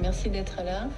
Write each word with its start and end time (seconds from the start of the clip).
Merci 0.00 0.30
d'être 0.30 0.62
là. 0.64 0.88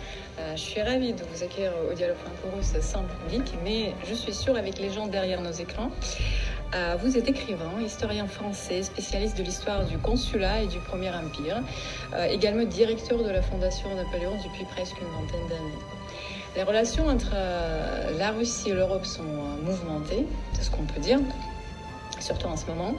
je 0.55 0.61
suis 0.61 0.83
ravie 0.83 1.13
de 1.13 1.23
vous 1.23 1.43
accueillir 1.43 1.73
au 1.91 1.95
Dialogue 1.95 2.17
franco-russe 2.17 2.75
sans 2.81 3.03
public, 3.03 3.55
mais 3.65 3.93
je 4.09 4.15
suis 4.15 4.35
sûre 4.35 4.57
avec 4.57 4.79
les 4.79 4.91
gens 4.91 5.07
derrière 5.07 5.41
nos 5.41 5.53
écrans. 5.53 5.91
vous 7.01 7.17
êtes 7.17 7.29
écrivain, 7.29 7.71
historien 7.85 8.27
français, 8.27 8.83
spécialiste 8.83 9.39
de 9.39 9.43
l'histoire 9.43 9.85
du 9.85 9.99
consulat 9.99 10.63
et 10.63 10.67
du 10.67 10.79
Premier 10.79 11.11
Empire, 11.11 11.63
également 12.29 12.65
directeur 12.65 13.23
de 13.23 13.31
la 13.31 13.43
Fondation 13.43 13.95
Napoléon 13.95 14.37
depuis 14.45 14.65
presque 14.65 14.97
une 15.01 15.09
vingtaine 15.09 15.49
d'années. 15.49 15.85
Les 16.57 16.63
relations 16.63 17.09
entre 17.09 17.33
euh, 17.35 18.17
la 18.17 18.31
Russie 18.31 18.71
et 18.71 18.75
l'Europe 18.75 19.05
sont 19.05 19.23
euh, 19.25 19.65
mouvementées, 19.65 20.25
c'est 20.53 20.63
ce 20.63 20.71
qu'on 20.71 20.85
peut 20.85 21.01
dire, 21.01 21.19
surtout 22.21 22.47
en 22.47 22.57
ce 22.57 22.67
moment. 22.67 22.95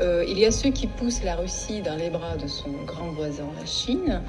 Euh, 0.00 0.24
il 0.26 0.38
y 0.38 0.44
a 0.44 0.50
ceux 0.50 0.70
qui 0.70 0.86
poussent 0.86 1.22
la 1.22 1.36
Russie 1.36 1.82
dans 1.82 1.96
les 1.96 2.10
bras 2.10 2.36
de 2.36 2.46
son 2.46 2.70
grand 2.86 3.12
voisin, 3.12 3.46
la 3.58 3.66
Chine, 3.66 4.22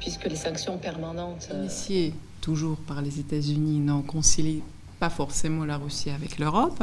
puisque 0.00 0.24
les 0.24 0.36
sanctions 0.36 0.78
permanentes... 0.78 1.48
Initiées 1.52 2.14
toujours 2.40 2.76
par 2.76 3.00
les 3.00 3.20
États-Unis 3.20 3.78
n'ont 3.78 4.02
concilié 4.02 4.62
pas 5.00 5.10
forcément 5.10 5.64
la 5.64 5.78
Russie 5.78 6.10
avec 6.10 6.38
l'Europe. 6.38 6.82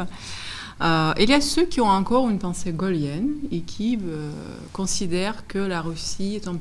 Euh, 0.82 1.14
il 1.20 1.30
y 1.30 1.34
a 1.34 1.42
ceux 1.42 1.66
qui 1.66 1.80
ont 1.80 1.90
encore 1.90 2.28
une 2.30 2.40
pensée 2.40 2.72
gaulienne 2.72 3.30
et 3.52 3.62
qui 3.62 4.00
euh, 4.04 4.32
considèrent 4.74 5.46
que 5.48 5.60
la 5.60 5.82
Russie 5.82 6.36
est 6.36 6.48
un 6.48 6.58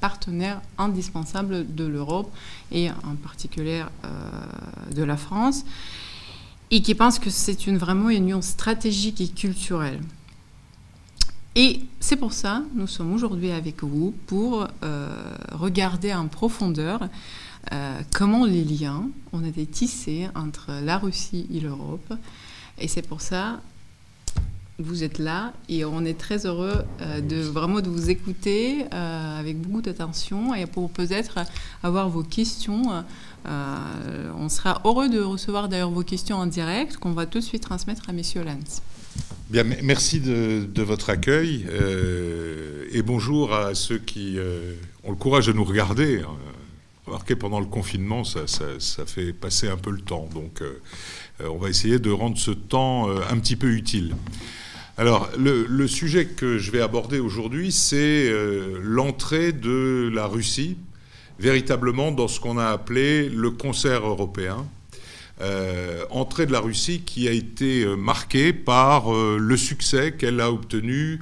partenaire 0.00 0.62
indispensable 0.78 1.74
de 1.74 1.84
l'Europe 1.84 2.32
et 2.70 2.90
en 2.90 3.16
particulier 3.22 3.84
euh, 4.04 4.92
de 4.94 5.02
la 5.02 5.18
France 5.18 5.64
et 6.70 6.80
qui 6.80 6.94
pensent 6.94 7.18
que 7.18 7.28
c'est 7.28 7.66
une, 7.66 7.76
vraiment 7.76 8.08
une 8.08 8.24
union 8.24 8.40
stratégique 8.40 9.20
et 9.20 9.28
culturelle. 9.28 10.00
Et 11.54 11.80
c'est 12.00 12.16
pour 12.16 12.32
ça 12.32 12.62
nous 12.74 12.86
sommes 12.86 13.12
aujourd'hui 13.12 13.50
avec 13.50 13.82
vous 13.82 14.14
pour 14.26 14.66
regarder 15.52 16.14
en 16.14 16.26
profondeur 16.28 17.08
comment 18.12 18.46
les 18.46 18.64
liens 18.64 19.08
ont 19.32 19.44
été 19.44 19.66
tissés 19.66 20.28
entre 20.34 20.72
la 20.82 20.98
Russie 20.98 21.46
et 21.52 21.60
l'Europe 21.60 22.14
et 22.78 22.88
c'est 22.88 23.06
pour 23.06 23.20
ça 23.20 23.60
vous 24.78 25.04
êtes 25.04 25.18
là 25.18 25.52
et 25.68 25.84
on 25.84 26.04
est 26.04 26.18
très 26.18 26.46
heureux 26.46 26.84
euh, 27.00 27.20
de 27.20 27.36
vraiment 27.36 27.80
de 27.80 27.88
vous 27.88 28.10
écouter 28.10 28.84
euh, 28.92 29.40
avec 29.40 29.60
beaucoup 29.60 29.82
d'attention 29.82 30.54
et 30.54 30.66
pour 30.66 30.90
peut-être 30.90 31.38
avoir 31.82 32.08
vos 32.08 32.22
questions. 32.22 33.04
Euh, 33.46 34.32
on 34.38 34.48
sera 34.48 34.80
heureux 34.84 35.08
de 35.08 35.20
recevoir 35.20 35.68
d'ailleurs 35.68 35.90
vos 35.90 36.02
questions 36.02 36.36
en 36.36 36.46
direct 36.46 36.96
qu'on 36.96 37.12
va 37.12 37.26
tout 37.26 37.38
de 37.38 37.44
suite 37.44 37.62
transmettre 37.62 38.08
à 38.08 38.12
Messieurs 38.12 38.44
Lance. 38.44 38.82
Merci 39.50 40.20
de, 40.20 40.82
votre 40.82 41.10
accueil 41.10 41.66
et 42.92 43.02
bonjour 43.02 43.54
à 43.54 43.74
ceux 43.74 43.98
qui 43.98 44.38
ont 45.04 45.10
le 45.10 45.16
courage 45.16 45.46
de 45.46 45.52
nous 45.52 45.64
regarder. 45.64 46.22
Remarquez, 47.06 47.34
pendant 47.34 47.58
le 47.58 47.66
confinement, 47.66 48.22
ça, 48.24 48.46
fait 49.06 49.32
passer 49.32 49.68
un 49.68 49.76
peu 49.76 49.90
le 49.90 50.00
temps. 50.00 50.28
Donc, 50.32 50.62
euh, 50.62 50.78
on 51.40 51.58
va 51.58 51.68
essayer 51.68 51.98
de 51.98 52.10
rendre 52.10 52.38
ce 52.38 52.52
temps 52.52 53.10
euh, 53.10 53.20
un 53.28 53.38
petit 53.38 53.56
peu 53.56 53.68
utile. 53.72 54.14
Alors, 54.96 55.28
le, 55.36 55.86
sujet 55.88 56.26
que 56.26 56.58
je 56.58 56.70
vais 56.70 56.80
aborder 56.80 57.18
aujourd'hui, 57.18 57.72
c'est 57.72 58.28
euh, 58.30 58.78
l'entrée 58.82 59.52
de 59.52 60.10
la 60.14 60.26
Russie 60.26 60.76
véritablement 61.40 62.12
dans 62.12 62.28
ce 62.28 62.38
qu'on 62.38 62.56
a 62.56 62.66
appelé 62.66 63.28
le 63.28 63.50
concert 63.50 64.06
européen. 64.06 64.64
Entrée 66.10 66.46
de 66.46 66.52
la 66.52 66.60
Russie 66.60 67.02
qui 67.04 67.28
a 67.28 67.32
été 67.32 67.84
marquée 67.96 68.52
par 68.52 69.12
le 69.12 69.56
succès 69.56 70.12
qu'elle 70.12 70.40
a 70.40 70.52
obtenu 70.52 71.20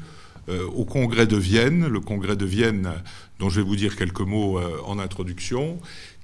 au 0.48 0.84
Congrès 0.84 1.26
de 1.26 1.36
Vienne, 1.36 1.86
le 1.86 2.00
Congrès 2.00 2.36
de 2.36 2.44
Vienne 2.44 2.92
dont 3.38 3.48
je 3.48 3.60
vais 3.60 3.66
vous 3.66 3.76
dire 3.76 3.97
quelques 3.97 4.20
mots 4.20 4.60
en 4.84 4.98
introduction, 4.98 5.78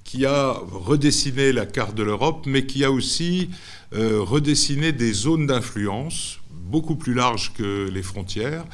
qui 0.07 0.25
a 0.25 0.53
redessiné 0.71 1.53
la 1.53 1.67
carte 1.67 1.95
de 1.95 2.05
l'Europe, 2.05 2.45
mais 2.47 2.65
qui 2.65 2.85
a 2.85 2.93
aussi 2.93 3.51
euh, 3.93 4.21
redessiner 4.21 4.93
des 4.93 5.13
zones 5.13 5.47
d'influence 5.47 6.39
beaucoup 6.51 6.97
plus 6.97 7.13
larges 7.15 7.53
que 7.53 7.89
les 7.93 8.03
frontières 8.03 8.65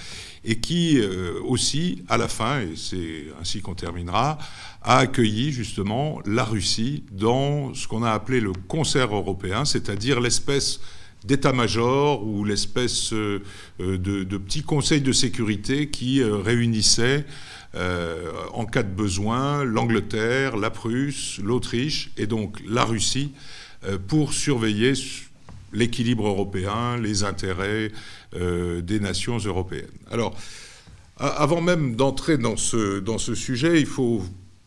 et 0.44 0.58
qui 0.58 0.98
euh, 0.98 1.40
aussi, 1.44 2.02
à 2.08 2.16
la 2.16 2.28
fin, 2.28 2.60
et 2.60 2.74
c'est 2.76 3.26
ainsi 3.40 3.60
qu'on 3.60 3.74
terminera, 3.74 4.38
a 4.82 4.98
accueilli 4.98 5.52
justement 5.52 6.20
la 6.26 6.44
Russie 6.44 7.04
dans 7.12 7.74
ce 7.74 7.86
qu'on 7.86 8.02
a 8.02 8.10
appelé 8.10 8.40
le 8.40 8.52
concert 8.68 9.14
européen, 9.14 9.64
c'est-à-dire 9.64 10.20
l'espèce 10.20 10.80
d'état-major 11.24 12.26
ou 12.26 12.44
l'espèce 12.44 13.12
euh, 13.12 13.42
de, 13.78 14.24
de, 14.24 14.36
petit 14.36 14.62
conseil 14.62 15.00
de 15.00 15.12
sécurité 15.12 15.88
qui 15.88 16.22
réunissait 16.22 17.24
en 18.52 18.66
cas 18.66 18.82
de 18.82 18.92
besoin 18.92 19.64
l'Angleterre, 19.64 20.58
la 20.58 20.68
Prusse, 20.68 21.40
l'Autriche 21.42 22.10
et 22.18 22.26
donc 22.26 22.60
la 22.68 22.84
Russie 22.84 23.32
euh, 23.84 23.98
pour 23.98 24.32
surveiller 24.32 24.92
l'équilibre 25.72 26.26
européen, 26.26 26.96
les 26.96 27.24
intérêts 27.24 27.90
euh, 28.34 28.80
des 28.80 29.00
nations 29.00 29.38
européennes. 29.38 29.86
Alors, 30.10 30.34
avant 31.18 31.60
même 31.60 31.94
d'entrer 31.94 32.38
dans 32.38 32.56
ce, 32.56 32.98
dans 33.00 33.18
ce 33.18 33.34
sujet, 33.34 33.80
il 33.80 33.86
faut 33.86 34.22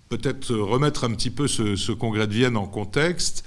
peut-être 0.10 0.56
remettre 0.56 1.04
un 1.04 1.12
petit 1.12 1.30
peu 1.30 1.48
ce, 1.48 1.92
congrès 1.92 2.28
de 2.28 2.34
Vienne 2.34 2.58
en 2.58 2.68
contexte. 2.68 3.44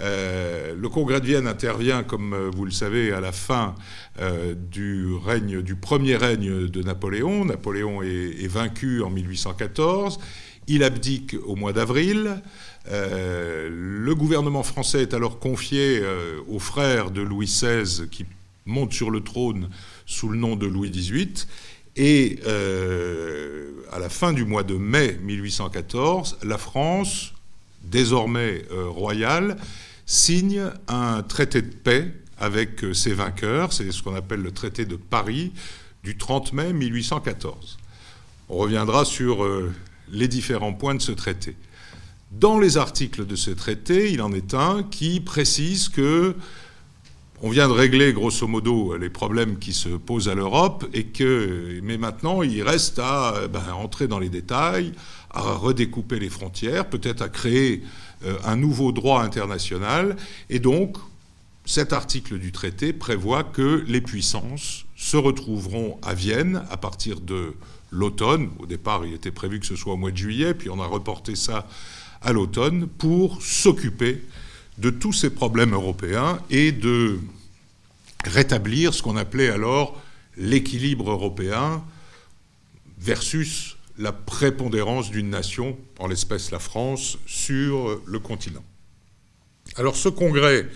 Euh, 0.00 0.74
le 0.74 0.88
congrès 0.88 1.20
de 1.20 1.26
Vienne 1.26 1.46
intervient, 1.46 2.02
comme 2.02 2.50
vous 2.54 2.64
le 2.64 2.70
savez, 2.70 3.12
à 3.12 3.20
la 3.20 3.32
fin 3.32 3.74
du, 4.70 5.08
règne, 5.24 5.62
du 5.62 5.74
premier 5.74 6.16
règne 6.16 6.68
de 6.68 6.82
Napoléon. 6.82 7.44
Napoléon 7.44 8.02
est 8.02 8.48
vaincu 8.48 9.02
en 9.02 9.10
1814. 9.10 10.18
Il 10.68 10.84
abdique 10.84 11.34
au 11.44 11.56
mois 11.56 11.72
d'avril. 11.72 12.40
Euh, 12.90 13.68
le 13.70 14.14
gouvernement 14.14 14.62
français 14.62 15.02
est 15.02 15.14
alors 15.14 15.38
confié 15.38 16.00
euh, 16.02 16.40
aux 16.48 16.58
frères 16.58 17.10
de 17.10 17.22
Louis 17.22 17.46
XVI 17.46 18.08
qui 18.08 18.26
montent 18.66 18.92
sur 18.92 19.10
le 19.10 19.20
trône 19.20 19.68
sous 20.06 20.28
le 20.28 20.38
nom 20.38 20.56
de 20.56 20.66
Louis 20.66 20.90
XVIII. 20.90 21.46
Et 21.96 22.40
euh, 22.46 23.70
à 23.92 23.98
la 23.98 24.08
fin 24.08 24.32
du 24.32 24.44
mois 24.44 24.62
de 24.62 24.74
mai 24.74 25.18
1814, 25.22 26.38
la 26.42 26.58
France, 26.58 27.34
désormais 27.84 28.64
royale, 28.70 29.56
signe 30.06 30.64
un 30.88 31.22
traité 31.22 31.62
de 31.62 31.72
paix 31.72 32.12
avec 32.38 32.84
ses 32.94 33.12
vainqueurs. 33.12 33.72
C'est 33.72 33.92
ce 33.92 34.02
qu'on 34.02 34.14
appelle 34.14 34.40
le 34.40 34.52
traité 34.52 34.86
de 34.86 34.96
Paris 34.96 35.52
du 36.02 36.16
30 36.16 36.52
mai 36.54 36.72
1814. 36.72 37.78
On 38.48 38.56
reviendra 38.56 39.04
sur 39.04 39.46
les 40.10 40.28
différents 40.28 40.72
points 40.72 40.94
de 40.94 41.02
ce 41.02 41.12
traité. 41.12 41.54
Dans 42.32 42.58
les 42.58 42.78
articles 42.78 43.26
de 43.26 43.36
ce 43.36 43.50
traité, 43.50 44.10
il 44.10 44.22
en 44.22 44.32
est 44.32 44.54
un 44.54 44.84
qui 44.84 45.20
précise 45.20 45.90
que 45.90 46.34
on 47.42 47.50
vient 47.50 47.68
de 47.68 47.72
régler 47.72 48.12
grosso 48.12 48.46
modo 48.46 48.96
les 48.96 49.10
problèmes 49.10 49.58
qui 49.58 49.72
se 49.74 49.90
posent 49.90 50.28
à 50.28 50.34
l'Europe 50.34 50.86
et 50.94 51.04
que, 51.04 51.78
mais 51.82 51.98
maintenant, 51.98 52.42
il 52.42 52.62
reste 52.62 52.98
à 53.00 53.48
ben, 53.52 53.72
entrer 53.74 54.06
dans 54.06 54.18
les 54.18 54.30
détails, 54.30 54.92
à 55.30 55.42
redécouper 55.42 56.20
les 56.20 56.30
frontières, 56.30 56.88
peut-être 56.88 57.20
à 57.20 57.28
créer 57.28 57.82
euh, 58.24 58.38
un 58.44 58.56
nouveau 58.56 58.92
droit 58.92 59.22
international. 59.22 60.16
Et 60.48 60.58
donc, 60.58 60.96
cet 61.66 61.92
article 61.92 62.38
du 62.38 62.50
traité 62.50 62.92
prévoit 62.92 63.44
que 63.44 63.84
les 63.86 64.00
puissances 64.00 64.86
se 64.96 65.16
retrouveront 65.18 65.98
à 66.02 66.14
Vienne 66.14 66.62
à 66.70 66.76
partir 66.76 67.20
de 67.20 67.54
l'automne. 67.90 68.50
Au 68.58 68.66
départ, 68.66 69.04
il 69.04 69.12
était 69.12 69.30
prévu 69.32 69.60
que 69.60 69.66
ce 69.66 69.76
soit 69.76 69.92
au 69.92 69.96
mois 69.98 70.12
de 70.12 70.16
juillet, 70.16 70.54
puis 70.54 70.70
on 70.70 70.80
a 70.80 70.86
reporté 70.86 71.36
ça 71.36 71.66
à 72.22 72.32
l'automne 72.32 72.86
pour 72.86 73.42
s'occuper 73.42 74.22
de 74.78 74.90
tous 74.90 75.12
ces 75.12 75.30
problèmes 75.30 75.74
européens 75.74 76.40
et 76.50 76.72
de 76.72 77.18
rétablir 78.24 78.94
ce 78.94 79.02
qu'on 79.02 79.16
appelait 79.16 79.48
alors 79.48 80.00
l'équilibre 80.36 81.10
européen 81.10 81.82
versus 82.98 83.76
la 83.98 84.12
prépondérance 84.12 85.10
d'une 85.10 85.30
nation, 85.30 85.76
en 85.98 86.06
l'espèce 86.06 86.50
la 86.50 86.58
France, 86.58 87.18
sur 87.26 88.00
le 88.06 88.18
continent. 88.18 88.64
Alors 89.76 89.96
ce 89.96 90.08
congrès 90.08 90.66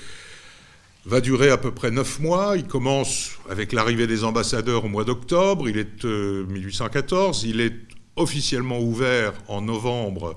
va 1.07 1.21
durer 1.21 1.51
à 1.51 1.57
peu 1.57 1.73
près 1.73 1.91
neuf 1.91 2.19
mois. 2.19 2.57
Il 2.57 2.67
commence 2.67 3.33
avec 3.49 3.73
l'arrivée 3.73 4.07
des 4.07 4.25
ambassadeurs 4.25 4.85
au 4.85 4.89
mois 4.89 5.05
d'octobre. 5.05 5.69
Il 5.69 5.79
est 5.79 6.05
1814. 6.05 7.45
Euh, 7.45 7.49
il 7.49 7.61
est 7.61 7.75
officiellement 8.17 8.81
ouvert 8.81 9.33
en 9.49 9.61
novembre 9.63 10.37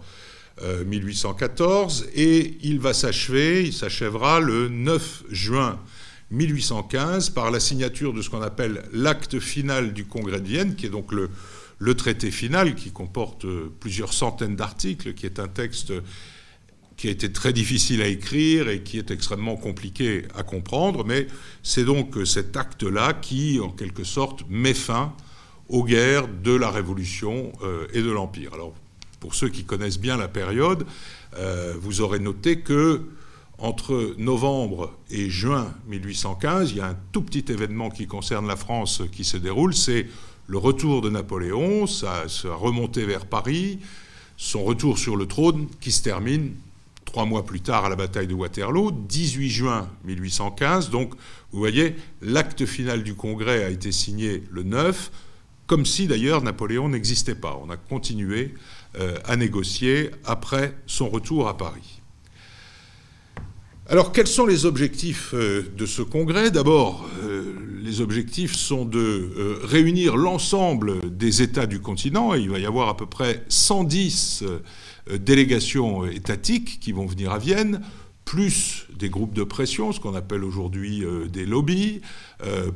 1814 0.86 2.04
euh, 2.04 2.12
et 2.16 2.58
il 2.62 2.80
va 2.80 2.94
s'achever, 2.94 3.64
il 3.66 3.74
s'achèvera 3.74 4.40
le 4.40 4.68
9 4.70 5.24
juin 5.30 5.80
1815 6.32 7.32
par 7.32 7.52
la 7.52 7.60
signature 7.60 8.14
de 8.14 8.22
ce 8.22 8.30
qu'on 8.30 8.42
appelle 8.42 8.84
l'acte 8.94 9.40
final 9.40 9.94
du 9.94 10.06
Congrès 10.06 10.42
de 10.42 10.48
Vienne, 10.48 10.76
qui 10.76 10.86
est 10.86 10.90
donc 10.90 11.12
le, 11.12 11.30
traité 11.96 12.32
final 12.32 12.76
qui 12.76 12.92
comporte 12.92 13.46
euh, 13.46 13.72
plusieurs 13.80 14.14
centaines 14.14 14.56
d'articles, 14.56 15.14
qui 15.14 15.26
est 15.26 15.40
un 15.40 15.48
texte 15.48 15.94
qui 17.00 17.08
a 17.08 17.12
été 17.12 17.32
très 17.32 17.54
difficile 17.54 18.02
à 18.02 18.08
écrire 18.08 18.68
et 18.68 18.84
qui 18.84 18.98
est 18.98 19.10
extrêmement 19.10 19.56
compliqué 19.56 20.26
à 20.36 20.44
comprendre, 20.44 21.06
mais 21.06 21.28
c'est 21.64 21.86
donc 21.86 22.18
cet 22.26 22.58
acte-là 22.58 23.14
qui, 23.14 23.62
en 23.62 23.70
quelque 23.70 24.04
sorte, 24.04 24.44
met 24.50 24.74
fin 24.74 25.14
aux 25.70 25.86
guerres 25.86 26.28
de 26.28 26.54
la 26.54 26.70
Révolution 26.70 27.54
euh, 27.64 27.88
et 27.94 28.02
de 28.02 28.12
l'Empire. 28.12 28.54
Alors, 28.54 28.74
pour 29.20 29.36
ceux 29.36 29.50
qui 29.50 29.64
connaissent 29.64 30.00
bien 30.00 30.18
la 30.18 30.28
période, 30.28 30.86
vous 31.82 32.02
aurez 32.02 32.20
noté 32.20 32.60
que 32.60 33.04
entre 33.62 34.16
novembre 34.18 34.94
et 35.10 35.30
juin 35.30 35.74
1815, 35.88 36.72
il 36.72 36.78
y 36.78 36.82
a 36.82 36.88
un 36.88 36.98
tout 37.12 37.22
petit 37.22 37.52
événement 37.52 37.90
qui 37.90 38.08
concerne 38.08 38.48
la 38.48 38.56
France 38.56 39.02
qui 39.12 39.24
se 39.24 39.38
déroule, 39.38 39.74
c'est 39.74 40.08
le 40.48 40.58
retour 40.58 41.02
de 41.02 41.10
Napoléon, 41.10 41.86
sa, 41.86 42.26
remontée 42.46 43.06
vers 43.06 43.26
Paris, 43.26 43.80
son 44.38 44.64
retour 44.64 44.98
sur 44.98 45.16
le 45.16 45.26
trône 45.26 45.68
qui 45.80 45.92
se 45.92 46.02
termine 46.02 46.54
trois 47.06 47.26
mois 47.26 47.46
plus 47.46 47.62
tard 47.62 47.86
à 47.86 47.90
la 47.90 47.96
bataille 47.96 48.28
de 48.28 48.34
Waterloo, 48.34 48.92
18 48.92 49.50
juin 49.50 49.90
1815. 50.06 50.90
Donc, 50.90 51.14
vous 51.52 51.60
voyez, 51.60 51.96
l'acte 52.22 52.66
final 52.66 53.04
du 53.04 53.14
Congrès 53.14 53.64
a 53.64 53.70
été 53.70 53.92
signé 53.92 54.44
le 54.52 54.64
9, 54.64 55.12
comme 55.68 55.86
si 55.86 56.08
d'ailleurs 56.08 56.42
Napoléon 56.42 56.90
n'existait 56.90 57.36
pas. 57.36 57.60
On 57.64 57.70
a 57.70 57.78
continué 57.78 58.54
euh, 58.54 58.58
à 59.26 59.36
négocier 59.36 60.12
après 60.26 60.74
son 60.88 61.10
retour 61.10 61.48
à 61.48 61.56
Paris. 61.56 62.00
Alors, 63.92 64.12
quels 64.12 64.28
sont 64.28 64.46
les 64.46 64.68
objectifs 64.68 65.34
euh, 65.34 65.64
de 65.76 65.88
ce 65.88 66.04
congrès? 66.04 66.52
D'abord, 66.52 67.10
euh, 67.24 67.56
les 67.82 68.02
objectifs 68.02 68.54
sont 68.56 68.86
de 68.86 69.00
euh, 69.00 69.60
réunir 69.64 70.16
l'ensemble 70.16 71.18
des 71.18 71.42
États 71.42 71.66
du 71.66 71.80
continent, 71.80 72.36
il 72.36 72.52
va 72.52 72.60
y 72.60 72.68
avoir 72.68 72.88
à 72.88 72.96
peu 72.96 73.08
près 73.08 73.44
110 73.50 74.44
délégations 75.20 76.06
étatiques 76.06 76.80
qui 76.80 76.92
vont 76.92 77.08
venir 77.08 77.32
à 77.32 77.40
Vienne, 77.40 77.82
plus 78.30 78.86
des 78.96 79.10
groupes 79.10 79.34
de 79.34 79.44
pression, 79.44 79.92
ce 79.92 80.00
qu'on 80.00 80.14
appelle 80.14 80.44
aujourd'hui 80.44 81.04
des 81.34 81.48
lobbies, 81.48 82.02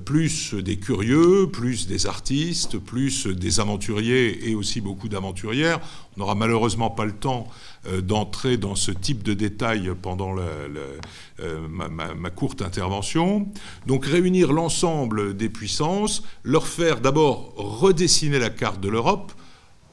plus 0.04 0.56
des 0.56 0.78
curieux, 0.78 1.48
plus 1.52 1.86
des 1.86 2.08
artistes, 2.08 2.80
plus 2.80 3.28
des 3.28 3.60
aventuriers 3.60 4.50
et 4.50 4.56
aussi 4.56 4.82
beaucoup 4.82 5.10
d'aventurières. 5.10 5.80
On 6.16 6.22
n'aura 6.22 6.34
malheureusement 6.34 6.90
pas 6.90 7.06
le 7.06 7.12
temps 7.12 7.48
euh, 7.88 8.00
d'entrer 8.00 8.56
dans 8.56 8.76
ce 8.76 8.92
type 8.92 9.24
de 9.24 9.34
détails 9.34 9.92
pendant 10.02 10.38
euh, 10.38 11.68
ma, 11.68 12.30
courte 12.30 12.62
intervention. 12.62 13.48
Donc 13.88 14.06
réunir 14.06 14.54
l'ensemble 14.54 15.36
des 15.36 15.50
puissances, 15.50 16.24
leur 16.44 16.66
faire 16.66 17.02
d'abord 17.02 17.54
redessiner 17.58 18.40
la 18.40 18.50
carte 18.50 18.80
de 18.80 18.88
l'Europe. 18.88 19.34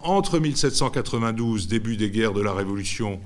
Entre 0.03 0.39
1792, 0.39 1.67
début 1.67 1.97
des 1.97 2.11
guerres 2.11 2.33
de 2.33 2.41
la 2.41 2.53
Révolution, 2.53 3.21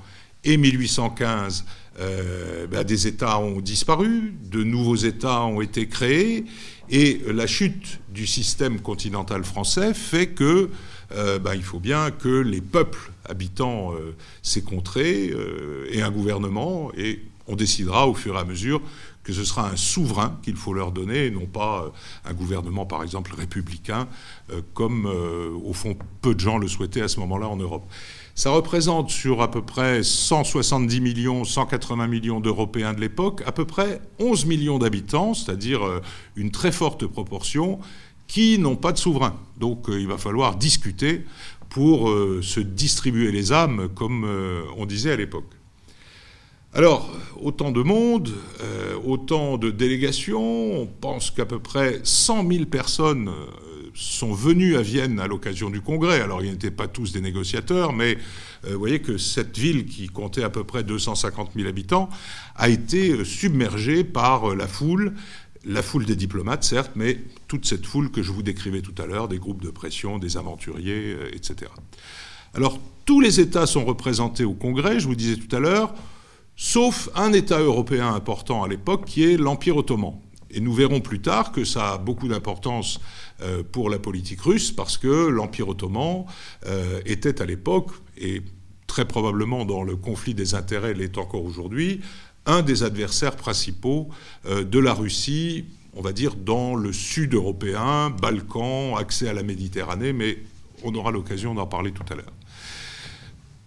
et 0.44 0.56
1815, 0.56 1.64
euh, 2.00 2.66
ben, 2.66 2.84
des 2.84 3.06
États 3.06 3.38
ont 3.38 3.60
disparu, 3.60 4.34
de 4.50 4.64
nouveaux 4.64 4.96
États 4.96 5.44
ont 5.44 5.60
été 5.60 5.86
créés, 5.88 6.44
et 6.90 7.20
la 7.32 7.46
chute 7.46 8.00
du 8.10 8.26
système 8.26 8.80
continental 8.80 9.44
français 9.44 9.94
fait 9.94 10.28
que 10.28 10.70
euh, 11.12 11.38
ben, 11.38 11.54
il 11.54 11.62
faut 11.62 11.80
bien 11.80 12.10
que 12.10 12.40
les 12.40 12.60
peuples 12.60 13.12
habitant 13.26 13.92
ces 14.42 14.62
contrées 14.62 15.30
euh, 15.32 15.88
aient 15.92 16.02
un 16.02 16.10
gouvernement 16.10 16.90
et 16.96 17.22
on 17.46 17.56
décidera 17.56 18.08
au 18.08 18.14
fur 18.14 18.34
et 18.34 18.38
à 18.38 18.44
mesure 18.44 18.82
que 19.22 19.32
ce 19.32 19.44
sera 19.44 19.70
un 19.70 19.76
souverain 19.76 20.38
qu'il 20.42 20.56
faut 20.56 20.74
leur 20.74 20.92
donner 20.92 21.26
et 21.26 21.30
non 21.30 21.46
pas 21.46 21.90
un 22.26 22.34
gouvernement, 22.34 22.84
par 22.84 23.02
exemple, 23.02 23.34
républicain, 23.34 24.06
comme 24.74 25.06
au 25.06 25.72
fond 25.72 25.96
peu 26.20 26.34
de 26.34 26.40
gens 26.40 26.58
le 26.58 26.68
souhaitaient 26.68 27.00
à 27.00 27.08
ce 27.08 27.20
moment-là 27.20 27.48
en 27.48 27.56
Europe. 27.56 27.86
Ça 28.34 28.50
représente 28.50 29.10
sur 29.10 29.42
à 29.42 29.50
peu 29.50 29.62
près 29.62 30.02
170 30.02 31.00
millions, 31.00 31.44
180 31.44 32.08
millions 32.08 32.40
d'Européens 32.40 32.92
de 32.92 33.00
l'époque, 33.00 33.42
à 33.46 33.52
peu 33.52 33.64
près 33.64 34.00
11 34.18 34.46
millions 34.46 34.78
d'habitants, 34.78 35.34
c'est-à-dire 35.34 35.82
une 36.34 36.50
très 36.50 36.72
forte 36.72 37.06
proportion, 37.06 37.78
qui 38.26 38.58
n'ont 38.58 38.76
pas 38.76 38.92
de 38.92 38.98
souverain. 38.98 39.34
Donc 39.58 39.88
euh, 39.88 40.00
il 40.00 40.08
va 40.08 40.18
falloir 40.18 40.56
discuter 40.56 41.24
pour 41.68 42.10
euh, 42.10 42.40
se 42.42 42.60
distribuer 42.60 43.32
les 43.32 43.52
âmes, 43.52 43.88
comme 43.94 44.24
euh, 44.24 44.62
on 44.76 44.86
disait 44.86 45.12
à 45.12 45.16
l'époque. 45.16 45.50
Alors, 46.72 47.08
autant 47.40 47.70
de 47.70 47.82
monde, 47.82 48.32
autant 49.04 49.58
de 49.58 49.70
délégations, 49.70 50.80
on 50.80 50.86
pense 50.86 51.30
qu'à 51.30 51.46
peu 51.46 51.60
près 51.60 52.00
100 52.02 52.50
000 52.50 52.64
personnes 52.64 53.30
sont 53.94 54.32
venues 54.32 54.76
à 54.76 54.82
Vienne 54.82 55.20
à 55.20 55.26
l'occasion 55.26 55.70
du 55.70 55.80
congrès. 55.80 56.20
Alors, 56.20 56.42
ils 56.42 56.50
n'étaient 56.50 56.70
pas 56.70 56.88
tous 56.88 57.12
des 57.12 57.20
négociateurs, 57.20 57.92
mais 57.92 58.18
vous 58.68 58.78
voyez 58.78 59.00
que 59.00 59.18
cette 59.18 59.56
ville, 59.56 59.86
qui 59.86 60.08
comptait 60.08 60.42
à 60.42 60.50
peu 60.50 60.64
près 60.64 60.82
250 60.82 61.50
000 61.54 61.68
habitants, 61.68 62.08
a 62.56 62.68
été 62.68 63.24
submergée 63.24 64.04
par 64.04 64.54
la 64.56 64.66
foule 64.66 65.14
la 65.66 65.82
foule 65.82 66.04
des 66.04 66.16
diplomates, 66.16 66.64
certes, 66.64 66.92
mais 66.94 67.18
toute 67.48 67.66
cette 67.66 67.86
foule 67.86 68.10
que 68.10 68.22
je 68.22 68.32
vous 68.32 68.42
décrivais 68.42 68.82
tout 68.82 68.94
à 69.02 69.06
l'heure, 69.06 69.28
des 69.28 69.38
groupes 69.38 69.62
de 69.62 69.70
pression, 69.70 70.18
des 70.18 70.36
aventuriers, 70.36 71.14
euh, 71.14 71.30
etc. 71.34 71.70
Alors, 72.54 72.78
tous 73.04 73.20
les 73.20 73.40
États 73.40 73.66
sont 73.66 73.84
représentés 73.84 74.44
au 74.44 74.54
Congrès, 74.54 75.00
je 75.00 75.06
vous 75.06 75.14
disais 75.14 75.36
tout 75.36 75.54
à 75.54 75.60
l'heure, 75.60 75.94
sauf 76.56 77.08
un 77.14 77.32
État 77.32 77.58
européen 77.58 78.14
important 78.14 78.62
à 78.62 78.68
l'époque, 78.68 79.06
qui 79.06 79.24
est 79.24 79.36
l'Empire 79.36 79.76
ottoman. 79.76 80.14
Et 80.50 80.60
nous 80.60 80.72
verrons 80.72 81.00
plus 81.00 81.20
tard 81.20 81.50
que 81.50 81.64
ça 81.64 81.94
a 81.94 81.98
beaucoup 81.98 82.28
d'importance 82.28 82.98
euh, 82.98 83.00
pour 83.72 83.90
la 83.90 83.98
politique 83.98 84.40
russe, 84.42 84.70
parce 84.70 84.96
que 84.96 85.28
l'Empire 85.28 85.68
ottoman 85.68 86.24
euh, 86.66 87.00
était 87.04 87.42
à 87.42 87.46
l'époque, 87.46 87.90
et 88.16 88.42
très 88.86 89.06
probablement 89.06 89.64
dans 89.64 89.82
le 89.82 89.96
conflit 89.96 90.34
des 90.34 90.54
intérêts 90.54 90.94
l'est 90.94 91.18
encore 91.18 91.44
aujourd'hui, 91.44 92.00
un 92.46 92.62
des 92.62 92.82
adversaires 92.82 93.36
principaux 93.36 94.08
euh, 94.46 94.64
de 94.64 94.78
la 94.78 94.94
Russie, 94.94 95.64
on 95.94 96.02
va 96.02 96.12
dire 96.12 96.34
dans 96.34 96.74
le 96.74 96.92
sud 96.92 97.34
européen, 97.34 98.10
Balkans, 98.10 98.96
accès 98.98 99.28
à 99.28 99.32
la 99.32 99.42
Méditerranée, 99.42 100.12
mais 100.12 100.38
on 100.82 100.94
aura 100.94 101.10
l'occasion 101.10 101.54
d'en 101.54 101.66
parler 101.66 101.92
tout 101.92 102.04
à 102.10 102.14
l'heure. 102.14 102.32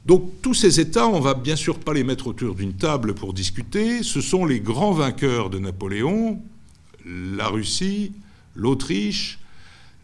Donc 0.06 0.42
tous 0.42 0.54
ces 0.54 0.80
États, 0.80 1.08
on 1.08 1.19
va 1.19 1.34
bien 1.34 1.58
sûr 1.58 1.80
pas 1.80 1.94
les 1.94 2.06
mettre 2.06 2.28
autour 2.28 2.56
d'une 2.56 2.74
table 2.74 3.14
pour 3.14 3.34
discuter, 3.34 4.04
ce 4.04 4.22
sont 4.22 4.46
les 4.46 4.62
grands 4.62 4.94
vainqueurs 4.94 5.50
de 5.50 5.60
Napoléon, 5.60 6.42
la 7.06 7.48
Russie, 7.48 8.14
l'Autriche, 8.56 9.40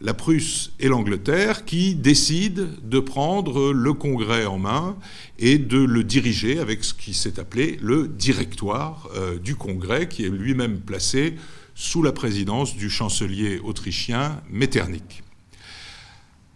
la 0.00 0.14
Prusse 0.14 0.72
et 0.80 0.88
l'Angleterre 0.88 1.64
qui 1.64 1.94
décident 1.94 2.64
de 2.82 3.00
prendre 3.00 3.72
le 3.72 3.92
Congrès 3.92 4.44
en 4.44 4.58
main 4.58 4.96
et 5.38 5.58
de 5.58 5.78
le 5.78 6.04
diriger 6.04 6.58
avec 6.58 6.84
ce 6.84 6.94
qui 6.94 7.14
s'est 7.14 7.38
appelé 7.38 7.78
le 7.80 8.08
directoire 8.08 9.08
euh, 9.14 9.38
du 9.38 9.56
Congrès, 9.56 10.08
qui 10.08 10.24
est 10.24 10.30
lui-même 10.30 10.80
placé 10.80 11.34
sous 11.74 12.02
la 12.02 12.12
présidence 12.12 12.76
du 12.76 12.90
chancelier 12.90 13.58
autrichien 13.58 14.40
Metternich. 14.50 15.22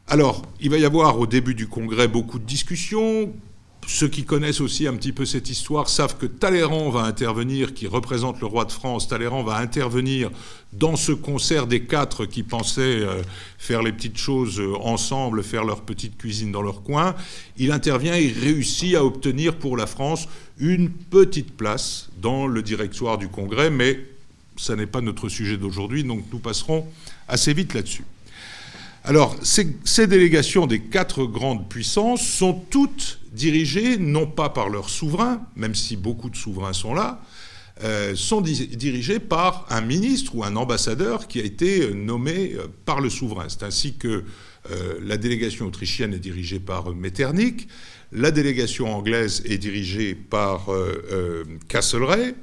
Alors, 0.06 0.42
il 0.60 0.70
va 0.70 0.78
y 0.78 0.84
avoir 0.84 1.18
au 1.18 1.26
début 1.26 1.54
du 1.54 1.66
Congrès 1.66 2.08
beaucoup 2.08 2.38
de 2.38 2.44
discussions, 2.44 3.34
ceux 3.88 4.08
qui 4.08 4.24
connaissent 4.24 4.60
aussi 4.60 4.86
un 4.86 4.94
petit 4.94 5.12
peu 5.12 5.24
cette 5.24 5.48
histoire 5.48 5.88
savent 5.88 6.18
que 6.18 6.26
Talleyrand 6.26 6.90
va 6.90 7.04
intervenir, 7.04 7.72
qui 7.72 7.86
représente 7.86 8.38
le 8.38 8.46
roi 8.46 8.66
de 8.66 8.70
France. 8.70 9.08
Talleyrand 9.08 9.42
va 9.42 9.56
intervenir 9.56 10.30
dans 10.74 10.94
ce 10.94 11.12
concert 11.12 11.66
des 11.66 11.80
quatre 11.84 12.26
qui 12.26 12.42
pensaient 12.42 12.82
euh, 13.00 13.22
faire 13.56 13.82
les 13.82 13.92
petites 13.92 14.18
choses 14.18 14.60
euh, 14.60 14.74
ensemble, 14.82 15.42
faire 15.42 15.64
leur 15.64 15.80
petite 15.80 16.18
cuisine 16.18 16.52
dans 16.52 16.60
leur 16.60 16.82
coin. 16.82 17.14
Il 17.56 17.72
intervient 17.72 18.14
et 18.14 18.28
réussit 18.28 18.94
à 18.94 19.02
obtenir 19.02 19.56
pour 19.56 19.74
la 19.74 19.86
France 19.86 20.28
une 20.58 20.90
petite 20.90 21.56
place 21.56 22.10
dans 22.20 22.46
le 22.46 22.62
directoire 22.62 23.16
du 23.16 23.28
Congrès, 23.28 23.70
mais 23.70 24.00
ça 24.58 24.76
n'est 24.76 24.86
pas 24.86 25.00
notre 25.00 25.30
sujet 25.30 25.56
d'aujourd'hui, 25.56 26.04
donc 26.04 26.24
nous 26.30 26.40
passerons 26.40 26.86
assez 27.26 27.54
vite 27.54 27.72
là-dessus. 27.72 28.04
Alors, 29.04 29.36
ces, 29.42 30.06
délégations 30.06 30.66
des 30.66 30.80
quatre 30.80 31.24
grandes 31.24 31.68
puissances 31.68 32.26
sont 32.26 32.52
toutes 32.52 33.20
dirigées 33.32 33.96
non 33.96 34.26
pas 34.26 34.50
par 34.50 34.68
leurs 34.68 34.90
souverains, 34.90 35.40
même 35.56 35.74
si 35.74 35.96
beaucoup 35.96 36.30
de 36.30 36.36
souverains 36.36 36.72
sont 36.72 36.94
là, 36.94 37.22
euh, 37.84 38.16
sont 38.16 38.40
dirigées 38.40 39.20
par 39.20 39.66
un 39.70 39.80
ministre 39.80 40.34
ou 40.34 40.42
un 40.42 40.56
ambassadeur 40.56 41.28
qui 41.28 41.40
a 41.40 41.44
été 41.44 41.94
nommé 41.94 42.54
euh, 42.54 42.66
par 42.84 43.00
le 43.00 43.08
souverain. 43.08 43.46
C'est 43.48 43.62
ainsi 43.62 43.94
que 43.94 44.24
euh, 44.70 44.98
la 45.00 45.16
délégation 45.16 45.66
autrichienne 45.66 46.12
est 46.12 46.18
dirigée 46.18 46.58
par 46.58 46.92
Metternich, 46.92 47.68
la 48.10 48.32
délégation 48.32 48.92
anglaise 48.92 49.42
est 49.44 49.58
dirigée 49.58 50.14
par 50.14 50.68
Castlereagh, 51.68 52.34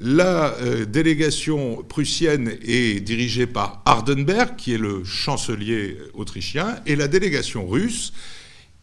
la 0.00 0.54
euh, 0.58 0.84
délégation 0.84 1.82
prussienne 1.82 2.56
est 2.62 3.00
dirigée 3.00 3.46
par 3.46 3.82
Hardenberg, 3.84 4.56
qui 4.56 4.74
est 4.74 4.78
le 4.78 5.02
chancelier 5.04 5.98
autrichien, 6.14 6.80
et 6.86 6.94
la 6.94 7.08
délégation 7.08 7.66
russe 7.66 8.12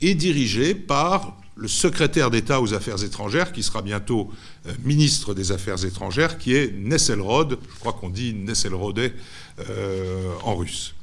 est 0.01 0.15
dirigée 0.15 0.75
par 0.75 1.37
le 1.55 1.69
secrétaire 1.69 2.31
d'État 2.31 2.61
aux 2.61 2.73
Affaires 2.73 3.01
étrangères, 3.01 3.53
qui 3.53 3.63
sera 3.63 3.81
bientôt 3.81 4.29
euh, 4.67 4.73
ministre 4.83 5.33
des 5.33 5.53
Affaires 5.53 5.85
étrangères, 5.85 6.37
qui 6.37 6.53
est 6.53 6.73
Nesselrode. 6.77 7.59
Je 7.73 7.79
crois 7.79 7.93
qu'on 7.93 8.09
dit 8.09 8.33
Nesselrode 8.33 9.13
euh, 9.69 10.33
en 10.43 10.55
russe. 10.55 10.94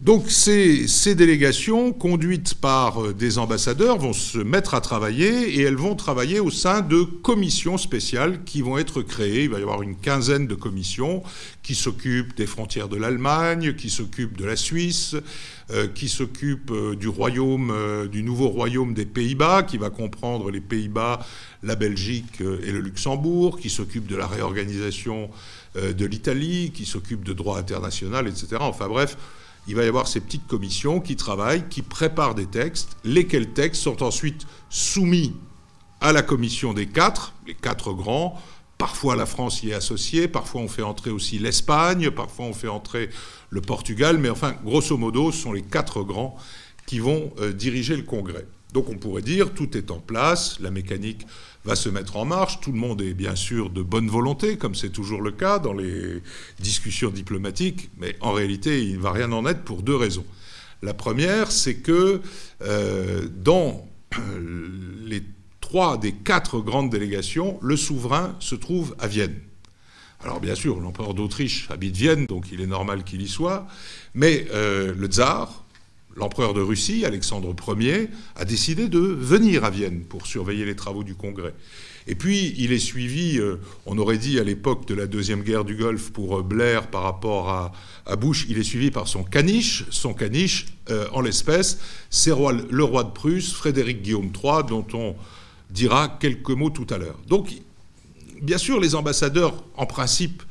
Donc 0.00 0.30
ces, 0.30 1.14
délégations, 1.14 1.92
conduites 1.92 2.54
par 2.54 3.04
euh, 3.04 3.12
des 3.12 3.36
ambassadeurs, 3.36 3.98
vont 3.98 4.14
se 4.14 4.38
mettre 4.38 4.72
à 4.72 4.80
travailler 4.80 5.56
et 5.56 5.60
elles 5.60 5.76
vont 5.76 5.94
travailler 5.94 6.40
au 6.40 6.50
sein 6.50 6.80
de 6.80 7.02
commissions 7.02 7.76
spéciales 7.76 8.42
qui 8.44 8.62
vont 8.62 8.78
être 8.78 9.02
créées. 9.02 9.44
Il 9.44 9.50
va 9.50 9.58
y 9.58 9.62
avoir 9.62 9.82
une 9.82 9.96
quinzaine 9.96 10.46
de 10.46 10.54
commissions 10.54 11.22
qui 11.62 11.74
s'occupent 11.74 12.34
des 12.34 12.46
frontières 12.46 12.88
de 12.88 12.96
l'Allemagne, 12.96 13.74
qui 13.74 13.90
s'occupent 13.90 14.38
de 14.38 14.46
la 14.46 14.56
Suisse, 14.56 15.16
euh, 15.70 15.86
qui 15.86 16.08
s'occupent 16.08 16.70
euh, 16.70 16.96
du 16.96 17.08
royaume, 17.08 18.08
du 18.10 18.22
nouveau 18.22 18.48
royaume 18.48 18.94
des 18.94 19.04
Pays-Bas, 19.04 19.64
qui 19.64 19.76
va 19.76 19.90
comprendre 19.90 20.50
les 20.50 20.62
Pays-Bas, 20.62 21.20
la 21.62 21.76
Belgique 21.76 22.40
et 22.40 22.72
le 22.72 22.80
Luxembourg, 22.80 23.58
qui 23.60 23.68
s'occupent 23.68 24.08
de 24.08 24.16
la 24.16 24.26
réorganisation 24.26 25.28
de 25.74 26.06
l'Italie, 26.06 26.72
qui 26.74 26.86
s'occupent 26.86 27.22
de 27.22 27.34
droit 27.34 27.58
international, 27.58 28.26
etc. 28.26 28.56
Enfin 28.60 28.88
bref 28.88 29.18
il 29.70 29.76
va 29.76 29.84
y 29.84 29.88
avoir 29.88 30.08
ces 30.08 30.18
petites 30.18 30.48
commissions 30.48 30.98
qui 30.98 31.14
travaillent, 31.14 31.68
qui 31.68 31.82
préparent 31.82 32.34
des 32.34 32.46
textes, 32.46 32.96
lesquels 33.04 33.52
textes 33.52 33.82
sont 33.82 34.02
ensuite 34.02 34.44
soumis 34.68 35.32
à 36.00 36.12
la 36.12 36.22
commission 36.22 36.74
des 36.74 36.86
quatre, 36.86 37.34
les 37.46 37.54
quatre 37.54 37.92
grands. 37.92 38.36
Parfois 38.78 39.14
la 39.14 39.26
France 39.26 39.62
y 39.62 39.70
est 39.70 39.74
associée, 39.74 40.26
parfois 40.26 40.62
on 40.62 40.66
fait 40.66 40.82
entrer 40.82 41.10
aussi 41.10 41.38
l'Espagne, 41.38 42.10
parfois 42.10 42.46
on 42.46 42.52
fait 42.52 42.66
entrer 42.66 43.10
le 43.48 43.60
Portugal, 43.60 44.18
mais 44.18 44.28
enfin, 44.28 44.56
grosso 44.64 44.96
modo, 44.96 45.30
ce 45.30 45.38
sont 45.38 45.52
les 45.52 45.62
quatre 45.62 46.02
grands 46.02 46.36
qui 46.86 46.98
vont 46.98 47.30
euh, 47.38 47.52
diriger 47.52 47.96
le 47.96 48.02
Congrès. 48.02 48.48
Donc 48.72 48.88
on 48.88 48.96
pourrait 48.96 49.22
dire, 49.22 49.52
tout 49.52 49.76
est 49.76 49.90
en 49.90 49.98
place, 49.98 50.58
la 50.60 50.70
mécanique 50.70 51.26
va 51.64 51.76
se 51.76 51.88
mettre 51.88 52.16
en 52.16 52.24
marche. 52.24 52.60
Tout 52.60 52.72
le 52.72 52.78
monde 52.78 53.02
est 53.02 53.14
bien 53.14 53.36
sûr 53.36 53.70
de 53.70 53.82
bonne 53.82 54.08
volonté, 54.08 54.56
comme 54.56 54.74
c'est 54.74 54.90
toujours 54.90 55.22
le 55.22 55.32
cas 55.32 55.58
dans 55.58 55.72
les 55.72 56.22
discussions 56.58 57.10
diplomatiques, 57.10 57.90
mais 57.98 58.16
en 58.20 58.32
réalité, 58.32 58.82
il 58.82 58.96
ne 58.96 59.02
va 59.02 59.12
rien 59.12 59.32
en 59.32 59.46
être 59.46 59.62
pour 59.62 59.82
deux 59.82 59.96
raisons. 59.96 60.26
La 60.82 60.94
première, 60.94 61.52
c'est 61.52 61.76
que 61.76 62.20
euh, 62.62 63.28
dans 63.36 63.86
euh, 64.18 64.68
les 65.04 65.22
trois 65.60 65.98
des 65.98 66.12
quatre 66.12 66.60
grandes 66.60 66.90
délégations, 66.90 67.58
le 67.60 67.76
souverain 67.76 68.34
se 68.40 68.54
trouve 68.54 68.94
à 68.98 69.06
Vienne. 69.06 69.36
Alors 70.22 70.40
bien 70.40 70.54
sûr, 70.54 70.80
l'empereur 70.80 71.14
d'Autriche 71.14 71.70
habite 71.70 71.96
Vienne, 71.96 72.26
donc 72.26 72.46
il 72.52 72.60
est 72.60 72.66
normal 72.66 73.04
qu'il 73.04 73.22
y 73.22 73.28
soit, 73.28 73.66
mais 74.14 74.46
euh, 74.52 74.94
le 74.94 75.06
tsar, 75.06 75.64
l'empereur 76.20 76.54
de 76.54 76.60
Russie, 76.60 77.04
Alexandre 77.04 77.54
Ier, 77.80 78.10
a 78.36 78.44
décidé 78.44 78.88
de 78.88 79.00
venir 79.00 79.64
à 79.64 79.70
Vienne 79.70 80.02
pour 80.02 80.26
surveiller 80.26 80.66
les 80.66 80.76
travaux 80.76 81.02
du 81.02 81.14
Congrès. 81.14 81.54
Et 82.06 82.14
puis, 82.14 82.54
il 82.58 82.72
est 82.72 82.78
suivi, 82.78 83.38
euh, 83.38 83.56
on 83.86 83.96
aurait 83.98 84.18
dit 84.18 84.38
à 84.38 84.44
l'époque 84.44 84.86
de 84.86 84.94
la 84.94 85.06
Deuxième 85.06 85.42
Guerre 85.42 85.64
du 85.64 85.76
Golfe 85.76 86.10
pour 86.10 86.38
euh, 86.38 86.42
Blair 86.42 86.88
par 86.88 87.02
rapport 87.02 87.48
à, 87.48 87.72
Bush, 88.16 88.46
il 88.48 88.58
est 88.58 88.64
suivi 88.64 88.90
par 88.90 89.08
son 89.08 89.22
caniche. 89.22 89.84
Son 89.90 90.12
caniche, 90.12 90.66
euh, 90.90 91.06
en 91.12 91.20
l'espèce, 91.20 91.78
c'est 92.10 92.30
le 92.30 92.84
roi 92.84 93.04
de 93.04 93.10
Prusse, 93.10 93.52
Frédéric 93.52 94.02
Guillaume 94.02 94.32
III, 94.34 94.64
dont 94.68 94.86
on 94.92 95.14
dira 95.70 96.18
quelques 96.20 96.50
mots 96.50 96.70
tout 96.70 96.86
à 96.90 96.98
l'heure. 96.98 97.18
Donc, 97.28 97.50
bien 98.42 98.58
sûr, 98.58 98.80
les 98.80 98.94
ambassadeurs, 98.94 99.54
en 99.76 99.86
principe, 99.86 100.42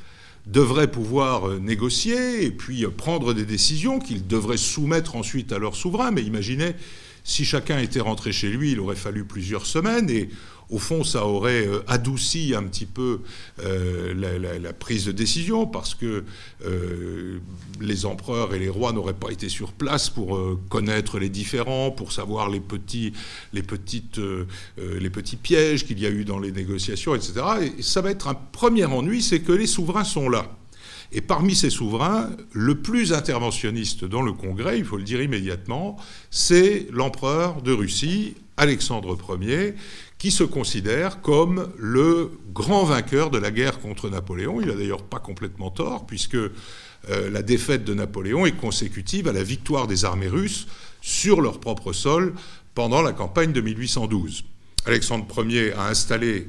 devraient 0.51 0.89
pouvoir 0.89 1.47
euh, 1.47 1.59
négocier 1.59 2.43
et 2.43 2.51
puis 2.51 2.83
euh, 2.83 2.89
prendre 2.89 3.33
des 3.33 3.45
décisions 3.45 3.99
qu'ils 3.99 4.25
devraient 4.25 4.57
soumettre 4.57 5.15
ensuite 5.15 5.51
à 5.51 5.59
leur 5.59 5.75
souverain. 5.75 6.11
Mais 6.11 6.23
imaginez, 6.23 6.73
si 7.23 7.45
chacun 7.45 7.79
était 7.79 7.99
rentré 7.99 8.31
chez 8.31 8.49
lui, 8.49 8.71
il 8.71 8.79
aurait 8.79 8.95
fallu 8.95 9.25
plusieurs 9.25 9.65
semaines 9.65 10.09
et 10.09 10.29
au 10.69 10.77
fond, 10.77 11.03
ça 11.03 11.25
aurait 11.25 11.67
euh, 11.67 11.83
adouci 11.87 12.53
un 12.55 12.63
petit 12.63 12.85
peu 12.85 13.21
la, 13.57 14.73
prise 14.73 15.05
de 15.05 15.11
décision 15.11 15.65
parce 15.65 15.95
que 15.95 16.23
les 17.81 18.05
empereurs 18.05 18.53
et 18.53 18.59
les 18.59 18.69
rois 18.69 18.93
n'auraient 18.93 19.13
pas 19.13 19.31
été 19.31 19.49
sur 19.49 19.73
place 19.73 20.09
pour 20.09 20.39
connaître 20.69 21.19
les 21.19 21.29
différends, 21.29 21.91
pour 21.91 22.11
savoir 22.11 22.49
les 22.49 22.59
petits, 22.59 23.13
les 23.53 23.63
petites, 23.63 24.19
les 24.77 25.09
petits 25.09 25.35
pièges 25.35 25.85
qu'il 25.85 25.99
y 25.99 26.05
a 26.05 26.09
eu 26.09 26.23
dans 26.23 26.39
les 26.39 26.51
négociations, 26.51 27.15
etc. 27.15 27.33
Et 27.77 27.81
ça 27.81 28.01
va 28.01 28.11
être 28.11 28.27
un 28.27 28.35
premier 28.35 28.85
ennui, 28.85 29.21
c'est 29.21 29.41
que 29.41 29.51
les 29.51 29.67
souverains 29.67 30.03
sont 30.03 30.29
là. 30.29 30.59
Et 31.11 31.21
parmi 31.21 31.55
ces 31.55 31.71
souverains, 31.71 32.29
le 32.51 32.75
plus 32.75 33.13
interventionniste 33.13 34.05
dans 34.05 34.21
le 34.21 34.31
Congrès, 34.31 34.77
il 34.77 34.85
faut 34.85 34.97
le 34.97 35.03
dire 35.03 35.21
immédiatement, 35.21 35.97
c'est 36.29 36.87
l'empereur 36.91 37.61
de 37.63 37.71
Russie, 37.71 38.35
Alexandre 38.57 39.17
Ier, 39.41 39.73
qui 40.19 40.31
se 40.31 40.43
considère 40.43 41.21
comme 41.21 41.71
le 41.77 42.31
grand 42.53 42.83
vainqueur 42.83 43.31
de 43.31 43.37
la 43.37 43.51
guerre 43.51 43.79
contre 43.79 44.09
Napoléon. 44.09 44.61
Il 44.61 44.67
n'a 44.67 44.75
d'ailleurs 44.75 45.03
pas 45.03 45.19
complètement 45.19 45.71
tort, 45.71 46.05
puisque 46.05 46.35
euh, 46.35 46.51
la 47.07 47.41
défaite 47.41 47.85
de 47.85 47.93
Napoléon 47.93 48.45
est 48.45 48.57
consécutive 48.57 49.29
à 49.29 49.33
la 49.33 49.43
victoire 49.43 49.87
des 49.87 50.03
armées 50.03 50.27
russes 50.27 50.67
sur 51.01 51.39
leur 51.39 51.61
propre 51.61 51.93
sol 51.93 52.33
pendant 52.75 53.01
la 53.01 53.13
campagne 53.13 53.53
de 53.53 53.61
1812. 53.61 54.43
Alexandre 54.85 55.25
Ier 55.45 55.73
a 55.73 55.87
installé 55.87 56.47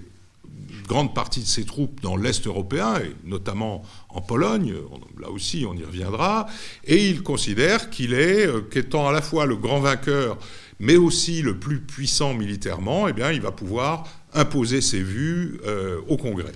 grande 0.91 1.15
partie 1.15 1.41
de 1.41 1.47
ses 1.47 1.65
troupes 1.65 2.01
dans 2.01 2.17
l'Est 2.17 2.49
européen, 2.49 2.99
et 2.99 3.15
notamment 3.25 3.85
en 4.09 4.21
Pologne, 4.21 4.75
là 5.21 5.31
aussi 5.31 5.65
on 5.65 5.75
y 5.75 5.85
reviendra, 5.85 6.49
et 6.85 7.09
il 7.09 7.23
considère 7.23 7.91
qu'il 7.91 8.13
est, 8.13 8.49
euh, 8.49 8.63
qu'étant 8.63 9.07
à 9.07 9.13
la 9.13 9.23
fois 9.23 9.47
le 9.47 9.55
grand 9.55 9.79
vainqueur, 9.79 10.37
mais 10.81 10.97
aussi 10.97 11.43
le 11.43 11.57
plus 11.57 11.79
puissant 11.79 12.35
militairement, 12.35 13.07
eh 13.07 13.13
bien, 13.13 13.31
il 13.31 13.41
va 13.41 13.53
pouvoir 13.53 14.09
imposer 14.35 14.81
ses 14.81 15.03
vues 15.03 15.61
euh, 15.67 16.01
au 16.09 16.17
Congrès. 16.17 16.53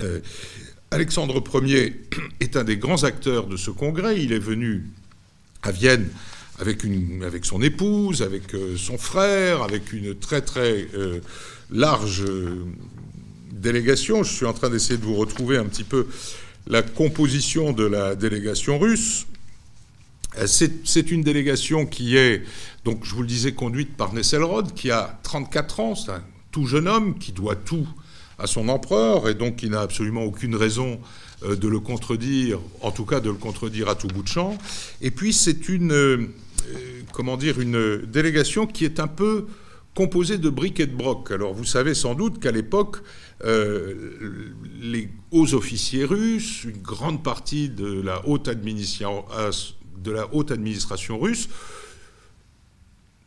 Euh, 0.00 0.20
Alexandre 0.90 1.42
Ier 1.62 2.00
est 2.40 2.56
un 2.56 2.64
des 2.64 2.78
grands 2.78 3.04
acteurs 3.04 3.46
de 3.46 3.56
ce 3.56 3.70
congrès. 3.70 4.22
Il 4.22 4.32
est 4.32 4.38
venu 4.38 4.86
à 5.62 5.72
Vienne 5.72 6.08
avec, 6.60 6.84
son 7.44 7.60
épouse, 7.60 8.22
avec 8.22 8.44
son 8.76 8.98
frère, 8.98 9.62
avec 9.62 9.92
une 9.92 10.16
très 10.16 10.40
très 10.40 10.88
large 11.70 12.24
délégation. 13.52 14.24
Je 14.24 14.32
suis 14.32 14.46
en 14.46 14.52
train 14.52 14.68
d'essayer 14.68 14.98
de 14.98 15.04
vous 15.04 15.14
retrouver 15.14 15.56
un 15.56 15.66
petit 15.66 15.84
peu 15.84 16.08
la 16.66 16.82
composition 16.82 17.72
de 17.72 17.84
la 17.84 18.14
délégation 18.14 18.78
russe. 18.78 19.26
Euh, 20.38 20.46
c'est 20.46 21.10
une 21.10 21.22
délégation 21.22 21.86
qui 21.86 22.16
est, 22.16 22.42
donc 22.84 23.04
je 23.04 23.14
vous 23.14 23.22
le 23.22 23.28
disais, 23.28 23.52
conduite 23.52 23.96
par 23.96 24.12
Nesselrod, 24.14 24.74
qui 24.74 24.90
a 24.90 25.18
34 25.22 25.80
ans, 25.80 25.94
c'est 25.94 26.12
un 26.12 26.22
tout 26.50 26.66
jeune 26.66 26.88
homme 26.88 27.18
qui 27.18 27.32
doit 27.32 27.56
tout 27.56 27.86
à 28.38 28.46
son 28.46 28.68
empereur 28.68 29.28
et 29.28 29.34
donc 29.34 29.56
qui 29.56 29.68
n'a 29.68 29.80
absolument 29.80 30.22
aucune 30.22 30.54
raison 30.54 31.00
euh, 31.44 31.56
de 31.56 31.68
le 31.68 31.80
contredire, 31.80 32.60
en 32.82 32.90
tout 32.90 33.04
cas 33.04 33.20
de 33.20 33.30
le 33.30 33.36
contredire 33.36 33.88
à 33.88 33.94
tout 33.94 34.08
bout 34.08 34.22
de 34.22 34.28
champ. 34.28 34.56
Et 35.00 35.10
puis 35.10 35.32
c'est 35.32 35.68
une, 35.68 35.92
euh, 35.92 36.28
comment 37.12 37.36
dire, 37.36 37.60
une 37.60 38.02
délégation 38.06 38.66
qui 38.66 38.84
est 38.84 39.00
un 39.00 39.08
peu 39.08 39.46
composée 39.94 40.38
de 40.38 40.48
briques 40.48 40.78
et 40.78 40.86
de 40.86 40.94
broc. 40.94 41.32
Alors 41.32 41.52
vous 41.52 41.64
savez 41.64 41.94
sans 41.94 42.14
doute 42.14 42.38
qu'à 42.38 42.52
l'époque, 42.52 42.98
les 43.44 45.08
hauts 45.30 45.54
officiers 45.54 46.04
russes, 46.04 46.64
une 46.64 46.82
grande 46.82 47.24
partie 47.24 47.68
de 47.68 48.00
la 48.00 48.26
haute 48.28 48.46
administration, 48.46 49.24
de 50.02 50.10
la 50.10 50.32
haute 50.34 50.50
administration 50.50 51.18
russe, 51.18 51.48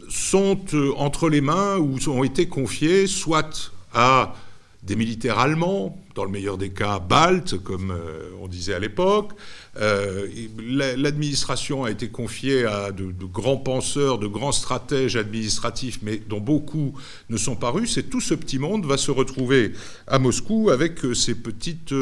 sont 0.10 0.60
euh, 0.74 0.92
entre 0.98 1.30
les 1.30 1.42
mains 1.42 1.78
ou 1.78 1.98
ont 2.10 2.24
été 2.24 2.48
confiés 2.48 3.08
soit 3.08 3.72
à 3.94 4.36
des 4.84 4.96
militaires 4.96 5.38
allemands, 5.38 5.96
dans 6.16 6.24
le 6.24 6.32
meilleur 6.32 6.58
des 6.58 6.72
cas 6.72 7.00
baltes, 7.00 7.58
comme 7.58 7.92
euh, 7.92 8.32
on 8.42 8.48
disait 8.48 8.74
à 8.74 8.80
l'époque. 8.80 9.32
Euh, 9.80 10.28
l'administration 10.58 11.84
a 11.84 11.92
été 11.92 12.10
confiée 12.10 12.66
à 12.66 12.92
de, 12.92 13.14
grands 13.26 13.58
penseurs, 13.58 14.18
de 14.18 14.26
grands 14.26 14.52
stratèges 14.52 15.16
administratifs, 15.16 16.00
mais 16.02 16.18
dont 16.18 16.42
beaucoup 16.42 16.94
ne 17.30 17.38
sont 17.38 17.56
pas 17.56 17.70
russes. 17.70 17.98
Et 17.98 18.04
tout 18.04 18.22
ce 18.22 18.34
petit 18.34 18.58
monde 18.58 18.86
va 18.86 18.98
se 18.98 19.12
retrouver 19.12 19.74
à 20.08 20.18
Moscou 20.18 20.72
avec 20.72 21.06
euh, 21.06 21.14
ses 21.14 21.36
petites, 21.36 21.94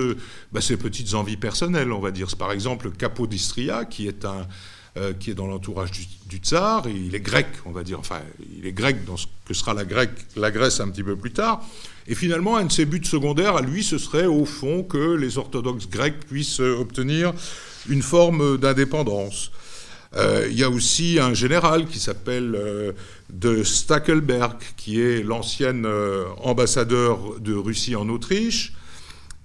bah, 0.54 0.62
ses 0.62 0.78
petites 0.78 1.14
envies 1.14 1.38
personnelles, 1.38 1.92
on 1.92 2.00
va 2.00 2.12
dire. 2.12 2.30
Par 2.38 2.54
exemple, 2.54 2.92
Capodistria, 2.92 3.84
qui 3.84 4.08
est 4.08 4.24
un 4.24 4.48
qui 5.20 5.32
est 5.32 5.34
dans 5.34 5.48
l'entourage 5.48 5.92
du, 6.28 6.38
tsar, 6.38 6.84
il 6.88 7.16
est 7.16 7.22
grec, 7.22 7.48
on 7.66 7.72
va 7.72 7.84
dire, 7.84 8.00
enfin, 8.00 8.20
il 8.58 8.66
est 8.66 8.74
grec 8.74 9.06
dans 9.06 9.16
ce 9.16 9.28
que 9.46 9.54
sera 9.54 9.74
la, 9.74 9.86
Grèce 9.86 10.80
un 10.82 10.90
petit 10.90 11.04
peu 11.04 11.16
plus 11.16 11.32
tard, 11.32 11.64
et 12.08 12.16
finalement, 12.16 12.58
un 12.58 12.66
de 12.66 12.72
ses 12.72 12.86
buts 12.86 13.04
secondaires 13.04 13.56
à 13.56 13.62
lui, 13.62 13.84
ce 13.84 13.98
serait 13.98 14.26
au 14.26 14.44
fond 14.46 14.84
que 14.84 15.16
les 15.16 15.38
orthodoxes 15.38 15.88
grecs 15.88 16.20
puissent 16.28 16.60
obtenir 16.60 17.34
une 17.88 18.02
forme 18.02 18.58
d'indépendance. 18.58 19.52
Euh, 20.16 20.48
il 20.50 20.58
y 20.58 20.64
a 20.64 20.70
aussi 20.70 21.20
un 21.20 21.34
général 21.34 21.86
qui 21.86 22.00
s'appelle 22.00 22.56
euh, 22.56 22.94
de 23.32 23.64
Stackelberg, 23.64 24.58
qui 24.76 25.00
est 25.02 25.22
l'ancien 25.22 25.86
euh, 25.86 26.26
ambassadeur 26.42 27.40
de 27.40 27.54
Russie 27.54 27.96
en 27.96 28.10
Autriche, 28.10 28.74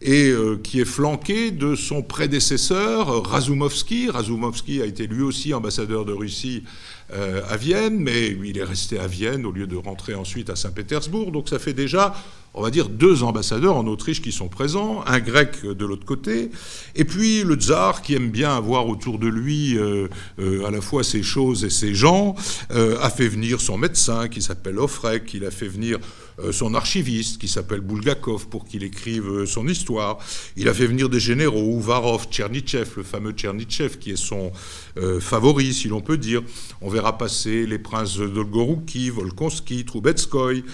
et 0.04 0.32
qui 0.62 0.80
est 0.80 0.84
flanqué 0.84 1.50
de 1.50 1.75
son 1.75 2.02
prédécesseur, 2.02 3.25
Razumovski. 3.25 4.11
Razumovski 4.11 4.82
a 4.82 4.87
été 4.87 5.06
lui 5.06 5.23
aussi 5.23 5.54
ambassadeur 5.54 6.04
de 6.04 6.12
Russie 6.12 6.62
à 7.11 7.56
Vienne, 7.56 7.99
mais 7.99 8.37
il 8.44 8.58
est 8.58 8.64
resté 8.64 8.99
à 8.99 9.06
Vienne 9.06 9.46
au 9.46 9.50
lieu 9.50 9.66
de 9.66 9.76
rentrer 9.76 10.14
ensuite 10.14 10.50
à 10.50 10.56
Saint-Pétersbourg. 10.56 11.32
Donc 11.32 11.49
ça 11.49 11.58
fait 11.58 11.73
déjà 11.73 12.14
on 12.54 12.62
va 12.62 12.70
dire, 12.70 12.88
deux 12.88 13.25
ambassadeurs 13.25 13.76
en 13.76 13.87
Autriche 13.87 14.23
qui 14.23 14.30
sont 14.30 14.49
présents, 14.49 15.02
un 15.06 15.18
grec 15.18 15.66
de 15.66 15.84
l'autre 15.84 16.04
côté, 16.04 16.50
et 16.94 17.04
puis 17.04 17.42
le 17.42 17.56
tsar 17.56 18.00
qui 18.00 18.14
aime 18.14 18.30
bien 18.30 18.56
avoir 18.56 18.88
autour 18.88 19.18
de 19.18 19.26
lui 19.26 19.76
euh, 19.76 20.06
euh, 20.38 20.64
à 20.64 20.70
la 20.70 20.80
fois 20.80 21.02
ses 21.02 21.25
choses 21.25 21.64
et 21.64 21.70
ses 21.70 21.94
gens, 21.94 22.37
euh, 22.70 22.96
a 23.00 23.11
fait 23.11 23.26
venir 23.26 23.61
son 23.61 23.76
médecin 23.76 24.28
qui 24.28 24.40
s'appelle 24.40 24.78
Ofrek, 24.78 25.34
il 25.34 25.44
a 25.44 25.50
fait 25.50 25.66
venir 25.66 25.99
euh, 25.99 26.23
son 26.52 26.74
archiviste 26.74 27.38
qui 27.38 27.48
s'appelle 27.48 27.80
Bulgakov 27.80 28.48
pour 28.48 28.64
qu'il 28.64 28.82
écrive 28.82 29.28
euh, 29.28 29.46
son 29.46 29.68
histoire. 29.68 30.18
Il 30.56 30.68
a 30.68 30.74
fait 30.74 30.86
venir 30.86 31.08
des 31.08 31.20
généraux, 31.20 31.78
Uvarov, 31.78 32.26
Tchernichev, 32.30 32.90
le 32.96 33.02
fameux 33.02 33.32
Tchernichev 33.32 33.98
qui 33.98 34.12
est 34.12 34.16
son 34.16 34.52
euh, 34.96 35.20
favori, 35.20 35.72
si 35.72 35.88
l'on 35.88 36.00
peut 36.00 36.18
dire. 36.18 36.42
On 36.80 36.88
verra 36.88 37.16
passer 37.18 37.66
les 37.66 37.78
princes 37.78 38.18
Dolgorouki, 38.18 39.10
Volkonsky, 39.10 39.84
Troubetskoy. 39.84 40.64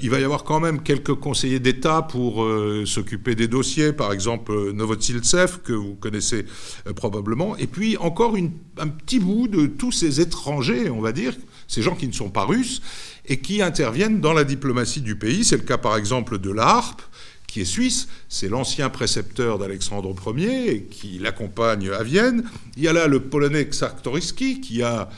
il 0.00 0.10
va 0.10 0.20
y 0.20 0.24
avoir 0.24 0.44
quand 0.44 0.60
même 0.60 0.82
quelques 0.82 1.14
conseillers 1.14 1.60
d'État 1.60 2.02
pour 2.02 2.46
s'occuper 2.84 3.34
des 3.34 3.48
dossiers, 3.48 3.92
par 3.92 4.12
exemple 4.12 4.72
Novotsiltsev, 4.72 5.60
que 5.62 5.72
vous 5.72 5.94
connaissez 5.94 6.44
probablement. 6.96 7.56
Et 7.56 7.66
puis 7.66 7.96
encore 7.96 8.36
un 8.36 8.88
petit 8.88 9.18
bout 9.18 9.48
de 9.48 9.66
tous 9.66 9.92
ces 9.92 10.20
étrangers, 10.20 10.90
on 10.90 11.00
va 11.00 11.12
dire, 11.12 11.34
ces 11.70 11.82
gens 11.82 11.94
qui 11.94 12.08
ne 12.08 12.12
sont 12.12 12.30
pas 12.30 12.44
russes, 12.44 12.82
et 13.26 13.38
qui 13.38 13.62
interviennent 13.62 14.20
dans 14.20 14.32
la 14.32 14.42
diplomatie 14.42 15.00
du 15.00 15.14
pays. 15.14 15.44
C'est 15.44 15.56
le 15.56 15.62
cas 15.62 15.78
par 15.78 15.96
exemple 15.96 16.38
de 16.38 16.50
l'ARP, 16.50 17.00
qui 17.46 17.60
est 17.60 17.64
suisse, 17.64 18.08
c'est 18.28 18.48
l'ancien 18.48 18.90
précepteur 18.90 19.58
d'Alexandre 19.58 20.14
Ier 20.36 20.86
qui 20.90 21.18
l'accompagne 21.18 21.90
à 21.90 22.02
Vienne. 22.02 22.44
Il 22.76 22.82
y 22.82 22.88
a 22.88 22.92
là 22.92 23.06
le 23.06 23.20
polonais 23.20 23.68
Czartoryski 23.70 24.60
qui 24.60 24.82
a 24.82 25.08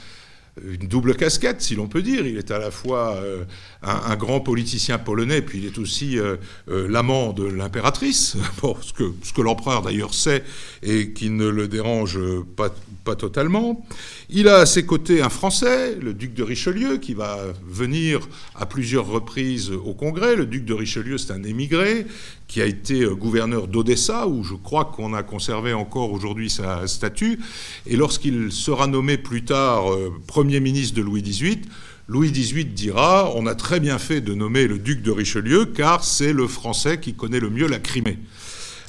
une 0.61 0.87
double 0.87 1.17
casquette, 1.17 1.63
si 1.63 1.75
l'on 1.75 1.89
peut 1.89 2.03
dire. 2.03 2.27
Il 2.27 2.37
est 2.37 2.51
à 2.51 2.59
la 2.59 2.71
fois 2.71 3.17
euh, 3.17 3.45
un, 3.83 4.17
grand 4.17 4.41
politicien 4.41 4.99
polonais, 4.99 5.41
puis 5.41 5.59
il 5.59 5.65
est 5.65 5.79
aussi 5.79 6.19
euh, 6.19 6.37
euh, 6.69 6.87
l'amant 6.89 7.33
de 7.33 7.45
l'impératrice, 7.45 8.37
ce 8.83 8.93
que, 9.33 9.43
l'empereur 9.43 9.83
d'ailleurs 9.83 10.13
sait 10.13 10.45
et 10.83 11.13
qui 11.13 11.31
ne 11.31 11.49
le 11.49 11.69
dérange 11.69 12.19
pas, 12.57 12.69
pas 13.05 13.17
totalement. 13.17 13.87
Il 14.29 14.47
a 14.49 14.59
à 14.59 14.67
ses 14.67 14.85
côtés 14.85 15.23
un 15.23 15.31
Français, 15.31 15.97
le 16.01 16.13
duc 16.13 16.35
de 16.35 16.43
Richelieu, 16.43 16.99
qui 16.99 17.15
va 17.15 17.39
venir 17.67 18.29
à 18.55 18.67
plusieurs 18.67 19.07
reprises 19.07 19.71
au 19.71 19.95
Congrès. 19.95 20.37
Le 20.37 20.45
duc 20.45 20.67
de 20.67 20.75
Richelieu, 20.75 21.17
c'est 21.17 21.33
un 21.33 21.43
émigré 21.45 22.07
qui 22.53 22.61
a 22.61 22.67
été 22.67 23.07
gouverneur 23.07 23.67
d'Odessa, 23.67 24.27
où 24.27 24.45
je 24.45 24.53
crois 24.53 24.85
qu'on 24.85 25.15
a 25.15 25.23
conservé 25.23 25.73
encore 25.73 26.13
aujourd'hui 26.13 26.51
sa 26.51 26.87
statue. 26.87 27.41
Et 27.87 27.97
lorsqu'il 27.97 28.53
sera 28.53 28.87
nommé 28.87 29.17
plus 29.17 29.43
tard 29.43 29.85
Premier 30.27 30.61
ministre 30.61 30.95
de 30.95 31.01
Louis 31.01 31.23
XVIII, 31.23 31.63
Louis 32.09 32.31
XVIII 32.31 32.67
dira 32.67 33.33
On 33.37 33.47
a 33.47 33.55
très 33.55 33.81
bien 33.81 33.99
fait 33.99 34.21
de 34.21 34.35
nommer 34.35 34.67
le 34.67 34.79
duc 34.79 35.01
de 35.01 35.11
Richelieu, 35.11 35.65
car 35.65 36.05
c'est 36.05 36.35
le 36.35 36.47
Français 36.47 37.01
qui 37.01 37.15
connaît 37.15 37.41
le 37.41 37.49
mieux 37.49 37.67
la 37.67 37.79
Crimée. 37.79 38.19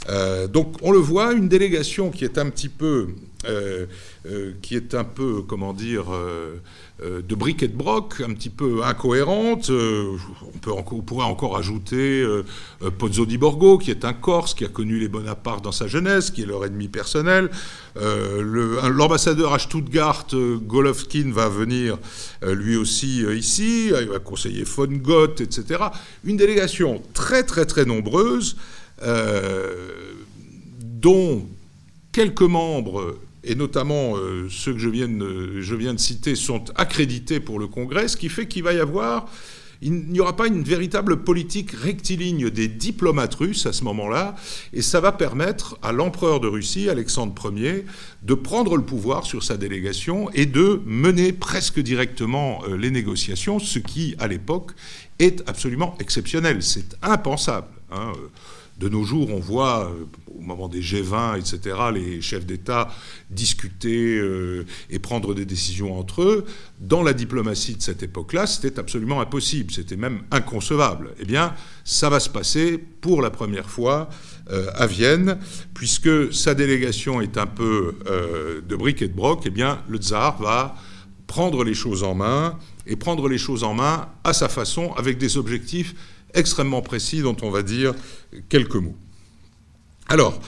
Euh, 0.09 0.47
donc 0.47 0.75
on 0.81 0.91
le 0.91 0.99
voit, 0.99 1.33
une 1.33 1.47
délégation 1.47 2.09
qui 2.09 2.25
est 2.25 2.37
un 2.37 2.49
petit 2.49 2.69
peu, 2.69 3.09
euh, 3.45 3.85
euh, 4.25 4.53
qui 4.61 4.75
est 4.75 4.93
un 4.93 5.03
peu, 5.03 5.41
comment 5.41 5.73
dire, 5.73 6.05
de 7.01 7.35
briquet 7.35 7.67
de 7.67 7.75
broc, 7.75 8.21
un 8.25 8.33
petit 8.33 8.49
peu 8.49 8.83
incohérente. 8.83 9.69
on 9.69 11.01
pourrait 11.01 11.25
encore 11.25 11.57
ajouter 11.57 12.25
Pozzo 12.97 13.25
di 13.25 13.37
Borgo, 13.37 13.77
qui 13.77 13.91
est 13.91 14.05
un 14.05 14.13
Corse, 14.13 14.53
qui 14.53 14.63
a 14.63 14.69
connu 14.69 14.99
les 14.99 15.09
Bonaparte 15.09 15.63
dans 15.63 15.73
sa 15.73 15.87
jeunesse, 15.87 16.31
qui 16.31 16.43
est 16.43 16.45
leur 16.45 16.63
ennemi 16.63 16.87
personnel. 16.87 17.49
L'ambassadeur 17.95 19.53
à 19.53 19.59
Stuttgart, 19.59 20.27
Golovkin, 20.33 21.31
va 21.33 21.49
venir 21.49 21.97
lui 22.47 22.77
aussi 22.77 23.23
ici, 23.35 23.87
il 23.87 24.07
va 24.07 24.19
conseiller 24.19 24.63
von 24.63 24.87
Gott, 24.87 25.41
etc. 25.41 25.83
Une 26.23 26.37
délégation 26.37 27.01
très 27.13 27.43
très 27.43 27.65
très 27.65 27.83
nombreuse. 27.83 28.55
Euh, 29.01 30.13
dont 30.79 31.45
quelques 32.11 32.41
membres, 32.41 33.17
et 33.43 33.55
notamment 33.55 34.15
euh, 34.15 34.47
ceux 34.49 34.73
que 34.73 34.79
je 34.79 34.87
viens, 34.87 35.07
de, 35.07 35.97
citer, 35.97 36.35
sont 36.35 36.63
accrédités 36.75 37.39
pour 37.39 37.59
le 37.59 37.67
Congrès, 37.67 38.07
ce 38.07 38.15
qui 38.15 38.29
fait 38.29 38.47
qu'il 38.47 38.63
va 38.63 38.73
y 38.73 38.79
avoir 38.79 39.27
il 39.85 39.91
n'y 39.91 40.21
aura 40.21 40.35
pas 40.37 40.47
une 40.47 40.63
véritable 40.63 41.23
politique 41.23 41.71
rectiligne 41.71 42.49
des 42.49 42.69
diplomates 42.69 43.35
russes 43.35 43.65
à 43.65 43.73
ce 43.73 43.83
moment-là, 43.83 44.33
et 44.71 44.81
ça 44.81 45.01
va 45.01 45.11
permettre 45.11 45.77
à 45.81 45.91
l'empereur 45.91 46.39
de 46.39 46.47
Russie, 46.47 46.89
Alexandre 46.89 47.53
Ier, 47.53 47.85
de 48.21 48.33
prendre 48.33 48.77
le 48.77 48.83
pouvoir 48.83 49.25
sur 49.25 49.43
sa 49.43 49.57
délégation 49.57 50.29
et 50.31 50.45
de 50.45 50.81
mener 50.85 51.33
presque 51.33 51.81
directement 51.81 52.63
euh, 52.65 52.77
les 52.77 52.91
négociations, 52.91 53.59
ce 53.59 53.77
qui, 53.79 54.15
à 54.19 54.29
l'époque, 54.29 54.71
est 55.19 55.43
absolument 55.49 55.97
exceptionnel. 55.99 56.63
C'est 56.63 56.95
impensable. 57.01 57.67
Hein 57.91 58.13
de 58.79 58.89
nos 58.89 59.03
jours, 59.03 59.29
on 59.29 59.39
voit, 59.39 59.85
euh, 59.85 60.05
au 60.35 60.41
moment 60.41 60.67
des 60.67 60.81
G20, 60.81 61.37
etc., 61.37 61.77
les 61.93 62.21
chefs 62.21 62.45
d'État 62.45 62.89
discuter 63.29 64.17
euh, 64.17 64.65
et 64.89 64.99
prendre 64.99 65.33
des 65.33 65.45
décisions 65.45 65.97
entre 65.97 66.23
eux. 66.23 66.45
Dans 66.79 67.03
la 67.03 67.13
diplomatie 67.13 67.75
de 67.75 67.81
cette 67.81 68.03
époque-là, 68.03 68.47
c'était 68.47 68.79
absolument 68.79 69.21
impossible, 69.21 69.71
c'était 69.71 69.95
même 69.95 70.23
inconcevable. 70.31 71.11
Eh 71.19 71.25
bien, 71.25 71.53
ça 71.83 72.09
va 72.09 72.19
se 72.19 72.29
passer 72.29 72.77
pour 73.01 73.21
la 73.21 73.29
première 73.29 73.69
fois 73.69 74.09
euh, 74.49 74.67
à 74.73 74.87
Vienne, 74.87 75.37
puisque 75.73 76.33
sa 76.33 76.55
délégation 76.55 77.21
est 77.21 77.37
un 77.37 77.47
peu 77.47 77.95
de 78.67 78.75
briques 78.75 79.01
et 79.01 79.07
de 79.07 79.13
broc, 79.13 79.43
eh 79.45 79.49
bien, 79.49 79.81
le 79.87 79.97
tsar 79.99 80.41
va 80.41 80.75
prendre 81.27 81.63
les 81.63 81.73
choses 81.73 82.03
en 82.03 82.15
main, 82.15 82.57
et 82.85 82.95
prendre 82.95 83.29
les 83.29 83.37
choses 83.37 83.63
en 83.63 83.73
main 83.73 84.09
à 84.23 84.33
sa 84.33 84.49
façon, 84.49 84.93
avec 84.97 85.17
des 85.17 85.37
objectifs 85.37 85.95
extrêmement 86.33 86.81
précis 86.81 87.21
dont 87.21 87.37
on 87.41 87.49
va 87.49 87.63
dire 87.63 87.93
quelques 88.49 88.75
mots. 88.75 88.95
Alors, 90.07 90.39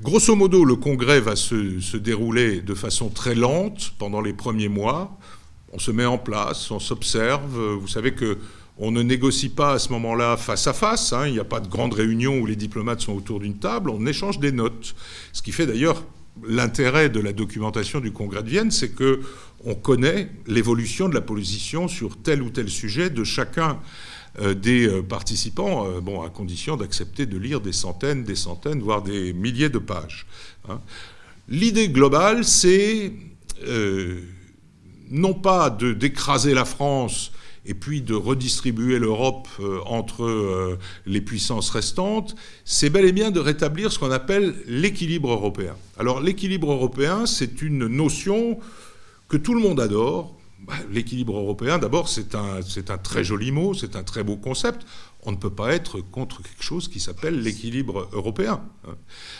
grosso 0.00 0.34
modo, 0.34 0.64
le 0.64 0.76
congrès 0.76 1.20
va 1.20 1.36
se, 1.36 1.96
dérouler 1.96 2.60
de 2.60 2.74
façon 2.74 3.08
très 3.08 3.34
lente 3.34 3.92
pendant 3.98 4.20
les 4.20 4.32
premiers 4.32 4.68
mois. 4.68 5.18
On 5.72 5.78
se 5.78 5.90
met 5.90 6.04
en 6.04 6.18
place, 6.18 6.70
on 6.70 6.78
s'observe. 6.78 7.58
Vous 7.80 7.88
savez 7.88 8.14
que 8.14 8.38
on 8.76 8.90
ne 8.90 9.02
négocie 9.02 9.50
pas 9.50 9.74
à 9.74 9.78
ce 9.78 9.90
moment-là 9.90 10.36
face 10.36 10.66
à 10.66 10.72
face. 10.72 11.12
Hein. 11.12 11.28
Il 11.28 11.34
n'y 11.34 11.38
a 11.38 11.44
pas 11.44 11.60
de 11.60 11.68
grande 11.68 11.94
réunion 11.94 12.38
où 12.40 12.46
les 12.46 12.56
diplomates 12.56 13.00
sont 13.00 13.12
autour 13.12 13.38
d'une 13.38 13.58
table. 13.58 13.88
On 13.90 14.04
échange 14.04 14.40
des 14.40 14.50
notes. 14.50 14.96
Ce 15.32 15.42
qui 15.42 15.52
fait 15.52 15.66
d'ailleurs 15.66 16.02
l'intérêt 16.42 17.08
de 17.08 17.20
la 17.20 17.32
documentation 17.32 18.00
du 18.00 18.10
Congrès 18.10 18.42
de 18.42 18.48
Vienne, 18.48 18.72
c'est 18.72 18.90
que 18.90 19.20
on 19.64 19.74
connaît 19.74 20.30
l'évolution 20.46 21.08
de 21.08 21.14
la 21.14 21.20
position 21.20 21.86
sur 21.86 22.20
tel 22.20 22.42
ou 22.42 22.50
tel 22.50 22.68
sujet 22.68 23.10
de 23.10 23.22
chacun 23.24 23.78
des 24.40 24.88
euh, 24.88 25.02
participants, 25.02 25.86
euh, 25.86 26.00
bon, 26.00 26.22
à 26.22 26.30
condition 26.30 26.76
d'accepter 26.76 27.26
de 27.26 27.38
lire 27.38 27.60
des 27.60 27.72
centaines, 27.72 28.24
des 28.24 28.34
centaines, 28.34 28.80
voire 28.80 29.02
des 29.02 29.32
milliers 29.32 29.68
de 29.68 29.78
pages. 29.78 30.26
Hein. 30.68 30.80
L'idée 31.48 31.88
globale, 31.88 32.44
c'est 32.44 33.12
non 35.10 35.34
pas 35.34 35.70
d'écraser 35.70 36.54
la 36.54 36.64
France 36.64 37.32
et 37.64 37.74
puis 37.74 38.02
de 38.02 38.14
redistribuer 38.14 38.98
l'Europe 38.98 39.48
entre 39.86 40.78
les 41.06 41.20
puissances 41.20 41.70
restantes, 41.70 42.34
c'est 42.64 42.90
bel 42.90 43.04
et 43.04 43.12
bien 43.12 43.30
de 43.30 43.40
rétablir 43.40 43.92
ce 43.92 43.98
qu'on 43.98 44.10
appelle 44.10 44.54
l'équilibre 44.66 45.30
européen. 45.30 45.76
Alors 45.98 46.20
l'équilibre 46.20 46.72
européen, 46.72 47.26
c'est 47.26 47.62
une 47.62 47.86
notion 47.86 48.58
que 49.28 49.36
tout 49.36 49.54
le 49.54 49.60
monde 49.60 49.80
adore, 49.80 50.34
bah, 50.66 50.74
l'équilibre 50.90 51.36
européen, 51.36 51.78
d'abord, 51.78 52.08
c'est 52.08 52.34
un, 52.34 52.98
très 53.02 53.22
joli 53.22 53.52
mot, 53.52 53.74
c'est 53.74 53.96
un 53.96 54.02
très 54.02 54.22
beau 54.22 54.36
concept. 54.36 54.86
On 55.26 55.32
ne 55.32 55.36
peut 55.36 55.50
pas 55.50 55.72
être 55.72 56.00
contre 56.00 56.42
quelque 56.42 56.62
chose 56.62 56.88
qui 56.88 57.00
s'appelle 57.00 57.40
l'équilibre 57.40 58.08
européen. 58.12 58.62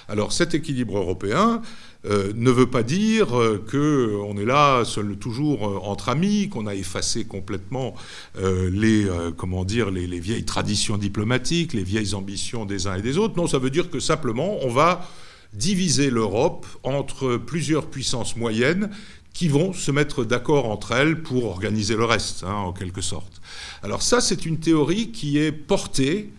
Alors 0.08 0.32
cet 0.32 0.54
équilibre 0.54 0.96
européen 0.96 1.60
euh, 2.06 2.32
ne 2.34 2.50
veut 2.50 2.68
pas 2.68 2.82
dire 2.82 3.38
euh, 3.38 3.62
qu'on 3.70 4.36
est 4.38 4.44
là 4.44 4.84
seul, 4.84 5.16
toujours 5.16 5.66
euh, 5.66 5.78
entre 5.82 6.08
amis, 6.08 6.48
qu'on 6.48 6.66
a 6.66 6.74
effacé 6.74 7.24
complètement 7.24 7.94
les, 8.36 9.06
comment 9.36 9.64
dire, 9.64 9.90
les, 9.90 10.20
vieilles 10.20 10.44
traditions 10.44 10.98
diplomatiques, 10.98 11.72
les 11.72 11.84
vieilles 11.84 12.14
ambitions 12.14 12.64
des 12.64 12.86
uns 12.86 12.96
et 12.96 13.02
des 13.02 13.18
autres. 13.18 13.36
Non, 13.36 13.46
ça 13.46 13.58
veut 13.58 13.70
dire 13.70 13.90
que 13.90 14.00
simplement 14.00 14.58
on 14.62 14.70
va 14.70 15.08
diviser 15.52 16.10
l'Europe 16.10 16.66
entre 16.82 17.36
plusieurs 17.36 17.86
puissances 17.86 18.36
moyennes 18.36 18.90
qui 19.34 19.48
vont 19.48 19.72
se 19.72 19.90
mettre 19.90 20.24
d'accord 20.24 20.70
entre 20.70 20.92
elles 20.92 21.22
pour 21.22 21.44
organiser 21.44 21.96
le 21.96 22.04
reste, 22.04 22.44
hein, 22.44 22.54
en 22.54 22.72
quelque 22.72 23.02
sorte. 23.02 23.42
Alors 23.82 24.00
ça, 24.00 24.20
c'est 24.20 24.46
une 24.46 24.58
théorie 24.58 25.10
qui 25.10 25.38
est 25.38 25.52
portée 25.52 26.30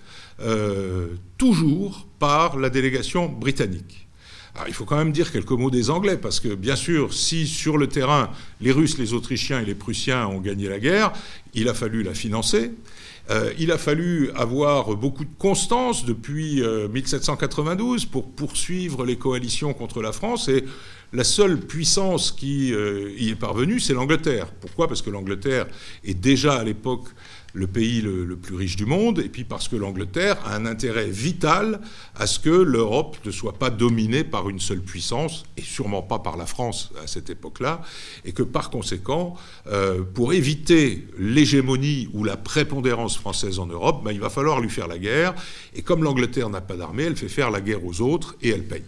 euh, 0.41 1.09
toujours 1.37 2.07
par 2.17 2.57
la 2.57 2.69
délégation 2.69 3.27
britannique. 3.27 4.07
Alors, 4.55 4.69
il 4.69 4.73
faut 4.73 4.85
quand 4.85 4.95
même 4.95 5.11
dire 5.11 5.33
quelques 5.33 5.51
mots 5.51 5.69
des 5.69 5.89
Anglais, 5.89 6.15
parce 6.15 6.39
que 6.39 6.55
bien 6.55 6.77
sûr, 6.77 7.13
si 7.13 7.45
sur 7.45 7.77
le 7.77 7.87
terrain, 7.87 8.31
les 8.61 8.71
Russes, 8.71 8.97
les 8.97 9.13
Autrichiens 9.13 9.59
et 9.59 9.65
les 9.65 9.75
Prussiens 9.75 10.27
ont 10.27 10.39
gagné 10.39 10.69
la 10.69 10.79
guerre, 10.79 11.11
il 11.53 11.67
a 11.67 11.73
fallu 11.73 12.03
la 12.03 12.13
financer. 12.13 12.71
Euh, 13.31 13.51
il 13.57 13.71
a 13.71 13.77
fallu 13.77 14.29
avoir 14.35 14.95
beaucoup 14.95 15.25
de 15.25 15.33
constance 15.37 16.05
depuis 16.05 16.61
1792 16.61 18.03
euh, 18.03 18.07
pour 18.11 18.29
poursuivre 18.29 19.05
les 19.05 19.17
coalitions 19.17 19.73
contre 19.73 20.01
la 20.01 20.11
France 20.11 20.47
et 20.47 20.63
la 21.13 21.23
seule 21.23 21.59
puissance 21.59 22.31
qui 22.31 22.69
y 22.69 23.29
est 23.29 23.39
parvenue, 23.39 23.79
c'est 23.79 23.93
l'Angleterre. 23.93 24.47
Pourquoi? 24.59 24.87
Parce 24.87 25.01
que 25.01 25.09
l'Angleterre 25.09 25.65
est 26.03 26.13
déjà 26.13 26.55
à 26.55 26.63
l'époque 26.63 27.05
le 27.55 27.67
pays 27.67 28.01
le, 28.01 28.35
plus 28.35 28.55
riche 28.55 28.75
du 28.75 28.85
monde, 28.85 29.19
et 29.19 29.29
puis 29.29 29.45
parce 29.45 29.67
que 29.67 29.75
l'Angleterre 29.75 30.37
a 30.45 30.55
un 30.55 30.65
intérêt 30.65 31.09
vital 31.09 31.79
à 32.15 32.27
ce 32.27 32.37
que 32.39 32.49
l'Europe 32.49 33.17
ne 33.25 33.31
soit 33.31 33.57
pas 33.57 33.69
dominée 33.69 34.23
par 34.23 34.49
une 34.49 34.59
seule 34.59 34.81
puissance, 34.81 35.45
et 35.57 35.61
sûrement 35.61 36.01
pas 36.01 36.19
par 36.19 36.37
la 36.37 36.45
France 36.45 36.91
à 37.01 37.07
cette 37.07 37.29
époque-là, 37.29 37.81
et 38.25 38.33
que 38.33 38.43
par 38.43 38.69
conséquent, 38.69 39.35
euh, 39.67 40.03
pour 40.03 40.33
éviter 40.33 41.07
l'hégémonie 41.17 42.09
ou 42.13 42.23
la 42.23 42.37
prépondérance 42.37 43.17
française 43.17 43.59
en 43.59 43.67
Europe, 43.67 44.03
ben, 44.03 44.11
il 44.11 44.19
va 44.19 44.29
falloir 44.29 44.59
lui 44.59 44.69
faire 44.69 44.87
la 44.87 44.97
guerre, 44.97 45.33
et 45.73 45.81
comme 45.81 46.03
l'Angleterre 46.03 46.49
n'a 46.49 46.61
pas 46.61 46.75
d'armée, 46.75 47.03
elle 47.03 47.15
fait 47.15 47.29
faire 47.29 47.51
la 47.51 47.61
guerre 47.61 47.85
aux 47.85 48.01
autres, 48.01 48.35
et 48.41 48.49
elle 48.49 48.65
paye. 48.65 48.83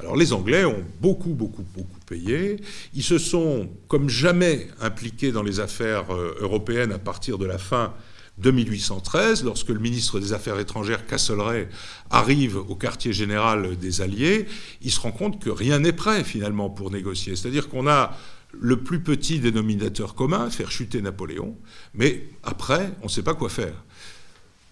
Alors 0.00 0.16
les 0.16 0.32
Anglais 0.32 0.64
ont 0.64 0.82
beaucoup, 1.00 1.34
beaucoup, 1.34 1.64
beaucoup 1.74 2.00
payé. 2.06 2.56
Ils 2.94 3.02
se 3.02 3.18
sont, 3.18 3.68
comme 3.86 4.08
jamais, 4.08 4.68
impliqués 4.80 5.30
dans 5.30 5.42
les 5.42 5.60
affaires 5.60 6.14
euh, 6.14 6.34
européennes 6.40 6.92
à 6.92 6.98
partir 6.98 7.38
de 7.38 7.44
la 7.44 7.58
fin 7.58 7.92
de 8.38 8.50
1813, 8.50 9.44
lorsque 9.44 9.68
le 9.68 9.78
ministre 9.78 10.18
des 10.18 10.32
Affaires 10.32 10.58
étrangères, 10.58 11.06
Castlereagh, 11.06 11.68
arrive 12.08 12.56
au 12.56 12.74
quartier 12.74 13.12
général 13.12 13.76
des 13.76 14.00
Alliés, 14.00 14.46
il 14.80 14.90
se 14.90 15.00
rend 15.00 15.12
compte 15.12 15.42
que 15.42 15.50
rien 15.50 15.80
n'est 15.80 15.92
prêt 15.92 16.24
finalement 16.24 16.70
pour 16.70 16.90
négocier. 16.90 17.36
C'est-à-dire 17.36 17.68
qu'on 17.68 17.86
a 17.86 18.16
le 18.52 18.78
plus 18.78 19.00
petit 19.00 19.38
dénominateur 19.38 20.14
commun, 20.14 20.48
faire 20.50 20.70
chuter 20.70 21.02
Napoléon, 21.02 21.56
mais 21.94 22.24
après, 22.42 22.92
on 23.02 23.04
ne 23.04 23.10
sait 23.10 23.22
pas 23.22 23.34
quoi 23.34 23.50
faire. 23.50 23.74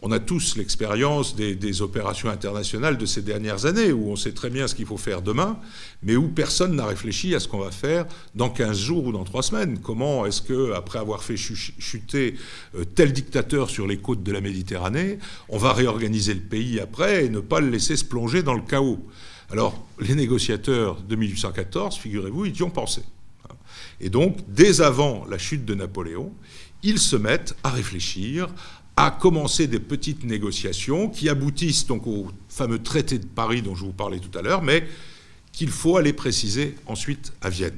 On 0.01 0.13
a 0.13 0.21
tous 0.21 0.57
l'expérience 0.57 1.35
des, 1.35 1.83
opérations 1.83 2.29
internationales 2.29 2.99
de 2.99 3.07
ces 3.07 3.21
dernières 3.21 3.67
années, 3.67 3.91
où 3.91 4.11
on 4.11 4.17
sait 4.17 4.31
très 4.31 4.49
bien 4.49 4.69
ce 4.69 4.77
qu'il 4.77 4.87
faut 4.87 4.97
faire 4.97 5.23
demain, 5.23 5.59
mais 6.05 6.15
où 6.15 6.29
personne 6.29 6.77
n'a 6.77 6.87
réfléchi 6.87 7.35
à 7.35 7.41
ce 7.41 7.49
qu'on 7.49 7.59
va 7.59 7.73
faire 7.73 8.07
dans 8.37 8.49
15 8.49 8.79
jours 8.79 9.07
ou 9.07 9.13
dans 9.13 9.25
3 9.25 9.43
semaines. 9.43 9.81
Comment 9.81 10.25
est-ce 10.25 10.41
que, 10.41 10.73
après 10.73 11.01
avoir 11.01 11.25
fait 11.25 11.37
chuter 11.37 12.37
euh, 12.77 12.85
tel 12.85 13.13
dictateur 13.13 13.71
sur 13.71 13.89
les 13.89 13.99
côtes 13.99 14.23
de 14.23 14.31
la 14.31 14.41
Méditerranée, 14.41 15.19
on 15.49 15.59
va 15.59 15.73
réorganiser 15.73 16.35
le 16.35 16.41
pays 16.41 16.79
après 16.79 17.25
et 17.25 17.29
ne 17.29 17.41
pas 17.41 17.59
le 17.59 17.69
laisser 17.69 17.97
se 17.97 18.05
plonger 18.05 18.45
dans 18.45 18.55
le 18.55 18.63
chaos? 18.63 19.05
Alors, 19.51 19.85
les 19.99 20.15
négociateurs 20.15 21.01
de 21.03 21.17
1814, 21.17 21.97
figurez-vous, 21.97 22.47
ils 22.47 22.57
y 22.57 22.63
ont 22.63 22.71
pensé. 22.71 23.03
Et 24.01 24.11
donc, 24.11 24.37
dès 24.49 24.81
avant 24.81 25.25
la 25.29 25.39
chute 25.39 25.65
de 25.65 25.75
Napoléon, 25.75 26.33
ils 26.83 26.99
se 26.99 27.17
mettent 27.17 27.57
à 27.65 27.71
réfléchir 27.71 28.49
à 29.01 29.13
commencer 29.13 29.69
des 29.69 29.79
petites 29.79 30.25
négociations 30.25 31.09
qui 31.09 31.29
aboutissent 31.29 31.87
donc 31.87 32.09
au 32.09 32.27
fameux 32.49 32.83
traité 32.83 33.21
de 33.21 33.27
Paris 33.27 33.63
dont 33.63 33.77
je 33.77 33.85
vous 33.85 33.93
parlais 33.93 34.19
tout 34.19 34.37
à 34.37 34.43
l'heure, 34.43 34.61
mais 34.61 34.89
qu'il 35.53 35.71
faut 35.71 35.97
aller 35.97 36.13
préciser 36.13 36.75
ensuite 36.87 37.33
à 37.41 37.49
Vienne. 37.49 37.77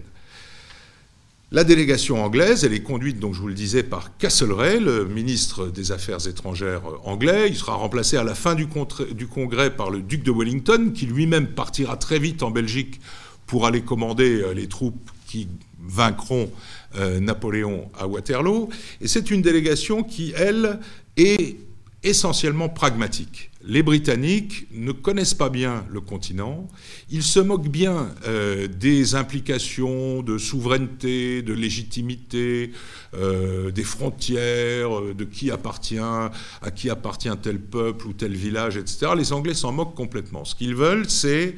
La 1.53 1.63
délégation 1.63 2.25
anglaise, 2.25 2.65
elle 2.65 2.73
est 2.73 2.83
conduite, 2.83 3.19
donc 3.19 3.35
je 3.35 3.41
vous 3.41 3.49
le 3.49 3.55
disais, 3.55 3.83
par 3.83 4.17
Castlereagh, 4.17 4.81
le 4.81 5.05
ministre 5.05 5.67
des 5.67 5.93
Affaires 5.93 6.27
étrangères 6.27 6.83
anglais. 7.05 7.49
Il 7.51 7.57
sera 7.57 7.75
remplacé 7.75 8.17
à 8.17 8.25
la 8.25 8.35
fin 8.35 8.55
du, 8.55 8.67
du 9.13 9.27
congrès 9.27 9.77
par 9.77 9.91
le 9.91 10.01
duc 10.01 10.23
de 10.23 10.33
Wellington, 10.33 10.91
qui 10.95 11.05
lui-même 11.05 11.49
partira 11.49 11.99
très 11.99 12.19
vite 12.19 12.43
en 12.43 12.51
Belgique 12.51 12.99
pour 13.47 13.67
aller 13.67 13.83
commander 13.83 14.41
euh, 14.41 14.55
les 14.55 14.69
troupes 14.69 15.11
qui 15.27 15.49
vaincront 15.83 16.51
euh, 16.97 17.21
Napoléon 17.21 17.89
à 17.99 18.07
Waterloo. 18.07 18.69
Et 19.01 19.09
c'est 19.09 19.31
une 19.31 19.43
délégation 19.43 20.03
qui, 20.03 20.33
elle, 20.37 20.81
est 21.17 21.57
essentiellement 22.03 22.69
pragmatique. 22.69 23.51
Les 23.63 23.83
Britanniques 23.83 24.67
ne 24.73 24.91
connaissent 24.91 25.35
pas 25.35 25.51
bien 25.51 25.85
le 25.91 26.01
continent, 26.01 26.67
ils 27.11 27.23
se 27.23 27.41
moquent 27.41 27.69
bien 27.69 28.09
euh, 28.27 28.69
des 28.69 29.15
implications 29.15 30.23
de 30.23 30.39
souveraineté, 30.39 31.43
de 31.43 31.53
légitimité, 31.53 32.73
euh, 33.13 33.71
des 33.71 33.83
frontières, 33.83 34.99
euh, 34.99 35.15
de 35.15 35.25
qui 35.25 35.51
appartient, 35.51 35.99
à 35.99 36.71
qui 36.75 36.89
appartient 36.89 37.29
tel 37.43 37.61
peuple 37.61 38.07
ou 38.07 38.15
tel 38.15 38.35
village, 38.35 38.79
etc. 38.79 39.13
Les 39.15 39.35
Anglais 39.35 39.55
s'en 39.55 39.73
moquent 39.73 39.95
complètement. 39.95 40.47
Ce 40.47 40.55
qu'ils 40.55 40.75
veulent, 40.75 41.09
c'est 41.11 41.55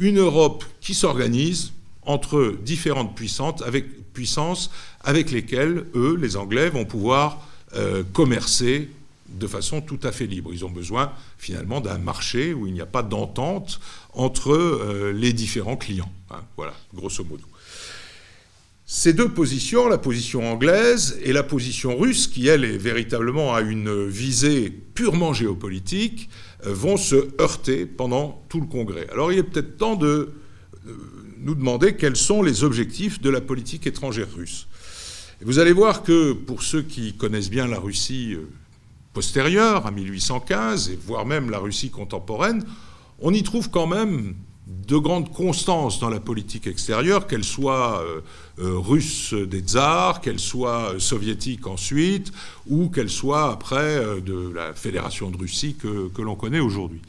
une 0.00 0.18
Europe 0.18 0.64
qui 0.80 0.94
s'organise 0.94 1.72
entre 2.02 2.56
différentes 2.64 3.14
puissances 3.14 3.62
avec, 3.62 4.12
puissances 4.12 4.72
avec 5.02 5.30
lesquelles, 5.30 5.84
eux, 5.94 6.16
les 6.20 6.36
Anglais, 6.36 6.68
vont 6.68 6.84
pouvoir 6.84 7.47
euh, 7.74 8.02
commercer 8.12 8.88
de 9.28 9.46
façon 9.46 9.82
tout 9.82 10.00
à 10.02 10.12
fait 10.12 10.26
libre. 10.26 10.50
Ils 10.54 10.64
ont 10.64 10.70
besoin 10.70 11.12
finalement 11.36 11.82
d'un 11.82 11.98
marché 11.98 12.54
où 12.54 12.66
il 12.66 12.72
n'y 12.72 12.80
a 12.80 12.86
pas 12.86 13.02
d'entente 13.02 13.78
entre 14.14 14.52
euh, 14.52 15.12
les 15.12 15.34
différents 15.34 15.76
clients. 15.76 16.10
Hein. 16.30 16.40
voilà, 16.56 16.72
grosso 16.94 17.22
modo. 17.24 17.44
Ces 18.86 19.12
deux 19.12 19.28
positions, 19.28 19.86
la 19.86 19.98
position 19.98 20.50
anglaise 20.50 21.18
et 21.22 21.34
la 21.34 21.42
position 21.42 21.98
russe, 21.98 22.26
qui 22.26 22.48
elle 22.48 22.64
est 22.64 22.78
véritablement 22.78 23.54
à 23.54 23.60
une 23.60 24.06
visée 24.08 24.70
purement 24.70 25.34
géopolitique, 25.34 26.30
euh, 26.64 26.72
vont 26.72 26.96
se 26.96 27.28
heurter 27.38 27.84
pendant 27.84 28.42
tout 28.48 28.62
le 28.62 28.66
Congrès. 28.66 29.06
Alors 29.12 29.30
il 29.30 29.38
est 29.38 29.42
peut-être 29.42 29.76
temps 29.76 29.96
de 29.96 30.32
nous 31.40 31.54
demander 31.54 31.96
quels 31.96 32.16
sont 32.16 32.42
les 32.42 32.64
objectifs 32.64 33.20
de 33.20 33.28
la 33.28 33.42
politique 33.42 33.86
étrangère 33.86 34.28
russe 34.34 34.67
vous 35.42 35.58
allez 35.60 35.72
voir 35.72 36.02
que 36.02 36.32
pour 36.32 36.62
ceux 36.62 36.82
qui 36.82 37.14
connaissent 37.14 37.50
bien 37.50 37.68
la 37.68 37.78
Russie 37.78 38.34
euh, 38.34 38.48
postérieure, 39.12 39.86
à 39.86 39.90
1815, 39.92 40.90
et 40.90 40.98
voire 41.06 41.26
même 41.26 41.50
la 41.50 41.58
Russie 41.58 41.90
contemporaine, 41.90 42.64
on 43.20 43.32
y 43.32 43.42
trouve 43.42 43.70
quand 43.70 43.86
même 43.86 44.34
de 44.66 44.96
grandes 44.96 45.32
constances 45.32 46.00
dans 46.00 46.10
la 46.10 46.20
politique 46.20 46.66
extérieure, 46.66 47.26
qu'elle 47.26 47.44
soit 47.44 48.02
euh, 48.02 48.20
euh, 48.58 48.78
russe 48.78 49.32
des 49.32 49.60
tsars, 49.60 50.20
qu'elle 50.20 50.40
soit 50.40 50.94
soviétique 50.98 51.66
ensuite, 51.68 52.32
ou 52.66 52.88
qu'elle 52.88 53.10
soit 53.10 53.52
après 53.52 54.20
de 54.20 54.52
la 54.52 54.74
Fédération 54.74 55.30
de 55.30 55.36
Russie 55.36 55.76
que 55.76 56.20
l'on 56.20 56.34
connaît 56.34 56.60
aujourd'hui. 56.60 57.00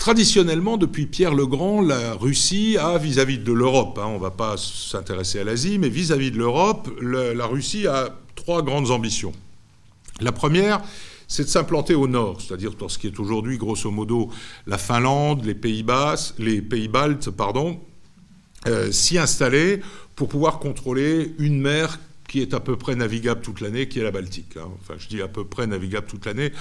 Traditionnellement, 0.00 0.78
depuis 0.78 1.04
Pierre 1.04 1.34
le 1.34 1.46
Grand, 1.46 1.82
la 1.82 2.14
Russie 2.14 2.78
a, 2.80 2.96
vis-à-vis 2.96 3.36
de 3.36 3.52
l'Europe, 3.52 3.98
hein, 4.02 4.06
on 4.06 4.14
ne 4.14 4.18
va 4.18 4.30
pas 4.30 4.56
s'intéresser 4.56 5.40
à 5.40 5.44
l'Asie, 5.44 5.76
mais 5.76 5.90
vis-à-vis 5.90 6.30
de 6.30 6.38
l'Europe, 6.38 6.88
la 7.02 7.46
Russie 7.46 7.86
a 7.86 8.08
trois 8.34 8.62
grandes 8.62 8.90
ambitions. 8.90 9.32
La 10.22 10.32
première, 10.32 10.80
c'est 11.28 11.44
de 11.44 11.48
s'implanter 11.48 11.94
au 11.94 12.08
nord, 12.08 12.40
c'est-à-dire 12.40 12.72
dans 12.72 12.88
ce 12.88 12.96
qui 12.96 13.08
est 13.08 13.20
aujourd'hui, 13.20 13.58
grosso 13.58 13.90
modo, 13.90 14.30
la 14.66 14.78
Finlande, 14.78 15.44
les 15.44 15.54
Pays-Bas, 15.54 16.32
les 16.38 16.62
Pays-Baltes, 16.62 17.28
euh, 18.68 18.90
s'y 18.92 19.18
installer 19.18 19.82
pour 20.16 20.28
pouvoir 20.28 20.60
contrôler 20.60 21.34
une 21.38 21.60
mer 21.60 21.98
qui 22.26 22.40
est 22.40 22.54
à 22.54 22.60
peu 22.60 22.76
près 22.76 22.94
navigable 22.94 23.40
toute 23.40 23.60
l'année, 23.60 23.88
qui 23.88 23.98
est 23.98 24.04
la 24.04 24.12
Baltique. 24.12 24.56
Hein. 24.56 24.68
Enfin, 24.80 24.94
je 24.96 25.08
dis 25.08 25.20
à 25.20 25.26
peu 25.26 25.44
près 25.44 25.66
navigable 25.66 26.06
toute 26.06 26.24
l'année. 26.24 26.52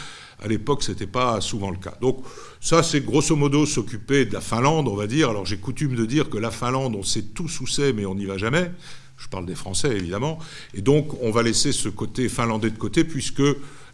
À 0.41 0.47
l'époque, 0.47 0.83
ce 0.83 0.91
n'était 0.91 1.07
pas 1.07 1.41
souvent 1.41 1.69
le 1.69 1.77
cas. 1.77 1.95
Donc, 2.01 2.23
ça, 2.61 2.83
c'est 2.83 3.01
grosso 3.01 3.35
modo 3.35 3.65
s'occuper 3.65 4.25
de 4.25 4.33
la 4.33 4.41
Finlande, 4.41 4.87
on 4.87 4.95
va 4.95 5.07
dire. 5.07 5.29
Alors, 5.29 5.45
j'ai 5.45 5.57
coutume 5.57 5.95
de 5.95 6.05
dire 6.05 6.29
que 6.29 6.37
la 6.37 6.51
Finlande, 6.51 6.95
on 6.95 7.03
sait 7.03 7.23
tout 7.23 7.49
où 7.61 7.67
c'est, 7.67 7.93
mais 7.93 8.05
on 8.05 8.15
n'y 8.15 8.25
va 8.25 8.37
jamais. 8.37 8.71
Je 9.17 9.27
parle 9.27 9.45
des 9.45 9.55
Français, 9.55 9.89
évidemment. 9.89 10.39
Et 10.73 10.81
donc, 10.81 11.21
on 11.21 11.31
va 11.31 11.43
laisser 11.43 11.73
ce 11.73 11.89
côté 11.89 12.29
finlandais 12.29 12.69
de 12.69 12.77
côté, 12.77 13.03
puisque 13.03 13.43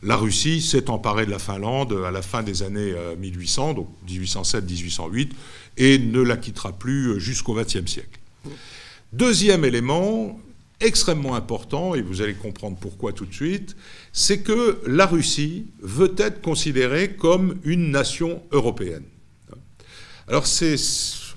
la 0.03 0.15
Russie 0.15 0.61
s'est 0.61 0.89
emparée 0.89 1.25
de 1.25 1.31
la 1.31 1.39
Finlande 1.39 1.99
à 2.05 2.11
la 2.11 2.21
fin 2.21 2.43
des 2.43 2.61
années 2.61 2.93
1800, 3.17 3.71
euh, 3.71 3.73
donc 3.73 3.87
1807-1808, 4.07 5.31
et 5.77 5.97
ne 5.97 6.21
la 6.21 6.37
quittera 6.37 6.73
plus 6.73 7.19
jusqu'au 7.19 7.55
XXe 7.55 7.87
siècle. 7.87 8.19
Deuxième 9.13 9.65
élément, 9.65 10.39
extrêmement 10.81 11.35
important, 11.35 11.95
et 11.95 12.01
vous 12.01 12.21
allez 12.21 12.33
comprendre 12.33 12.77
pourquoi 12.79 13.13
tout 13.13 13.25
de 13.25 13.33
suite, 13.33 13.75
c'est 14.13 14.39
que 14.39 14.81
la 14.85 15.05
Russie 15.05 15.67
veut 15.81 16.13
être 16.17 16.41
considérée 16.41 17.13
comme 17.13 17.59
une 17.63 17.91
nation 17.91 18.41
européenne. 18.51 19.03
Alors 20.27 20.45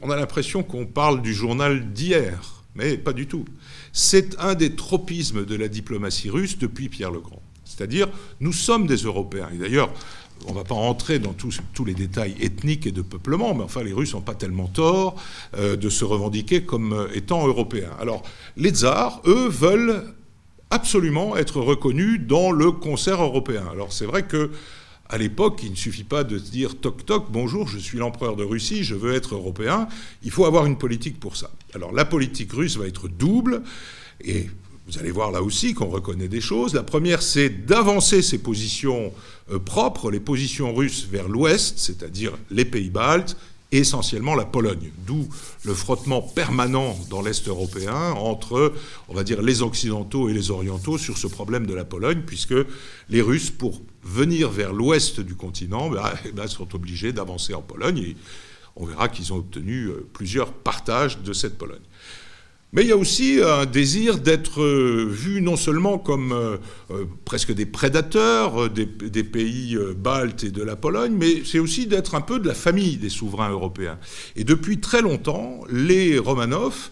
on 0.00 0.10
a 0.10 0.16
l'impression 0.16 0.62
qu'on 0.62 0.86
parle 0.86 1.22
du 1.22 1.34
journal 1.34 1.92
d'hier, 1.92 2.64
mais 2.74 2.96
pas 2.96 3.12
du 3.12 3.26
tout. 3.26 3.44
C'est 3.92 4.38
un 4.38 4.54
des 4.54 4.76
tropismes 4.76 5.44
de 5.44 5.54
la 5.54 5.68
diplomatie 5.68 6.30
russe 6.30 6.58
depuis 6.58 6.88
Pierre 6.88 7.10
le 7.10 7.20
Grand. 7.20 7.42
C'est-à-dire, 7.64 8.08
nous 8.40 8.52
sommes 8.52 8.86
des 8.86 8.96
Européens. 8.96 9.50
Et 9.54 9.58
d'ailleurs, 9.58 9.92
on 10.46 10.50
ne 10.50 10.56
va 10.56 10.64
pas 10.64 10.74
entrer 10.74 11.18
dans 11.18 11.32
tous, 11.32 11.60
les 11.84 11.94
détails 11.94 12.34
ethniques 12.40 12.86
et 12.86 12.92
de 12.92 13.02
peuplement, 13.02 13.54
mais 13.54 13.64
enfin, 13.64 13.82
les 13.82 13.92
Russes 13.92 14.14
n'ont 14.14 14.20
pas 14.20 14.34
tellement 14.34 14.66
tort 14.66 15.16
euh, 15.56 15.76
de 15.76 15.88
se 15.88 16.04
revendiquer 16.04 16.62
comme 16.62 16.92
euh, 16.92 17.08
étant 17.14 17.46
européens. 17.46 17.90
Alors, 18.00 18.22
les 18.56 18.70
tsars, 18.70 19.20
eux, 19.26 19.48
veulent 19.48 20.14
absolument 20.70 21.36
être 21.36 21.60
reconnus 21.60 22.20
dans 22.26 22.50
le 22.50 22.72
concert 22.72 23.22
européen. 23.22 23.64
Alors, 23.72 23.92
c'est 23.92 24.06
vrai 24.06 24.24
que 24.24 24.50
à 25.10 25.16
l'époque, 25.16 25.60
il 25.62 25.70
ne 25.70 25.76
suffit 25.76 26.04
pas 26.04 26.22
de 26.22 26.38
se 26.38 26.50
dire 26.50 26.78
toc 26.78 27.06
toc, 27.06 27.26
bonjour, 27.30 27.66
je 27.66 27.78
suis 27.78 27.96
l'empereur 27.96 28.36
de 28.36 28.44
Russie, 28.44 28.84
je 28.84 28.94
veux 28.94 29.14
être 29.14 29.34
européen. 29.34 29.88
Il 30.22 30.30
faut 30.30 30.44
avoir 30.44 30.66
une 30.66 30.76
politique 30.76 31.18
pour 31.18 31.36
ça. 31.36 31.50
Alors, 31.74 31.92
la 31.92 32.04
politique 32.04 32.52
russe 32.52 32.76
va 32.76 32.86
être 32.86 33.08
double. 33.08 33.62
Et 34.22 34.50
vous 34.88 34.98
allez 34.98 35.10
voir 35.10 35.30
là 35.30 35.42
aussi 35.42 35.74
qu'on 35.74 35.88
reconnaît 35.88 36.28
des 36.28 36.40
choses. 36.40 36.72
La 36.72 36.82
première, 36.82 37.20
c'est 37.20 37.50
d'avancer 37.66 38.22
ses 38.22 38.38
positions 38.38 39.12
euh, 39.52 39.58
propres, 39.58 40.10
les 40.10 40.18
positions 40.18 40.74
russes 40.74 41.06
vers 41.10 41.28
l'ouest, 41.28 41.78
c'est-à-dire 41.78 42.32
les 42.50 42.64
pays 42.64 42.88
baltes, 42.88 43.36
essentiellement 43.70 44.34
la 44.34 44.46
Pologne. 44.46 44.90
D'où 45.06 45.28
le 45.64 45.74
frottement 45.74 46.22
permanent 46.22 46.98
dans 47.10 47.20
l'Est 47.20 47.46
européen 47.48 48.12
entre, 48.12 48.72
on 49.08 49.14
va 49.14 49.24
dire, 49.24 49.42
les 49.42 49.60
Occidentaux 49.60 50.30
et 50.30 50.32
les 50.32 50.50
Orientaux 50.50 50.96
sur 50.96 51.18
ce 51.18 51.26
problème 51.26 51.66
de 51.66 51.74
la 51.74 51.84
Pologne, 51.84 52.22
puisque 52.26 52.54
les 53.10 53.20
Russes, 53.20 53.50
pour 53.50 53.82
venir 54.02 54.48
vers 54.48 54.72
l'ouest 54.72 55.20
du 55.20 55.34
continent, 55.34 55.90
ben, 55.90 56.10
eh 56.24 56.32
ben, 56.32 56.46
sont 56.46 56.74
obligés 56.74 57.12
d'avancer 57.12 57.52
en 57.52 57.60
Pologne. 57.60 57.98
Et 57.98 58.16
on 58.74 58.86
verra 58.86 59.10
qu'ils 59.10 59.34
ont 59.34 59.36
obtenu 59.36 59.88
euh, 59.88 60.06
plusieurs 60.14 60.50
partages 60.50 61.18
de 61.18 61.34
cette 61.34 61.58
Pologne. 61.58 61.82
Mais 62.72 62.82
il 62.82 62.88
y 62.88 62.92
a 62.92 62.96
aussi 62.98 63.40
un 63.42 63.64
désir 63.64 64.18
d'être 64.18 64.60
euh, 64.62 65.06
vu 65.08 65.40
non 65.40 65.56
seulement 65.56 65.98
comme 65.98 66.32
euh, 66.32 66.58
euh, 66.90 67.06
presque 67.24 67.52
des 67.54 67.64
prédateurs 67.64 68.68
des, 68.68 68.84
pays 69.24 69.78
baltes 69.96 70.44
et 70.44 70.50
de 70.50 70.62
la 70.62 70.76
Pologne, 70.76 71.14
mais 71.16 71.42
c'est 71.44 71.58
aussi 71.58 71.86
d'être 71.86 72.14
un 72.14 72.20
peu 72.20 72.38
de 72.38 72.46
la 72.46 72.54
famille 72.54 72.98
des 72.98 73.08
souverains 73.08 73.50
européens. 73.50 73.98
Et 74.36 74.44
depuis 74.44 74.80
très 74.80 75.00
longtemps, 75.00 75.60
les 75.70 76.18
Romanov 76.18 76.90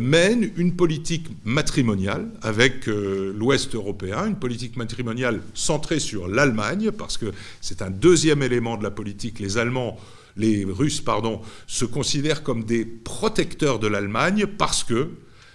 mènent 0.00 0.48
une 0.56 0.76
politique 0.76 1.26
matrimoniale 1.44 2.28
avec 2.42 2.86
l'Ouest 2.86 3.74
européen, 3.74 4.26
une 4.26 4.38
politique 4.38 4.76
matrimoniale 4.76 5.40
centrée 5.54 5.98
sur 5.98 6.28
l'Allemagne, 6.28 6.92
parce 6.92 7.16
que 7.16 7.32
c'est 7.60 7.82
un 7.82 7.90
deuxième 7.90 8.42
élément 8.42 8.76
de 8.76 8.84
la 8.84 8.92
politique. 8.92 9.40
Les 9.40 9.58
Allemands 9.58 9.98
les 10.36 10.64
Russes, 10.64 11.00
pardon, 11.00 11.40
se 11.66 11.84
considèrent 11.84 12.42
comme 12.42 12.64
des 12.64 12.84
protecteurs 12.84 13.78
de 13.78 13.86
l'Allemagne 13.86 14.46
parce 14.46 14.84
que 14.84 15.10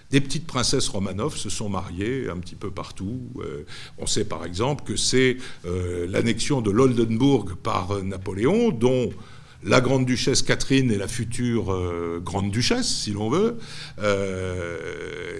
des 0.09 0.21
petites 0.21 0.47
princesses 0.47 0.87
Romanov 0.87 1.35
se 1.35 1.49
sont 1.49 1.69
mariées 1.69 2.29
un 2.29 2.37
petit 2.37 2.55
peu 2.55 2.71
partout. 2.71 3.19
Euh, 3.39 3.65
on 3.97 4.05
sait 4.05 4.23
par 4.23 4.45
exemple 4.45 4.85
que 4.85 4.95
c'est 4.95 5.37
euh, 5.65 6.07
l'annexion 6.07 6.61
de 6.61 6.71
l'Oldenburg 6.71 7.55
par 7.61 8.01
Napoléon, 8.03 8.69
dont 8.69 9.09
la 9.63 9.81
grande-duchesse 9.81 10.43
Catherine 10.43 10.91
et 10.91 10.97
la 10.97 11.07
future 11.07 11.73
euh, 11.73 12.21
grande-duchesse, 12.23 12.87
si 12.87 13.11
l'on 13.11 13.29
veut, 13.29 13.57
euh, 13.99 14.77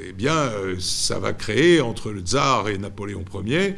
eh 0.09 0.13
bien, 0.13 0.35
euh, 0.35 0.75
ça 0.79 1.19
va 1.19 1.33
créer 1.33 1.81
entre 1.81 2.11
le 2.11 2.21
tsar 2.21 2.67
et 2.69 2.77
Napoléon 2.77 3.23
Ier, 3.45 3.75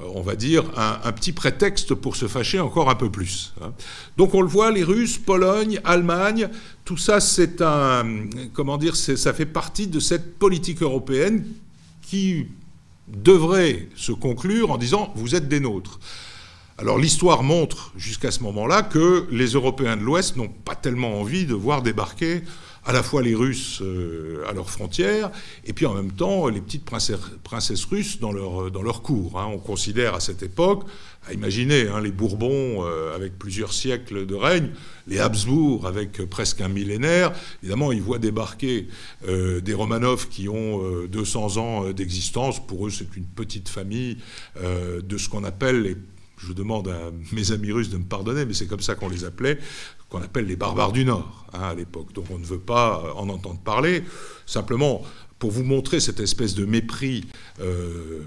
on 0.00 0.22
va 0.22 0.34
dire, 0.34 0.64
un, 0.76 1.12
petit 1.12 1.32
prétexte 1.32 1.94
pour 1.94 2.16
se 2.16 2.26
fâcher 2.26 2.58
encore 2.58 2.90
un 2.90 2.96
peu 2.96 3.10
plus. 3.10 3.52
Hein. 3.62 3.72
Donc 4.16 4.34
on 4.34 4.42
le 4.42 4.48
voit, 4.48 4.72
les 4.72 4.82
Russes, 4.82 5.18
Pologne, 5.18 5.80
Allemagne, 5.84 6.48
tout 6.84 6.96
ça, 6.96 7.20
c'est 7.20 7.62
un, 7.62 8.26
comment 8.52 8.78
dire, 8.78 8.96
ça 8.96 9.32
fait 9.32 9.46
partie 9.46 9.86
de 9.86 10.00
cette 10.00 10.38
politique 10.38 10.82
européenne 10.82 11.44
qui 12.02 12.48
devrait 13.06 13.88
se 13.94 14.12
conclure 14.12 14.70
en 14.70 14.78
disant 14.78 15.12
vous 15.14 15.34
êtes 15.34 15.48
des 15.48 15.60
nôtres. 15.60 16.00
Alors 16.80 16.96
l'histoire 16.96 17.42
montre 17.42 17.92
jusqu'à 17.94 18.30
ce 18.30 18.42
moment-là 18.42 18.80
que 18.80 19.26
les 19.30 19.48
Européens 19.48 19.98
de 19.98 20.02
l'Ouest 20.02 20.36
n'ont 20.36 20.48
pas 20.48 20.74
tellement 20.74 21.20
envie 21.20 21.44
de 21.44 21.52
voir 21.52 21.82
débarquer 21.82 22.42
à 22.86 22.92
la 22.92 23.02
fois 23.02 23.20
les 23.20 23.34
Russes 23.34 23.82
euh, 23.82 24.42
à 24.48 24.54
leurs 24.54 24.70
frontières, 24.70 25.30
et 25.66 25.74
puis 25.74 25.84
en 25.84 25.92
même 25.92 26.12
temps 26.12 26.48
les 26.48 26.62
petites 26.62 26.86
princesses, 26.86 27.84
russes 27.84 28.18
dans 28.18 28.32
leur, 28.32 28.70
dans 28.70 28.80
leur 28.80 29.02
cour. 29.02 29.38
Hein. 29.38 29.50
On 29.52 29.58
considère 29.58 30.14
à 30.14 30.20
cette 30.20 30.42
époque, 30.42 30.84
à 31.28 31.34
imaginer 31.34 31.88
hein, 31.88 32.00
les 32.00 32.12
Bourbons 32.12 32.82
euh, 32.82 33.14
avec 33.14 33.38
plusieurs 33.38 33.74
siècles 33.74 34.24
de 34.24 34.34
règne, 34.34 34.70
les 35.06 35.18
Habsbourg 35.18 35.86
avec 35.86 36.24
presque 36.30 36.62
un 36.62 36.68
millénaire, 36.68 37.34
évidemment 37.62 37.92
ils 37.92 38.00
voient 38.00 38.18
débarquer 38.18 38.88
euh, 39.28 39.60
des 39.60 39.74
Romanov 39.74 40.28
qui 40.28 40.48
ont 40.48 40.80
200 41.04 41.56
ans 41.58 41.92
d'existence, 41.92 42.66
pour 42.66 42.86
eux 42.86 42.90
c'est 42.90 43.14
une 43.18 43.26
petite 43.26 43.68
famille 43.68 44.16
de 44.56 45.18
ce 45.18 45.28
qu'on 45.28 45.44
appelle 45.44 45.82
les 45.82 45.96
je 46.46 46.52
demande 46.52 46.88
à 46.88 47.10
mes 47.32 47.52
amis 47.52 47.72
russes 47.72 47.90
de 47.90 47.98
me 47.98 48.04
pardonner, 48.04 48.44
mais 48.44 48.54
c'est 48.54 48.66
comme 48.66 48.80
ça 48.80 48.94
qu'on 48.94 49.08
les 49.08 49.24
appelait, 49.24 49.58
qu'on 50.08 50.22
appelle 50.22 50.46
les 50.46 50.56
barbares 50.56 50.92
du 50.92 51.04
Nord 51.04 51.46
hein, 51.52 51.60
à 51.60 51.74
l'époque. 51.74 52.12
Donc 52.12 52.26
on 52.30 52.38
ne 52.38 52.44
veut 52.44 52.58
pas 52.58 53.14
en 53.16 53.28
entendre 53.28 53.60
parler. 53.60 54.02
Simplement, 54.46 55.02
pour 55.38 55.50
vous 55.50 55.64
montrer 55.64 56.00
cette 56.00 56.20
espèce 56.20 56.54
de 56.54 56.64
mépris 56.64 57.24
euh, 57.60 58.24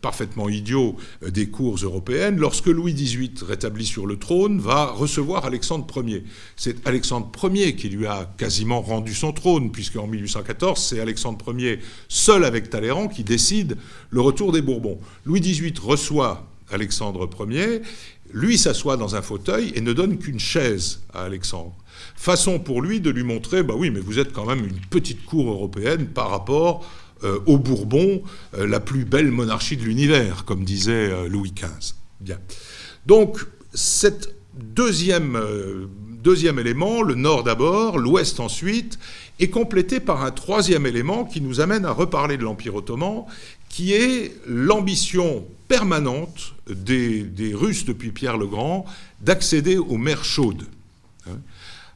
parfaitement 0.00 0.48
idiot 0.48 0.96
euh, 1.22 1.30
des 1.30 1.46
cours 1.46 1.76
européennes, 1.76 2.36
lorsque 2.36 2.66
Louis 2.66 2.92
XVIII, 2.92 3.32
rétabli 3.46 3.86
sur 3.86 4.06
le 4.06 4.18
trône, 4.18 4.60
va 4.60 4.86
recevoir 4.86 5.46
Alexandre 5.46 5.86
Ier. 6.06 6.24
C'est 6.56 6.86
Alexandre 6.86 7.30
Ier 7.50 7.74
qui 7.74 7.88
lui 7.88 8.06
a 8.06 8.30
quasiment 8.36 8.80
rendu 8.80 9.14
son 9.14 9.32
trône, 9.32 9.72
puisque 9.72 9.96
en 9.96 10.06
1814, 10.06 10.78
c'est 10.78 11.00
Alexandre 11.00 11.58
Ier, 11.58 11.80
seul 12.08 12.44
avec 12.44 12.70
Talleyrand, 12.70 13.08
qui 13.08 13.24
décide 13.24 13.76
le 14.10 14.20
retour 14.20 14.52
des 14.52 14.62
Bourbons. 14.62 14.98
Louis 15.24 15.40
XVIII 15.40 15.74
reçoit 15.82 16.46
Alexandre 16.74 17.28
Ier, 17.48 17.82
lui 18.32 18.58
s'assoit 18.58 18.96
dans 18.96 19.16
un 19.16 19.22
fauteuil 19.22 19.72
et 19.74 19.80
ne 19.80 19.92
donne 19.92 20.18
qu'une 20.18 20.40
chaise 20.40 21.00
à 21.12 21.22
Alexandre. 21.22 21.74
Façon 22.16 22.58
pour 22.58 22.82
lui 22.82 23.00
de 23.00 23.10
lui 23.10 23.22
montrer, 23.22 23.62
bah 23.62 23.74
oui, 23.76 23.90
mais 23.90 24.00
vous 24.00 24.18
êtes 24.18 24.32
quand 24.32 24.46
même 24.46 24.64
une 24.64 24.80
petite 24.90 25.24
cour 25.24 25.50
européenne 25.50 26.06
par 26.06 26.30
rapport 26.30 26.84
euh, 27.22 27.38
aux 27.46 27.58
Bourbons, 27.58 28.22
euh, 28.58 28.66
la 28.66 28.80
plus 28.80 29.04
belle 29.04 29.30
monarchie 29.30 29.76
de 29.76 29.84
l'univers, 29.84 30.44
comme 30.44 30.64
disait 30.64 31.10
euh, 31.10 31.28
Louis 31.28 31.52
XV. 31.52 31.94
Bien. 32.20 32.38
Donc, 33.06 33.38
cette 33.72 34.34
deuxième, 34.54 35.40
deuxième 36.22 36.58
élément, 36.58 37.02
le 37.02 37.14
nord 37.14 37.42
d'abord, 37.42 37.98
l'ouest 37.98 38.40
ensuite, 38.40 38.98
est 39.40 39.48
complété 39.48 40.00
par 40.00 40.24
un 40.24 40.30
troisième 40.30 40.86
élément 40.86 41.24
qui 41.24 41.40
nous 41.40 41.60
amène 41.60 41.84
à 41.84 41.92
reparler 41.92 42.36
de 42.36 42.42
l'Empire 42.42 42.74
ottoman, 42.76 43.24
qui 43.74 43.92
est 43.92 44.32
l'ambition 44.46 45.44
permanente 45.66 46.54
des, 46.68 47.52
Russes 47.54 47.84
depuis 47.84 48.12
Pierre 48.12 48.36
le 48.36 48.46
Grand 48.46 48.84
d'accéder 49.20 49.78
aux 49.78 49.96
mers 49.96 50.24
chaudes. 50.24 50.62
Hein. 51.28 51.38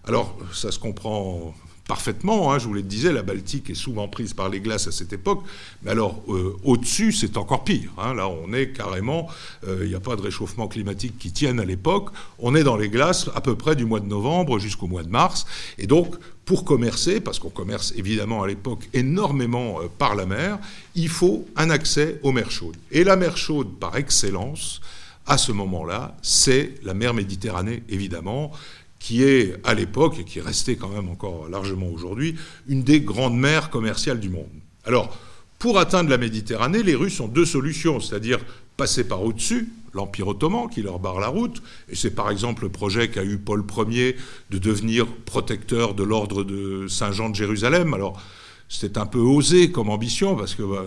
Alors, 0.05 0.37
ça 0.53 0.73
se 0.73 0.81
comprend 0.81 1.55
parfaitement. 1.89 2.53
Hein, 2.53 2.61
je 2.61 2.67
vous 2.69 2.75
le 2.75 2.83
disais, 2.83 3.11
la 3.11 3.23
Baltique 3.23 3.71
est 3.71 3.75
souvent 3.75 4.07
prise 4.07 4.35
par 4.35 4.49
les 4.49 4.61
glaces 4.61 4.87
à 4.87 4.93
cette 4.93 5.13
époque. 5.13 5.43
Mais 5.83 5.91
alors, 5.91 6.23
euh, 6.29 6.57
au-dessus, 6.63 7.11
c'est 7.11 7.37
encore 7.37 7.65
pire. 7.65 7.91
Hein. 7.99 8.15
là, 8.15 8.29
on 8.29 8.53
est 8.53 8.71
carrément. 8.71 9.27
Euh, 9.67 9.81
il 9.83 9.89
n'y 9.89 9.95
a 9.97 10.01
pas 10.01 10.15
de 10.15 10.23
réchauffement 10.23 10.69
climatique 10.69 11.19
qui 11.19 11.33
tienne 11.33 11.59
à 11.59 11.65
l'époque. 11.65 12.11
On 12.39 12.55
est 12.55 12.63
dans 12.63 12.77
les 12.77 12.91
glaces 12.91 13.29
à 13.35 13.41
peu 13.41 13.57
près 13.57 13.75
du 13.75 13.87
mois 13.87 14.01
de 14.01 14.07
novembre 14.07 14.61
jusqu'au 14.61 14.87
mois 14.87 15.03
de 15.03 15.09
mars. 15.09 15.47
Et 15.79 15.89
donc, 15.89 16.15
pour 16.45 16.65
commercer, 16.65 17.21
parce 17.21 17.39
qu'on 17.39 17.51
commerce 17.51 17.93
évidemment 17.97 18.43
à 18.43 18.47
l'époque 18.47 18.89
énormément 18.93 19.81
euh, 19.81 19.89
par 19.99 20.15
la 20.15 20.27
mer, 20.27 20.59
il 20.95 21.09
faut 21.09 21.47
un 21.57 21.71
accès 21.71 22.21
aux 22.23 22.33
mers 22.33 22.51
chaudes. 22.51 22.77
Et 22.93 23.03
la 23.03 23.17
mer 23.17 23.37
chaude, 23.39 23.79
par 23.81 23.97
excellence, 23.97 24.83
à 25.29 25.37
ce 25.37 25.53
moment-là, 25.53 26.17
c'est 26.23 26.75
la 26.85 26.95
mer 26.95 27.13
Méditerranée, 27.13 27.83
évidemment, 27.91 28.51
qui 28.99 29.23
est 29.23 29.55
à 29.65 29.75
l'époque, 29.75 30.19
et 30.19 30.25
qui 30.25 30.39
est 30.39 30.43
restée 30.43 30.77
quand 30.77 30.89
même 30.89 31.09
encore 31.09 31.49
largement 31.49 31.89
aujourd'hui, 31.89 32.35
une 32.69 32.83
des 32.83 33.01
grandes 33.01 33.39
mers 33.39 33.71
commerciales 33.71 34.21
du 34.21 34.29
monde. 34.29 34.49
Alors, 34.85 35.17
pour 35.59 35.79
atteindre 35.79 36.11
la 36.11 36.19
Méditerranée, 36.19 36.83
les 36.83 36.95
Russes 36.95 37.21
ont 37.21 37.29
deux 37.29 37.45
solutions, 37.45 38.01
c'est-à-dire 38.01 38.39
passer 38.77 39.05
par 39.05 39.23
au-dessus, 39.23 39.69
l'Empire 39.93 40.29
ottoman 40.29 40.69
qui 40.69 40.83
leur 40.83 40.99
barre 40.99 41.19
la 41.19 41.29
route. 41.29 41.63
Et 41.89 41.97
c'est 41.97 42.13
par 42.13 42.31
exemple 42.31 42.63
le 42.63 42.69
projet 42.69 43.09
qu'a 43.09 43.25
eu 43.25 43.39
Paul 43.39 43.65
Ier 43.89 44.17
de 44.51 44.59
devenir 44.59 45.07
protecteur 45.07 45.95
de 45.95 46.05
l'ordre 46.05 46.45
de 46.45 46.87
Saint-Jean 46.89 47.31
de 47.31 47.35
Jérusalem. 47.35 47.95
Alors, 47.95 48.23
c'était 48.69 48.99
un 48.99 49.07
peu 49.07 49.19
osé 49.19 49.71
comme 49.71 49.89
ambition, 49.89 50.37
parce 50.37 50.55
que 50.55 50.63
bah, 50.63 50.85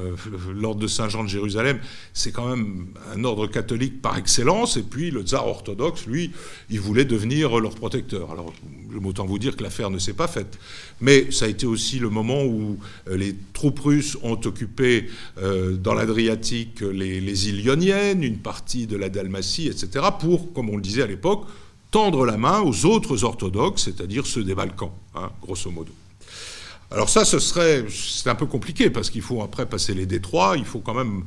l'ordre 0.53 0.79
de 0.79 0.87
Saint-Jean 0.87 1.23
de 1.23 1.29
Jérusalem, 1.29 1.79
c'est 2.13 2.31
quand 2.31 2.47
même 2.47 2.87
un 3.13 3.23
ordre 3.23 3.47
catholique 3.47 4.01
par 4.01 4.17
excellence, 4.17 4.77
et 4.77 4.83
puis 4.83 5.09
le 5.09 5.23
tsar 5.23 5.47
orthodoxe, 5.47 6.05
lui, 6.05 6.31
il 6.69 6.79
voulait 6.79 7.05
devenir 7.05 7.59
leur 7.59 7.73
protecteur. 7.73 8.31
Alors, 8.31 8.53
je 8.91 9.07
autant 9.07 9.25
vous 9.25 9.39
dire 9.39 9.55
que 9.57 9.63
l'affaire 9.63 9.89
ne 9.89 9.97
s'est 9.97 10.13
pas 10.13 10.27
faite. 10.27 10.59
Mais 10.99 11.31
ça 11.31 11.45
a 11.45 11.47
été 11.47 11.65
aussi 11.65 11.97
le 11.97 12.09
moment 12.09 12.43
où 12.43 12.77
euh, 13.07 13.17
les 13.17 13.35
troupes 13.53 13.79
russes 13.79 14.17
ont 14.21 14.39
occupé 14.45 15.07
euh, 15.39 15.75
dans 15.75 15.93
l'Adriatique 15.93 16.81
les, 16.81 17.49
îles 17.49 17.61
ioniennes, 17.61 18.23
une 18.23 18.37
partie 18.37 18.85
de 18.85 18.95
la 18.95 19.09
Dalmatie, 19.09 19.67
etc., 19.67 20.05
pour, 20.19 20.53
comme 20.53 20.69
on 20.69 20.75
le 20.75 20.81
disait 20.81 21.01
à 21.01 21.07
l'époque, 21.07 21.45
tendre 21.89 22.25
la 22.25 22.37
main 22.37 22.61
aux 22.61 22.85
autres 22.85 23.23
orthodoxes, 23.23 23.83
c'est-à-dire 23.85 24.25
ceux 24.25 24.43
des 24.43 24.55
Balkans, 24.55 24.91
hein, 25.15 25.31
grosso 25.41 25.71
modo. 25.71 25.91
Alors 26.93 27.09
ça, 27.09 27.23
ce 27.23 27.39
serait, 27.39 27.85
c'est 27.89 28.29
un 28.29 28.35
peu 28.35 28.45
compliqué 28.45 28.89
parce 28.89 29.09
qu'il 29.09 29.21
faut 29.21 29.41
après 29.41 29.65
passer 29.65 29.93
les 29.93 30.05
détroits, 30.05 30.55
il 30.57 30.65
faut 30.65 30.79
quand 30.79 30.93
même 30.93 31.23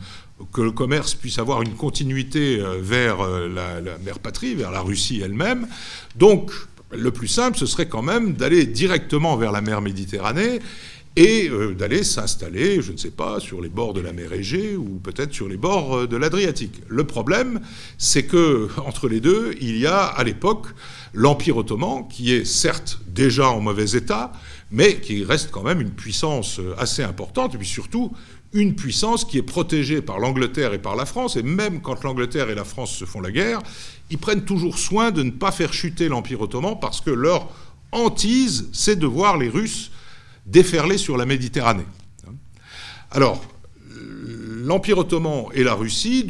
que 0.52 0.60
le 0.60 0.72
commerce 0.72 1.14
puisse 1.14 1.38
avoir 1.38 1.62
une 1.62 1.74
continuité 1.74 2.60
euh, 2.60 2.76
vers 2.82 3.22
euh, 3.22 3.48
la, 3.48 3.80
la 3.80 3.96
mer 3.98 4.18
patrie, 4.18 4.54
vers 4.54 4.70
la 4.70 4.82
Russie 4.82 5.22
elle-même. 5.24 5.66
Donc, 6.16 6.50
le 6.90 7.10
plus 7.10 7.28
simple, 7.28 7.56
ce 7.56 7.64
serait 7.64 7.88
quand 7.88 8.02
même 8.02 8.34
d'aller 8.34 8.66
directement 8.66 9.36
vers 9.38 9.52
la 9.52 9.62
mer 9.62 9.80
Méditerranée 9.80 10.60
et 11.16 11.48
euh, 11.48 11.72
d'aller 11.72 12.04
s'installer, 12.04 12.82
je 12.82 12.92
ne 12.92 12.98
sais 12.98 13.12
pas, 13.12 13.40
sur 13.40 13.62
les 13.62 13.70
bords 13.70 13.94
de 13.94 14.02
la 14.02 14.12
mer 14.12 14.34
Égée 14.34 14.76
ou 14.76 15.00
peut-être 15.02 15.32
sur 15.32 15.48
les 15.48 15.56
bords 15.56 16.06
de 16.06 16.16
l'Adriatique. 16.18 16.82
Le 16.88 17.04
problème, 17.04 17.60
c'est 17.96 18.24
que 18.24 18.68
entre 18.84 19.08
les 19.08 19.20
deux, 19.20 19.54
il 19.62 19.78
y 19.78 19.86
a 19.86 20.04
à 20.04 20.24
l'époque 20.24 20.66
l'Empire 21.14 21.56
ottoman, 21.56 22.06
qui 22.06 22.34
est 22.34 22.44
certes 22.44 22.98
déjà 23.06 23.48
en 23.48 23.60
mauvais 23.60 23.92
état, 23.92 24.32
mais 24.74 24.96
qui 24.96 25.22
reste 25.22 25.52
quand 25.52 25.62
même 25.62 25.80
une 25.80 25.92
puissance 25.92 26.60
assez 26.78 27.04
importante, 27.04 27.54
et 27.54 27.58
puis 27.58 27.66
surtout 27.66 28.12
une 28.52 28.74
puissance 28.74 29.24
qui 29.24 29.38
est 29.38 29.42
protégée 29.42 30.02
par 30.02 30.18
l'Angleterre 30.18 30.74
et 30.74 30.80
par 30.80 30.96
la 30.96 31.06
France, 31.06 31.36
et 31.36 31.44
même 31.44 31.80
quand 31.80 32.02
l'Angleterre 32.02 32.50
et 32.50 32.56
la 32.56 32.64
France 32.64 32.92
se 32.92 33.04
font 33.04 33.20
la 33.20 33.30
guerre, 33.30 33.60
ils 34.10 34.18
prennent 34.18 34.44
toujours 34.44 34.78
soin 34.78 35.12
de 35.12 35.22
ne 35.22 35.30
pas 35.30 35.52
faire 35.52 35.72
chuter 35.72 36.08
l'Empire 36.08 36.40
ottoman, 36.40 36.76
parce 36.80 37.00
que 37.00 37.10
leur 37.10 37.48
hantise, 37.92 38.68
c'est 38.72 38.96
de 38.96 39.06
voir 39.06 39.38
les 39.38 39.48
Russes 39.48 39.92
déferler 40.44 40.98
sur 40.98 41.16
la 41.16 41.24
Méditerranée. 41.24 41.86
Alors, 43.12 43.44
l'Empire 44.64 44.98
ottoman 44.98 45.46
et 45.54 45.62
la 45.62 45.74
Russie, 45.74 46.26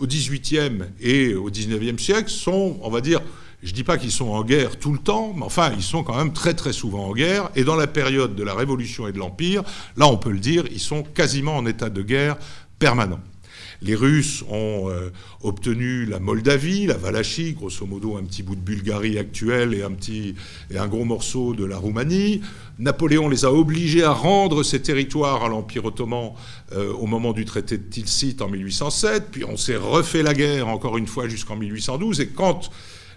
au 0.00 0.06
XVIIIe 0.06 0.84
et 1.00 1.34
au 1.34 1.50
XIXe 1.50 2.02
siècle, 2.02 2.30
sont, 2.30 2.78
on 2.80 2.88
va 2.88 3.02
dire, 3.02 3.20
je 3.66 3.72
ne 3.72 3.74
dis 3.74 3.82
pas 3.82 3.98
qu'ils 3.98 4.12
sont 4.12 4.28
en 4.28 4.44
guerre 4.44 4.78
tout 4.78 4.92
le 4.92 4.98
temps, 4.98 5.34
mais 5.36 5.42
enfin, 5.42 5.72
ils 5.76 5.82
sont 5.82 6.04
quand 6.04 6.16
même 6.16 6.32
très 6.32 6.54
très 6.54 6.72
souvent 6.72 7.08
en 7.08 7.12
guerre. 7.12 7.50
Et 7.56 7.64
dans 7.64 7.74
la 7.74 7.88
période 7.88 8.36
de 8.36 8.44
la 8.44 8.54
Révolution 8.54 9.08
et 9.08 9.12
de 9.12 9.18
l'Empire, 9.18 9.64
là, 9.96 10.06
on 10.06 10.16
peut 10.16 10.30
le 10.30 10.38
dire, 10.38 10.66
ils 10.70 10.78
sont 10.78 11.02
quasiment 11.02 11.56
en 11.56 11.66
état 11.66 11.90
de 11.90 12.00
guerre 12.00 12.36
permanent. 12.78 13.18
Les 13.82 13.96
Russes 13.96 14.44
ont 14.48 14.88
euh, 14.88 15.10
obtenu 15.42 16.06
la 16.06 16.20
Moldavie, 16.20 16.86
la 16.86 16.96
Valachie, 16.96 17.54
grosso 17.54 17.84
modo 17.86 18.16
un 18.16 18.22
petit 18.22 18.44
bout 18.44 18.54
de 18.54 18.60
Bulgarie 18.60 19.18
actuelle 19.18 19.74
et 19.74 19.82
un, 19.82 19.90
petit, 19.90 20.36
et 20.70 20.78
un 20.78 20.86
gros 20.86 21.04
morceau 21.04 21.52
de 21.52 21.64
la 21.64 21.76
Roumanie. 21.76 22.42
Napoléon 22.78 23.28
les 23.28 23.44
a 23.44 23.52
obligés 23.52 24.04
à 24.04 24.12
rendre 24.12 24.62
ces 24.62 24.80
territoires 24.80 25.42
à 25.42 25.48
l'Empire 25.48 25.84
ottoman 25.86 26.34
euh, 26.72 26.92
au 26.92 27.06
moment 27.06 27.32
du 27.32 27.44
traité 27.44 27.78
de 27.78 27.82
Tilsit 27.82 28.36
en 28.40 28.48
1807. 28.48 29.24
Puis 29.32 29.44
on 29.44 29.56
s'est 29.56 29.76
refait 29.76 30.22
la 30.22 30.34
guerre 30.34 30.68
encore 30.68 30.96
une 30.98 31.08
fois 31.08 31.26
jusqu'en 31.26 31.56
1812. 31.56 32.20
Et 32.20 32.28
quand 32.28 32.70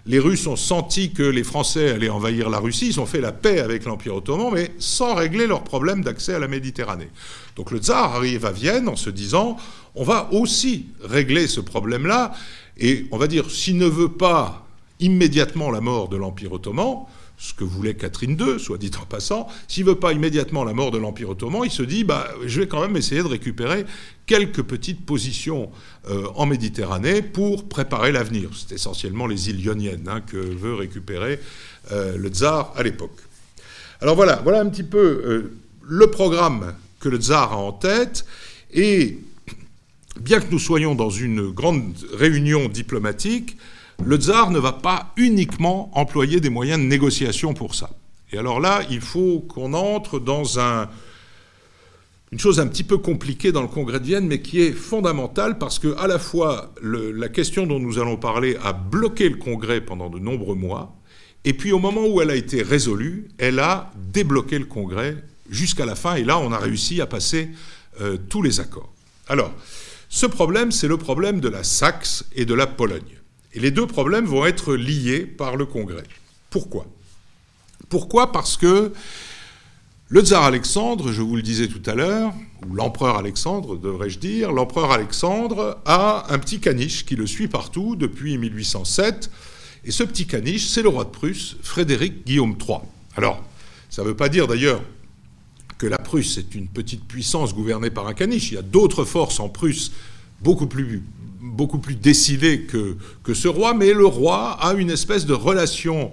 les 0.06 0.18
Russes 0.18 0.46
ont 0.46 0.56
senti 0.56 1.12
que 1.12 1.22
les 1.22 1.44
Français 1.44 1.90
allaient 1.90 2.08
envahir 2.08 2.48
la 2.50 2.58
Russie, 2.58 2.88
ils 2.88 3.00
ont 3.00 3.06
fait 3.06 3.20
la 3.20 3.32
paix 3.32 3.60
avec 3.60 3.84
l'Empire 3.84 4.16
ottoman, 4.16 4.50
mais 4.52 4.72
sans 4.78 5.14
régler 5.14 5.46
leur 5.46 5.62
problème 5.62 6.02
d'accès 6.02 6.34
à 6.34 6.38
la 6.38 6.48
Méditerranée. 6.48 7.10
Donc 7.56 7.70
le 7.70 7.78
tsar 7.78 8.14
arrive 8.14 8.46
à 8.46 8.52
Vienne 8.52 8.88
en 8.88 8.96
se 8.96 9.10
disant, 9.10 9.56
on 9.94 10.04
va 10.04 10.32
aussi 10.32 10.86
régler 11.02 11.46
ce 11.46 11.60
problème-là, 11.60 12.32
et 12.78 13.06
on 13.10 13.18
va 13.18 13.26
dire, 13.26 13.50
s'il 13.50 13.76
ne 13.76 13.86
veut 13.86 14.12
pas 14.12 14.66
immédiatement 15.00 15.70
la 15.70 15.80
mort 15.80 16.08
de 16.08 16.16
l'Empire 16.16 16.52
ottoman, 16.52 17.04
ce 17.40 17.54
que 17.54 17.64
voulait 17.64 17.94
Catherine 17.94 18.36
II, 18.38 18.60
soit 18.60 18.76
dit 18.76 18.90
en 19.00 19.06
passant, 19.06 19.48
s'il 19.66 19.86
ne 19.86 19.90
veut 19.90 19.98
pas 19.98 20.12
immédiatement 20.12 20.62
la 20.62 20.74
mort 20.74 20.90
de 20.90 20.98
l'Empire 20.98 21.30
ottoman, 21.30 21.62
il 21.64 21.70
se 21.70 21.82
dit, 21.82 22.04
bah, 22.04 22.28
je 22.44 22.60
vais 22.60 22.68
quand 22.68 22.82
même 22.82 22.98
essayer 22.98 23.22
de 23.22 23.28
récupérer 23.28 23.86
quelques 24.26 24.62
petites 24.62 25.06
positions 25.06 25.70
euh, 26.10 26.26
en 26.34 26.44
Méditerranée 26.44 27.22
pour 27.22 27.66
préparer 27.66 28.12
l'avenir. 28.12 28.50
C'est 28.54 28.74
essentiellement 28.74 29.26
les 29.26 29.48
îles 29.48 29.60
ioniennes 29.60 30.06
hein, 30.06 30.20
que 30.20 30.36
veut 30.36 30.74
récupérer 30.74 31.40
euh, 31.92 32.18
le 32.18 32.28
tsar 32.28 32.74
à 32.76 32.82
l'époque. 32.82 33.18
Alors 34.02 34.16
voilà, 34.16 34.36
voilà 34.44 34.60
un 34.60 34.68
petit 34.68 34.82
peu 34.82 34.98
euh, 34.98 35.52
le 35.82 36.06
programme 36.08 36.74
que 37.00 37.08
le 37.08 37.16
tsar 37.16 37.54
a 37.54 37.56
en 37.56 37.72
tête, 37.72 38.26
et 38.74 39.18
bien 40.20 40.40
que 40.40 40.50
nous 40.50 40.58
soyons 40.58 40.94
dans 40.94 41.10
une 41.10 41.50
grande 41.50 41.94
réunion 42.12 42.68
diplomatique, 42.68 43.56
le 44.04 44.16
tsar 44.16 44.50
ne 44.50 44.58
va 44.58 44.72
pas 44.72 45.12
uniquement 45.16 45.90
employer 45.98 46.40
des 46.40 46.50
moyens 46.50 46.80
de 46.80 46.86
négociation 46.86 47.54
pour 47.54 47.74
ça. 47.74 47.90
Et 48.32 48.38
alors 48.38 48.60
là, 48.60 48.82
il 48.90 49.00
faut 49.00 49.40
qu'on 49.40 49.74
entre 49.74 50.18
dans 50.18 50.58
une 52.32 52.38
chose 52.38 52.60
un 52.60 52.66
petit 52.66 52.84
peu 52.84 52.98
compliquée 52.98 53.52
dans 53.52 53.62
le 53.62 53.68
congrès 53.68 54.00
de 54.00 54.04
Vienne, 54.04 54.26
mais 54.26 54.40
qui 54.40 54.62
est 54.62 54.72
fondamentale 54.72 55.58
parce 55.58 55.78
que 55.78 55.96
à 55.96 56.06
la 56.06 56.18
fois 56.18 56.72
la 56.82 57.28
question 57.28 57.66
dont 57.66 57.80
nous 57.80 57.98
allons 57.98 58.16
parler 58.16 58.56
a 58.62 58.72
bloqué 58.72 59.28
le 59.28 59.36
congrès 59.36 59.80
pendant 59.80 60.08
de 60.08 60.18
nombreux 60.18 60.54
mois, 60.54 60.96
et 61.44 61.54
puis 61.54 61.72
au 61.72 61.78
moment 61.78 62.06
où 62.06 62.20
elle 62.20 62.30
a 62.30 62.36
été 62.36 62.62
résolue, 62.62 63.28
elle 63.38 63.58
a 63.58 63.90
débloqué 63.96 64.58
le 64.58 64.66
congrès 64.66 65.16
jusqu'à 65.48 65.86
la 65.86 65.96
fin, 65.96 66.14
et 66.14 66.24
là 66.24 66.38
on 66.38 66.52
a 66.52 66.58
réussi 66.58 67.00
à 67.00 67.06
passer 67.06 67.50
euh, 68.00 68.16
tous 68.28 68.42
les 68.42 68.60
accords. 68.60 68.92
Alors, 69.28 69.52
ce 70.08 70.26
problème, 70.26 70.72
c'est 70.72 70.88
le 70.88 70.96
problème 70.96 71.40
de 71.40 71.48
la 71.48 71.62
Saxe 71.62 72.24
et 72.34 72.44
de 72.44 72.54
la 72.54 72.66
Pologne. 72.66 73.19
Et 73.54 73.60
les 73.60 73.70
deux 73.70 73.86
problèmes 73.86 74.26
vont 74.26 74.46
être 74.46 74.74
liés 74.74 75.20
par 75.20 75.56
le 75.56 75.66
Congrès. 75.66 76.04
Pourquoi? 76.50 76.86
Pourquoi? 77.88 78.32
Parce 78.32 78.56
que 78.56 78.92
le 80.08 80.20
tsar 80.22 80.42
Alexandre, 80.42 81.12
je 81.12 81.22
vous 81.22 81.36
le 81.36 81.42
disais 81.42 81.68
tout 81.68 81.82
à 81.86 81.94
l'heure, 81.94 82.32
ou 82.68 82.74
l'empereur 82.74 83.16
Alexandre, 83.16 83.76
devrais-je 83.76 84.18
dire, 84.18 84.52
l'empereur 84.52 84.90
Alexandre 84.90 85.78
a 85.84 86.32
un 86.32 86.38
petit 86.38 86.60
caniche 86.60 87.06
qui 87.06 87.16
le 87.16 87.26
suit 87.26 87.48
partout 87.48 87.96
depuis 87.96 88.36
1807. 88.36 89.30
Et 89.84 89.92
ce 89.92 90.02
petit 90.02 90.26
caniche, 90.26 90.66
c'est 90.66 90.82
le 90.82 90.88
roi 90.88 91.04
de 91.04 91.10
Prusse, 91.10 91.56
Frédéric 91.62 92.26
Guillaume 92.26 92.56
III. 92.60 92.78
Alors, 93.16 93.42
ça 93.88 94.02
ne 94.02 94.08
veut 94.08 94.16
pas 94.16 94.28
dire 94.28 94.46
d'ailleurs 94.46 94.82
que 95.78 95.86
la 95.86 95.98
Prusse 95.98 96.38
est 96.38 96.54
une 96.54 96.68
petite 96.68 97.04
puissance 97.04 97.54
gouvernée 97.54 97.90
par 97.90 98.06
un 98.06 98.14
caniche. 98.14 98.50
Il 98.50 98.54
y 98.54 98.58
a 98.58 98.62
d'autres 98.62 99.04
forces 99.04 99.40
en 99.40 99.48
Prusse 99.48 99.92
beaucoup 100.42 100.66
plus 100.66 101.02
beaucoup 101.40 101.78
plus 101.78 101.94
décidé 101.96 102.62
que, 102.62 102.96
que 103.22 103.34
ce 103.34 103.48
roi, 103.48 103.74
mais 103.74 103.92
le 103.92 104.06
roi 104.06 104.52
a 104.60 104.74
une 104.74 104.90
espèce 104.90 105.26
de 105.26 105.32
relation 105.32 106.12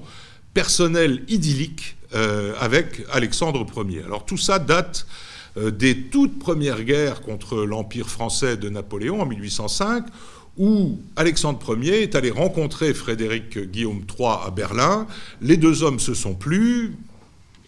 personnelle 0.54 1.24
idyllique 1.28 1.98
euh, 2.16 2.54
avec 2.60 3.04
Alexandre 3.12 3.66
Ier. 3.88 4.04
Alors 4.06 4.26
tout 4.26 4.38
ça 4.38 4.60
date 4.60 5.06
euh, 5.58 5.72
des 5.72 6.04
toutes 6.04 6.40
premières 6.40 6.84
guerres 6.84 7.22
contre 7.22 7.58
l'Empire 7.58 8.10
français 8.10 8.58
de 8.58 8.70
Napoléon 8.70 9.22
en 9.22 9.26
1805, 9.26 10.06
où 10.58 11.00
Alexandre 11.16 11.78
Ier 11.78 12.02
est 12.04 12.16
allé 12.16 12.32
rencontrer 12.32 12.94
Frédéric 12.94 13.60
Guillaume 13.60 14.04
III 14.18 14.30
à 14.46 14.52
Berlin. 14.52 15.06
Les 15.42 15.58
deux 15.58 15.84
hommes 15.84 16.00
se 16.00 16.14
sont 16.14 16.34
plu. 16.34 16.96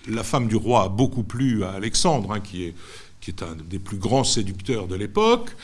La 0.07 0.23
femme 0.23 0.47
du 0.47 0.55
roi 0.55 0.85
a 0.85 0.89
beaucoup 0.89 1.23
plu 1.23 1.63
à 1.63 1.71
Alexandre, 1.71 2.31
hein, 2.31 2.39
qui, 2.39 2.63
est, 2.63 2.73
qui 3.21 3.31
est 3.31 3.43
un 3.43 3.55
des 3.69 3.79
plus 3.79 3.97
grands 3.97 4.23
séducteurs 4.23 4.87
de 4.87 4.95
l'époque. 4.95 5.55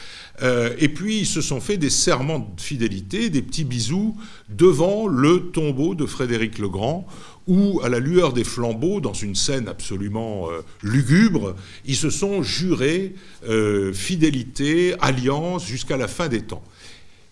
Euh, 0.41 0.75
et 0.77 0.89
puis 0.89 1.19
ils 1.19 1.25
se 1.25 1.41
sont 1.41 1.61
fait 1.61 1.77
des 1.77 1.89
serments 1.89 2.39
de 2.39 2.61
fidélité, 2.61 3.29
des 3.29 3.41
petits 3.41 3.63
bisous 3.63 4.15
devant 4.49 5.07
le 5.07 5.51
tombeau 5.51 5.95
de 5.95 6.05
Frédéric 6.05 6.59
le 6.59 6.67
Grand, 6.67 7.07
où, 7.47 7.79
à 7.83 7.89
la 7.89 7.99
lueur 7.99 8.33
des 8.33 8.43
flambeaux, 8.43 8.99
dans 8.99 9.13
une 9.13 9.35
scène 9.35 9.67
absolument 9.67 10.49
euh, 10.49 10.61
lugubre, 10.81 11.55
ils 11.85 11.95
se 11.95 12.09
sont 12.09 12.43
jurés 12.43 13.15
euh, 13.47 13.93
fidélité, 13.93 14.95
alliance 14.99 15.65
jusqu'à 15.65 15.97
la 15.97 16.07
fin 16.07 16.27
des 16.27 16.41
temps. 16.41 16.63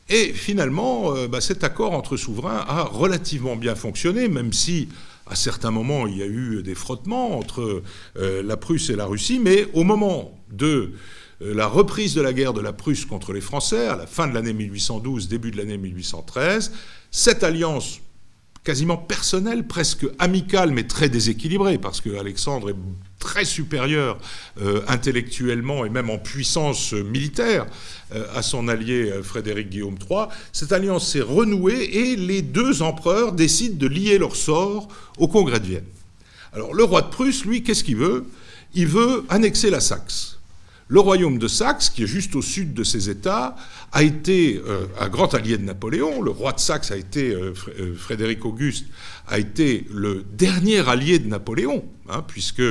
Et 0.09 0.33
finalement, 0.33 1.13
bah, 1.29 1.39
cet 1.39 1.63
accord 1.63 1.93
entre 1.93 2.17
souverains 2.17 2.65
a 2.67 2.83
relativement 2.83 3.55
bien 3.55 3.73
fonctionné, 3.73 4.27
même 4.27 4.51
si 4.51 4.89
à 5.27 5.35
certains 5.35 5.71
moments 5.71 6.07
il 6.07 6.17
y 6.17 6.23
a 6.23 6.27
eu 6.27 6.63
des 6.63 6.75
frottements 6.75 7.37
entre 7.37 7.81
la 8.15 8.57
Prusse 8.57 8.89
et 8.89 8.95
la 8.95 9.05
Russie, 9.05 9.39
mais 9.39 9.67
au 9.73 9.83
moment 9.83 10.37
de 10.51 10.93
euh, 11.43 11.53
la 11.53 11.67
reprise 11.67 12.13
de 12.13 12.21
la 12.21 12.33
guerre 12.33 12.53
de 12.53 12.61
la 12.61 12.73
Prusse 12.73 13.05
contre 13.05 13.33
les 13.33 13.41
Français 13.41 13.87
à 13.87 13.95
la 13.95 14.07
fin 14.07 14.27
de 14.27 14.33
l'année 14.33 14.53
1812, 14.53 15.27
début 15.27 15.51
de 15.51 15.57
l'année 15.57 15.77
1813, 15.77 16.71
cette 17.11 17.43
alliance 17.43 17.99
quasiment 18.63 18.97
personnelle, 18.97 19.67
presque 19.67 20.05
amicale, 20.19 20.71
mais 20.71 20.83
très 20.83 21.09
déséquilibrée, 21.09 21.77
parce 21.77 22.01
que 22.01 22.17
Alexandre 22.17 22.69
est 22.69 22.75
très 23.19 23.45
supérieur 23.45 24.17
euh, 24.61 24.81
intellectuellement 24.87 25.85
et 25.85 25.89
même 25.89 26.09
en 26.09 26.17
puissance 26.17 26.93
militaire 26.93 27.65
euh, 28.13 28.25
à 28.35 28.41
son 28.41 28.67
allié 28.67 29.13
Frédéric 29.23 29.69
Guillaume 29.69 29.97
III. 30.09 30.27
Cette 30.51 30.71
alliance 30.71 31.11
s'est 31.11 31.21
renouée 31.21 31.83
et 31.83 32.15
les 32.15 32.41
deux 32.41 32.81
empereurs 32.81 33.33
décident 33.33 33.77
de 33.77 33.87
lier 33.87 34.17
leur 34.17 34.35
sort 34.35 34.87
au 35.17 35.27
Congrès 35.27 35.59
de 35.59 35.67
Vienne. 35.67 35.85
Alors 36.53 36.73
le 36.73 36.83
roi 36.83 37.01
de 37.01 37.09
Prusse, 37.09 37.45
lui, 37.45 37.63
qu'est-ce 37.63 37.83
qu'il 37.83 37.97
veut? 37.97 38.25
Il 38.75 38.87
veut 38.87 39.25
annexer 39.29 39.69
la 39.69 39.79
Saxe. 39.79 40.39
Le 40.89 40.99
royaume 40.99 41.39
de 41.39 41.47
Saxe, 41.47 41.89
qui 41.89 42.03
est 42.03 42.07
juste 42.07 42.35
au 42.35 42.41
sud 42.41 42.73
de 42.73 42.83
ces 42.83 43.09
États, 43.09 43.55
a 43.93 44.03
été 44.03 44.61
euh, 44.67 44.85
un 44.99 45.07
grand 45.07 45.33
allié 45.33 45.57
de 45.57 45.63
Napoléon. 45.63 46.21
Le 46.21 46.31
roi 46.31 46.51
de 46.51 46.59
Saxe 46.59 46.91
a 46.91 46.97
été, 46.97 47.33
euh, 47.33 47.53
euh, 47.79 47.95
Frédéric 47.95 48.43
Auguste, 48.43 48.85
a 49.27 49.39
été 49.39 49.87
le 49.91 50.25
dernier 50.33 50.87
allié 50.87 51.19
de 51.19 51.27
Napoléon, 51.27 51.85
hein, 52.09 52.23
puisque 52.27 52.61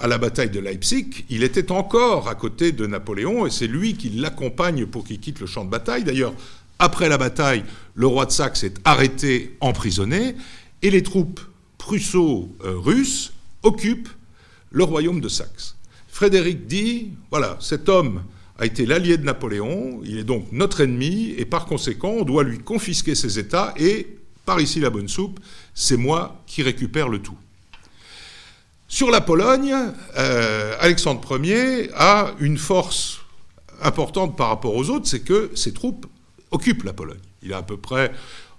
à 0.00 0.08
la 0.08 0.16
bataille 0.16 0.48
de 0.48 0.60
Leipzig, 0.60 1.26
il 1.28 1.42
était 1.42 1.70
encore 1.70 2.28
à 2.28 2.34
côté 2.34 2.72
de 2.72 2.86
Napoléon, 2.86 3.46
et 3.46 3.50
c'est 3.50 3.66
lui 3.66 3.94
qui 3.94 4.08
l'accompagne 4.08 4.86
pour 4.86 5.04
qu'il 5.04 5.20
quitte 5.20 5.40
le 5.40 5.46
champ 5.46 5.64
de 5.64 5.70
bataille. 5.70 6.04
D'ailleurs, 6.04 6.32
après 6.78 7.10
la 7.10 7.18
bataille, 7.18 7.64
le 7.94 8.06
roi 8.06 8.24
de 8.24 8.30
Saxe 8.30 8.64
est 8.64 8.76
arrêté, 8.84 9.56
emprisonné, 9.60 10.36
et 10.80 10.90
les 10.90 11.02
troupes 11.02 11.40
prusso-russes 11.76 13.32
occupent 13.62 14.08
le 14.70 14.84
royaume 14.84 15.20
de 15.20 15.28
Saxe. 15.28 15.76
Frédéric 16.12 16.66
dit, 16.66 17.12
voilà, 17.30 17.56
cet 17.58 17.88
homme 17.88 18.22
a 18.58 18.66
été 18.66 18.84
l'allié 18.84 19.16
de 19.16 19.24
Napoléon, 19.24 20.02
il 20.04 20.18
est 20.18 20.24
donc 20.24 20.46
notre 20.52 20.82
ennemi, 20.82 21.34
et 21.38 21.46
par 21.46 21.64
conséquent, 21.64 22.10
on 22.18 22.22
doit 22.22 22.44
lui 22.44 22.58
confisquer 22.58 23.14
ses 23.14 23.38
États, 23.38 23.72
et, 23.78 24.18
par 24.44 24.60
ici 24.60 24.78
la 24.78 24.90
bonne 24.90 25.08
soupe, 25.08 25.40
c'est 25.72 25.96
moi 25.96 26.42
qui 26.46 26.62
récupère 26.62 27.08
le 27.08 27.18
tout. 27.18 27.38
Sur 28.88 29.10
la 29.10 29.22
Pologne, 29.22 29.74
euh, 30.18 30.76
Alexandre 30.80 31.42
Ier 31.42 31.88
a 31.94 32.32
une 32.40 32.58
force 32.58 33.20
importante 33.80 34.36
par 34.36 34.48
rapport 34.48 34.76
aux 34.76 34.90
autres, 34.90 35.08
c'est 35.08 35.20
que 35.20 35.50
ses 35.54 35.72
troupes 35.72 36.04
occupent 36.50 36.84
la 36.84 36.92
Pologne. 36.92 37.20
Il 37.42 37.54
a 37.54 37.56
à 37.56 37.62
peu 37.62 37.78
près 37.78 38.12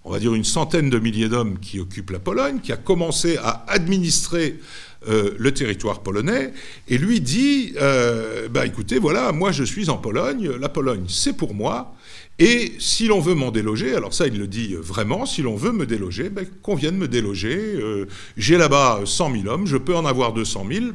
on 0.06 0.12
va 0.12 0.20
dire, 0.20 0.34
une 0.34 0.44
centaine 0.44 0.90
de 0.90 1.00
milliers 1.00 1.30
d'hommes 1.30 1.60
qui 1.60 1.80
occupent 1.80 2.10
la 2.10 2.20
Pologne, 2.20 2.60
qui 2.62 2.72
a 2.72 2.78
commencé 2.78 3.38
à 3.38 3.64
administrer 3.68 4.60
euh, 5.08 5.32
le 5.38 5.54
territoire 5.54 6.02
polonais, 6.02 6.54
et 6.88 6.98
lui 6.98 7.22
dit, 7.22 7.74
euh, 7.82 8.48
bah, 8.50 8.66
écoutez, 8.66 9.00
voilà, 9.00 9.32
moi 9.32 9.52
je 9.52 9.64
suis 9.64 9.90
en 9.90 9.98
Pologne, 9.98 10.50
la 10.60 10.70
Pologne 10.70 11.06
c'est 11.08 11.34
pour 11.34 11.54
moi, 11.54 11.96
et 12.40 12.74
si 12.80 13.08
l'on 13.08 13.20
veut 13.20 13.36
m'en 13.36 13.52
déloger, 13.52 13.96
alors 13.96 14.14
ça 14.14 14.28
il 14.28 14.38
le 14.38 14.48
dit 14.48 14.76
vraiment, 14.76 15.26
si 15.26 15.42
l'on 15.42 15.56
veut 15.56 15.72
me 15.72 15.86
déloger, 15.86 16.30
ben, 16.30 16.46
qu'on 16.62 16.76
vienne 16.76 16.98
me 16.98 17.08
déloger, 17.08 17.56
euh, 17.58 18.06
j'ai 18.38 18.58
là-bas 18.58 19.02
100 19.06 19.32
000 19.44 19.48
hommes, 19.48 19.68
je 19.68 19.78
peux 19.78 19.96
en 19.96 20.06
avoir 20.06 20.34
200 20.34 20.66
000, 20.72 20.86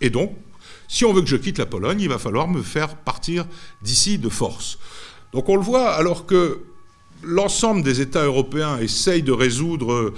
et 0.00 0.10
donc, 0.10 0.32
si 0.86 1.04
on 1.04 1.12
veut 1.12 1.22
que 1.22 1.28
je 1.28 1.36
quitte 1.36 1.58
la 1.58 1.66
Pologne, 1.66 2.00
il 2.00 2.08
va 2.08 2.18
falloir 2.18 2.48
me 2.48 2.62
faire 2.62 2.96
partir 2.96 3.46
d'ici 3.82 4.18
de 4.18 4.28
force. 4.28 4.78
Donc 5.32 5.48
on 5.48 5.56
le 5.56 5.62
voit, 5.62 5.90
alors 5.90 6.26
que 6.26 6.60
l'ensemble 7.22 7.82
des 7.82 8.00
États 8.00 8.24
européens 8.24 8.78
essayent 8.78 9.22
de 9.22 9.32
résoudre 9.32 10.12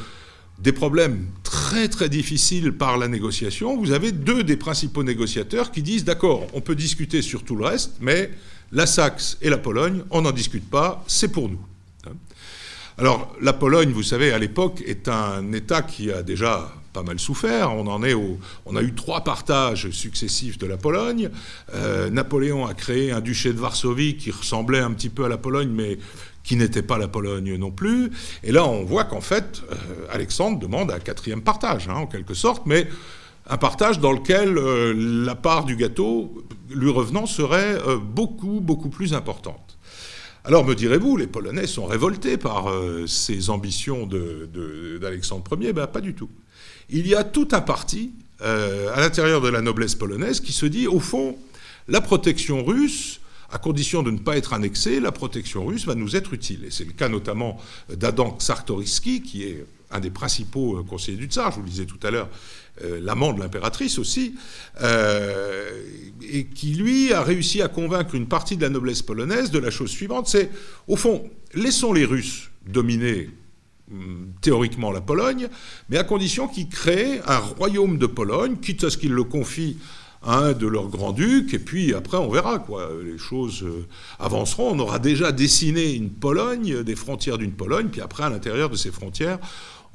des 0.58 0.72
problèmes 0.72 1.26
très 1.42 1.88
très 1.88 2.08
difficiles 2.08 2.72
par 2.72 2.98
la 2.98 3.08
négociation, 3.08 3.76
vous 3.76 3.92
avez 3.92 4.12
deux 4.12 4.42
des 4.42 4.56
principaux 4.56 5.02
négociateurs 5.02 5.70
qui 5.70 5.82
disent 5.82 6.04
d'accord, 6.04 6.46
on 6.54 6.60
peut 6.60 6.74
discuter 6.74 7.22
sur 7.22 7.44
tout 7.44 7.56
le 7.56 7.64
reste, 7.64 7.96
mais 8.00 8.30
la 8.72 8.86
Saxe 8.86 9.38
et 9.42 9.50
la 9.50 9.58
Pologne, 9.58 10.02
on 10.10 10.22
n'en 10.22 10.32
discute 10.32 10.68
pas, 10.68 11.04
c'est 11.06 11.28
pour 11.28 11.48
nous. 11.48 11.60
Alors 12.98 13.36
la 13.42 13.52
Pologne, 13.52 13.90
vous 13.92 14.02
savez, 14.02 14.32
à 14.32 14.38
l'époque, 14.38 14.82
est 14.86 15.08
un 15.08 15.52
État 15.52 15.82
qui 15.82 16.10
a 16.10 16.22
déjà 16.22 16.72
pas 16.94 17.02
mal 17.02 17.18
souffert. 17.18 17.72
On 17.74 18.76
a 18.76 18.82
eu 18.82 18.94
trois 18.94 19.22
partages 19.22 19.90
successifs 19.90 20.56
de 20.56 20.66
la 20.66 20.78
Pologne. 20.78 21.28
Euh, 21.74 22.08
Napoléon 22.08 22.64
a 22.64 22.72
créé 22.72 23.12
un 23.12 23.20
duché 23.20 23.52
de 23.52 23.58
Varsovie 23.58 24.16
qui 24.16 24.30
ressemblait 24.30 24.78
un 24.78 24.92
petit 24.92 25.10
peu 25.10 25.26
à 25.26 25.28
la 25.28 25.36
Pologne, 25.36 25.68
mais 25.70 25.98
qui 26.42 26.56
n'était 26.56 26.80
pas 26.80 26.96
la 26.96 27.06
Pologne 27.06 27.56
non 27.56 27.70
plus. 27.70 28.10
Et 28.42 28.50
là, 28.50 28.64
on 28.64 28.84
voit 28.84 29.04
qu'en 29.04 29.20
fait, 29.20 29.60
euh, 29.70 29.74
Alexandre 30.10 30.58
demande 30.58 30.90
un 30.90 30.98
quatrième 30.98 31.42
partage, 31.42 31.90
hein, 31.90 31.96
en 31.96 32.06
quelque 32.06 32.32
sorte, 32.32 32.62
mais 32.64 32.88
un 33.46 33.58
partage 33.58 34.00
dans 34.00 34.12
lequel 34.12 34.56
euh, 34.56 34.94
la 34.96 35.34
part 35.34 35.66
du 35.66 35.76
gâteau 35.76 36.46
lui 36.70 36.90
revenant 36.90 37.26
serait 37.26 37.76
beaucoup, 38.00 38.60
beaucoup 38.62 38.88
plus 38.88 39.12
importante. 39.12 39.65
Alors 40.46 40.64
me 40.64 40.76
direz-vous, 40.76 41.16
les 41.16 41.26
Polonais 41.26 41.66
sont 41.66 41.86
révoltés 41.86 42.36
par 42.36 42.72
ces 43.08 43.50
ambitions 43.50 44.06
d'Alexandre 44.06 45.44
Ier 45.60 45.72
Ben 45.72 45.88
pas 45.88 46.00
du 46.00 46.14
tout. 46.14 46.30
Il 46.88 47.08
y 47.08 47.16
a 47.16 47.24
tout 47.24 47.48
un 47.50 47.60
parti 47.60 48.12
à 48.40 49.00
l'intérieur 49.00 49.40
de 49.40 49.48
la 49.48 49.60
noblesse 49.60 49.96
polonaise 49.96 50.38
qui 50.38 50.52
se 50.52 50.66
dit, 50.66 50.86
au 50.86 51.00
fond, 51.00 51.36
la 51.88 52.00
protection 52.00 52.64
russe, 52.64 53.20
à 53.50 53.58
condition 53.58 54.04
de 54.04 54.12
ne 54.12 54.18
pas 54.18 54.36
être 54.36 54.52
annexé, 54.52 55.00
la 55.00 55.10
protection 55.10 55.66
russe 55.66 55.84
va 55.84 55.96
nous 55.96 56.14
être 56.14 56.32
utile. 56.32 56.64
Et 56.64 56.70
c'est 56.70 56.84
le 56.84 56.92
cas 56.92 57.08
notamment 57.08 57.60
d'Adam 57.88 58.38
Czartoryski, 58.38 59.22
qui 59.22 59.42
est 59.42 59.66
un 59.90 60.00
des 60.00 60.10
principaux 60.10 60.78
euh, 60.78 60.82
conseillers 60.82 61.16
du 61.16 61.26
tsar, 61.26 61.50
je 61.50 61.56
vous 61.56 61.62
le 61.62 61.68
disais 61.68 61.86
tout 61.86 61.98
à 62.02 62.10
l'heure, 62.10 62.28
euh, 62.84 63.00
l'amant 63.00 63.32
de 63.32 63.40
l'impératrice 63.40 63.98
aussi, 63.98 64.34
euh, 64.82 65.82
et 66.30 66.44
qui, 66.46 66.74
lui, 66.74 67.12
a 67.12 67.22
réussi 67.22 67.62
à 67.62 67.68
convaincre 67.68 68.14
une 68.14 68.26
partie 68.26 68.56
de 68.56 68.62
la 68.62 68.68
noblesse 68.68 69.02
polonaise 69.02 69.50
de 69.50 69.58
la 69.58 69.70
chose 69.70 69.90
suivante, 69.90 70.28
c'est, 70.28 70.50
au 70.86 70.96
fond, 70.96 71.30
laissons 71.54 71.92
les 71.92 72.04
Russes 72.04 72.50
dominer 72.66 73.30
hum, 73.90 74.32
théoriquement 74.42 74.90
la 74.90 75.00
Pologne, 75.00 75.48
mais 75.88 75.96
à 75.96 76.04
condition 76.04 76.48
qu'ils 76.48 76.68
créent 76.68 77.20
un 77.26 77.38
royaume 77.38 77.96
de 77.96 78.06
Pologne, 78.06 78.56
quitte 78.60 78.84
à 78.84 78.90
ce 78.90 78.98
qu'ils 78.98 79.12
le 79.12 79.24
confient 79.24 79.78
un 80.26 80.52
de 80.52 80.66
leurs 80.66 80.88
grands-ducs, 80.88 81.54
et 81.54 81.58
puis 81.58 81.94
après 81.94 82.16
on 82.16 82.28
verra 82.28 82.58
quoi. 82.58 82.90
Les 83.04 83.18
choses 83.18 83.62
euh, 83.62 83.86
avanceront. 84.18 84.70
On 84.74 84.78
aura 84.78 84.98
déjà 84.98 85.32
dessiné 85.32 85.94
une 85.94 86.10
Pologne, 86.10 86.82
des 86.82 86.96
frontières 86.96 87.38
d'une 87.38 87.52
Pologne, 87.52 87.88
puis 87.90 88.00
après 88.00 88.24
à 88.24 88.28
l'intérieur 88.28 88.68
de 88.68 88.76
ces 88.76 88.90
frontières, 88.90 89.38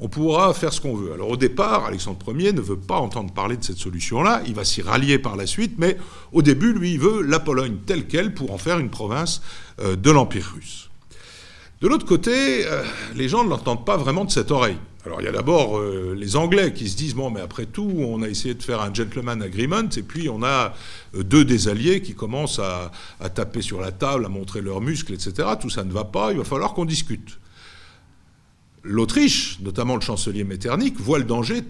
on 0.01 0.09
pourra 0.09 0.53
faire 0.55 0.73
ce 0.73 0.81
qu'on 0.81 0.95
veut. 0.95 1.13
Alors 1.13 1.29
au 1.29 1.37
départ, 1.37 1.85
Alexandre 1.85 2.17
Ier 2.35 2.53
ne 2.53 2.59
veut 2.59 2.75
pas 2.75 2.97
entendre 2.97 3.31
parler 3.31 3.55
de 3.55 3.63
cette 3.63 3.77
solution-là, 3.77 4.41
il 4.47 4.55
va 4.55 4.65
s'y 4.65 4.81
rallier 4.81 5.19
par 5.19 5.35
la 5.35 5.45
suite, 5.45 5.75
mais 5.77 5.95
au 6.33 6.41
début, 6.41 6.73
lui, 6.73 6.93
il 6.93 6.99
veut 6.99 7.21
la 7.21 7.39
Pologne 7.39 7.77
telle 7.85 8.07
qu'elle 8.07 8.33
pour 8.33 8.51
en 8.51 8.57
faire 8.57 8.79
une 8.79 8.89
province 8.89 9.43
euh, 9.79 9.95
de 9.95 10.09
l'Empire 10.09 10.53
russe. 10.55 10.89
De 11.81 11.87
l'autre 11.87 12.05
côté, 12.05 12.65
euh, 12.65 12.83
les 13.15 13.29
gens 13.29 13.43
ne 13.43 13.49
l'entendent 13.49 13.85
pas 13.85 13.95
vraiment 13.95 14.25
de 14.25 14.31
cette 14.31 14.49
oreille. 14.49 14.77
Alors 15.05 15.21
il 15.21 15.25
y 15.25 15.27
a 15.27 15.31
d'abord 15.31 15.79
euh, 15.79 16.15
les 16.15 16.35
Anglais 16.35 16.73
qui 16.73 16.87
se 16.87 16.95
disent 16.95 17.15
bon 17.15 17.31
mais 17.31 17.41
après 17.41 17.65
tout 17.65 17.91
on 17.97 18.21
a 18.21 18.29
essayé 18.29 18.53
de 18.53 18.61
faire 18.61 18.81
un 18.81 18.93
gentleman 18.93 19.41
agreement 19.41 19.89
et 19.97 20.03
puis 20.03 20.29
on 20.29 20.43
a 20.43 20.75
deux 21.15 21.43
des 21.43 21.69
alliés 21.69 22.03
qui 22.03 22.13
commencent 22.13 22.59
à, 22.59 22.91
taper 23.31 23.63
sur 23.63 23.81
la 23.81 23.91
table, 23.91 24.27
à 24.27 24.29
montrer 24.29 24.61
leurs 24.61 24.79
muscles, 24.79 25.13
etc. 25.13 25.49
Tout 25.59 25.71
ça 25.71 25.83
ne 25.83 25.91
va 25.91 26.03
pas, 26.03 26.31
il 26.33 26.37
va 26.37 26.43
falloir 26.43 26.75
qu'on 26.75 26.85
discute. 26.85 27.39
L'Autriche, 28.84 29.59
notamment 29.61 29.95
le 29.95 30.01
chancelier 30.01 30.43
Metternich, 30.43 30.95
voit 30.99 31.19
le 31.19 31.25
danger 31.25 31.61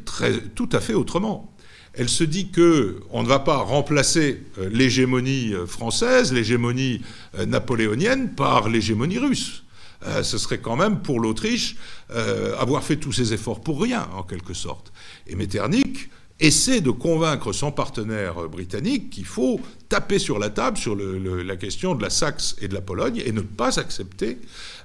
tout 0.55 0.69
à 0.71 0.79
fait 0.79 0.93
autrement. 0.93 1.53
Elle 1.93 2.07
se 2.09 2.23
dit 2.23 2.51
que 2.51 3.01
on 3.09 3.21
ne 3.21 3.27
va 3.27 3.39
pas 3.39 3.57
remplacer 3.57 4.43
euh, 4.57 4.69
l'hégémonie 4.71 5.53
française, 5.67 6.31
l'hégémonie 6.31 7.01
napoléonienne 7.45 8.33
par 8.33 8.69
l'hégémonie 8.69 9.17
russe. 9.17 9.63
Euh, 10.07 10.23
ce 10.23 10.37
serait 10.37 10.57
quand 10.57 10.75
même 10.75 11.01
pour 11.01 11.19
l'Autriche 11.19 11.75
euh, 12.11 12.57
avoir 12.57 12.83
fait 12.83 12.95
tous 12.95 13.11
ces 13.11 13.33
efforts 13.33 13.61
pour 13.61 13.81
rien, 13.81 14.07
en 14.15 14.23
quelque 14.23 14.53
sorte. 14.53 14.91
Et 15.27 15.35
Metternich 15.35 16.09
essaie 16.41 16.81
de 16.81 16.91
convaincre 16.91 17.53
son 17.53 17.71
partenaire 17.71 18.49
britannique 18.49 19.09
qu'il 19.11 19.25
faut 19.25 19.61
taper 19.89 20.19
sur 20.19 20.39
la 20.39 20.49
table 20.49 20.77
sur 20.77 20.95
la 20.95 21.55
question 21.55 21.95
de 21.95 22.01
la 22.01 22.09
Saxe 22.09 22.55
et 22.61 22.67
de 22.67 22.73
la 22.73 22.81
Pologne 22.81 23.21
et 23.25 23.31
ne 23.31 23.41
pas 23.41 23.79
accepter 23.79 24.39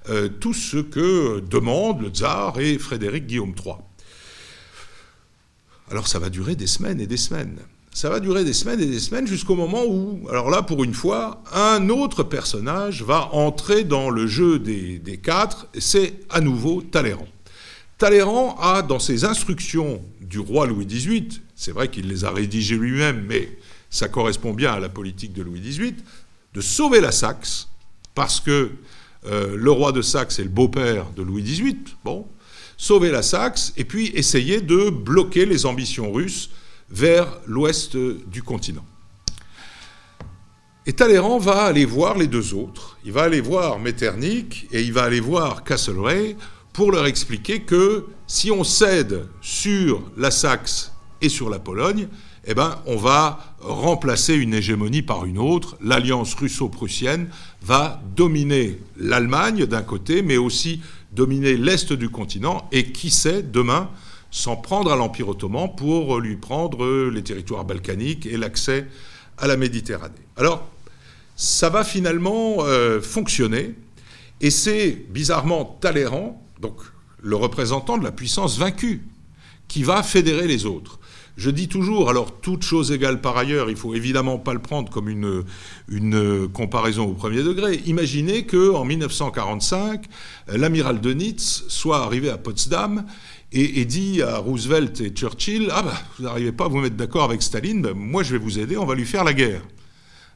euh, 0.09 0.29
tout 0.29 0.55
ce 0.55 0.77
que 0.77 1.41
demandent 1.41 2.03
le 2.03 2.09
tsar 2.09 2.61
et 2.61 2.79
Frédéric 2.79 3.27
Guillaume 3.27 3.55
III. 3.65 3.77
Alors 5.91 6.09
ça 6.09 6.19
va 6.19 6.31
durer 6.31 6.57
des 6.57 6.67
semaines 6.67 7.01
et 7.01 7.07
des 7.07 7.17
semaines 7.17 7.59
ça 7.97 8.11
va 8.11 8.21
durer 8.21 8.45
des 8.45 8.53
semaines 8.53 8.81
et 8.81 8.87
des 8.87 9.01
semaines 9.01 9.27
jusqu'au 9.27 9.55
moment 9.55 9.83
où, 9.89 10.29
alors 10.29 10.51
là, 10.51 10.61
pour 10.61 10.85
une 10.85 10.93
fois, 10.93 11.43
un 11.55 11.89
autre 11.89 12.25
personnage 12.25 13.03
va 13.03 13.33
entrer 13.33 13.85
dans 13.85 14.11
le 14.11 14.27
jeu 14.27 14.59
des, 14.59 15.19
quatre, 15.23 15.67
c'est 15.79 16.13
à 16.29 16.43
nouveau 16.43 16.83
Talleyrand. 16.83 17.27
Talleyrand 17.97 18.55
a, 18.61 18.83
dans 18.83 18.99
ses 18.99 19.25
instructions 19.25 20.03
du 20.21 20.39
roi 20.39 20.67
Louis 20.67 20.85
XVIII, 20.85 21.41
c'est 21.57 21.73
vrai 21.73 21.89
qu'il 21.89 22.07
les 22.07 22.25
a 22.25 22.31
rédigées 22.31 22.77
lui-même, 22.77 23.25
mais 23.27 23.59
ça 23.91 24.09
correspond 24.09 24.53
bien 24.53 24.75
à 24.75 24.79
la 24.79 24.91
politique 24.91 25.33
de 25.33 25.43
Louis 25.43 25.61
XVIII, 25.61 25.97
de 26.55 26.61
sauver 26.61 27.01
la 27.01 27.11
Saxe, 27.11 27.69
parce 28.15 28.41
que 28.41 28.71
euh, 29.27 29.57
le 29.57 29.71
roi 29.71 29.91
de 29.91 30.03
Saxe 30.03 30.39
est 30.39 30.45
le 30.45 30.51
beau-père 30.51 31.11
de 31.17 31.23
Louis 31.23 31.43
XVIII, 31.43 31.79
bon, 32.05 32.29
sauver 32.77 33.11
la 33.11 33.23
Saxe, 33.23 33.73
et 33.79 33.85
puis 33.85 34.09
essayer 34.15 34.61
de 34.61 34.91
bloquer 34.91 35.47
les 35.47 35.65
ambitions 35.65 36.13
russes 36.13 36.51
vers 36.91 37.41
l'ouest 37.47 37.97
du 37.97 38.43
continent. 38.43 38.85
Et 40.85 40.93
Talleyrand 40.93 41.39
va 41.39 41.65
aller 41.65 41.85
voir 41.85 42.17
les 42.17 42.29
deux 42.29 42.55
autres. 42.55 42.97
Il 43.05 43.11
va 43.11 43.23
aller 43.23 43.41
voir 43.41 43.81
Metternich 43.81 44.69
et 44.71 44.83
il 44.83 44.93
va 44.93 45.03
aller 45.03 45.19
voir 45.19 45.65
Castlereagh 45.65 46.37
pour 46.73 46.93
leur 46.93 47.07
expliquer 47.07 47.63
que 47.63 48.07
si 48.29 48.53
on 48.53 48.63
cède 48.63 49.27
sur 49.41 50.09
la 50.17 50.31
Saxe 50.31 50.93
et 51.21 51.29
sur 51.29 51.51
la 51.51 51.59
Pologne, 51.59 52.09
eh 52.47 52.55
ben, 52.55 52.79
on 52.87 52.97
va 52.97 53.57
remplacer 53.61 54.35
une 54.35 54.55
hégémonie 54.55 55.03
par 55.03 55.25
une 55.25 55.39
autre. 55.39 55.77
L'alliance 55.83 56.35
russo-prussienne 56.35 57.29
va 57.63 58.01
dominer 58.15 58.79
l'Allemagne 58.97 59.67
d'un 59.67 59.83
côté, 59.83 60.23
mais 60.23 60.37
aussi 60.37 60.81
dominer 61.13 61.57
l'Est 61.57 61.93
du 61.93 62.09
continent, 62.09 62.69
et 62.73 62.93
qui 62.93 63.11
sait, 63.11 63.43
demain, 63.43 63.91
s'en 64.31 64.57
prendre 64.57 64.93
à 64.93 64.97
l'Empire 64.97 65.29
ottoman 65.29 65.75
pour 65.75 66.21
lui 66.21 66.37
prendre 66.37 67.09
les 67.09 67.23
territoires 67.23 67.65
balkaniques 67.65 68.27
et 68.27 68.37
l'accès 68.37 68.87
à 69.39 69.47
la 69.47 69.57
Méditerranée. 69.57 70.15
Alors, 70.37 70.69
ça 71.37 71.69
va 71.69 71.85
finalement 71.85 72.59
euh, 72.61 73.01
fonctionner, 73.01 73.75
et 74.41 74.51
c'est 74.51 75.07
bizarrement 75.11 75.65
Talleyrand, 75.81 76.43
donc 76.61 76.77
le 77.23 77.37
représentant 77.37 77.99
de 77.99 78.05
la 78.05 78.13
puissance 78.13 78.59
vaincue, 78.59 79.03
qui 79.69 79.83
va 79.83 80.03
fédérer 80.03 80.47
les 80.47 80.65
autres. 80.65 81.01
Je 81.37 81.51
dis 81.51 81.69
toujours, 81.69 82.09
alors 82.09 82.41
toute 82.41 82.63
chose 82.63 82.93
égale 82.93 83.21
par 83.21 83.37
ailleurs, 83.37 83.69
il 83.69 83.77
faut 83.77 83.95
évidemment 83.95 84.39
pas 84.39 84.55
le 84.55 84.59
prendre 84.59 84.91
comme 84.91 85.09
une, 85.11 86.49
comparaison 86.49 87.05
au 87.05 87.13
premier 87.13 87.43
degré. 87.43 87.83
Imaginez 87.85 88.45
que 88.47 88.73
en 88.73 88.85
1945, 88.85 90.07
l'amiral 90.49 91.01
de 91.01 91.13
Nitz 91.13 91.65
soit 91.69 92.03
arrivé 92.03 92.31
à 92.31 92.39
Potsdam 92.39 93.05
et, 93.53 93.85
dit 93.85 94.23
à 94.23 94.39
Roosevelt 94.39 95.01
et 95.03 95.11
Churchill 95.11 95.69
Ah, 95.73 95.83
bah, 95.83 95.95
vous 96.17 96.25
n'arrivez 96.25 96.53
pas 96.53 96.65
à 96.65 96.69
vous 96.69 96.79
mettre 96.79 96.97
d'accord 96.97 97.25
avec 97.25 97.43
Staline, 97.43 97.83
ben, 97.83 97.95
moi 97.95 98.23
je 98.23 98.33
vais 98.33 98.39
vous 98.39 98.59
aider, 98.59 98.79
on 98.79 98.87
va 98.87 98.95
lui 98.95 99.07
faire 99.07 99.23
la 99.23 99.35
guerre. 99.35 99.63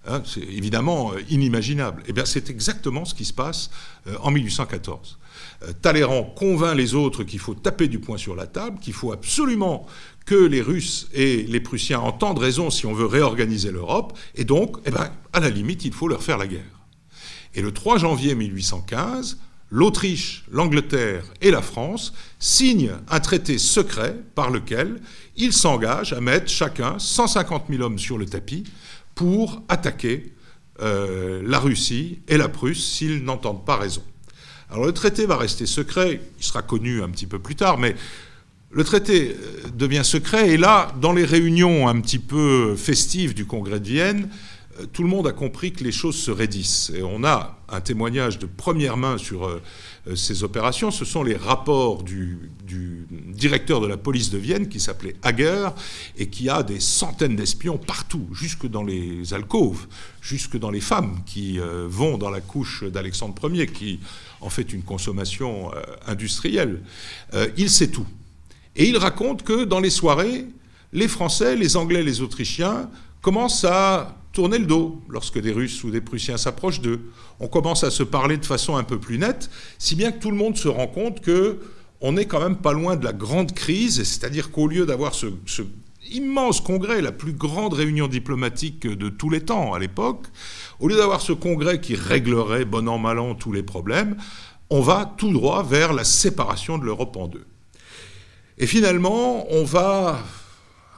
Hein, 0.06 0.22
c'est 0.24 0.40
évidemment 0.40 1.12
euh, 1.12 1.20
inimaginable. 1.28 2.02
Eh 2.06 2.12
bien, 2.12 2.24
c'est 2.24 2.48
exactement 2.48 3.04
ce 3.04 3.14
qui 3.14 3.26
se 3.26 3.34
passe 3.34 3.70
euh, 4.06 4.16
en 4.22 4.30
1814. 4.30 5.18
Euh, 5.62 5.72
Talleyrand 5.82 6.22
convainc 6.22 6.74
les 6.74 6.94
autres 6.94 7.22
qu'il 7.22 7.38
faut 7.38 7.54
taper 7.54 7.86
du 7.86 7.98
poing 7.98 8.16
sur 8.16 8.34
la 8.34 8.46
table, 8.46 8.78
qu'il 8.80 8.94
faut 8.94 9.12
absolument 9.12 9.86
que 10.26 10.34
les 10.34 10.62
Russes 10.62 11.08
et 11.12 11.42
les 11.42 11.60
Prussiens 11.60 12.00
entendent 12.00 12.38
raison 12.38 12.70
si 12.70 12.86
on 12.86 12.92
veut 12.92 13.06
réorganiser 13.06 13.70
l'Europe, 13.70 14.16
et 14.34 14.44
donc, 14.44 14.76
eh 14.84 14.90
ben, 14.90 15.10
à 15.32 15.40
la 15.40 15.50
limite, 15.50 15.84
il 15.84 15.92
faut 15.92 16.08
leur 16.08 16.22
faire 16.22 16.38
la 16.38 16.46
guerre. 16.46 16.86
Et 17.54 17.62
le 17.62 17.72
3 17.72 17.98
janvier 17.98 18.34
1815, 18.34 19.38
l'Autriche, 19.70 20.44
l'Angleterre 20.50 21.24
et 21.40 21.50
la 21.50 21.62
France 21.62 22.12
signent 22.38 22.92
un 23.08 23.20
traité 23.20 23.58
secret 23.58 24.16
par 24.34 24.50
lequel 24.50 25.00
ils 25.36 25.52
s'engagent 25.52 26.12
à 26.12 26.20
mettre 26.20 26.48
chacun 26.48 26.98
150 26.98 27.64
000 27.70 27.82
hommes 27.82 27.98
sur 27.98 28.18
le 28.18 28.26
tapis 28.26 28.64
pour 29.14 29.62
attaquer 29.68 30.32
euh, 30.80 31.42
la 31.44 31.58
Russie 31.58 32.20
et 32.28 32.36
la 32.36 32.48
Prusse 32.48 32.84
s'ils 32.84 33.24
n'entendent 33.24 33.64
pas 33.64 33.76
raison. 33.76 34.02
Alors 34.70 34.86
le 34.86 34.92
traité 34.92 35.26
va 35.26 35.36
rester 35.36 35.66
secret, 35.66 36.20
il 36.38 36.44
sera 36.44 36.62
connu 36.62 37.02
un 37.02 37.10
petit 37.10 37.26
peu 37.26 37.38
plus 37.38 37.56
tard, 37.56 37.78
mais 37.78 37.96
le 38.72 38.84
traité 38.84 39.36
euh, 39.36 39.68
devient 39.74 40.04
secret 40.04 40.50
et 40.50 40.56
là, 40.56 40.92
dans 41.00 41.12
les 41.12 41.24
réunions 41.24 41.88
un 41.88 42.00
petit 42.00 42.20
peu 42.20 42.76
festives 42.76 43.34
du 43.34 43.44
Congrès 43.44 43.80
de 43.80 43.88
Vienne, 43.88 44.28
euh, 44.78 44.86
tout 44.92 45.02
le 45.02 45.08
monde 45.08 45.26
a 45.26 45.32
compris 45.32 45.72
que 45.72 45.82
les 45.82 45.90
choses 45.90 46.14
se 46.14 46.30
raidissent. 46.30 46.92
Et 46.94 47.02
on 47.02 47.24
a 47.24 47.58
un 47.68 47.80
témoignage 47.80 48.38
de 48.38 48.46
première 48.46 48.96
main 48.96 49.18
sur 49.18 49.44
euh, 49.44 49.60
ces 50.14 50.44
opérations. 50.44 50.92
Ce 50.92 51.04
sont 51.04 51.24
les 51.24 51.34
rapports 51.34 52.04
du, 52.04 52.52
directeur 53.26 53.80
de 53.80 53.88
la 53.88 53.96
police 53.96 54.30
de 54.30 54.38
Vienne, 54.38 54.68
qui 54.68 54.78
s'appelait 54.78 55.16
Hager, 55.22 55.70
et 56.16 56.28
qui 56.28 56.48
a 56.48 56.62
des 56.62 56.78
centaines 56.78 57.34
d'espions 57.34 57.76
partout, 57.76 58.28
jusque 58.32 58.68
dans 58.68 58.84
les 58.84 59.34
alcôves, 59.34 59.88
jusque 60.22 60.56
dans 60.56 60.70
les 60.70 60.80
femmes 60.80 61.20
qui 61.26 61.58
vont 61.88 62.18
dans 62.18 62.30
la 62.30 62.40
couche 62.40 62.84
d'Alexandre 62.84 63.52
Ier, 63.52 63.66
qui 63.66 63.98
en 64.40 64.50
fait 64.50 64.72
une 64.72 64.82
consommation 64.82 65.72
industrielle. 66.06 66.80
il 67.56 67.68
sait 67.70 67.88
tout. 67.88 68.06
Et 68.76 68.88
il 68.88 68.96
raconte 68.96 69.42
que 69.42 69.64
dans 69.64 69.80
les 69.80 69.90
soirées, 69.90 70.46
les 70.92 71.08
Français, 71.08 71.56
les 71.56 71.76
Anglais, 71.76 72.02
les 72.02 72.20
Autrichiens 72.20 72.90
commencent 73.20 73.64
à 73.64 74.16
tourner 74.32 74.58
le 74.58 74.66
dos 74.66 75.00
lorsque 75.08 75.40
des 75.40 75.52
Russes 75.52 75.82
ou 75.84 75.90
des 75.90 76.00
Prussiens 76.00 76.36
s'approchent 76.36 76.80
d'eux. 76.80 77.00
On 77.40 77.48
commence 77.48 77.84
à 77.84 77.90
se 77.90 78.02
parler 78.02 78.36
de 78.36 78.46
façon 78.46 78.76
un 78.76 78.84
peu 78.84 78.98
plus 78.98 79.18
nette, 79.18 79.50
si 79.78 79.94
bien 79.96 80.12
que 80.12 80.20
tout 80.20 80.30
le 80.30 80.36
monde 80.36 80.56
se 80.56 80.68
rend 80.68 80.86
compte 80.86 81.20
que 81.20 81.58
on 82.00 82.12
n'est 82.12 82.24
quand 82.24 82.40
même 82.40 82.56
pas 82.56 82.72
loin 82.72 82.96
de 82.96 83.04
la 83.04 83.12
grande 83.12 83.52
crise, 83.52 84.02
c'est-à-dire 84.04 84.50
qu'au 84.50 84.66
lieu 84.66 84.86
d'avoir 84.86 85.14
ce, 85.14 85.26
ce, 85.44 85.62
immense 86.10 86.60
congrès, 86.60 87.00
la 87.00 87.12
plus 87.12 87.32
grande 87.32 87.74
réunion 87.74 88.08
diplomatique 88.08 88.86
de 88.86 89.08
tous 89.08 89.30
les 89.30 89.42
temps 89.42 89.74
à 89.74 89.78
l'époque, 89.78 90.26
au 90.78 90.88
lieu 90.88 90.96
d'avoir 90.96 91.20
ce 91.20 91.32
congrès 91.32 91.80
qui 91.80 91.94
réglerait 91.94 92.64
bon 92.64 92.88
an 92.88 92.98
mal 92.98 93.18
an 93.18 93.34
tous 93.34 93.52
les 93.52 93.62
problèmes, 93.62 94.16
on 94.70 94.80
va 94.80 95.12
tout 95.16 95.32
droit 95.32 95.62
vers 95.62 95.92
la 95.92 96.04
séparation 96.04 96.78
de 96.78 96.84
l'Europe 96.84 97.16
en 97.16 97.28
deux. 97.28 97.44
Et 98.60 98.66
finalement, 98.66 99.46
on 99.50 99.64
va, 99.64 100.22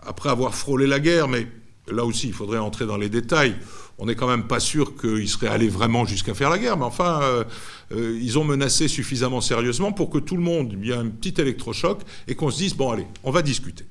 après 0.05 0.29
avoir 0.29 0.53
frôlé 0.53 0.89
la 0.89 0.99
guerre, 0.99 1.29
mais 1.29 1.47
là 1.87 2.05
aussi, 2.05 2.27
il 2.27 2.33
faudrait 2.33 2.59
entrer 2.59 2.87
dans 2.87 2.97
les 2.97 3.09
détails, 3.09 3.55
on 3.99 4.07
n'est 4.07 4.17
quand 4.17 4.27
même 4.27 4.49
pas 4.49 4.59
sûr 4.59 4.97
qu'ils 4.97 5.29
seraient 5.29 5.47
allés 5.47 5.69
vraiment 5.69 6.05
jusqu'à 6.05 6.35
faire 6.35 6.51
la 6.51 6.59
guerre, 6.59 6.77
mais 6.77 6.85
enfin, 6.85 7.21
euh, 7.23 7.45
euh, 7.93 8.19
ils 8.21 8.37
ont 8.37 8.43
menacé 8.43 8.89
suffisamment 8.89 9.41
sérieusement 9.41 9.93
pour 9.93 10.11
que 10.11 10.19
tout 10.19 10.35
le 10.37 10.43
monde, 10.43 10.75
il 10.77 10.89
y 10.89 10.91
ait 10.91 10.95
un 10.95 11.07
petit 11.07 11.41
électrochoc 11.41 12.01
et 12.27 12.35
qu'on 12.35 12.51
se 12.51 12.59
dise, 12.59 12.75
bon 12.75 12.91
allez, 12.91 13.07
on 13.23 13.31
va 13.31 13.43
discuter. 13.43 13.85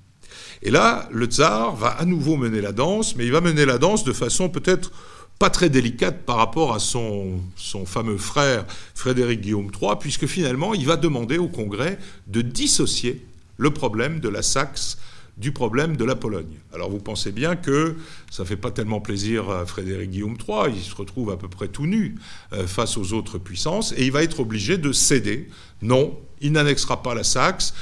Et 0.63 0.69
là, 0.69 1.07
le 1.09 1.27
tsar 1.27 1.73
va 1.73 1.91
à 1.91 2.03
nouveau 2.03 2.35
mener 2.35 2.59
la 2.59 2.73
danse, 2.73 3.15
mais 3.15 3.25
il 3.25 3.31
va 3.31 3.39
mener 3.39 3.63
la 3.63 3.77
danse 3.77 4.03
de 4.03 4.11
façon 4.11 4.49
peut-être 4.49 4.91
pas 5.39 5.49
très 5.49 5.69
délicate 5.69 6.25
par 6.25 6.35
rapport 6.35 6.73
à 6.73 6.79
son, 6.79 7.39
son 7.55 7.85
fameux 7.85 8.17
frère 8.17 8.65
Frédéric 8.95 9.39
Guillaume 9.39 9.71
III, 9.81 9.91
puisque 9.97 10.25
finalement, 10.25 10.73
il 10.73 10.85
va 10.85 10.97
demander 10.97 11.37
au 11.37 11.47
Congrès 11.47 11.97
de 12.27 12.41
dissocier 12.41 13.25
le 13.61 13.69
problème 13.69 14.19
de 14.19 14.27
la 14.27 14.41
Saxe 14.41 14.97
du 15.37 15.51
problème 15.51 15.95
de 15.95 16.03
la 16.03 16.15
Pologne. 16.15 16.59
Alors 16.73 16.89
vous 16.89 16.97
pensez 16.97 17.31
bien 17.31 17.55
que 17.55 17.95
ça 18.31 18.41
ne 18.41 18.47
fait 18.47 18.57
pas 18.57 18.71
tellement 18.71 19.01
plaisir 19.01 19.51
à 19.51 19.67
Frédéric 19.67 20.09
Guillaume 20.09 20.35
III, 20.35 20.73
il 20.75 20.81
se 20.81 20.95
retrouve 20.95 21.29
à 21.29 21.37
peu 21.37 21.47
près 21.47 21.67
tout 21.67 21.85
nu 21.85 22.15
euh, 22.53 22.65
face 22.65 22.97
aux 22.97 23.13
autres 23.13 23.37
puissances, 23.37 23.93
et 23.93 24.05
il 24.05 24.11
va 24.11 24.23
être 24.23 24.39
obligé 24.39 24.79
de 24.79 24.91
céder. 24.91 25.47
Non, 25.83 26.17
il 26.41 26.53
n'annexera 26.53 27.03
pas 27.03 27.13
la 27.13 27.23
Saxe, 27.23 27.75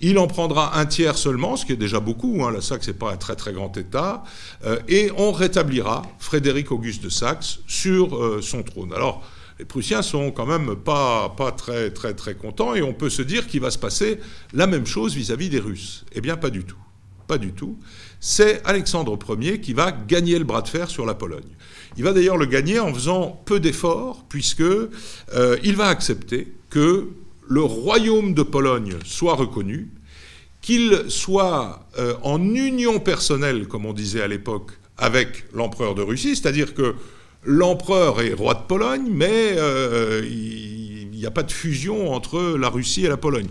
il 0.00 0.18
en 0.18 0.26
prendra 0.26 0.78
un 0.78 0.86
tiers 0.86 1.18
seulement, 1.18 1.56
ce 1.56 1.66
qui 1.66 1.72
est 1.72 1.76
déjà 1.76 2.00
beaucoup, 2.00 2.42
hein, 2.42 2.50
la 2.50 2.62
Saxe 2.62 2.88
n'est 2.88 2.94
pas 2.94 3.12
un 3.12 3.18
très 3.18 3.36
très 3.36 3.52
grand 3.52 3.76
État, 3.76 4.24
euh, 4.64 4.78
et 4.88 5.10
on 5.18 5.32
rétablira 5.32 6.02
Frédéric 6.18 6.72
Auguste 6.72 7.04
de 7.04 7.10
Saxe 7.10 7.60
sur 7.66 8.16
euh, 8.16 8.40
son 8.40 8.62
trône. 8.62 8.94
Alors, 8.94 9.22
les 9.60 9.66
Prussiens 9.66 10.00
sont 10.00 10.30
quand 10.30 10.46
même 10.46 10.74
pas, 10.74 11.34
pas 11.36 11.52
très, 11.52 11.90
très, 11.90 12.14
très 12.14 12.34
contents 12.34 12.74
et 12.74 12.80
on 12.80 12.94
peut 12.94 13.10
se 13.10 13.20
dire 13.20 13.46
qu'il 13.46 13.60
va 13.60 13.70
se 13.70 13.76
passer 13.76 14.18
la 14.54 14.66
même 14.66 14.86
chose 14.86 15.14
vis-à-vis 15.14 15.50
des 15.50 15.58
Russes. 15.58 16.06
Eh 16.12 16.22
bien, 16.22 16.38
pas 16.38 16.48
du 16.48 16.64
tout. 16.64 16.78
Pas 17.26 17.36
du 17.36 17.52
tout. 17.52 17.78
C'est 18.20 18.62
Alexandre 18.64 19.18
Ier 19.38 19.60
qui 19.60 19.74
va 19.74 19.92
gagner 19.92 20.38
le 20.38 20.44
bras 20.44 20.62
de 20.62 20.68
fer 20.68 20.88
sur 20.88 21.04
la 21.04 21.12
Pologne. 21.12 21.50
Il 21.98 22.04
va 22.04 22.14
d'ailleurs 22.14 22.38
le 22.38 22.46
gagner 22.46 22.80
en 22.80 22.94
faisant 22.94 23.42
peu 23.44 23.60
d'efforts, 23.60 24.24
puisque 24.30 24.62
euh, 24.62 25.58
il 25.62 25.76
va 25.76 25.88
accepter 25.88 26.54
que 26.70 27.10
le 27.46 27.60
royaume 27.60 28.32
de 28.32 28.42
Pologne 28.42 28.94
soit 29.04 29.34
reconnu, 29.34 29.90
qu'il 30.62 31.04
soit 31.08 31.86
euh, 31.98 32.14
en 32.22 32.42
union 32.42 32.98
personnelle, 32.98 33.68
comme 33.68 33.84
on 33.84 33.92
disait 33.92 34.22
à 34.22 34.28
l'époque, 34.28 34.70
avec 34.96 35.44
l'empereur 35.52 35.94
de 35.94 36.00
Russie, 36.00 36.34
c'est-à-dire 36.34 36.72
que 36.72 36.94
L'empereur 37.44 38.20
est 38.20 38.34
roi 38.34 38.54
de 38.54 38.62
Pologne, 38.68 39.08
mais 39.10 39.54
euh, 39.56 40.22
il 40.26 41.08
n'y 41.10 41.24
a 41.24 41.30
pas 41.30 41.42
de 41.42 41.50
fusion 41.50 42.12
entre 42.12 42.56
la 42.58 42.68
Russie 42.68 43.04
et 43.04 43.08
la 43.08 43.16
Pologne. 43.16 43.48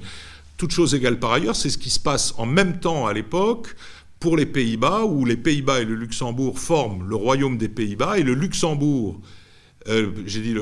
Toute 0.57 0.71
chose 0.71 0.93
égale 0.93 1.17
par 1.17 1.31
ailleurs, 1.31 1.55
c'est 1.55 1.69
ce 1.69 1.77
qui 1.77 1.89
se 1.89 1.99
passe 1.99 2.35
en 2.37 2.45
même 2.45 2.79
temps 2.79 3.07
à 3.07 3.13
l'époque 3.13 3.75
pour 4.19 4.37
les 4.37 4.45
Pays-Bas, 4.45 5.05
où 5.05 5.25
les 5.25 5.37
Pays-Bas 5.37 5.81
et 5.81 5.85
le 5.85 5.95
Luxembourg 5.95 6.59
forment 6.59 7.07
le 7.07 7.15
royaume 7.15 7.57
des 7.57 7.69
Pays-Bas, 7.69 8.19
et 8.19 8.23
le 8.23 8.33
Luxembourg 8.33 9.19
euh, 9.87 10.11
j'ai 10.25 10.41
dit, 10.41 10.53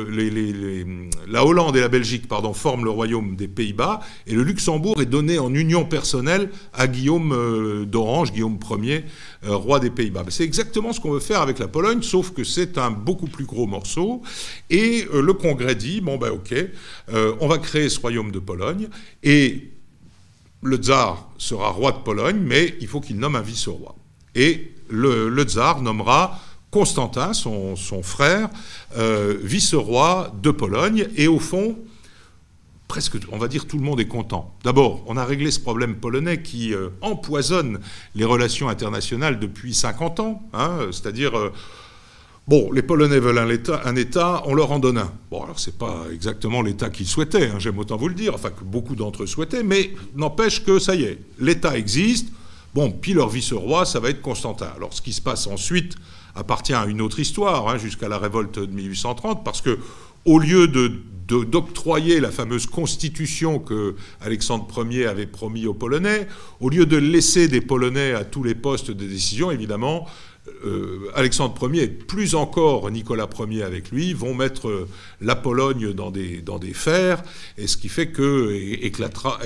la 1.27 1.45
Hollande 1.45 1.75
et 1.75 1.79
la 1.79 1.87
Belgique 1.87 2.25
forment 2.53 2.85
le 2.85 2.91
royaume 2.91 3.35
des 3.35 3.47
Pays-Bas, 3.47 4.01
et 4.27 4.33
le 4.33 4.43
Luxembourg 4.43 5.01
est 5.01 5.07
donné 5.07 5.39
en 5.39 5.53
union 5.53 5.85
personnelle 5.85 6.51
à 6.73 6.87
Guillaume 6.87 7.31
euh, 7.31 7.85
d'Orange, 7.85 8.31
Guillaume 8.31 8.59
Ier, 8.83 9.05
euh, 9.45 9.55
roi 9.55 9.79
des 9.79 9.89
Pays-Bas. 9.89 10.25
C'est 10.29 10.43
exactement 10.43 10.93
ce 10.93 10.99
qu'on 10.99 11.11
veut 11.11 11.19
faire 11.19 11.41
avec 11.41 11.57
la 11.57 11.67
Pologne, 11.67 12.03
sauf 12.03 12.31
que 12.31 12.43
c'est 12.43 12.77
un 12.77 12.91
beaucoup 12.91 13.27
plus 13.27 13.45
gros 13.45 13.65
morceau, 13.65 14.21
et 14.69 15.05
le 15.11 15.33
Congrès 15.33 15.75
dit, 15.75 15.99
bon 15.99 16.17
ben 16.17 16.29
ok, 16.29 16.53
on 17.39 17.47
va 17.47 17.57
créer 17.57 17.89
ce 17.89 17.99
royaume 17.99 18.31
de 18.31 18.39
Pologne, 18.39 18.87
et 19.23 19.71
le 20.61 20.77
tsar 20.77 21.29
sera 21.37 21.69
roi 21.69 21.91
de 21.91 21.99
Pologne, 21.99 22.39
mais 22.39 22.75
il 22.81 22.87
faut 22.87 22.99
qu'il 22.99 23.17
nomme 23.17 23.35
un 23.35 23.41
vice-roi. 23.41 23.95
Et 24.35 24.71
le 24.89 25.43
tsar 25.43 25.81
nommera 25.81 26.39
Constantin, 26.71 27.33
son, 27.33 27.75
frère, 28.03 28.49
euh, 28.97 29.37
vice-roi 29.41 30.33
de 30.41 30.51
Pologne, 30.51 31.07
et 31.15 31.27
au 31.27 31.39
fond, 31.39 31.77
presque, 32.87 33.17
on 33.31 33.37
va 33.37 33.47
dire, 33.47 33.67
tout 33.67 33.77
le 33.77 33.83
monde 33.83 33.99
est 33.99 34.07
content. 34.07 34.53
D'abord, 34.63 35.03
on 35.07 35.17
a 35.17 35.25
réglé 35.25 35.51
ce 35.51 35.59
problème 35.59 35.95
polonais 35.95 36.41
qui 36.41 36.73
euh, 36.73 36.89
empoisonne 37.01 37.79
les 38.15 38.25
relations 38.25 38.69
internationales 38.69 39.39
depuis 39.39 39.73
50 39.73 40.19
ans, 40.19 40.41
hein, 40.53 40.79
c'est-à-dire... 40.91 41.37
Euh, 41.37 41.53
bon, 42.47 42.71
les 42.71 42.81
Polonais 42.81 43.19
veulent 43.19 43.39
un 43.39 43.49
état, 43.49 43.81
un 43.85 43.95
état, 43.95 44.43
on 44.45 44.53
leur 44.53 44.71
en 44.71 44.79
donne 44.79 44.97
un. 44.97 45.11
Bon, 45.31 45.43
alors 45.43 45.59
c'est 45.59 45.77
pas 45.77 46.05
exactement 46.13 46.61
l'État 46.61 46.89
qu'ils 46.89 47.07
souhaitaient, 47.07 47.49
hein, 47.49 47.59
j'aime 47.59 47.77
autant 47.77 47.97
vous 47.97 48.07
le 48.07 48.13
dire, 48.13 48.33
enfin 48.33 48.49
que 48.49 48.63
beaucoup 48.63 48.95
d'entre 48.95 49.23
eux 49.23 49.27
souhaitaient, 49.27 49.63
mais 49.63 49.93
n'empêche 50.15 50.63
que 50.63 50.79
ça 50.79 50.95
y 50.95 51.03
est, 51.03 51.19
l'État 51.39 51.77
existe. 51.77 52.29
Bon, 52.73 52.91
puis 52.91 53.13
leur 53.13 53.29
vice-roi, 53.29 53.85
ça 53.85 53.99
va 53.99 54.09
être 54.09 54.21
Constantin. 54.21 54.69
Alors 54.75 54.93
ce 54.93 55.01
qui 55.01 55.11
se 55.11 55.21
passe 55.21 55.47
ensuite 55.47 55.95
appartient 56.37 56.73
à 56.73 56.85
une 56.85 57.01
autre 57.01 57.19
histoire, 57.19 57.67
hein, 57.67 57.77
jusqu'à 57.77 58.07
la 58.07 58.17
révolte 58.17 58.59
de 58.59 58.65
1830, 58.65 59.43
parce 59.43 59.61
que 59.61 59.77
au 60.25 60.39
lieu 60.39 60.67
de 60.67 60.91
d'octroyer 61.27 62.21
la 62.21 62.31
fameuse 62.31 62.67
constitution 62.67 63.59
que 63.59 63.95
Alexandre 64.21 64.65
Ier 64.89 65.07
avait 65.07 65.25
promis 65.27 65.67
aux 65.67 65.73
Polonais, 65.73 66.25
au 66.61 66.69
lieu 66.69 66.85
de 66.85 66.95
laisser 66.95 67.49
des 67.49 67.59
Polonais 67.59 68.13
à 68.13 68.23
tous 68.23 68.43
les 68.43 68.55
postes 68.55 68.91
de 68.91 69.05
décision, 69.05 69.51
évidemment, 69.51 70.07
euh, 70.65 71.11
Alexandre 71.15 71.55
Ier, 71.73 71.87
plus 71.87 72.35
encore 72.35 72.89
Nicolas 72.89 73.29
Ier 73.49 73.63
avec 73.63 73.91
lui, 73.91 74.13
vont 74.13 74.33
mettre 74.33 74.67
euh, 74.67 74.87
la 75.21 75.35
Pologne 75.35 75.93
dans 75.93 76.11
des, 76.11 76.73
fers, 76.73 77.21
et 77.57 77.67
ce 77.67 77.77
qui 77.77 77.89
fait 77.89 78.07
que 78.07 78.51
éclatera, 78.81 79.39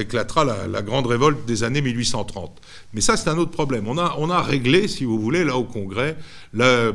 la, 0.46 0.82
grande 0.82 1.08
révolte 1.08 1.46
des 1.46 1.64
années 1.64 1.82
1830. 1.82 2.62
Mais 2.94 3.02
ça, 3.02 3.18
c'est 3.18 3.30
un 3.30 3.38
autre 3.38 3.52
problème. 3.52 3.88
On 3.88 3.98
a, 3.98 4.42
réglé, 4.42 4.88
si 4.88 5.06
vous 5.06 5.20
voulez, 5.20 5.44
là 5.44 5.58
au 5.58 5.64
Congrès, 5.64 6.18
euh, 6.60 6.94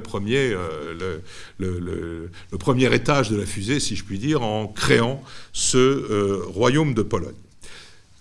le, 1.58 2.30
premier 2.58 2.94
étage 2.94 3.30
de 3.30 3.36
la 3.36 3.46
fusée, 3.46 3.80
si 3.80 3.96
je 3.96 4.04
puis 4.04 4.18
dire, 4.18 4.42
en 4.42 4.66
créant 4.66 5.22
ce 5.52 6.42
royaume 6.48 6.94
de 6.94 7.02
Pologne. 7.02 7.34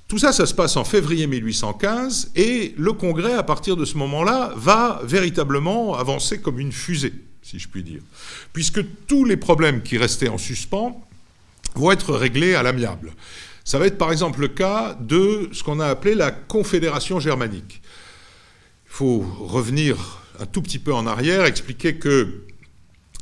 Tout 0.07 0.19
ça, 0.19 0.31
ça 0.31 0.45
se 0.45 0.53
passe 0.53 0.77
en 0.77 0.83
février 0.83 1.25
1815, 1.25 2.31
et 2.35 2.75
le 2.77 2.93
Congrès, 2.93 3.33
à 3.33 3.41
partir 3.41 3.75
de 3.75 3.85
ce 3.85 3.97
moment-là, 3.97 4.53
va 4.55 5.01
véritablement 5.03 5.95
avancer 5.95 6.39
comme 6.39 6.59
une 6.59 6.71
fusée, 6.71 7.13
si 7.41 7.57
je 7.57 7.67
puis 7.67 7.81
dire, 7.81 8.01
puisque 8.53 8.81
tous 9.07 9.25
les 9.25 9.37
problèmes 9.37 9.81
qui 9.81 9.97
restaient 9.97 10.29
en 10.29 10.37
suspens 10.37 11.03
vont 11.73 11.91
être 11.91 12.13
réglés 12.13 12.53
à 12.53 12.61
l'amiable. 12.61 13.13
Ça 13.63 13.79
va 13.79 13.87
être 13.87 13.97
par 13.97 14.11
exemple 14.11 14.41
le 14.41 14.47
cas 14.47 14.95
de 15.01 15.49
ce 15.51 15.63
qu'on 15.63 15.79
a 15.79 15.87
appelé 15.87 16.13
la 16.13 16.29
Confédération 16.29 17.19
germanique. 17.19 17.81
Il 18.85 18.91
faut 18.91 19.25
revenir 19.39 20.21
un 20.39 20.45
tout 20.45 20.61
petit 20.61 20.77
peu 20.77 20.93
en 20.93 21.07
arrière, 21.07 21.45
expliquer 21.45 21.95
que 21.95 22.43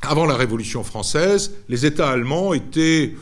avant 0.02 0.26
la 0.26 0.36
Révolution 0.36 0.84
française, 0.84 1.52
les 1.70 1.86
États 1.86 2.10
allemands 2.10 2.52
étaient 2.52 3.14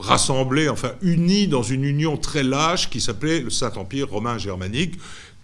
rassemblés, 0.00 0.68
enfin 0.68 0.92
unis 1.02 1.48
dans 1.48 1.62
une 1.62 1.84
union 1.84 2.16
très 2.16 2.42
lâche 2.42 2.90
qui 2.90 3.00
s'appelait 3.00 3.40
le 3.40 3.50
Saint-Empire 3.50 4.08
romain 4.10 4.38
germanique, 4.38 4.94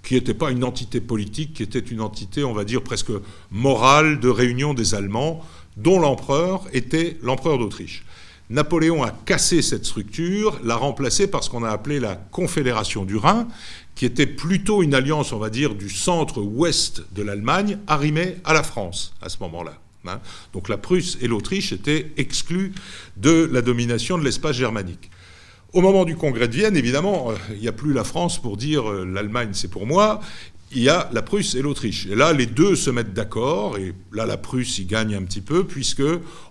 qui 0.02 0.14
n'était 0.14 0.34
pas 0.34 0.50
une 0.50 0.64
entité 0.64 1.00
politique, 1.00 1.54
qui 1.54 1.62
était 1.62 1.78
une 1.78 2.00
entité, 2.00 2.44
on 2.44 2.52
va 2.52 2.64
dire, 2.64 2.82
presque 2.82 3.12
morale 3.50 4.20
de 4.20 4.28
réunion 4.28 4.74
des 4.74 4.94
Allemands, 4.94 5.44
dont 5.76 6.00
l'empereur 6.00 6.64
était 6.72 7.18
l'empereur 7.22 7.58
d'Autriche. 7.58 8.04
Napoléon 8.50 9.02
a 9.02 9.10
cassé 9.10 9.60
cette 9.60 9.84
structure, 9.84 10.58
l'a 10.64 10.76
remplacée 10.76 11.26
par 11.26 11.44
ce 11.44 11.50
qu'on 11.50 11.64
a 11.64 11.70
appelé 11.70 12.00
la 12.00 12.16
Confédération 12.16 13.04
du 13.04 13.16
Rhin, 13.16 13.46
qui 13.94 14.06
était 14.06 14.26
plutôt 14.26 14.82
une 14.82 14.94
alliance, 14.94 15.32
on 15.32 15.38
va 15.38 15.50
dire, 15.50 15.74
du 15.74 15.90
centre-ouest 15.90 17.02
de 17.12 17.22
l'Allemagne, 17.22 17.78
arrimée 17.86 18.36
à 18.44 18.54
la 18.54 18.62
France 18.62 19.12
à 19.20 19.28
ce 19.28 19.38
moment-là. 19.40 19.74
Hein. 20.08 20.20
Donc 20.52 20.68
la 20.68 20.78
Prusse 20.78 21.18
et 21.20 21.28
l'Autriche 21.28 21.72
étaient 21.72 22.12
exclus 22.16 22.72
de 23.16 23.48
la 23.52 23.62
domination 23.62 24.18
de 24.18 24.24
l'espace 24.24 24.56
germanique. 24.56 25.10
Au 25.72 25.82
moment 25.82 26.04
du 26.04 26.16
congrès 26.16 26.48
de 26.48 26.54
Vienne, 26.54 26.76
évidemment, 26.76 27.30
euh, 27.30 27.34
il 27.50 27.60
n'y 27.60 27.68
a 27.68 27.72
plus 27.72 27.92
la 27.92 28.04
France 28.04 28.40
pour 28.40 28.56
dire 28.56 28.90
euh, 28.90 29.04
l'Allemagne 29.04 29.50
c'est 29.52 29.68
pour 29.68 29.86
moi, 29.86 30.20
il 30.72 30.82
y 30.82 30.88
a 30.88 31.08
la 31.12 31.22
Prusse 31.22 31.54
et 31.54 31.62
l'Autriche. 31.62 32.06
Et 32.06 32.14
là, 32.14 32.32
les 32.32 32.46
deux 32.46 32.76
se 32.76 32.90
mettent 32.90 33.14
d'accord, 33.14 33.78
et 33.78 33.94
là, 34.12 34.26
la 34.26 34.36
Prusse 34.36 34.78
y 34.78 34.84
gagne 34.84 35.14
un 35.14 35.22
petit 35.22 35.40
peu, 35.40 35.64
puisque 35.64 36.02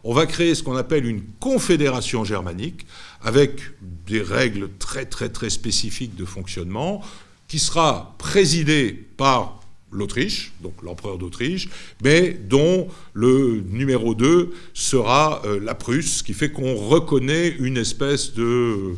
on 0.03 0.13
va 0.13 0.25
créer 0.25 0.55
ce 0.55 0.63
qu'on 0.63 0.75
appelle 0.75 1.05
une 1.05 1.21
confédération 1.39 2.23
germanique, 2.23 2.85
avec 3.21 3.61
des 4.07 4.21
règles 4.21 4.69
très, 4.79 5.05
très, 5.05 5.29
très 5.29 5.49
spécifiques 5.49 6.15
de 6.15 6.25
fonctionnement, 6.25 7.01
qui 7.47 7.59
sera 7.59 8.15
présidée 8.17 8.93
par 9.17 9.61
l'Autriche, 9.97 10.53
donc 10.61 10.73
l'empereur 10.83 11.17
d'Autriche, 11.17 11.69
mais 12.03 12.31
dont 12.31 12.87
le 13.13 13.61
numéro 13.69 14.15
2 14.15 14.53
sera 14.73 15.41
euh, 15.45 15.59
la 15.59 15.75
Prusse, 15.75 16.17
ce 16.17 16.23
qui 16.23 16.33
fait 16.33 16.51
qu'on 16.51 16.75
reconnaît 16.75 17.55
une 17.59 17.77
espèce 17.77 18.33
de 18.33 18.95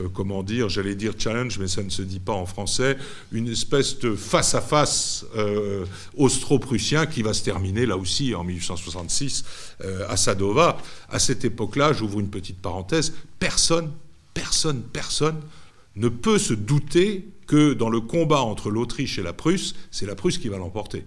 euh, 0.00 0.08
comment 0.12 0.42
dire, 0.42 0.68
j'allais 0.68 0.94
dire 0.94 1.12
challenge, 1.18 1.58
mais 1.58 1.68
ça 1.68 1.82
ne 1.82 1.90
se 1.90 2.02
dit 2.02 2.20
pas 2.20 2.32
en 2.32 2.46
français, 2.46 2.96
une 3.32 3.48
espèce 3.48 3.98
de 3.98 4.14
face-à-face 4.14 5.24
euh, 5.36 5.84
austro-prussien 6.16 7.06
qui 7.06 7.22
va 7.22 7.34
se 7.34 7.42
terminer 7.42 7.86
là 7.86 7.96
aussi 7.96 8.34
en 8.34 8.44
1866 8.44 9.44
euh, 9.84 10.06
à 10.08 10.16
Sadova. 10.16 10.78
À 11.08 11.18
cette 11.18 11.44
époque-là, 11.44 11.92
j'ouvre 11.92 12.20
une 12.20 12.30
petite 12.30 12.58
parenthèse, 12.58 13.12
personne, 13.38 13.90
personne, 14.34 14.82
personne 14.92 15.40
ne 15.96 16.08
peut 16.08 16.38
se 16.38 16.54
douter 16.54 17.26
que 17.50 17.72
dans 17.72 17.90
le 17.90 18.00
combat 18.00 18.42
entre 18.42 18.70
l'Autriche 18.70 19.18
et 19.18 19.24
la 19.24 19.32
Prusse, 19.32 19.74
c'est 19.90 20.06
la 20.06 20.14
Prusse 20.14 20.38
qui 20.38 20.48
va 20.48 20.56
l'emporter. 20.56 21.04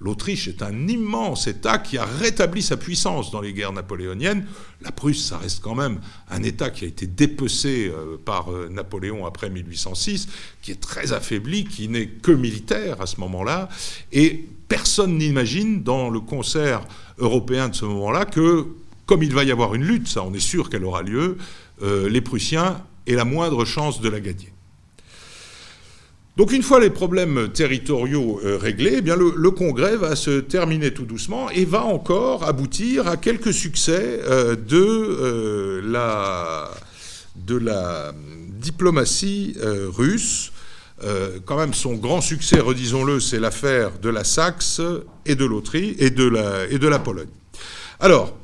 L'Autriche 0.00 0.48
est 0.48 0.60
un 0.60 0.88
immense 0.88 1.46
État 1.46 1.78
qui 1.78 1.96
a 1.96 2.04
rétabli 2.04 2.60
sa 2.60 2.76
puissance 2.76 3.30
dans 3.30 3.40
les 3.40 3.52
guerres 3.52 3.72
napoléoniennes. 3.72 4.44
La 4.82 4.90
Prusse, 4.90 5.24
ça 5.24 5.38
reste 5.38 5.62
quand 5.62 5.76
même 5.76 6.00
un 6.28 6.42
État 6.42 6.70
qui 6.70 6.86
a 6.86 6.88
été 6.88 7.06
dépecé 7.06 7.88
euh, 7.88 8.16
par 8.16 8.52
euh, 8.52 8.68
Napoléon 8.68 9.26
après 9.26 9.48
1806, 9.48 10.26
qui 10.60 10.72
est 10.72 10.80
très 10.80 11.12
affaibli, 11.12 11.64
qui 11.64 11.86
n'est 11.86 12.08
que 12.08 12.32
militaire 12.32 13.00
à 13.00 13.06
ce 13.06 13.20
moment-là. 13.20 13.68
Et 14.10 14.44
personne 14.66 15.16
n'imagine 15.16 15.84
dans 15.84 16.10
le 16.10 16.18
concert 16.18 16.84
européen 17.18 17.68
de 17.68 17.76
ce 17.76 17.84
moment-là 17.84 18.24
que, 18.24 18.66
comme 19.06 19.22
il 19.22 19.32
va 19.32 19.44
y 19.44 19.52
avoir 19.52 19.76
une 19.76 19.84
lutte, 19.84 20.08
ça 20.08 20.24
on 20.24 20.34
est 20.34 20.40
sûr 20.40 20.68
qu'elle 20.68 20.84
aura 20.84 21.02
lieu, 21.02 21.38
euh, 21.82 22.08
les 22.08 22.22
Prussiens 22.22 22.82
aient 23.06 23.14
la 23.14 23.24
moindre 23.24 23.64
chance 23.64 24.00
de 24.00 24.08
la 24.08 24.18
gagner. 24.18 24.52
Donc 26.36 26.52
une 26.52 26.62
fois 26.62 26.80
les 26.80 26.90
problèmes 26.90 27.48
territoriaux 27.48 28.40
euh, 28.44 28.58
réglés, 28.58 28.98
eh 28.98 29.00
le, 29.00 29.50
Congrès 29.50 29.96
va 29.96 30.14
se 30.14 30.40
terminer 30.40 30.92
tout 30.92 31.06
doucement 31.06 31.48
et 31.48 31.64
va 31.64 31.82
encore 31.82 32.44
aboutir 32.44 33.08
à 33.08 33.16
quelques 33.16 33.54
succès 33.54 34.20
euh, 34.24 34.54
de, 34.54 34.76
euh, 34.76 35.80
la, 35.82 36.70
de 37.36 37.56
la 37.56 38.12
diplomatie 38.60 39.56
russe. 39.96 40.52
quand 41.46 41.56
même, 41.56 41.72
son 41.72 41.94
grand 41.94 42.20
succès, 42.20 42.58
redisons-le, 42.60 43.20
c'est 43.20 43.38
l'affaire 43.38 43.98
de 43.98 44.10
la 44.10 44.24
Saxe 44.24 44.80
et 45.24 45.36
de 45.36 45.44
l'Autriche 45.44 45.94
et, 45.98 46.10
de 46.10 46.26
la, 46.28 46.66
et 46.68 46.78
de 46.78 46.88
la 46.88 46.98
Pologne. 46.98 47.28
Alors, 48.00 48.36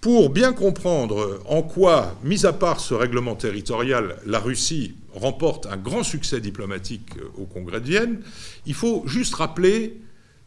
pour 0.00 0.30
bien 0.30 0.52
comprendre 0.52 1.40
en 1.46 1.62
quoi, 1.62 2.14
mis 2.22 2.46
à 2.46 2.52
part 2.52 2.78
ce 2.78 2.94
règlement 2.94 3.34
territorial, 3.34 4.16
la 4.26 4.38
Russie 4.38 4.94
remporte 5.14 5.66
un 5.66 5.76
grand 5.76 6.02
succès 6.02 6.40
diplomatique 6.40 7.16
euh, 7.18 7.42
au 7.42 7.44
Congrès 7.44 7.80
de 7.80 7.86
Vienne, 7.86 8.20
il 8.66 8.74
faut 8.74 9.04
juste 9.06 9.34
rappeler 9.34 10.00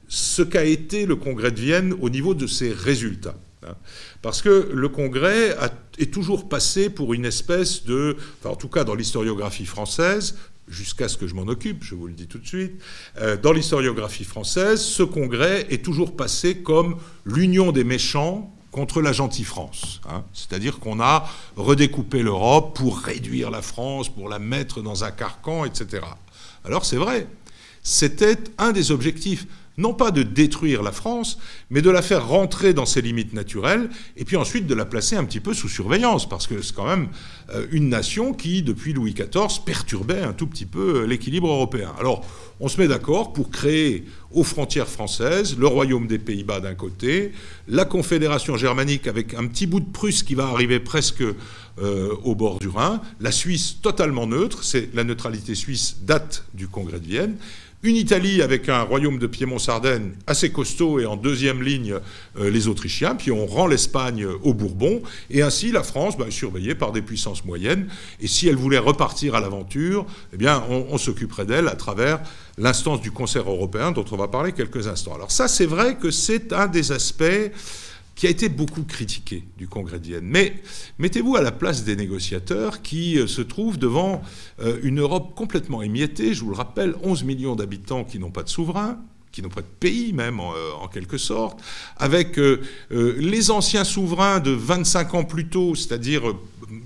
ce 0.07 0.41
qu'a 0.41 0.63
été 0.63 1.05
le 1.05 1.15
Congrès 1.15 1.51
de 1.51 1.59
Vienne 1.59 1.93
au 1.99 2.09
niveau 2.09 2.33
de 2.33 2.47
ses 2.47 2.71
résultats. 2.71 3.35
Hein. 3.65 3.75
Parce 4.21 4.41
que 4.41 4.69
le 4.73 4.89
Congrès 4.89 5.55
est 5.97 6.13
toujours 6.13 6.47
passé 6.47 6.89
pour 6.89 7.13
une 7.13 7.25
espèce 7.25 7.85
de, 7.85 8.17
en 8.45 8.55
tout 8.55 8.69
cas 8.69 8.83
dans 8.83 8.95
l'historiographie 8.95 9.65
française, 9.65 10.35
jusqu'à 10.67 11.07
ce 11.07 11.17
que 11.17 11.27
je 11.27 11.35
m'en 11.35 11.47
occupe, 11.47 11.83
je 11.83 11.95
vous 11.95 12.07
le 12.07 12.13
dis 12.13 12.27
tout 12.27 12.39
de 12.39 12.47
suite, 12.47 12.73
euh, 13.19 13.37
dans 13.37 13.53
l'historiographie 13.53 14.25
française, 14.25 14.81
ce 14.81 15.03
Congrès 15.03 15.65
est 15.69 15.83
toujours 15.83 16.15
passé 16.15 16.57
comme 16.57 16.97
l'union 17.25 17.71
des 17.71 17.83
méchants 17.83 18.53
contre 18.77 19.01
la 19.01 19.11
gentille 19.11 19.43
France. 19.43 20.01
Hein. 20.07 20.23
C'est-à-dire 20.33 20.77
qu'on 20.79 20.99
a 20.99 21.27
redécoupé 21.55 22.21
l'Europe 22.21 22.77
pour 22.77 22.99
réduire 22.99 23.49
la 23.49 23.63
France, 23.63 24.07
pour 24.07 24.29
la 24.29 24.37
mettre 24.37 24.83
dans 24.83 25.03
un 25.03 25.09
carcan, 25.09 25.65
etc. 25.65 26.03
Alors 26.63 26.85
c'est 26.85 26.97
vrai, 26.97 27.27
c'était 27.81 28.37
un 28.59 28.73
des 28.73 28.91
objectifs 28.91 29.47
non 29.77 29.93
pas 29.93 30.11
de 30.11 30.23
détruire 30.23 30.83
la 30.83 30.91
France, 30.91 31.37
mais 31.69 31.81
de 31.81 31.89
la 31.89 32.01
faire 32.01 32.27
rentrer 32.27 32.73
dans 32.73 32.85
ses 32.85 33.01
limites 33.01 33.33
naturelles, 33.33 33.89
et 34.15 34.25
puis 34.25 34.35
ensuite 34.35 34.67
de 34.67 34.73
la 34.73 34.85
placer 34.85 35.15
un 35.15 35.23
petit 35.23 35.39
peu 35.39 35.53
sous 35.53 35.69
surveillance, 35.69 36.27
parce 36.27 36.47
que 36.47 36.61
c'est 36.61 36.75
quand 36.75 36.87
même 36.87 37.09
euh, 37.53 37.67
une 37.71 37.89
nation 37.89 38.33
qui, 38.33 38.63
depuis 38.63 38.93
Louis 38.93 39.13
XIV, 39.13 39.63
perturbait 39.65 40.21
un 40.21 40.33
tout 40.33 40.47
petit 40.47 40.65
peu 40.65 41.01
euh, 41.01 41.05
l'équilibre 41.05 41.49
européen. 41.49 41.93
Alors, 41.99 42.25
on 42.59 42.67
se 42.67 42.81
met 42.81 42.87
d'accord 42.87 43.33
pour 43.33 43.51
créer 43.51 44.05
aux 44.31 44.43
frontières 44.43 44.87
françaises 44.87 45.55
le 45.57 45.67
royaume 45.67 46.07
des 46.07 46.17
Pays-Bas 46.17 46.59
d'un 46.59 46.73
côté, 46.73 47.31
la 47.67 47.85
Confédération 47.85 48.57
germanique 48.57 49.07
avec 49.07 49.35
un 49.35 49.45
petit 49.45 49.67
bout 49.67 49.79
de 49.79 49.89
Prusse 49.89 50.23
qui 50.23 50.33
va 50.33 50.47
arriver 50.47 50.79
presque 50.79 51.21
euh, 51.21 52.15
au 52.23 52.33
bord 52.33 52.57
du 52.57 52.67
Rhin, 52.67 52.99
la 53.19 53.31
Suisse 53.31 53.77
totalement 53.81 54.25
neutre, 54.25 54.63
c'est 54.63 54.89
la 54.95 55.03
neutralité 55.03 55.53
suisse 55.53 55.97
date 56.01 56.45
du 56.55 56.67
Congrès 56.67 56.99
de 56.99 57.05
Vienne, 57.05 57.37
une 57.83 57.95
Italie 57.95 58.41
avec 58.41 58.69
un 58.69 58.81
royaume 58.81 59.19
de 59.19 59.27
Piémont-Sardaigne 59.27 60.13
assez 60.25 60.51
costaud 60.51 60.99
et 60.99 61.05
en 61.05 61.15
deuxième 61.15 61.61
ligne 61.61 61.99
euh, 62.39 62.49
les 62.49 62.67
Autrichiens, 62.67 63.13
puis 63.13 63.31
on 63.31 63.45
rend 63.45 63.67
l'Espagne 63.67 64.25
aux 64.25 64.53
Bourbons, 64.55 65.03
et 65.29 65.43
ainsi 65.43 65.71
la 65.71 65.83
France 65.83 66.17
bah, 66.17 66.25
surveillée 66.29 66.73
par 66.73 66.91
des 66.91 67.03
puissances 67.03 67.45
moyennes, 67.45 67.87
et 68.19 68.27
si 68.27 68.47
elle 68.47 68.55
voulait 68.55 68.79
repartir 68.79 69.35
à 69.35 69.39
l'aventure, 69.39 70.07
eh 70.33 70.37
bien 70.37 70.63
on, 70.69 70.97
s'occuperait 70.97 71.45
d'elle 71.45 71.67
à 71.67 71.75
travers 71.75 72.19
l'instance 72.57 72.99
du 72.99 73.11
concert 73.11 73.47
européen 73.47 73.91
dont 73.91 74.05
on 74.11 74.17
va 74.17 74.27
parler 74.27 74.53
quelques 74.53 74.87
instants. 74.87 75.13
Alors 75.13 75.29
ça 75.29 75.47
c'est 75.47 75.67
vrai 75.67 75.97
que 75.97 76.09
c'est 76.09 76.53
un 76.53 76.65
des 76.67 76.91
aspects 76.91 77.51
qui 78.17 78.25
a 78.25 78.29
été 78.31 78.49
beaucoup 78.49 78.83
critiqué 78.83 79.43
du 79.57 79.67
Congrès 79.67 79.99
de. 79.99 80.19
Mais 80.23 80.55
mettez-vous 80.97 81.35
à 81.35 81.41
la 81.41 81.51
place 81.51 81.83
des 81.83 81.95
négociateurs 81.95 82.81
qui 82.81 83.17
euh, 83.19 83.27
se 83.27 83.41
trouvent 83.41 83.77
devant 83.77 84.23
euh, 84.59 84.79
une 84.81 84.99
Europe 84.99 85.35
complètement 85.35 85.83
émiettée, 85.83 86.33
je 86.33 86.41
vous 86.43 86.49
le 86.49 86.55
rappelle, 86.55 86.95
11 87.03 87.23
millions 87.23 87.55
d'habitants 87.55 88.03
qui 88.03 88.17
n'ont 88.17 88.31
pas 88.31 88.41
de 88.43 88.49
souverain, 88.49 88.99
qui 89.37 89.43
n'ont 89.43 89.49
pas 89.49 89.61
de 89.61 89.67
pays 89.79 90.13
même 90.13 90.39
en, 90.39 90.51
euh, 90.53 90.87
quelque 90.91 91.19
sorte, 91.19 91.59
avec 91.97 92.39
les 92.89 93.51
anciens 93.51 93.83
souverains 93.83 94.39
de 94.39 94.51
25 94.51 95.13
ans 95.13 95.23
plus 95.25 95.47
tôt, 95.47 95.75
c'est-à-dire 95.75 96.23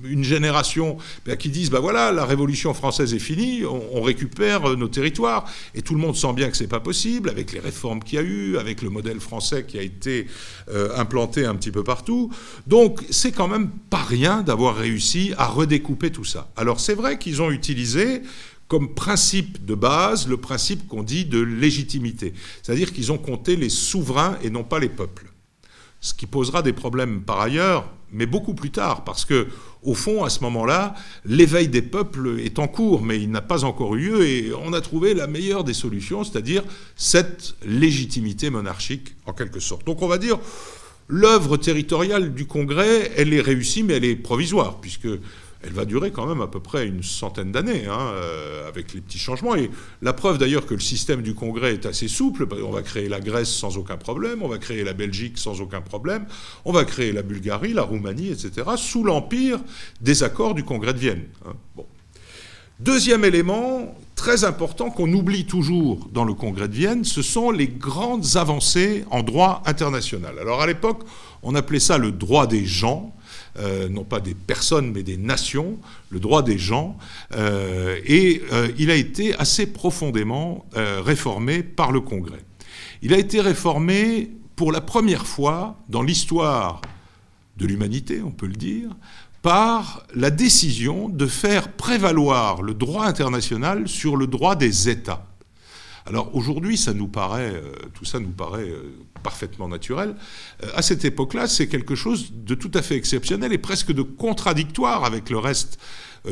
une 0.03 0.23
génération 0.23 0.97
ben, 1.25 1.35
qui 1.35 1.49
disent, 1.49 1.69
ben 1.69 1.79
voilà, 1.79 2.11
la 2.11 2.25
Révolution 2.25 2.73
française 2.73 3.13
est 3.13 3.19
finie, 3.19 3.63
on, 3.65 4.01
récupère 4.01 4.71
euh, 4.71 4.75
nos 4.75 4.87
territoires, 4.87 5.45
et 5.75 5.81
tout 5.81 5.93
le 5.93 5.99
monde 5.99 6.15
sent 6.15 6.33
bien 6.33 6.49
que 6.49 6.57
c'est 6.57 6.67
pas 6.67 6.79
possible, 6.79 7.29
avec 7.29 7.51
les 7.51 7.59
réformes 7.59 8.01
qu'il 8.01 8.19
y 8.19 8.21
a 8.21 8.25
eu, 8.25 8.57
avec 8.57 8.81
le 8.81 8.89
modèle 8.89 9.19
français 9.19 9.65
qui 9.67 9.77
a 9.77 9.81
été 9.81 10.27
euh, 10.69 10.95
implanté 10.97 11.45
un 11.45 11.55
petit 11.55 11.71
peu 11.71 11.83
partout. 11.83 12.31
Donc 12.67 13.03
c'est 13.09 13.31
quand 13.31 13.47
même 13.47 13.69
pas 13.89 14.03
rien 14.03 14.41
d'avoir 14.41 14.75
réussi 14.75 15.33
à 15.37 15.47
redécouper 15.47 16.11
tout 16.11 16.25
ça. 16.25 16.49
Alors 16.57 16.79
c'est 16.79 16.95
vrai 16.95 17.17
qu'ils 17.17 17.41
ont 17.41 17.51
utilisé 17.51 18.21
comme 18.71 18.93
principe 18.93 19.65
de 19.65 19.75
base 19.75 20.29
le 20.29 20.37
principe 20.37 20.87
qu'on 20.87 21.03
dit 21.03 21.25
de 21.25 21.41
légitimité, 21.41 22.33
c'est-à-dire 22.63 22.93
qu'ils 22.93 23.11
ont 23.11 23.17
compté 23.17 23.57
les 23.57 23.67
souverains 23.67 24.37
et 24.43 24.49
non 24.49 24.63
pas 24.63 24.79
les 24.79 24.87
peuples 24.87 25.27
ce 25.99 26.13
qui 26.15 26.25
posera 26.25 26.63
des 26.63 26.71
problèmes 26.73 27.21
par 27.21 27.39
ailleurs, 27.41 27.87
mais 28.11 28.25
beaucoup 28.25 28.55
plus 28.55 28.71
tard, 28.71 29.03
parce 29.03 29.23
que 29.23 29.47
au 29.83 29.93
fond, 29.93 30.23
à 30.23 30.29
ce 30.29 30.39
moment-là, 30.41 30.95
l'éveil 31.25 31.67
des 31.67 31.83
peuples 31.83 32.39
est 32.39 32.59
en 32.59 32.67
cours, 32.67 33.03
mais 33.03 33.21
il 33.21 33.29
n'a 33.29 33.41
pas 33.41 33.63
encore 33.63 33.95
eu 33.95 34.09
lieu, 34.09 34.25
et 34.25 34.51
on 34.53 34.73
a 34.73 34.81
trouvé 34.81 35.13
la 35.13 35.27
meilleure 35.27 35.63
des 35.63 35.75
solutions, 35.75 36.23
c'est-à-dire 36.23 36.63
cette 36.95 37.55
légitimité 37.65 38.49
monarchique, 38.49 39.15
en 39.27 39.33
quelque 39.33 39.59
sorte. 39.59 39.85
Donc 39.85 40.01
on 40.01 40.07
va 40.07 40.17
dire, 40.17 40.39
l'œuvre 41.07 41.57
territoriale 41.57 42.33
du 42.33 42.47
Congrès, 42.47 43.11
elle 43.15 43.33
est 43.33 43.41
réussie, 43.41 43.83
mais 43.83 43.93
elle 43.93 44.05
est 44.05 44.15
provisoire, 44.15 44.81
puisque 44.81 45.09
elle 45.63 45.73
va 45.73 45.85
durer 45.85 46.11
quand 46.11 46.25
même 46.25 46.41
à 46.41 46.47
peu 46.47 46.59
près 46.59 46.87
une 46.87 47.03
centaine 47.03 47.51
d'années, 47.51 47.85
hein, 47.85 48.11
euh, 48.13 48.67
avec 48.67 48.93
les 48.93 49.01
petits 49.01 49.19
changements. 49.19 49.55
Et 49.55 49.69
la 50.01 50.13
preuve 50.13 50.37
d'ailleurs 50.37 50.65
que 50.65 50.73
le 50.73 50.79
système 50.79 51.21
du 51.21 51.33
Congrès 51.33 51.73
est 51.73 51.85
assez 51.85 52.07
souple, 52.07 52.47
on 52.63 52.71
va 52.71 52.81
créer 52.81 53.09
la 53.09 53.19
Grèce 53.19 53.49
sans 53.49 53.77
aucun 53.77 53.97
problème, 53.97 54.41
on 54.41 54.47
va 54.47 54.57
créer 54.57 54.83
la 54.83 54.93
Belgique 54.93 55.37
sans 55.37 55.61
aucun 55.61 55.81
problème, 55.81 56.25
on 56.65 56.71
va 56.71 56.85
créer 56.85 57.11
la 57.11 57.21
Bulgarie, 57.21 57.73
la 57.73 57.83
Roumanie, 57.83 58.29
etc., 58.29 58.67
sous 58.77 59.03
l'empire 59.03 59.59
des 60.01 60.23
accords 60.23 60.55
du 60.55 60.63
Congrès 60.63 60.93
de 60.93 60.99
Vienne. 60.99 61.23
Hein. 61.45 61.53
Deuxième 62.79 63.23
élément 63.23 63.95
très 64.15 64.43
important 64.43 64.89
qu'on 64.89 65.11
oublie 65.13 65.45
toujours 65.45 66.07
dans 66.11 66.23
le 66.23 66.33
Congrès 66.33 66.67
de 66.67 66.73
Vienne, 66.73 67.03
ce 67.03 67.21
sont 67.21 67.51
les 67.51 67.67
grandes 67.67 68.37
avancées 68.37 69.05
en 69.11 69.21
droit 69.21 69.61
international. 69.67 70.39
Alors 70.39 70.61
à 70.61 70.67
l'époque, 70.67 71.03
on 71.43 71.53
appelait 71.53 71.79
ça 71.79 71.99
le 71.99 72.11
droit 72.11 72.47
des 72.47 72.65
gens. 72.65 73.13
Euh, 73.59 73.89
non 73.89 74.05
pas 74.05 74.21
des 74.21 74.33
personnes, 74.33 74.91
mais 74.93 75.03
des 75.03 75.17
nations, 75.17 75.77
le 76.09 76.21
droit 76.21 76.41
des 76.41 76.57
gens, 76.57 76.97
euh, 77.35 77.99
et 78.05 78.41
euh, 78.53 78.69
il 78.77 78.89
a 78.89 78.95
été 78.95 79.35
assez 79.35 79.65
profondément 79.65 80.65
réformé 80.73 81.61
par 81.63 81.91
le 81.91 81.99
Congrès. 81.99 82.43
Il 83.01 83.13
a 83.13 83.17
été 83.17 83.41
réformé 83.41 84.31
pour 84.55 84.71
la 84.71 84.79
première 84.79 85.25
fois 85.27 85.75
dans 85.89 86.01
l'histoire 86.01 86.81
de 87.57 87.65
l'humanité, 87.65 88.21
on 88.23 88.31
peut 88.31 88.47
le 88.47 88.55
dire, 88.55 88.89
par 89.41 90.03
la 90.15 90.29
décision 90.29 91.09
de 91.09 91.25
faire 91.25 91.73
prévaloir 91.73 92.61
le 92.61 92.73
droit 92.73 93.05
international 93.05 93.87
sur 93.87 94.15
le 94.15 94.27
droit 94.27 94.55
des 94.55 94.87
États. 94.87 95.25
Alors 96.05 96.35
aujourd'hui, 96.35 96.77
ça 96.77 96.93
nous 96.93 97.07
paraît, 97.07 97.53
euh, 97.53 97.71
tout 97.93 98.05
ça 98.05 98.19
nous 98.19 98.31
paraît 98.31 98.69
euh, 98.69 98.93
parfaitement 99.23 99.67
naturel. 99.67 100.15
Euh, 100.63 100.67
à 100.75 100.81
cette 100.81 101.05
époque-là, 101.05 101.47
c'est 101.47 101.67
quelque 101.67 101.95
chose 101.95 102.31
de 102.33 102.55
tout 102.55 102.71
à 102.73 102.81
fait 102.81 102.95
exceptionnel 102.95 103.53
et 103.53 103.57
presque 103.57 103.91
de 103.91 104.01
contradictoire 104.01 105.05
avec 105.05 105.29
le 105.29 105.37
reste 105.37 105.79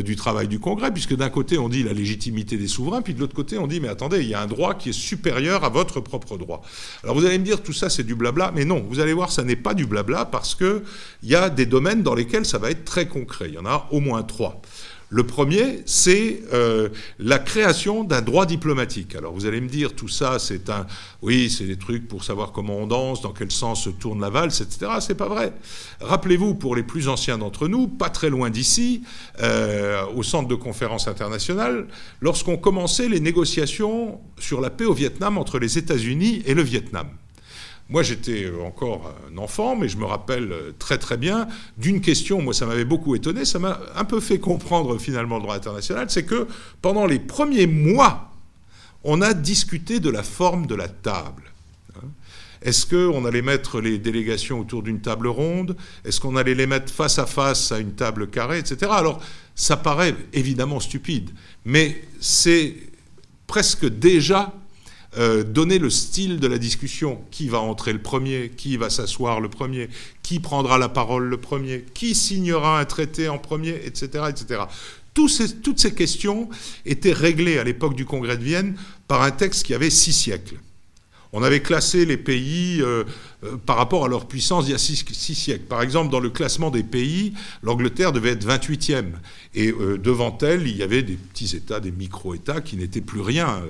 du 0.03 0.15
travail 0.15 0.47
du 0.47 0.59
Congrès, 0.59 0.91
puisque 0.91 1.15
d'un 1.15 1.31
côté 1.31 1.57
on 1.57 1.67
dit 1.67 1.81
la 1.81 1.93
légitimité 1.93 2.57
des 2.57 2.67
souverains, 2.67 3.01
puis 3.01 3.15
de 3.15 3.19
l'autre 3.19 3.33
côté 3.33 3.57
on 3.57 3.65
dit 3.65 3.79
mais 3.79 3.87
attendez, 3.87 4.19
il 4.19 4.27
y 4.27 4.35
a 4.35 4.41
un 4.41 4.45
droit 4.45 4.75
qui 4.75 4.89
est 4.89 4.93
supérieur 4.93 5.63
à 5.63 5.69
votre 5.69 5.99
propre 5.99 6.37
droit. 6.37 6.61
Alors 7.03 7.15
vous 7.15 7.25
allez 7.25 7.39
me 7.39 7.43
dire 7.43 7.63
tout 7.63 7.73
ça 7.73 7.89
c'est 7.89 8.03
du 8.03 8.13
blabla, 8.13 8.51
mais 8.53 8.65
non, 8.65 8.85
vous 8.87 8.99
allez 8.99 9.13
voir 9.13 9.31
ça 9.31 9.43
n'est 9.43 9.55
pas 9.55 9.73
du 9.73 9.87
blabla 9.87 10.25
parce 10.25 10.53
qu'il 10.53 10.83
y 11.23 11.33
a 11.33 11.49
des 11.49 11.65
domaines 11.65 12.03
dans 12.03 12.13
lesquels 12.13 12.45
ça 12.45 12.59
va 12.59 12.69
être 12.69 12.85
très 12.85 13.07
concret. 13.07 13.45
Il 13.47 13.55
y 13.55 13.57
en 13.57 13.65
a 13.65 13.87
au 13.89 13.99
moins 13.99 14.21
trois. 14.21 14.61
Le 15.11 15.23
premier, 15.23 15.81
c'est 15.87 16.43
euh, 16.53 16.89
la 17.17 17.39
création 17.39 18.03
d'un 18.03 18.21
droit 18.21 18.45
diplomatique. 18.45 19.15
Alors 19.15 19.33
vous 19.33 19.47
allez 19.47 19.59
me 19.59 19.67
dire, 19.67 19.95
tout 19.95 20.07
ça, 20.07 20.37
c'est 20.37 20.69
un, 20.69 20.85
oui, 21.23 21.49
c'est 21.49 21.63
des 21.65 21.77
trucs 21.77 22.07
pour 22.07 22.23
savoir 22.23 22.51
comment 22.51 22.77
on 22.77 22.85
danse, 22.85 23.21
dans 23.21 23.33
quel 23.33 23.49
sens 23.49 23.85
se 23.85 23.89
tourne 23.89 24.21
la 24.21 24.29
valse, 24.29 24.61
etc. 24.61 24.91
C'est 24.99 25.15
pas 25.15 25.27
vrai. 25.27 25.53
Rappelez-vous, 25.99 26.53
pour 26.53 26.75
les 26.75 26.83
plus 26.83 27.07
anciens 27.07 27.39
d'entre 27.39 27.67
nous, 27.67 27.87
pas 27.87 28.09
très 28.09 28.29
loin 28.29 28.51
d'ici, 28.51 29.01
euh, 29.41 30.03
au 30.15 30.21
centre 30.21 30.47
de 30.47 30.55
conférence 30.55 31.07
internationale, 31.07 31.87
lorsqu'on 32.21 32.57
commençait 32.57 33.09
les 33.09 33.19
négociations 33.19 34.19
sur 34.37 34.61
la 34.61 34.69
paix 34.69 34.85
au 34.85 34.93
Vietnam 34.93 35.39
entre 35.39 35.57
les 35.57 35.79
États-Unis 35.79 36.43
et 36.45 36.53
le 36.53 36.61
Vietnam. 36.61 37.07
Moi, 37.89 38.03
j'étais 38.03 38.43
euh, 38.43 38.61
encore 38.61 39.15
un 39.31 39.37
enfant, 39.39 39.75
mais 39.75 39.89
je 39.89 39.97
me 39.97 40.05
rappelle 40.05 40.51
euh, 40.51 40.71
très 40.77 40.99
très 40.99 41.17
bien 41.17 41.47
d'une 41.77 42.01
question, 42.01 42.39
moi 42.41 42.53
ça 42.53 42.67
m'avait 42.67 42.85
beaucoup 42.85 43.15
étonné, 43.15 43.45
ça 43.45 43.57
m'a 43.57 43.79
un 43.95 44.05
peu 44.05 44.19
fait 44.19 44.39
comprendre 44.39 44.99
finalement 44.99 45.37
le 45.37 45.41
droit 45.41 45.55
international, 45.55 46.05
c'est 46.09 46.23
que 46.23 46.47
pendant 46.83 47.07
les 47.07 47.17
premiers 47.17 47.65
mois, 47.65 48.31
on 49.03 49.21
a 49.21 49.33
discuté 49.33 49.99
de 49.99 50.09
la 50.11 50.21
forme 50.21 50.67
de 50.67 50.75
la 50.75 50.87
table. 50.87 51.51
Hein. 51.95 52.07
Est-ce 52.61 52.85
qu'on 52.85 53.25
allait 53.25 53.41
mettre 53.41 53.81
les 53.81 53.97
délégations 53.97 54.59
autour 54.59 54.83
d'une 54.83 55.01
table 55.01 55.27
ronde? 55.27 55.75
Est-ce 56.05 56.19
qu'on 56.19 56.35
allait 56.35 56.55
les 56.55 56.67
mettre 56.67 56.93
face 56.93 57.17
à 57.17 57.25
face 57.25 57.71
à 57.71 57.79
une 57.79 57.93
table 57.93 58.29
carrée, 58.29 58.59
etc. 58.59 58.91
Alors, 58.93 59.19
ça 59.55 59.77
paraît 59.77 60.15
évidemment 60.33 60.79
stupide, 60.79 61.31
mais 61.65 62.03
c'est 62.19 62.75
presque 63.47 63.87
déjà 63.87 64.53
euh, 65.17 65.43
donner 65.43 65.79
le 65.79 65.89
style 65.89 66.39
de 66.39 66.47
la 66.47 66.57
discussion. 66.57 67.21
Qui 67.31 67.49
va 67.49 67.59
entrer 67.59 67.93
le 67.93 68.01
premier? 68.01 68.51
Qui 68.55 68.77
va 68.77 68.89
s'asseoir 68.89 69.41
le 69.41 69.49
premier? 69.49 69.89
Qui 70.21 70.39
prendra 70.39 70.77
la 70.77 70.89
parole 70.89 71.25
le 71.25 71.37
premier? 71.37 71.85
Qui 71.93 72.13
signera 72.15 72.79
un 72.79 72.85
traité 72.85 73.27
en 73.29 73.37
premier? 73.39 73.81
Etc. 73.85 74.07
etc. 74.29 74.61
toutes 75.13 75.79
ces 75.79 75.93
questions 75.93 76.49
étaient 76.85 77.13
réglées 77.13 77.57
à 77.57 77.63
l'époque 77.63 77.95
du 77.95 78.05
Congrès 78.05 78.37
de 78.37 78.43
Vienne 78.43 78.75
par 79.07 79.21
un 79.23 79.31
texte 79.31 79.65
qui 79.65 79.73
avait 79.73 79.89
six 79.89 80.13
siècles. 80.13 80.59
On 81.31 81.43
avait 81.43 81.61
classé 81.61 82.05
les 82.05 82.17
pays 82.17 82.81
euh, 82.81 83.03
euh, 83.43 83.57
par 83.57 83.77
rapport 83.77 84.03
à 84.03 84.07
leur 84.07 84.27
puissance 84.27 84.65
il 84.67 84.71
y 84.71 84.73
a 84.73 84.79
six, 84.79 85.05
siècles. 85.35 85.65
Par 85.65 85.83
exemple, 85.83 86.11
dans 86.11 86.19
le 86.19 86.31
classement 86.31 86.71
des 86.71 86.81
pays, 86.81 87.33
l'Angleterre 87.61 88.11
devait 88.11 88.31
être 88.31 88.47
28e. 88.47 89.11
Et 89.53 89.71
euh, 89.71 89.99
devant 89.99 90.35
elle, 90.41 90.67
il 90.67 90.75
y 90.75 90.81
avait 90.81 91.03
des 91.03 91.15
petits 91.15 91.55
États, 91.55 91.79
des 91.79 91.91
micro-États 91.91 92.61
qui 92.61 92.77
n'étaient 92.77 93.01
plus 93.01 93.21
rien 93.21 93.61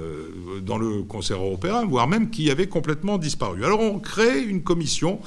dans 0.61 0.77
le 0.77 1.03
concert 1.03 1.37
européen, 1.37 1.85
voire 1.85 2.07
même 2.07 2.29
qui 2.29 2.49
avaient 2.49 2.67
complètement 2.67 3.17
disparu. 3.17 3.65
Alors 3.65 3.81
on 3.81 3.99
crée 3.99 4.41
une 4.41 4.63
commission 4.63 5.19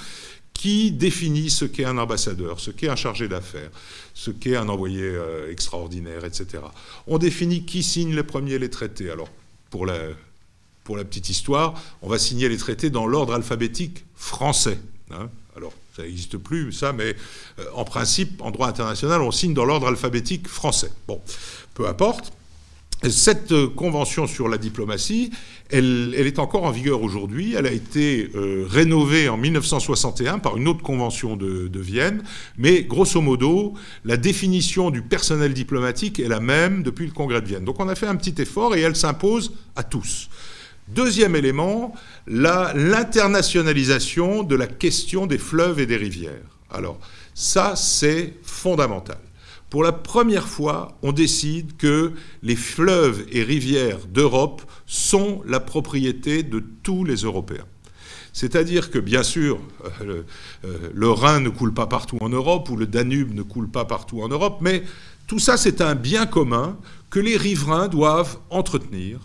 qui 0.54 0.92
définit 0.92 1.50
ce 1.50 1.64
qu'est 1.64 1.84
un 1.84 1.98
ambassadeur, 1.98 2.60
ce 2.60 2.70
qu'est 2.70 2.88
un 2.88 2.96
chargé 2.96 3.28
d'affaires, 3.28 3.70
ce 4.14 4.30
qu'est 4.30 4.56
un 4.56 4.68
envoyé 4.68 5.12
extraordinaire, 5.50 6.24
etc. 6.24 6.62
On 7.06 7.18
définit 7.18 7.64
qui 7.64 7.82
signe 7.82 8.14
les 8.14 8.22
premiers 8.22 8.58
les 8.58 8.70
traités. 8.70 9.10
Alors, 9.10 9.28
pour 9.70 9.86
la 9.86 9.96
pour 10.84 10.96
la 10.96 11.04
petite 11.04 11.30
histoire, 11.30 11.74
on 12.02 12.08
va 12.08 12.18
signer 12.18 12.48
les 12.48 12.56
traités 12.56 12.90
dans 12.90 13.06
l'ordre 13.06 13.34
alphabétique 13.34 14.04
français. 14.16 14.78
Hein. 15.10 15.28
Alors, 15.56 15.72
ça 15.96 16.02
n'existe 16.02 16.38
plus, 16.38 16.72
ça, 16.72 16.92
mais 16.92 17.14
euh, 17.58 17.64
en 17.74 17.84
principe, 17.84 18.40
en 18.40 18.50
droit 18.50 18.68
international, 18.68 19.20
on 19.20 19.30
signe 19.30 19.54
dans 19.54 19.64
l'ordre 19.64 19.88
alphabétique 19.88 20.48
français. 20.48 20.90
Bon, 21.06 21.20
peu 21.74 21.86
importe. 21.86 22.32
Cette 23.10 23.50
euh, 23.50 23.66
convention 23.68 24.28
sur 24.28 24.48
la 24.48 24.58
diplomatie, 24.58 25.32
elle, 25.70 26.14
est 26.14 26.38
encore 26.38 26.62
en 26.62 26.70
vigueur 26.70 27.02
aujourd'hui. 27.02 27.54
Elle 27.58 27.66
a 27.66 27.72
été 27.72 28.30
euh, 28.34 28.64
rénovée 28.68 29.28
en 29.28 29.36
1961 29.36 30.38
par 30.38 30.56
une 30.56 30.68
autre 30.68 30.82
convention 30.82 31.36
de, 31.36 31.66
de, 31.66 31.80
Vienne. 31.80 32.22
Mais 32.56 32.84
grosso 32.84 33.20
modo, 33.20 33.74
la 34.04 34.16
définition 34.16 34.90
du 34.90 35.02
personnel 35.02 35.52
diplomatique 35.52 36.20
est 36.20 36.28
la 36.28 36.40
même 36.40 36.84
depuis 36.84 37.06
le 37.06 37.12
Congrès 37.12 37.42
de 37.42 37.46
Vienne. 37.46 37.64
Donc 37.64 37.80
on 37.80 37.88
a 37.88 37.96
fait 37.96 38.06
un 38.06 38.16
petit 38.16 38.40
effort 38.40 38.76
et 38.76 38.80
elle 38.80 38.96
s'impose 38.96 39.52
à 39.74 39.82
tous. 39.82 40.28
Deuxième 40.94 41.36
élément, 41.36 41.94
l'internationalisation 42.26 44.42
de 44.42 44.54
la 44.54 44.66
question 44.66 45.26
des 45.26 45.38
fleuves 45.38 45.80
et 45.80 45.86
des 45.86 45.96
rivières. 45.96 46.32
Alors, 46.70 47.00
ça, 47.34 47.76
c'est 47.76 48.34
fondamental. 48.42 49.18
Pour 49.70 49.82
la 49.82 49.92
première 49.92 50.48
fois, 50.48 50.98
on 51.02 51.12
décide 51.12 51.78
que 51.78 52.12
les 52.42 52.56
fleuves 52.56 53.24
et 53.32 53.42
rivières 53.42 54.00
d'Europe 54.06 54.60
sont 54.86 55.42
la 55.46 55.60
propriété 55.60 56.42
de 56.42 56.62
tous 56.82 57.04
les 57.04 57.22
Européens. 57.22 57.64
C'est-à-dire 58.34 58.90
que, 58.90 58.98
bien 58.98 59.22
sûr, 59.22 59.60
euh, 60.02 60.22
euh, 60.64 60.90
le, 60.92 61.10
Rhin 61.10 61.40
ne 61.40 61.48
coule 61.48 61.72
pas 61.72 61.86
partout 61.86 62.18
en 62.20 62.28
Europe 62.28 62.68
ou 62.70 62.76
le 62.76 62.86
Danube 62.86 63.34
ne 63.34 63.42
coule 63.42 63.70
pas 63.70 63.86
partout 63.86 64.22
en 64.22 64.28
Europe, 64.28 64.58
mais 64.60 64.82
tout 65.26 65.38
ça, 65.38 65.56
c'est 65.56 65.80
un 65.80 65.94
bien 65.94 66.26
commun 66.26 66.76
que 67.08 67.20
les 67.20 67.36
riverains 67.36 67.88
doivent 67.88 68.38
entretenir, 68.50 69.20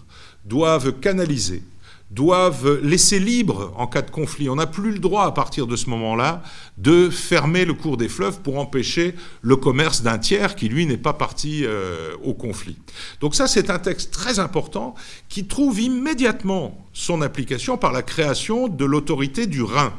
doivent 0.47 0.93
canaliser, 0.99 1.61
doivent 2.09 2.79
laisser 2.81 3.19
libre 3.19 3.73
en 3.75 3.85
cas 3.85 4.01
de 4.01 4.11
conflit. 4.11 4.49
On 4.49 4.55
n'a 4.55 4.65
plus 4.65 4.91
le 4.91 4.99
droit 4.99 5.25
à 5.25 5.31
partir 5.31 5.67
de 5.67 5.75
ce 5.75 5.89
moment-là 5.89 6.41
de 6.77 7.09
fermer 7.09 7.65
le 7.65 7.73
cours 7.73 7.97
des 7.97 8.07
fleuves 8.07 8.39
pour 8.39 8.57
empêcher 8.59 9.13
le 9.41 9.57
commerce 9.57 10.03
d'un 10.03 10.17
tiers 10.17 10.55
qui, 10.55 10.69
lui, 10.69 10.85
n'est 10.85 10.97
pas 10.97 11.13
parti 11.13 11.65
euh, 11.65 12.13
au 12.23 12.33
conflit. 12.33 12.77
Donc 13.19 13.35
ça, 13.35 13.47
c'est 13.47 13.69
un 13.69 13.79
texte 13.79 14.11
très 14.11 14.39
important 14.39 14.95
qui 15.27 15.47
trouve 15.47 15.81
immédiatement 15.81 16.87
son 16.93 17.21
application 17.21 17.77
par 17.77 17.91
la 17.91 18.01
création 18.01 18.69
de 18.69 18.85
l'autorité 18.85 19.45
du 19.47 19.61
Rhin, 19.61 19.93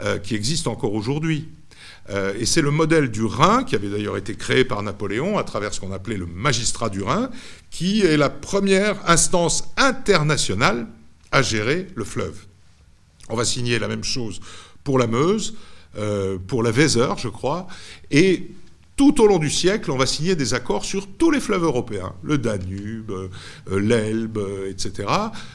euh, 0.00 0.18
qui 0.18 0.36
existe 0.36 0.68
encore 0.68 0.94
aujourd'hui. 0.94 1.48
Euh, 2.10 2.34
et 2.38 2.46
c'est 2.46 2.62
le 2.62 2.70
modèle 2.70 3.10
du 3.10 3.24
Rhin, 3.24 3.64
qui 3.64 3.74
avait 3.74 3.88
d'ailleurs 3.88 4.16
été 4.16 4.34
créé 4.34 4.64
par 4.64 4.82
Napoléon 4.82 5.38
à 5.38 5.44
travers 5.44 5.72
ce 5.72 5.80
qu'on 5.80 5.92
appelait 5.92 6.16
le 6.16 6.26
magistrat 6.26 6.88
du 6.88 7.02
Rhin, 7.02 7.30
qui 7.70 8.02
est 8.02 8.16
la 8.16 8.30
première 8.30 9.08
instance 9.08 9.72
internationale 9.76 10.88
à 11.30 11.42
gérer 11.42 11.86
le 11.94 12.04
fleuve. 12.04 12.36
On 13.28 13.36
va 13.36 13.44
signer 13.44 13.78
la 13.78 13.88
même 13.88 14.04
chose 14.04 14.40
pour 14.84 14.98
la 14.98 15.06
Meuse, 15.06 15.54
euh, 15.96 16.38
pour 16.38 16.62
la 16.62 16.70
Weser, 16.70 17.14
je 17.18 17.28
crois, 17.28 17.66
et 18.10 18.50
tout 19.02 19.20
au 19.20 19.26
long 19.26 19.38
du 19.38 19.50
siècle, 19.50 19.90
on 19.90 19.96
va 19.96 20.06
signer 20.06 20.36
des 20.36 20.54
accords 20.54 20.84
sur 20.84 21.08
tous 21.08 21.32
les 21.32 21.40
fleuves 21.40 21.64
européens, 21.64 22.14
le 22.22 22.38
Danube, 22.38 23.10
euh, 23.10 23.80
l'Elbe, 23.80 24.38
etc., 24.68 25.08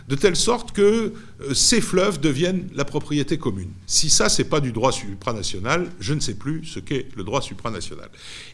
de 0.09 0.15
telle 0.17 0.35
sorte 0.35 0.73
que 0.73 1.13
euh, 1.39 1.53
ces 1.53 1.79
fleuves 1.79 2.19
deviennent 2.19 2.67
la 2.75 2.83
propriété 2.83 3.37
commune. 3.37 3.69
Si 3.85 4.09
ça, 4.09 4.27
c'est 4.27 4.43
pas 4.49 4.59
du 4.59 4.73
droit 4.73 4.91
supranational, 4.91 5.89
je 6.01 6.13
ne 6.13 6.19
sais 6.19 6.33
plus 6.33 6.65
ce 6.65 6.81
qu'est 6.81 7.07
le 7.15 7.23
droit 7.23 7.41
supranational. 7.41 8.09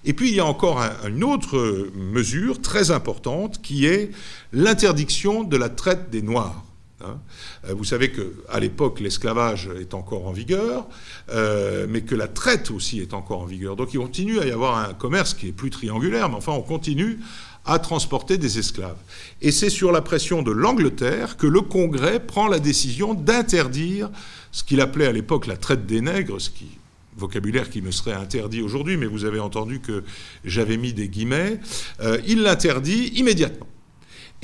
Et 0.05 0.13
puis, 0.13 0.29
il 0.29 0.35
y 0.35 0.39
a 0.39 0.45
encore 0.45 0.79
une 1.07 1.23
autre 1.23 1.89
mesure 1.95 2.61
très 2.61 2.91
importante 2.91 3.63
qui 3.63 3.87
est 3.87 4.11
l'interdiction 4.51 5.43
de 5.43 5.57
la 5.57 5.69
traite 5.69 6.11
des 6.11 6.21
Noirs. 6.21 6.63
Hein. 7.05 7.19
Euh, 7.67 7.73
vous 7.73 7.83
savez 7.83 8.11
qu'à 8.11 8.59
l'époque, 8.59 8.99
l'esclavage 8.99 9.69
est 9.79 9.93
encore 9.93 10.27
en 10.27 10.31
vigueur, 10.31 10.87
euh, 11.29 11.85
mais 11.89 12.01
que 12.01 12.15
la 12.15 12.27
traite 12.27 12.71
aussi 12.71 12.99
est 12.99 13.13
encore 13.13 13.41
en 13.41 13.45
vigueur. 13.45 13.75
Donc 13.75 13.93
il 13.93 13.99
continue 13.99 14.39
à 14.39 14.45
y 14.45 14.51
avoir 14.51 14.77
un 14.77 14.93
commerce 14.93 15.33
qui 15.33 15.47
est 15.47 15.51
plus 15.51 15.69
triangulaire, 15.69 16.29
mais 16.29 16.35
enfin 16.35 16.53
on 16.53 16.61
continue 16.61 17.19
à 17.65 17.79
transporter 17.79 18.37
des 18.37 18.59
esclaves. 18.59 18.97
Et 19.41 19.51
c'est 19.51 19.69
sur 19.69 19.91
la 19.91 20.01
pression 20.01 20.41
de 20.41 20.51
l'Angleterre 20.51 21.37
que 21.37 21.47
le 21.47 21.61
Congrès 21.61 22.19
prend 22.19 22.47
la 22.47 22.59
décision 22.59 23.13
d'interdire 23.13 24.09
ce 24.51 24.63
qu'il 24.63 24.81
appelait 24.81 25.07
à 25.07 25.11
l'époque 25.11 25.47
la 25.47 25.57
traite 25.57 25.85
des 25.85 26.01
nègres, 26.01 26.41
ce 26.41 26.49
qui 26.49 26.67
vocabulaire 27.15 27.69
qui 27.69 27.81
me 27.81 27.91
serait 27.91 28.13
interdit 28.13 28.61
aujourd'hui, 28.61 28.97
mais 28.97 29.05
vous 29.05 29.25
avez 29.25 29.39
entendu 29.39 29.79
que 29.79 30.03
j'avais 30.43 30.77
mis 30.77 30.93
des 30.93 31.09
guillemets, 31.09 31.59
euh, 32.01 32.19
il 32.27 32.41
l'interdit 32.41 33.11
immédiatement. 33.15 33.67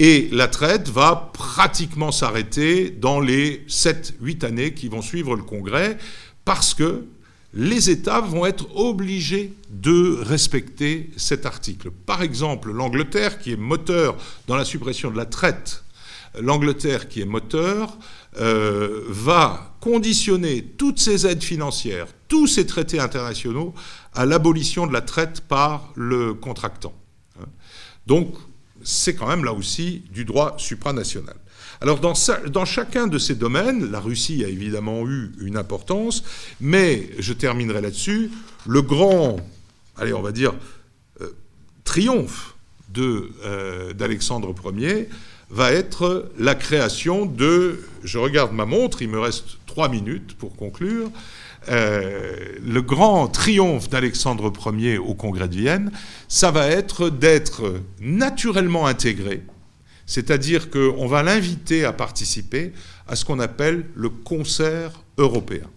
Et 0.01 0.29
la 0.31 0.47
traite 0.47 0.87
va 0.87 1.29
pratiquement 1.33 2.13
s'arrêter 2.13 2.89
dans 2.89 3.19
les 3.19 3.65
7-8 3.67 4.45
années 4.45 4.73
qui 4.73 4.87
vont 4.87 5.01
suivre 5.01 5.35
le 5.35 5.43
Congrès, 5.43 5.97
parce 6.45 6.73
que 6.73 7.05
les 7.53 7.89
États 7.89 8.21
vont 8.21 8.45
être 8.45 8.73
obligés 8.77 9.53
de 9.69 10.17
respecter 10.21 11.09
cet 11.17 11.45
article. 11.45 11.91
Par 11.91 12.21
exemple, 12.21 12.71
l'Angleterre, 12.71 13.39
qui 13.39 13.51
est 13.51 13.57
moteur 13.57 14.15
dans 14.47 14.55
la 14.55 14.63
suppression 14.63 15.11
de 15.11 15.17
la 15.17 15.25
traite, 15.25 15.83
l'Angleterre, 16.39 17.09
qui 17.09 17.19
est 17.19 17.25
moteur, 17.25 17.97
euh, 18.39 19.03
va 19.09 19.75
conditionner 19.81 20.63
toutes 20.63 20.99
ces 20.99 21.27
aides 21.27 21.43
financières, 21.43 22.07
tous 22.29 22.47
ces 22.47 22.65
traités 22.65 23.01
internationaux 23.01 23.73
à 24.13 24.25
l'abolition 24.25 24.87
de 24.87 24.93
la 24.93 25.01
traite 25.01 25.41
par 25.41 25.91
le 25.95 26.33
contractant. 26.35 26.93
Hein. 27.41 27.47
Donc, 28.05 28.35
c'est 28.89 29.13
quand 29.13 29.27
même 29.27 29.45
là 29.45 29.53
aussi 29.53 30.03
du 30.11 30.25
droit 30.25 30.55
supranational. 30.57 31.35
Alors 31.81 31.99
dans, 31.99 32.65
chacun 32.65 33.07
de 33.07 33.17
ces 33.17 33.35
domaines, 33.35 33.89
la 33.89 34.01
Russie 34.01 34.43
a 34.43 34.49
évidemment 34.49 35.07
eu 35.07 35.31
une 35.39 35.55
importance, 35.55 36.23
mais 36.59 37.09
je 37.19 37.31
terminerai 37.31 37.81
là-dessus, 37.81 38.31
le 38.67 38.81
grand, 38.81 39.37
allez 39.95 40.13
on 40.13 40.21
va 40.21 40.33
dire, 40.33 40.53
euh, 41.21 41.29
triomphe 41.85 42.55
euh, 42.97 43.93
d'Alexandre 43.93 44.53
Ier 44.75 45.07
va 45.51 45.71
être 45.71 46.31
la 46.37 46.55
création 46.55 47.25
de, 47.25 47.79
je 48.03 48.17
regarde 48.17 48.51
ma 48.51 48.65
montre, 48.65 49.01
il 49.01 49.09
me 49.09 49.19
reste 49.19 49.57
trois 49.65 49.87
minutes 49.87 50.35
pour 50.37 50.55
conclure, 50.55 51.09
euh, 51.67 52.35
le 52.65 52.81
grand 52.81 53.27
triomphe 53.27 53.89
d'Alexandre 53.89 54.51
Ier 54.77 54.97
au 54.97 55.13
Congrès 55.13 55.47
de 55.47 55.55
Vienne, 55.55 55.91
ça 56.27 56.51
va 56.51 56.67
être 56.67 57.09
d'être 57.09 57.81
naturellement 57.99 58.87
intégré, 58.87 59.43
c'est-à-dire 60.05 60.69
qu'on 60.69 61.07
va 61.07 61.21
l'inviter 61.21 61.83
à 61.83 61.91
participer 61.91 62.71
à 63.07 63.15
ce 63.15 63.25
qu'on 63.25 63.39
appelle 63.39 63.85
le 63.95 64.09
concert 64.09 64.91
européen. 65.17 65.67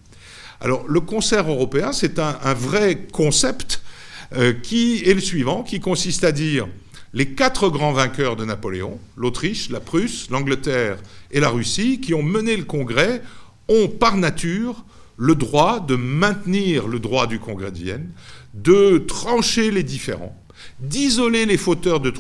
Alors 0.61 0.87
le 0.87 1.01
concert 1.01 1.51
européen, 1.51 1.93
c'est 1.93 2.21
un, 2.21 2.55
vrai 2.55 3.07
concept 3.13 3.83
euh, 4.37 4.53
qui 4.53 5.03
est 5.05 5.15
le 5.15 5.21
suivant, 5.21 5.65
qui 5.65 5.81
consiste 5.81 6.23
à 6.23 6.31
dire 6.31 6.69
les 7.13 7.35
quatre 7.35 7.69
grands 7.69 7.93
vainqueurs 7.93 8.37
de 8.37 8.45
Napoléon, 8.45 8.99
l'Autriche, 9.17 9.69
la 9.69 9.81
Prusse, 9.81 10.31
l'Angleterre 10.31 10.99
et 11.31 11.41
la 11.41 11.51
Russie, 11.51 12.01
qui 12.01 12.15
ont 12.15 12.23
mené 12.23 12.57
le 12.57 12.65
Congrès, 12.65 13.23
ont 13.69 13.89
par 13.89 14.17
nature 14.17 14.85
le 15.23 15.37
droit 15.37 15.79
de 15.79 15.95
maintenir 15.95 16.89
le 16.89 16.99
droit 16.99 17.29
du 17.29 17.39
Congrès 17.39 17.71
de 17.71 17.79
Vienne, 17.79 18.11
de 18.55 18.99
trancher 18.99 19.71
les 19.71 19.85
différends, 19.85 20.37
d'isoler 20.81 21.47
les 21.47 21.57
fauteurs 21.57 22.01
de, 22.01 22.11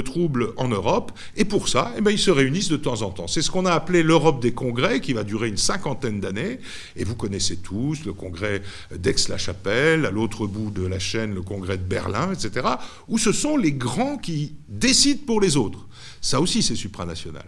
troubles 0.00 0.54
en 0.56 0.68
Europe, 0.68 1.12
et 1.36 1.44
pour 1.44 1.68
ça, 1.68 1.92
eh 1.98 2.00
bien, 2.00 2.10
ils 2.10 2.18
se 2.18 2.30
réunissent 2.30 2.70
de 2.70 2.78
temps 2.78 3.02
en 3.02 3.10
temps. 3.10 3.26
C'est 3.26 3.42
ce 3.42 3.50
qu'on 3.50 3.66
a 3.66 3.72
appelé 3.72 4.02
l'Europe 4.02 4.40
des 4.40 4.52
congrès, 4.52 5.02
qui 5.02 5.12
va 5.12 5.24
durer 5.24 5.48
une 5.48 5.58
cinquantaine 5.58 6.20
d'années, 6.20 6.58
et 6.96 7.04
vous 7.04 7.16
connaissez 7.16 7.58
tous 7.58 8.06
le 8.06 8.14
congrès 8.14 8.62
d'Aix-la-Chapelle, 8.96 10.06
à 10.06 10.10
l'autre 10.10 10.46
bout 10.46 10.70
de 10.70 10.86
la 10.86 10.98
chaîne, 10.98 11.34
le 11.34 11.42
congrès 11.42 11.76
de 11.76 11.84
Berlin, 11.84 12.32
etc., 12.32 12.66
où 13.08 13.18
ce 13.18 13.32
sont 13.32 13.58
les 13.58 13.72
grands 13.72 14.16
qui 14.16 14.54
décident 14.70 15.20
pour 15.26 15.42
les 15.42 15.58
autres. 15.58 15.86
Ça 16.22 16.40
aussi, 16.40 16.62
c'est 16.62 16.76
supranational. 16.76 17.44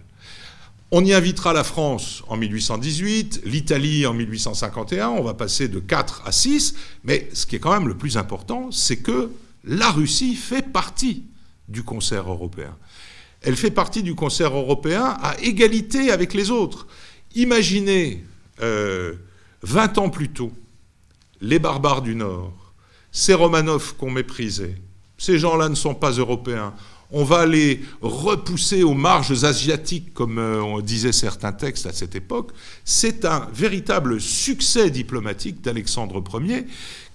On 0.96 1.04
y 1.04 1.12
invitera 1.12 1.52
la 1.52 1.64
France 1.64 2.22
en 2.28 2.36
1818, 2.36 3.40
l'Italie 3.46 4.06
en 4.06 4.14
1851, 4.14 5.08
on 5.08 5.24
va 5.24 5.34
passer 5.34 5.66
de 5.66 5.80
4 5.80 6.22
à 6.24 6.30
6, 6.30 6.76
mais 7.02 7.28
ce 7.32 7.46
qui 7.46 7.56
est 7.56 7.58
quand 7.58 7.72
même 7.72 7.88
le 7.88 7.96
plus 7.96 8.16
important, 8.16 8.70
c'est 8.70 8.98
que 8.98 9.32
la 9.64 9.90
Russie 9.90 10.36
fait 10.36 10.62
partie 10.62 11.24
du 11.66 11.82
concert 11.82 12.30
européen. 12.30 12.76
Elle 13.42 13.56
fait 13.56 13.72
partie 13.72 14.04
du 14.04 14.14
concert 14.14 14.56
européen 14.56 15.16
à 15.20 15.36
égalité 15.40 16.12
avec 16.12 16.32
les 16.32 16.52
autres. 16.52 16.86
Imaginez, 17.34 18.24
20 18.58 18.64
euh, 18.64 19.16
ans 19.96 20.10
plus 20.10 20.28
tôt, 20.28 20.52
les 21.40 21.58
barbares 21.58 22.02
du 22.02 22.14
Nord, 22.14 22.72
ces 23.10 23.34
Romanov 23.34 23.96
qu'on 23.96 24.12
méprisait, 24.12 24.76
ces 25.18 25.40
gens-là 25.40 25.68
ne 25.68 25.74
sont 25.74 25.96
pas 25.96 26.12
européens 26.12 26.72
on 27.14 27.22
va 27.22 27.46
les 27.46 27.80
repousser 28.02 28.82
aux 28.82 28.92
marges 28.92 29.44
asiatiques, 29.44 30.12
comme 30.12 30.38
euh, 30.38 30.60
on 30.60 30.80
disait 30.80 31.12
certains 31.12 31.52
textes 31.52 31.86
à 31.86 31.92
cette 31.92 32.16
époque, 32.16 32.50
c'est 32.84 33.24
un 33.24 33.48
véritable 33.54 34.20
succès 34.20 34.90
diplomatique 34.90 35.62
d'Alexandre 35.62 36.22
Ier, 36.42 36.66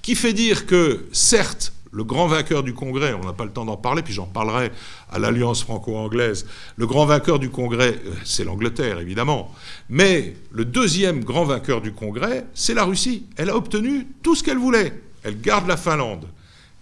qui 0.01 0.15
fait 0.15 0.31
dire 0.31 0.65
que, 0.65 1.05
certes, 1.11 1.73
le 1.91 2.05
grand 2.05 2.27
vainqueur 2.27 2.63
du 2.63 2.73
Congrès, 2.73 3.13
on 3.13 3.25
n'a 3.25 3.33
pas 3.33 3.43
le 3.43 3.51
temps 3.51 3.65
d'en 3.65 3.75
parler, 3.75 4.01
puis 4.01 4.13
j'en 4.13 4.25
parlerai 4.25 4.71
à 5.11 5.19
l'Alliance 5.19 5.63
franco-anglaise, 5.63 6.45
le 6.77 6.87
grand 6.87 7.05
vainqueur 7.05 7.37
du 7.37 7.49
Congrès, 7.49 7.99
euh, 8.05 8.13
c'est 8.23 8.45
l'Angleterre, 8.45 8.99
évidemment, 8.99 9.53
mais 9.89 10.33
le 10.51 10.63
deuxième 10.63 11.25
grand 11.25 11.43
vainqueur 11.43 11.81
du 11.81 11.91
Congrès, 11.91 12.45
c'est 12.53 12.73
la 12.73 12.85
Russie. 12.85 13.25
Elle 13.35 13.49
a 13.49 13.55
obtenu 13.57 14.07
tout 14.23 14.35
ce 14.35 14.45
qu'elle 14.45 14.59
voulait. 14.59 14.93
Elle 15.23 15.41
garde 15.41 15.67
la 15.67 15.75
Finlande, 15.75 16.25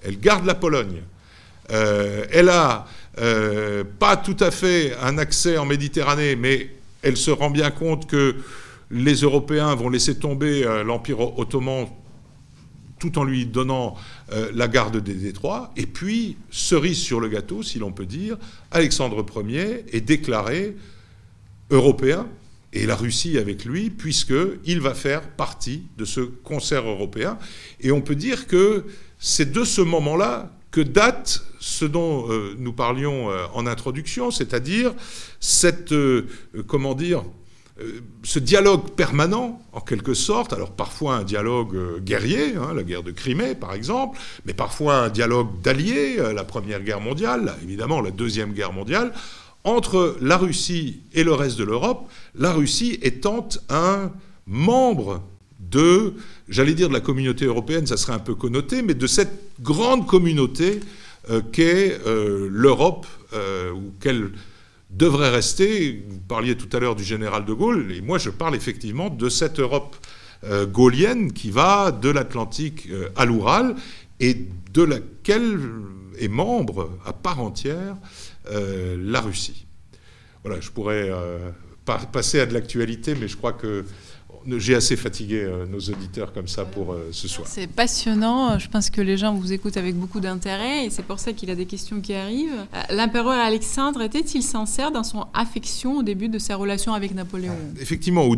elle 0.03 0.19
garde 0.19 0.45
la 0.45 0.53
Pologne, 0.53 1.01
euh, 1.71 2.25
elle 2.31 2.49
a 2.49 2.85
euh, 3.19 3.83
pas 3.99 4.17
tout 4.17 4.37
à 4.39 4.51
fait 4.51 4.95
un 5.01 5.17
accès 5.17 5.57
en 5.57 5.65
Méditerranée, 5.65 6.35
mais 6.35 6.69
elle 7.01 7.17
se 7.17 7.31
rend 7.31 7.49
bien 7.49 7.71
compte 7.71 8.07
que 8.07 8.35
les 8.91 9.15
Européens 9.15 9.75
vont 9.75 9.89
laisser 9.89 10.17
tomber 10.17 10.65
euh, 10.65 10.83
l'Empire 10.83 11.37
ottoman 11.37 11.87
tout 12.99 13.19
en 13.19 13.23
lui 13.23 13.45
donnant 13.45 13.93
la 14.55 14.67
garde 14.67 14.97
des 14.97 15.13
détroits. 15.13 15.71
Et 15.77 15.85
puis, 15.85 16.35
cerise 16.49 16.97
sur 16.97 17.19
le 17.19 17.27
gâteau, 17.27 17.61
si 17.61 17.77
l'on 17.77 17.91
peut 17.91 18.07
dire, 18.07 18.37
Alexandre 18.71 19.23
Ier 19.47 19.85
est 19.93 20.01
déclaré 20.01 20.75
européen, 21.69 22.25
et 22.73 22.85
la 22.85 22.95
Russie 22.95 23.37
avec 23.37 23.65
lui, 23.65 23.89
puisqu'il 23.89 24.81
va 24.81 24.93
faire 24.93 25.21
partie 25.21 25.83
de 25.97 26.05
ce 26.05 26.21
concert 26.21 26.87
européen. 26.87 27.37
Et 27.81 27.91
on 27.91 28.01
peut 28.01 28.15
dire 28.15 28.47
que 28.47 28.85
c'est 29.19 29.51
de 29.51 29.63
ce 29.63 29.81
moment-là 29.81 30.51
date 30.81 31.43
ce 31.59 31.85
dont 31.85 32.29
euh, 32.29 32.55
nous 32.57 32.73
parlions 32.73 33.29
euh, 33.29 33.45
en 33.53 33.67
introduction, 33.67 34.31
c'est-à-dire 34.31 34.93
euh, 35.63 36.23
comment 36.67 36.95
dire, 36.95 37.23
ce 38.23 38.39
dialogue 38.39 38.89
permanent, 38.95 39.61
en 39.71 39.81
quelque 39.81 40.15
sorte, 40.15 40.51
alors 40.51 40.71
parfois 40.71 41.17
un 41.17 41.23
dialogue 41.23 42.01
guerrier, 42.03 42.55
hein, 42.55 42.73
la 42.73 42.81
guerre 42.81 43.03
de 43.03 43.11
Crimée 43.11 43.53
par 43.53 43.75
exemple, 43.75 44.17
mais 44.45 44.55
parfois 44.55 45.03
un 45.03 45.09
dialogue 45.09 45.61
d'alliés, 45.61 46.17
la 46.33 46.43
Première 46.43 46.81
Guerre 46.81 47.01
mondiale, 47.01 47.53
évidemment 47.61 48.01
la 48.01 48.09
Deuxième 48.09 48.53
Guerre 48.53 48.73
mondiale, 48.73 49.13
entre 49.63 50.17
la 50.21 50.37
Russie 50.37 51.01
et 51.13 51.23
le 51.23 51.33
reste 51.33 51.59
de 51.59 51.65
l'Europe, 51.65 52.09
la 52.33 52.51
Russie 52.51 52.97
étant 53.03 53.47
un 53.69 54.11
membre 54.47 55.21
de, 55.69 56.13
j'allais 56.47 56.73
dire 56.73 56.89
de 56.89 56.93
la 56.93 56.99
communauté 56.99 57.45
européenne, 57.45 57.87
ça 57.87 57.97
serait 57.97 58.13
un 58.13 58.19
peu 58.19 58.35
connoté, 58.35 58.81
mais 58.81 58.93
de 58.93 59.07
cette 59.07 59.33
grande 59.61 60.07
communauté 60.07 60.79
euh, 61.29 61.41
qu'est 61.51 61.99
euh, 62.05 62.47
l'Europe, 62.49 63.05
euh, 63.33 63.71
ou 63.71 63.93
qu'elle 63.99 64.31
devrait 64.89 65.29
rester. 65.29 66.05
Vous 66.07 66.19
parliez 66.19 66.55
tout 66.55 66.69
à 66.75 66.79
l'heure 66.79 66.95
du 66.95 67.03
général 67.03 67.43
de 67.43 67.53
Gaulle, 67.53 67.91
et 67.91 68.01
moi 68.01 68.17
je 68.17 68.29
parle 68.29 68.55
effectivement 68.55 69.09
de 69.09 69.29
cette 69.29 69.59
Europe 69.59 69.95
gaulienne 70.71 71.33
qui 71.33 71.49
va 71.49 71.91
de 71.91 72.09
l'Atlantique 72.09 72.87
à 73.15 73.25
l'Oural, 73.25 73.75
et 74.19 74.37
de 74.71 74.83
laquelle 74.83 75.59
est 76.19 76.27
membre 76.27 76.91
à 77.05 77.11
part 77.11 77.41
entière 77.41 77.97
la 78.51 79.19
Russie. 79.19 79.65
Voilà, 80.43 80.61
je 80.61 80.69
pourrais 80.69 81.11
passer 81.85 82.39
à 82.39 82.45
de 82.45 82.53
l'actualité, 82.53 83.15
mais 83.15 83.27
je 83.27 83.35
crois 83.35 83.53
que 83.53 83.83
j'ai 84.55 84.75
assez 84.75 84.95
fatigué 84.95 85.41
euh, 85.41 85.65
nos 85.65 85.79
auditeurs 85.79 86.31
comme 86.31 86.47
ça 86.47 86.63
pour 86.63 86.93
euh, 86.93 87.09
ce 87.11 87.27
soir. 87.27 87.47
C'est 87.49 87.67
passionnant. 87.67 88.57
Je 88.57 88.69
pense 88.69 88.89
que 88.89 89.01
les 89.01 89.17
gens 89.17 89.33
vous 89.33 89.51
écoutent 89.51 89.77
avec 89.77 89.95
beaucoup 89.95 90.19
d'intérêt 90.19 90.85
et 90.85 90.89
c'est 90.89 91.03
pour 91.03 91.19
ça 91.19 91.33
qu'il 91.33 91.49
a 91.51 91.55
des 91.55 91.65
questions 91.65 91.99
qui 91.99 92.13
arrivent. 92.13 92.65
Euh, 92.73 92.95
l'empereur 92.95 93.39
Alexandre 93.39 94.01
était-il 94.01 94.41
sincère 94.41 94.91
dans 94.91 95.03
son 95.03 95.25
affection 95.33 95.97
au 95.97 96.03
début 96.03 96.29
de 96.29 96.39
sa 96.39 96.55
relation 96.55 96.93
avec 96.93 97.13
Napoléon 97.13 97.55
Effectivement, 97.81 98.29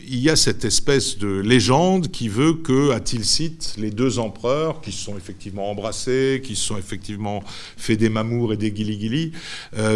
il 0.00 0.18
y 0.18 0.30
a 0.30 0.36
cette 0.36 0.64
espèce 0.64 1.18
de 1.18 1.28
légende 1.28 2.08
qui 2.08 2.28
veut 2.28 2.54
que, 2.54 2.90
à 2.90 3.00
Tilsit, 3.00 3.74
les 3.78 3.90
deux 3.90 4.18
empereurs 4.18 4.80
qui 4.80 4.90
se 4.90 5.04
sont 5.04 5.16
effectivement 5.16 5.70
embrassés, 5.70 6.42
qui 6.44 6.56
se 6.56 6.64
sont 6.64 6.78
effectivement 6.78 7.42
fait 7.76 7.96
des 7.96 8.08
mamours 8.08 8.52
et 8.52 8.56
des 8.56 8.72
guili-guili, 8.72 9.32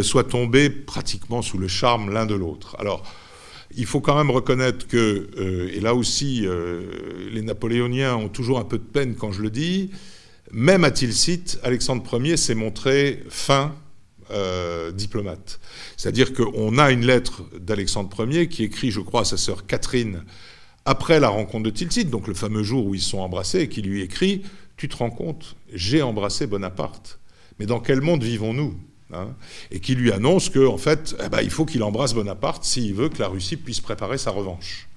soient 0.02 0.24
tombés 0.24 0.70
pratiquement 0.70 1.42
sous 1.42 1.58
le 1.58 1.68
charme 1.68 2.12
l'un 2.12 2.26
de 2.26 2.34
l'autre. 2.34 2.76
Alors, 2.78 3.02
il 3.74 3.86
faut 3.86 4.00
quand 4.00 4.16
même 4.16 4.30
reconnaître 4.30 4.86
que, 4.86 5.70
et 5.72 5.80
là 5.80 5.94
aussi, 5.94 6.46
les 7.32 7.42
Napoléoniens 7.42 8.16
ont 8.16 8.28
toujours 8.28 8.58
un 8.58 8.64
peu 8.64 8.78
de 8.78 8.84
peine 8.84 9.14
quand 9.14 9.32
je 9.32 9.42
le 9.42 9.50
dis, 9.50 9.90
même 10.52 10.84
à 10.84 10.90
Tilsit, 10.90 11.58
Alexandre 11.62 12.20
Ier 12.24 12.36
s'est 12.36 12.54
montré 12.54 13.24
fin 13.28 13.74
diplomate. 14.94 15.60
C'est-à-dire 15.96 16.32
qu'on 16.32 16.78
a 16.78 16.90
une 16.90 17.04
lettre 17.06 17.42
d'Alexandre 17.58 18.26
Ier 18.28 18.48
qui 18.48 18.64
écrit, 18.64 18.90
je 18.90 19.00
crois, 19.00 19.22
à 19.22 19.24
sa 19.24 19.36
sœur 19.36 19.66
Catherine, 19.66 20.24
après 20.84 21.18
la 21.18 21.28
rencontre 21.28 21.64
de 21.64 21.70
Tilsit, 21.70 22.04
donc 22.04 22.28
le 22.28 22.34
fameux 22.34 22.62
jour 22.62 22.86
où 22.86 22.94
ils 22.94 23.00
sont 23.00 23.18
embrassés, 23.18 23.62
et 23.62 23.68
qui 23.68 23.82
lui 23.82 24.02
écrit 24.02 24.42
Tu 24.76 24.88
te 24.88 24.96
rends 24.96 25.10
compte, 25.10 25.56
j'ai 25.72 26.02
embrassé 26.02 26.46
Bonaparte. 26.46 27.18
Mais 27.58 27.66
dans 27.66 27.80
quel 27.80 28.00
monde 28.00 28.22
vivons-nous? 28.22 28.74
Hein 29.12 29.28
Et 29.70 29.80
qui 29.80 29.94
lui 29.94 30.12
annonce 30.12 30.50
qu'en 30.50 30.74
en 30.74 30.78
fait, 30.78 31.16
eh 31.24 31.28
ben, 31.28 31.40
il 31.42 31.50
faut 31.50 31.64
qu'il 31.64 31.82
embrasse 31.82 32.14
Bonaparte 32.14 32.64
s'il 32.64 32.94
veut 32.94 33.08
que 33.08 33.20
la 33.20 33.28
Russie 33.28 33.56
puisse 33.56 33.80
préparer 33.80 34.18
sa 34.18 34.30
revanche. 34.30 34.88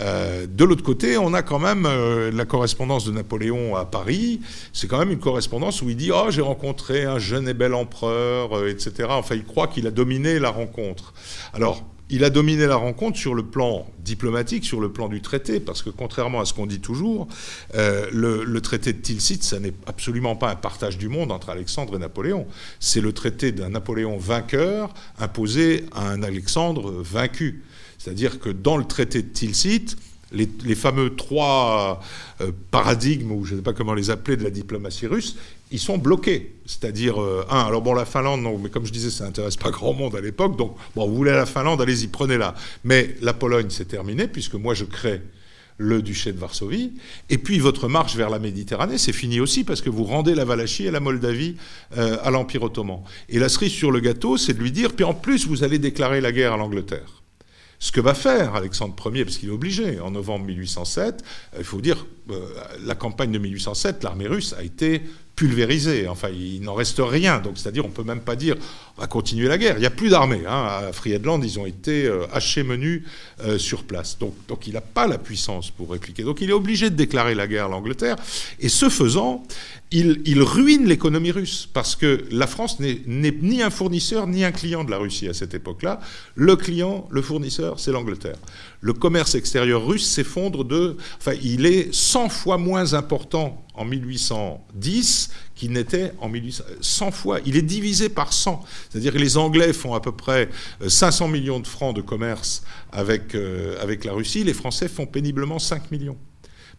Euh, 0.00 0.46
de 0.48 0.64
l'autre 0.64 0.82
côté, 0.82 1.16
on 1.18 1.34
a 1.34 1.42
quand 1.42 1.58
même 1.58 1.86
euh, 1.86 2.30
la 2.32 2.44
correspondance 2.44 3.04
de 3.04 3.12
Napoléon 3.12 3.76
à 3.76 3.84
Paris. 3.84 4.40
C'est 4.72 4.88
quand 4.88 4.98
même 4.98 5.12
une 5.12 5.20
correspondance 5.20 5.82
où 5.82 5.90
il 5.90 5.96
dit 5.96 6.10
Oh, 6.12 6.30
j'ai 6.30 6.40
rencontré 6.40 7.04
un 7.04 7.18
jeune 7.18 7.48
et 7.48 7.54
bel 7.54 7.74
empereur, 7.74 8.58
euh, 8.58 8.68
etc. 8.68 9.08
Enfin, 9.10 9.36
il 9.36 9.44
croit 9.44 9.68
qu'il 9.68 9.86
a 9.86 9.90
dominé 9.90 10.38
la 10.38 10.50
rencontre. 10.50 11.14
Alors, 11.52 11.84
il 12.14 12.22
a 12.22 12.30
dominé 12.30 12.66
la 12.66 12.76
rencontre 12.76 13.18
sur 13.18 13.34
le 13.34 13.42
plan 13.42 13.90
diplomatique, 13.98 14.64
sur 14.64 14.80
le 14.80 14.92
plan 14.92 15.08
du 15.08 15.20
traité, 15.20 15.58
parce 15.58 15.82
que 15.82 15.90
contrairement 15.90 16.40
à 16.40 16.44
ce 16.44 16.54
qu'on 16.54 16.66
dit 16.66 16.78
toujours, 16.78 17.26
euh, 17.74 18.06
le, 18.12 18.60
traité 18.60 18.92
de 18.92 18.98
Tilsit, 18.98 19.42
ça 19.42 19.58
n'est 19.58 19.72
absolument 19.88 20.36
pas 20.36 20.48
un 20.48 20.54
partage 20.54 20.96
du 20.96 21.08
monde 21.08 21.32
entre 21.32 21.50
Alexandre 21.50 21.96
et 21.96 21.98
Napoléon. 21.98 22.46
C'est 22.78 23.00
le 23.00 23.12
traité 23.12 23.50
d'un 23.50 23.70
Napoléon 23.70 24.16
vainqueur 24.16 24.94
imposé 25.18 25.86
à 25.92 26.08
un 26.08 26.22
Alexandre 26.22 26.92
vaincu. 26.92 27.64
C'est-à-dire 27.98 28.38
que 28.38 28.50
dans 28.50 28.76
le 28.76 28.84
traité 28.84 29.20
de 29.20 29.28
Tilsit, 29.28 29.96
les, 30.34 30.74
fameux 30.74 31.14
trois 31.14 32.00
euh, 32.40 32.50
paradigmes, 32.70 33.32
ou 33.32 33.44
je 33.44 33.52
ne 33.52 33.58
sais 33.58 33.62
pas 33.62 33.72
comment 33.72 33.94
les 33.94 34.10
appeler, 34.10 34.36
de 34.36 34.44
la 34.44 34.50
diplomatie 34.50 35.06
russe, 35.06 35.36
ils 35.70 35.78
sont 35.78 35.98
bloqués. 35.98 36.54
C'est-à-dire, 36.66 37.20
euh, 37.20 37.46
un, 37.50 37.60
alors 37.60 37.82
bon, 37.82 37.94
la 37.94 38.04
Finlande, 38.04 38.42
non, 38.42 38.58
mais 38.58 38.70
comme 38.70 38.86
je 38.86 38.92
disais, 38.92 39.10
ça 39.10 39.24
n'intéresse 39.24 39.56
pas 39.56 39.70
grand 39.70 39.92
monde 39.92 40.14
à 40.16 40.20
l'époque, 40.20 40.56
donc, 40.56 40.76
bon, 40.94 41.06
vous 41.06 41.14
voulez 41.14 41.32
la 41.32 41.46
Finlande, 41.46 41.80
allez-y, 41.80 42.08
prenez-la. 42.08 42.54
Mais 42.84 43.16
la 43.22 43.32
Pologne, 43.32 43.68
c'est 43.70 43.86
terminé, 43.86 44.28
puisque 44.28 44.54
moi, 44.54 44.74
je 44.74 44.84
crée 44.84 45.22
le 45.76 46.02
duché 46.02 46.32
de 46.32 46.38
Varsovie. 46.38 46.92
Et 47.30 47.38
puis 47.38 47.58
votre 47.58 47.88
marche 47.88 48.14
vers 48.16 48.30
la 48.30 48.38
Méditerranée, 48.38 48.98
c'est 48.98 49.12
fini 49.12 49.40
aussi 49.40 49.64
parce 49.64 49.80
que 49.80 49.90
vous 49.90 50.04
rendez 50.04 50.34
la 50.34 50.44
Valachie 50.44 50.86
et 50.86 50.90
la 50.90 51.00
Moldavie 51.00 51.56
euh, 51.96 52.16
à 52.22 52.30
l'Empire 52.30 52.62
ottoman. 52.62 53.00
Et 53.28 53.38
la 53.38 53.48
cerise 53.48 53.72
sur 53.72 53.90
le 53.90 54.00
gâteau, 54.00 54.36
c'est 54.36 54.54
de 54.54 54.60
lui 54.60 54.72
dire, 54.72 54.92
puis 54.92 55.04
en 55.04 55.14
plus, 55.14 55.46
vous 55.46 55.64
allez 55.64 55.78
déclarer 55.78 56.20
la 56.20 56.32
guerre 56.32 56.52
à 56.52 56.56
l'Angleterre. 56.56 57.23
Ce 57.78 57.92
que 57.92 58.00
va 58.00 58.14
faire 58.14 58.54
Alexandre 58.54 58.94
Ier, 59.12 59.24
parce 59.24 59.38
qu'il 59.38 59.48
est 59.48 59.52
obligé, 59.52 60.00
en 60.00 60.10
novembre 60.10 60.46
1807, 60.46 61.22
euh, 61.54 61.56
il 61.58 61.64
faut 61.64 61.80
dire, 61.80 62.06
la 62.80 62.94
campagne 62.94 63.32
de 63.32 63.38
1807, 63.38 64.02
l'armée 64.02 64.26
russe 64.26 64.54
a 64.58 64.62
été 64.62 65.02
pulvérisé. 65.36 66.08
Enfin, 66.08 66.28
il 66.28 66.62
n'en 66.62 66.74
reste 66.74 67.00
rien. 67.00 67.40
Donc, 67.40 67.58
c'est-à-dire, 67.58 67.84
on 67.84 67.90
peut 67.90 68.04
même 68.04 68.20
pas 68.20 68.36
dire 68.36 68.56
on 68.96 69.00
va 69.00 69.06
continuer 69.06 69.48
la 69.48 69.58
guerre. 69.58 69.76
Il 69.76 69.80
n'y 69.80 69.86
a 69.86 69.90
plus 69.90 70.10
d'armée. 70.10 70.42
Hein. 70.46 70.66
À 70.88 70.92
Friedland, 70.92 71.40
ils 71.42 71.58
ont 71.58 71.66
été 71.66 72.06
euh, 72.06 72.26
hachés 72.32 72.62
menus 72.62 73.02
euh, 73.42 73.58
sur 73.58 73.84
place. 73.84 74.18
Donc, 74.18 74.34
donc 74.46 74.66
il 74.66 74.74
n'a 74.74 74.80
pas 74.80 75.06
la 75.06 75.18
puissance 75.18 75.70
pour 75.70 75.90
répliquer. 75.90 76.22
Donc, 76.22 76.40
il 76.40 76.50
est 76.50 76.54
obligé 76.54 76.90
de 76.90 76.94
déclarer 76.94 77.34
la 77.34 77.46
guerre 77.46 77.66
à 77.66 77.68
l'Angleterre. 77.68 78.16
Et 78.60 78.68
ce 78.68 78.88
faisant, 78.88 79.44
il, 79.90 80.22
il 80.24 80.42
ruine 80.42 80.86
l'économie 80.86 81.32
russe 81.32 81.68
parce 81.72 81.96
que 81.96 82.24
la 82.30 82.46
France 82.46 82.78
n'est 82.78 83.00
ni 83.06 83.62
un 83.62 83.70
fournisseur 83.70 84.26
ni 84.26 84.44
un 84.44 84.52
client 84.52 84.84
de 84.84 84.90
la 84.90 84.98
Russie 84.98 85.28
à 85.28 85.34
cette 85.34 85.54
époque-là. 85.54 86.00
Le 86.36 86.54
client, 86.56 87.08
le 87.10 87.22
fournisseur, 87.22 87.80
c'est 87.80 87.92
l'Angleterre. 87.92 88.36
Le 88.84 88.92
commerce 88.92 89.34
extérieur 89.34 89.86
russe 89.86 90.06
s'effondre 90.06 90.62
de. 90.62 90.98
Enfin, 91.16 91.32
il 91.42 91.64
est 91.64 91.88
100 91.94 92.28
fois 92.28 92.58
moins 92.58 92.92
important 92.92 93.64
en 93.72 93.86
1810 93.86 95.30
qu'il 95.54 95.72
n'était 95.72 96.12
en 96.20 96.28
1800. 96.28 96.64
100 96.82 97.10
fois. 97.10 97.38
Il 97.46 97.56
est 97.56 97.62
divisé 97.62 98.10
par 98.10 98.34
100. 98.34 98.62
C'est-à-dire 98.90 99.14
que 99.14 99.18
les 99.18 99.38
Anglais 99.38 99.72
font 99.72 99.94
à 99.94 100.00
peu 100.00 100.12
près 100.12 100.50
500 100.86 101.24
euh, 101.24 101.28
millions 101.28 101.60
de 101.60 101.66
francs 101.66 101.96
de 101.96 102.02
commerce 102.02 102.62
avec, 102.92 103.34
euh, 103.34 103.82
avec 103.82 104.04
la 104.04 104.12
Russie. 104.12 104.44
Les 104.44 104.52
Français 104.52 104.88
font 104.88 105.06
péniblement 105.06 105.58
5 105.58 105.90
millions 105.90 106.18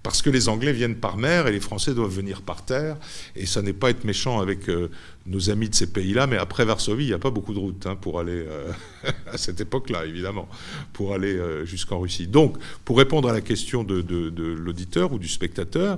parce 0.06 0.22
que 0.22 0.30
les 0.30 0.49
Anglais 0.49 0.72
viennent 0.72 0.97
par 0.97 1.18
mer 1.18 1.47
et 1.47 1.51
les 1.51 1.60
Français 1.60 1.95
doivent 1.95 2.16
venir 2.16 2.43
par 2.43 2.64
terre. 2.64 2.95
Et 3.36 3.47
ça 3.47 3.64
n'est 3.64 3.74
pas 3.74 3.89
être 3.89 4.03
méchant 4.03 4.39
avec 4.39 4.70
euh, 4.70 4.91
nos 5.26 5.49
amis 5.49 5.68
de 5.68 5.74
ces 5.74 5.88
pays-là, 5.88 6.28
mais 6.28 6.38
après 6.38 6.64
Varsovie, 6.64 7.06
il 7.06 7.08
n'y 7.08 7.14
a 7.14 7.18
pas 7.18 7.32
beaucoup 7.32 7.56
de 7.56 7.60
routes 7.60 7.88
hein, 7.88 7.95
pour 7.95 8.20
aller, 8.20 8.45
à 9.32 9.39
cette 9.39 9.60
époque-là, 9.62 10.06
évidemment, 10.06 10.47
pour 10.93 11.16
aller 11.16 11.36
jusqu'en 11.64 11.99
Russie. 11.99 12.28
Donc, 12.28 12.58
pour 12.86 12.99
répondre 12.99 13.28
à 13.28 13.34
la 13.34 13.41
question 13.41 13.84
de 13.84 14.03
l'auditeur 14.53 15.12
ou 15.12 15.18
du 15.18 15.28
spectateur, 15.28 15.97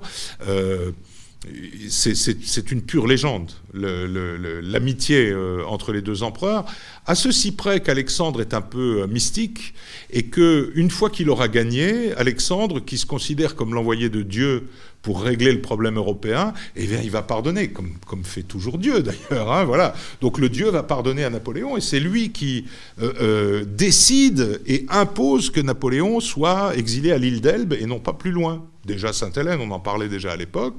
c'est 1.89 2.71
une 2.71 2.81
pure 2.81 3.07
légende, 3.07 3.51
l'amitié 3.73 5.29
euh, 5.29 5.63
entre 5.67 5.93
les 5.93 6.01
deux 6.01 6.23
empereurs, 6.23 6.65
à 7.05 7.15
ceci 7.15 7.51
près 7.51 7.79
qu'Alexandre 7.79 8.41
est 8.41 8.53
un 8.53 8.61
peu 8.61 9.03
euh, 9.03 9.07
mystique 9.07 9.73
et 10.09 10.23
que 10.23 10.71
une 10.75 10.89
fois 10.89 11.09
qu'il 11.09 11.29
aura 11.29 11.47
gagné, 11.47 12.13
Alexandre, 12.13 12.79
qui 12.79 12.97
se 12.97 13.05
considère 13.05 13.55
comme 13.55 13.73
l'envoyé 13.73 14.09
de 14.09 14.23
Dieu 14.23 14.67
pour 15.03 15.21
régler 15.21 15.53
le 15.53 15.61
problème 15.61 15.97
européen, 15.97 16.53
eh 16.75 16.85
bien, 16.85 16.99
il 17.01 17.11
va 17.11 17.21
pardonner, 17.21 17.69
comme, 17.69 17.93
fait 18.23 18.43
toujours 18.43 18.77
Dieu 18.79 19.03
d'ailleurs. 19.29 19.51
Hein, 19.51 19.63
voilà. 19.63 19.93
Donc 20.21 20.39
le 20.39 20.49
Dieu 20.49 20.69
va 20.69 20.83
pardonner 20.83 21.23
à 21.23 21.29
Napoléon 21.29 21.77
et 21.77 21.81
c'est 21.81 21.99
lui 21.99 22.31
qui 22.31 22.65
euh, 23.01 23.63
décide 23.63 24.59
et 24.65 24.85
impose 24.89 25.51
que 25.51 25.61
Napoléon 25.61 26.19
soit 26.19 26.75
exilé 26.75 27.11
à 27.11 27.17
l'île 27.19 27.41
d'Elbe 27.41 27.73
et 27.73 27.85
non 27.85 27.99
pas 27.99 28.13
plus 28.13 28.31
loin 28.31 28.65
déjà 28.87 29.13
Sainte-Hélène, 29.13 29.59
on 29.61 29.69
en 29.69 29.79
parlait 29.79 30.09
déjà 30.09 30.31
à 30.31 30.35
l'époque. 30.35 30.77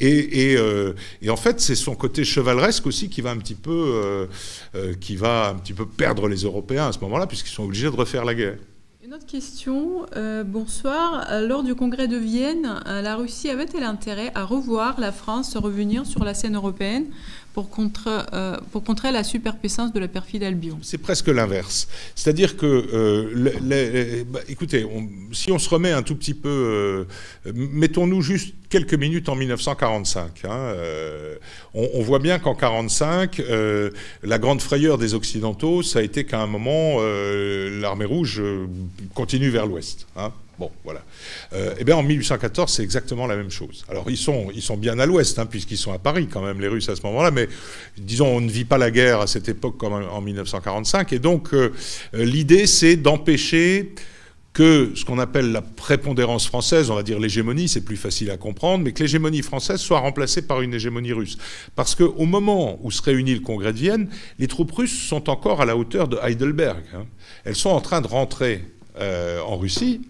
Euh, 0.00 0.92
et, 1.20 1.30
en 1.30 1.36
fait, 1.36 1.60
c'est 1.60 1.74
son 1.74 1.96
côté 1.96 2.24
chevaleresque 2.24 2.86
aussi 2.86 3.08
qui 3.08 3.20
va 3.20 3.30
un 3.30 3.38
petit 3.38 3.56
peu, 3.56 3.70
euh, 3.72 4.26
euh, 4.76 4.94
qui 4.94 5.16
va 5.16 5.48
un 5.48 5.54
petit 5.54 5.72
peu 5.72 5.86
perdre 5.86 6.28
les 6.28 6.42
Européens 6.42 6.86
à 6.86 6.92
ce 6.92 7.00
moment-là, 7.00 7.26
puisqu'ils 7.26 7.52
sont 7.52 7.64
obligés 7.64 7.90
de 7.90 7.96
refaire 7.96 8.24
la 8.24 8.34
guerre. 8.34 8.58
Une 9.04 9.14
autre 9.14 9.26
question. 9.26 10.04
bonsoir. 10.44 11.26
Lors 11.40 11.62
du 11.62 11.74
congrès 11.74 12.08
de 12.08 12.18
Vienne, 12.18 12.78
la 12.84 13.16
Russie 13.16 13.48
avait-elle 13.48 13.84
intérêt 13.84 14.30
à 14.34 14.44
revoir 14.44 15.00
la 15.00 15.12
France 15.12 15.56
revenir 15.56 16.04
sur 16.04 16.24
la 16.24 16.34
scène 16.34 16.56
européenne? 16.56 17.06
Euh, 18.06 18.56
pour 18.72 18.84
contrer 18.84 19.12
la 19.12 19.24
superpuissance 19.24 19.92
de 19.92 20.00
la 20.00 20.08
perfide 20.08 20.42
Albion. 20.42 20.78
C'est 20.82 20.98
presque 20.98 21.28
l'inverse. 21.28 21.88
C'est-à-dire 22.14 22.56
que, 22.56 22.66
euh, 22.66 24.24
bah, 24.26 24.40
écoutez, 24.48 24.86
si 25.32 25.50
on 25.52 25.58
se 25.58 25.68
remet 25.68 25.92
un 25.92 26.02
tout 26.02 26.14
petit 26.14 26.34
peu, 26.34 27.06
euh, 27.46 27.52
mettons-nous 27.54 28.22
juste 28.22 28.54
quelques 28.68 28.94
minutes 28.94 29.28
en 29.28 29.34
1945. 29.34 30.44
Hein, 30.44 30.74
on, 31.74 31.88
on, 31.94 32.02
voit 32.02 32.18
bien 32.18 32.38
qu'en 32.38 32.54
1945, 32.54 33.42
la 34.22 34.38
grande 34.38 34.60
frayeur 34.60 34.98
des 34.98 35.14
Occidentaux, 35.14 35.82
ça 35.82 36.00
a 36.00 36.02
été 36.02 36.24
qu'à 36.24 36.40
un 36.40 36.46
moment, 36.46 36.98
l'armée 37.00 38.04
rouge 38.04 38.42
continue 39.14 39.50
vers 39.50 39.66
l'Ouest. 39.66 40.06
Hein. 40.16 40.32
Bon, 40.58 40.70
voilà. 40.82 41.02
Euh, 41.52 41.74
eh 41.78 41.84
bien, 41.84 41.96
en 41.96 42.02
1814, 42.02 42.72
c'est 42.72 42.82
exactement 42.82 43.26
la 43.26 43.36
même 43.36 43.50
chose. 43.50 43.84
Alors, 43.88 44.10
ils 44.10 44.16
sont, 44.16 44.48
ils 44.52 44.62
sont 44.62 44.76
bien 44.76 44.98
à 44.98 45.06
l'ouest, 45.06 45.38
hein, 45.38 45.46
puisqu'ils 45.46 45.76
sont 45.76 45.92
à 45.92 45.98
Paris, 45.98 46.28
quand 46.30 46.42
même, 46.42 46.60
les 46.60 46.68
Russes, 46.68 46.88
à 46.88 46.96
ce 46.96 47.02
moment-là, 47.02 47.30
mais 47.30 47.48
disons, 47.96 48.26
on 48.26 48.40
ne 48.40 48.50
vit 48.50 48.64
pas 48.64 48.78
la 48.78 48.90
guerre 48.90 49.20
à 49.20 49.26
cette 49.28 49.48
époque 49.48 49.76
comme 49.76 49.92
en 49.92 50.20
1945, 50.20 51.12
et 51.12 51.20
donc, 51.20 51.54
euh, 51.54 51.72
l'idée, 52.12 52.66
c'est 52.66 52.96
d'empêcher 52.96 53.94
que 54.52 54.90
ce 54.96 55.04
qu'on 55.04 55.20
appelle 55.20 55.52
la 55.52 55.62
prépondérance 55.62 56.48
française, 56.48 56.90
on 56.90 56.96
va 56.96 57.04
dire 57.04 57.20
l'hégémonie, 57.20 57.68
c'est 57.68 57.84
plus 57.84 57.96
facile 57.96 58.28
à 58.32 58.36
comprendre, 58.36 58.82
mais 58.82 58.90
que 58.90 59.04
l'hégémonie 59.04 59.42
française 59.42 59.78
soit 59.78 60.00
remplacée 60.00 60.42
par 60.42 60.62
une 60.62 60.74
hégémonie 60.74 61.12
russe. 61.12 61.38
Parce 61.76 61.94
qu'au 61.94 62.24
moment 62.24 62.80
où 62.82 62.90
se 62.90 63.00
réunit 63.00 63.34
le 63.34 63.40
congrès 63.40 63.72
de 63.72 63.78
Vienne, 63.78 64.08
les 64.40 64.48
troupes 64.48 64.72
russes 64.72 64.98
sont 64.98 65.30
encore 65.30 65.60
à 65.60 65.64
la 65.64 65.76
hauteur 65.76 66.08
de 66.08 66.18
Heidelberg. 66.20 66.82
Hein. 66.92 67.06
Elles 67.44 67.54
sont 67.54 67.70
en 67.70 67.80
train 67.80 68.00
de 68.00 68.08
rentrer 68.08 68.64
euh, 68.98 69.40
en 69.40 69.56
Russie, 69.56 70.00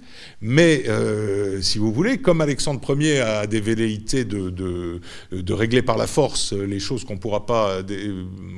mais, 0.40 0.84
euh, 0.86 1.60
si 1.62 1.78
vous 1.78 1.92
voulez, 1.92 2.18
comme 2.18 2.40
Alexandre 2.40 2.80
Ier 2.96 3.20
a 3.20 3.46
des 3.46 3.60
velléités 3.60 4.24
de, 4.24 5.00
régler 5.48 5.82
par 5.82 5.96
la 5.96 6.06
force 6.06 6.52
les 6.52 6.78
choses 6.78 7.04
qu'on 7.04 7.14
ne 7.14 7.18
pourra 7.18 7.44
pas 7.46 7.80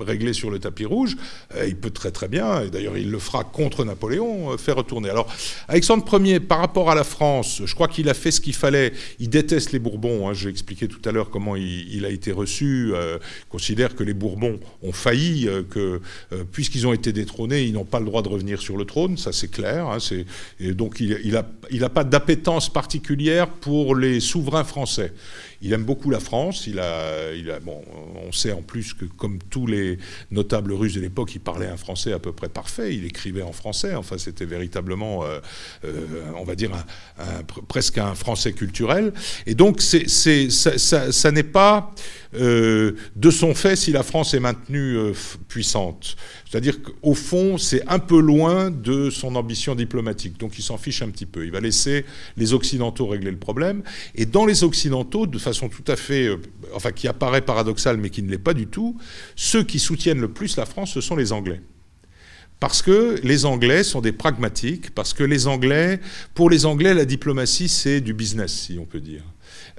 régler 0.01 0.35
sur 0.35 0.51
le 0.51 0.59
tapis 0.59 0.85
rouge, 0.85 1.17
euh, 1.55 1.67
il 1.67 1.77
peut 1.77 1.91
très 1.91 2.11
très 2.11 2.29
bien, 2.29 2.63
et 2.63 2.71
d'ailleurs 2.71 2.99
il 2.99 3.11
le 3.11 3.19
fera 3.19 3.45
contre 3.45 3.85
Napoléon, 3.85 4.53
euh, 4.53 4.57
faire 4.59 4.77
retourner. 4.77 5.09
Alors, 5.09 5.27
Alexandre 5.69 6.05
Ier, 6.21 6.41
par 6.41 6.59
rapport 6.59 6.91
à 6.91 6.95
la 6.95 7.05
France, 7.05 7.63
je 7.65 7.75
crois 7.75 7.89
qu'il 7.89 8.09
a 8.11 8.15
fait 8.15 8.31
ce 8.31 8.43
qu'il 8.43 8.55
fallait. 8.55 8.93
Il 9.19 9.31
déteste 9.31 9.73
les 9.73 9.79
Bourbons. 9.79 10.29
Hein, 10.29 10.35
J'ai 10.35 10.51
expliqué 10.51 10.87
tout 10.87 11.01
à 11.09 11.13
l'heure 11.13 11.31
comment 11.31 11.57
il, 11.57 12.05
a 12.05 12.11
été 12.11 12.33
reçu. 12.33 12.93
il 12.93 13.49
considère 13.49 13.95
que 13.95 14.05
les 14.05 14.15
Bourbons 14.15 14.59
ont 14.83 14.93
failli, 14.93 15.49
que 15.71 16.01
puisqu'ils 16.53 16.87
ont 16.87 16.93
été 16.93 17.13
détrônés, 17.13 17.63
ils 17.63 17.73
n'ont 17.73 17.85
pas 17.85 18.01
le 18.01 18.07
droit 18.07 18.23
de 18.23 18.29
revenir 18.29 18.61
sur 18.61 18.77
le 18.77 18.85
trône. 18.85 19.17
Ça, 19.17 19.33
c'est 19.33 19.51
clair. 19.51 19.89
Hein, 19.89 19.99
et 20.59 20.73
donc 20.73 21.01
il 21.01 21.33
n'a 21.33 21.87
a 21.87 21.89
pas 21.89 22.05
d'appétence 22.05 22.73
particulière 22.73 23.49
pour 23.49 23.95
les 23.97 24.21
souverains 24.21 24.65
français. 24.65 25.13
Il 25.63 25.75
aime 25.75 25.85
beaucoup 25.85 26.11
la 26.11 26.21
France. 26.21 26.67
Il 26.67 26.81
a, 26.81 27.61
bon, 27.61 27.83
on 28.27 28.33
sait 28.33 28.53
en 28.53 28.63
plus 28.63 28.95
que, 28.95 29.05
comme 29.05 29.39
tous 29.51 29.67
les 29.67 29.99
notables 30.31 30.73
russes 30.73 30.95
de 30.95 31.01
l'époque, 31.01 31.35
il 31.35 31.41
parlait 31.41 31.67
un 31.67 31.77
français 31.77 32.13
à 32.13 32.19
peu 32.19 32.33
près 32.33 32.49
parfait. 32.49 32.95
Il 32.95 33.05
écrivait 33.05 33.43
en 33.43 33.53
français. 33.53 33.95
Enfin, 33.95 34.17
c'était 34.17 34.47
véritablement, 34.47 35.25
euh, 35.25 35.39
euh, 35.85 36.07
on 36.37 36.45
va 36.45 36.55
dire, 36.55 36.71
presque 37.69 37.99
un 37.99 38.15
français 38.15 38.53
culturel. 38.53 39.13
Et 39.47 39.55
donc, 39.55 39.83
ça 39.83 41.31
n'est 41.31 41.43
pas 41.43 41.95
euh, 42.35 42.93
de 43.17 43.31
son 43.31 43.55
fait 43.55 43.75
si 43.75 43.91
la 43.91 44.05
France 44.05 44.35
est 44.35 44.41
maintenue 44.41 44.97
euh, 44.97 45.13
puissante. 45.49 46.17
C'est-à-dire 46.49 46.81
qu'au 46.81 47.15
fond, 47.15 47.59
c'est 47.59 47.87
un 47.89 47.99
peu 47.99 48.21
loin 48.21 48.71
de 48.71 49.11
son 49.11 49.35
ambition 49.35 49.75
diplomatique. 49.75 50.39
Donc 50.39 50.57
il 50.57 50.63
s'en 50.63 50.79
fiche 50.79 51.03
un 51.03 51.09
petit 51.11 51.27
peu. 51.27 51.45
Il 51.45 51.51
va 51.51 51.59
laisser 51.59 52.05
les 52.37 52.53
Occidentaux 52.53 53.09
régler 53.09 53.33
le 53.33 53.39
problème. 53.39 53.83
Et 54.15 54.27
dans 54.27 54.47
les 54.47 54.63
Occidentaux, 54.63 55.27
de 55.27 55.39
façon 55.39 55.69
tout 55.69 55.85
à 55.89 55.97
fait, 55.97 56.27
euh, 56.27 56.37
enfin 56.73 56.93
qui 56.93 57.09
apparaît 57.09 57.43
paradoxale, 57.43 57.97
mais 57.97 58.11
qui 58.11 58.23
ne 58.23 58.31
l'est 58.31 58.39
pas 58.39 58.55
du 58.55 58.69
tout, 58.69 58.97
ceux 59.35 59.65
qui 59.65 59.81
soutiennent 59.81 60.21
le 60.21 60.29
plus 60.29 60.57
la 60.57 60.67
France, 60.67 60.93
ce 60.93 61.01
sont 61.01 61.17
les 61.17 61.33
Anglais. 61.33 61.61
Parce 62.61 62.83
que 62.83 63.19
les 63.25 63.47
Anglais 63.47 63.83
sont 63.83 64.03
des 64.03 64.13
pragmatiques, 64.13 64.95
parce 64.95 65.15
que 65.15 65.25
les 65.25 65.47
Anglais, 65.47 65.99
pour 66.35 66.51
les 66.51 66.67
Anglais, 66.67 66.93
la 66.93 67.07
diplomatie, 67.07 67.69
c'est 67.69 68.03
du 68.03 68.13
business, 68.13 68.53
si 68.53 68.79
on 68.79 68.85
peut 68.85 69.01
dire. 69.01 69.25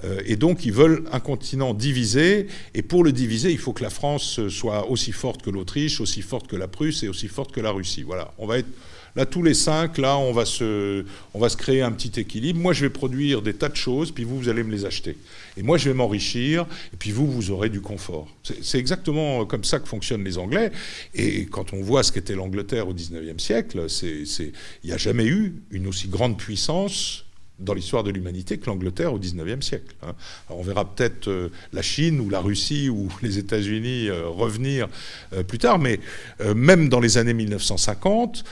Euh, 0.04 0.20
et 0.26 0.36
donc, 0.36 0.64
ils 0.64 0.72
veulent 0.72 1.04
un 1.12 1.20
continent 1.20 1.74
divisé. 1.74 2.46
Et 2.74 2.82
pour 2.82 3.04
le 3.04 3.12
diviser, 3.12 3.50
il 3.50 3.58
faut 3.58 3.72
que 3.72 3.82
la 3.82 3.90
France 3.90 4.48
soit 4.48 4.90
aussi 4.90 5.12
forte 5.12 5.42
que 5.42 5.50
l'Autriche, 5.50 6.00
aussi 6.00 6.22
forte 6.22 6.46
que 6.46 6.56
la 6.56 6.68
Prusse 6.68 7.02
et 7.02 7.08
aussi 7.08 7.28
forte 7.28 7.52
que 7.52 7.60
la 7.60 7.70
Russie. 7.70 8.02
Voilà. 8.02 8.32
On 8.38 8.46
va 8.46 8.58
être 8.58 8.68
là 9.16 9.26
tous 9.26 9.42
les 9.42 9.54
cinq. 9.54 9.98
Là, 9.98 10.16
on 10.18 10.32
va 10.32 10.44
se, 10.44 11.04
on 11.34 11.38
va 11.38 11.48
se 11.48 11.56
créer 11.56 11.82
un 11.82 11.92
petit 11.92 12.20
équilibre. 12.20 12.60
Moi, 12.60 12.72
je 12.72 12.82
vais 12.82 12.90
produire 12.90 13.42
des 13.42 13.54
tas 13.54 13.68
de 13.68 13.76
choses, 13.76 14.10
puis 14.10 14.24
vous, 14.24 14.38
vous 14.38 14.48
allez 14.48 14.62
me 14.62 14.72
les 14.72 14.84
acheter. 14.84 15.16
Et 15.56 15.62
moi, 15.62 15.78
je 15.78 15.88
vais 15.88 15.94
m'enrichir, 15.94 16.66
et 16.92 16.96
puis 16.96 17.10
vous, 17.10 17.30
vous 17.30 17.50
aurez 17.50 17.68
du 17.68 17.80
confort. 17.80 18.28
C'est 18.62 18.78
exactement 18.78 19.44
comme 19.44 19.64
ça 19.64 19.78
que 19.78 19.88
fonctionnent 19.88 20.24
les 20.24 20.38
Anglais. 20.38 20.72
Et 21.14 21.46
quand 21.46 21.72
on 21.72 21.82
voit 21.82 22.02
ce 22.02 22.12
qu'était 22.12 22.34
l'Angleterre 22.34 22.88
au 22.88 22.94
XIXe 22.94 23.42
siècle, 23.42 23.86
il 24.02 24.52
n'y 24.84 24.92
a 24.92 24.98
jamais 24.98 25.26
eu 25.26 25.54
une 25.70 25.86
aussi 25.86 26.08
grande 26.08 26.38
puissance 26.38 27.24
dans 27.62 27.74
l'histoire 27.74 28.02
de 28.02 28.10
l'humanité 28.10 28.58
que 28.58 28.66
l'Angleterre 28.66 29.12
au 29.12 29.18
XIXe 29.18 29.64
siècle. 29.64 29.94
Hein. 30.02 30.14
on 30.50 30.62
verra 30.62 30.84
peut-être 30.84 31.28
euh, 31.28 31.48
la 31.72 31.82
Chine 31.82 32.20
ou 32.20 32.28
la 32.28 32.40
Russie 32.40 32.88
ou 32.88 33.08
les 33.22 33.38
États-Unis 33.38 34.08
euh, 34.08 34.28
revenir 34.28 34.88
euh, 35.32 35.42
plus 35.42 35.58
tard, 35.58 35.78
mais 35.78 36.00
même 36.54 36.88
dans 36.88 37.00
les 37.00 37.18
années 37.18 37.34
1950, 37.34 38.44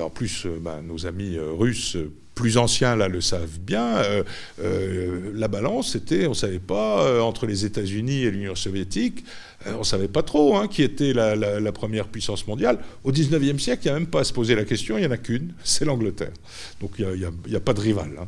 en 0.00 0.10
plus, 0.10 0.46
ben, 0.60 0.82
nos 0.82 1.06
amis 1.06 1.38
russes 1.38 1.96
plus 2.36 2.56
anciens 2.58 2.94
là 2.94 3.08
le 3.08 3.20
savent 3.20 3.58
bien, 3.58 4.02
la 4.58 5.48
balance 5.48 5.96
était, 5.96 6.26
on 6.26 6.30
ne 6.30 6.34
savait 6.34 6.60
pas, 6.60 7.20
entre 7.22 7.46
les 7.46 7.64
États-Unis 7.64 8.22
et 8.22 8.30
l'Union 8.30 8.54
soviétique, 8.54 9.24
euh, 9.66 9.74
on 9.74 9.80
ne 9.80 9.84
savait 9.84 10.08
pas 10.08 10.22
trop 10.22 10.56
hein, 10.56 10.68
qui 10.68 10.82
était 10.82 11.12
la, 11.12 11.72
première 11.72 12.08
puissance 12.08 12.46
mondiale. 12.46 12.78
Au 13.04 13.12
19e 13.12 13.58
siècle, 13.58 13.82
il 13.84 13.88
n'y 13.88 13.96
a 13.96 13.98
même 13.98 14.06
pas 14.06 14.20
à 14.20 14.24
se 14.24 14.32
poser 14.32 14.54
la 14.54 14.64
question, 14.64 14.96
il 14.96 15.02
n'y 15.02 15.06
en 15.06 15.10
a 15.10 15.16
qu'une, 15.16 15.52
c'est 15.64 15.84
l'Angleterre. 15.84 16.32
Donc 16.80 16.92
il 16.98 17.30
n'y 17.48 17.56
a, 17.56 17.60
pas 17.60 17.74
de 17.74 17.80
rival. 17.80 18.10
Hein. 18.20 18.26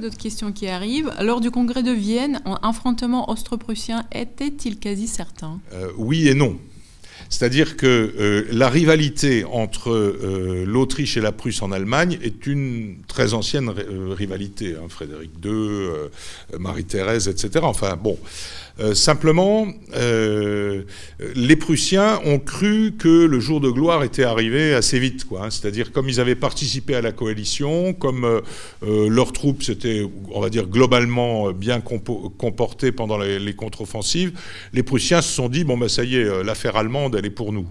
D'autres 0.00 0.18
questions 0.18 0.52
qui 0.52 0.68
arrivent. 0.68 1.12
Lors 1.20 1.40
du 1.40 1.50
congrès 1.50 1.82
de 1.82 1.90
Vienne, 1.90 2.40
un 2.44 2.58
affrontement 2.62 3.28
austro-prussien 3.28 4.04
était-il 4.12 4.78
quasi 4.78 5.08
certain? 5.08 5.58
Euh, 5.72 5.90
Oui 5.96 6.28
et 6.28 6.34
non. 6.34 6.58
C'est-à-dire 7.30 7.76
que 7.76 7.86
euh, 7.86 8.44
la 8.50 8.68
rivalité 8.68 9.44
entre 9.44 10.16
l'Autriche 10.66 11.16
et 11.16 11.20
la 11.20 11.32
Prusse 11.32 11.62
en 11.62 11.72
Allemagne 11.72 12.18
est 12.22 12.46
une 12.46 12.98
très 13.08 13.32
ancienne 13.32 13.70
rivalité. 13.70 14.74
Hein. 14.74 14.88
Frédéric 14.88 15.30
II, 15.44 15.88
Marie-Thérèse, 16.58 17.28
etc. 17.28 17.60
Enfin 17.62 17.96
bon, 17.96 18.18
euh, 18.80 18.94
simplement, 18.94 19.66
euh, 19.94 20.84
les 21.34 21.56
Prussiens 21.56 22.18
ont 22.24 22.38
cru 22.38 22.94
que 22.98 23.08
le 23.26 23.38
jour 23.38 23.60
de 23.60 23.68
gloire 23.70 24.02
était 24.04 24.24
arrivé 24.24 24.74
assez 24.74 24.98
vite. 24.98 25.26
Hein. 25.38 25.50
C'est-à-dire, 25.50 25.92
comme 25.92 26.08
ils 26.08 26.18
avaient 26.18 26.34
participé 26.34 26.94
à 26.94 27.02
la 27.02 27.12
coalition, 27.12 27.92
comme 27.92 28.24
euh, 28.24 29.08
leurs 29.08 29.32
troupes 29.32 29.62
s'étaient, 29.62 30.02
on 30.32 30.40
va 30.40 30.48
dire, 30.48 30.66
globalement 30.66 31.52
bien 31.52 31.80
comportées 31.80 32.92
pendant 32.92 33.18
les, 33.18 33.54
contre-offensives, 33.54 34.32
les 34.72 34.82
Prussiens 34.82 35.20
se 35.20 35.32
sont 35.32 35.48
dit, 35.48 35.64
bon, 35.64 35.76
ben 35.76 35.88
ça 35.88 36.04
y 36.04 36.16
est, 36.16 36.42
l'affaire 36.42 36.76
allemande, 36.76 37.16
elle 37.18 37.26
est 37.26 37.30
pour 37.30 37.52
nous. 37.52 37.66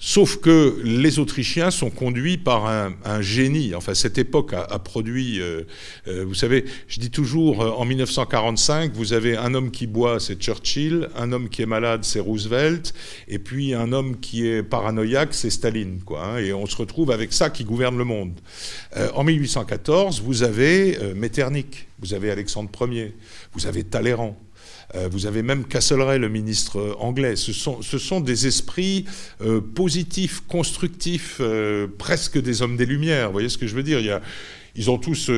Sauf 0.00 0.36
que 0.36 0.80
les 0.84 1.18
Autrichiens 1.18 1.72
sont 1.72 1.90
conduits 1.90 2.38
par 2.38 2.66
un, 2.66 3.20
génie. 3.20 3.74
Enfin, 3.74 3.94
cette 3.94 4.16
époque 4.16 4.52
a, 4.52 4.78
produit, 4.78 5.40
euh, 5.40 5.62
euh, 6.06 6.24
vous 6.24 6.34
savez, 6.34 6.66
je 6.86 7.00
dis 7.00 7.10
toujours, 7.10 7.62
euh, 7.62 7.70
en 7.70 7.84
1945, 7.84 8.92
vous 8.94 9.12
avez 9.12 9.36
un 9.36 9.54
homme 9.54 9.72
qui 9.72 9.88
boit, 9.88 10.20
c'est 10.20 10.40
Churchill, 10.40 11.08
un 11.16 11.32
homme 11.32 11.48
qui 11.48 11.62
est 11.62 11.66
malade, 11.66 12.04
c'est 12.04 12.20
Roosevelt, 12.20 12.94
et 13.26 13.40
puis 13.40 13.74
un 13.74 13.92
homme 13.92 14.20
qui 14.20 14.46
est 14.46 14.62
paranoïaque, 14.62 15.34
c'est 15.34 15.50
Staline. 15.50 15.98
Quoi, 16.04 16.24
hein. 16.24 16.38
et 16.38 16.52
on 16.52 16.66
se 16.66 16.76
retrouve 16.76 17.10
avec 17.10 17.32
ça 17.32 17.50
qui 17.50 17.64
gouverne 17.64 17.98
le 17.98 18.04
monde. 18.04 18.38
en 19.14 19.24
1814, 19.24 20.22
vous 20.22 20.44
avez 20.44 20.96
Metternich, 21.16 21.88
vous 21.98 22.14
avez 22.14 22.30
Alexandre 22.30 22.70
Ier, 22.88 23.14
vous 23.52 23.66
avez 23.66 23.82
Talleyrand. 23.82 24.38
Euh, 24.94 25.08
vous 25.10 25.26
avez 25.26 25.42
même 25.42 25.64
Castlereagh, 25.64 26.20
le 26.20 26.28
ministre 26.28 26.78
euh, 26.78 26.94
anglais. 26.98 27.36
Ce 27.36 27.52
sont, 27.52 27.82
ce 27.82 27.98
sont 27.98 28.20
des 28.20 28.46
esprits 28.46 29.04
euh, 29.42 29.60
positifs, 29.60 30.42
constructifs, 30.48 31.40
presque 31.98 32.40
des 32.40 32.62
hommes 32.62 32.76
des 32.76 32.86
Lumières. 32.86 33.26
Vous 33.26 33.32
voyez 33.32 33.48
ce 33.48 33.58
que 33.58 33.66
je 33.66 33.74
veux 33.74 33.82
dire? 33.82 34.00
Il 34.00 34.06
y 34.06 34.10
a, 34.10 34.22
Ils 34.76 34.90
ont 34.90 34.98
tous... 34.98 35.30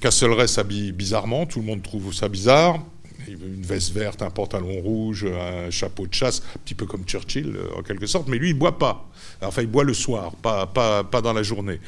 Castlereagh 0.00 0.46
s'habille 0.48 0.92
bizarrement, 0.92 1.46
tout 1.46 1.60
le 1.60 1.66
monde 1.66 1.82
trouve 1.82 2.12
ça 2.14 2.28
bizarre 2.28 2.84
une 3.28 3.62
veste 3.62 3.92
verte, 3.92 4.22
un 4.22 4.30
pantalon 4.30 4.80
rouge, 4.80 5.26
un 5.26 5.70
chapeau 5.70 6.06
de 6.06 6.14
chasse, 6.14 6.42
un 6.54 6.58
petit 6.64 6.74
peu 6.74 6.86
comme 6.86 7.04
Churchill 7.04 7.54
euh, 7.56 7.78
en 7.78 7.82
quelque 7.82 8.06
sorte, 8.06 8.28
mais 8.28 8.38
lui 8.38 8.50
il 8.50 8.54
boit 8.54 8.78
pas. 8.78 9.10
Enfin, 9.42 9.62
il 9.62 9.68
boit 9.68 9.84
le 9.84 9.94
soir, 9.94 10.34
pas, 10.36 10.66
pas, 10.66 11.04
pas 11.04 11.20
dans 11.20 11.32
la 11.32 11.42
journée. 11.42 11.80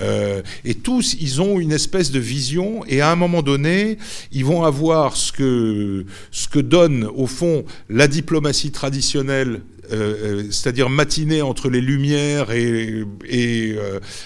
Euh, 0.00 0.42
et 0.64 0.74
tous, 0.74 1.16
ils 1.20 1.40
ont 1.40 1.60
une 1.60 1.72
espèce 1.72 2.10
de 2.10 2.18
vision, 2.18 2.84
et 2.86 3.00
à 3.00 3.10
un 3.10 3.16
moment 3.16 3.42
donné, 3.42 3.98
ils 4.32 4.44
vont 4.44 4.64
avoir 4.64 5.16
ce 5.16 5.32
que, 5.32 6.06
ce 6.30 6.48
que 6.48 6.58
donne, 6.58 7.04
au 7.04 7.26
fond, 7.26 7.64
la 7.88 8.08
diplomatie 8.08 8.70
traditionnelle 8.70 9.62
euh, 9.92 10.44
c'est-à-dire 10.50 10.88
matinée 10.88 11.42
entre 11.42 11.68
les 11.68 11.82
Lumières 11.82 12.52
et, 12.52 13.04
et 13.28 13.76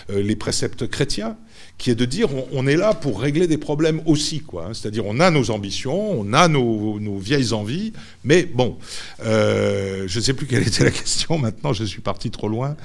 les 0.08 0.36
préceptes 0.36 0.86
chrétiens, 0.86 1.36
qui 1.78 1.90
est 1.90 1.94
de 1.94 2.04
dire 2.04 2.28
on, 2.52 2.66
est 2.66 2.76
là 2.76 2.92
pour 2.92 3.20
régler 3.20 3.46
des 3.46 3.56
problèmes 3.56 4.02
aussi, 4.04 4.40
quoi. 4.40 4.66
Hein. 4.66 4.74
C'est-à-dire 4.74 5.04
on 5.06 5.20
a 5.20 5.30
nos 5.30 5.50
ambitions, 5.50 6.20
on 6.20 6.32
a 6.32 6.48
nos, 6.48 6.98
vieilles 7.18 7.52
envies, 7.52 7.92
mais 8.24 8.42
bon, 8.42 8.76
euh, 9.24 10.04
je 10.08 10.18
ne 10.18 10.24
sais 10.24 10.34
plus 10.34 10.46
quelle 10.46 10.66
était 10.66 10.84
la 10.84 10.90
question 10.90 11.38
maintenant, 11.38 11.72
je 11.72 11.84
suis 11.84 12.00
parti 12.00 12.30
trop 12.30 12.48
loin. 12.48 12.76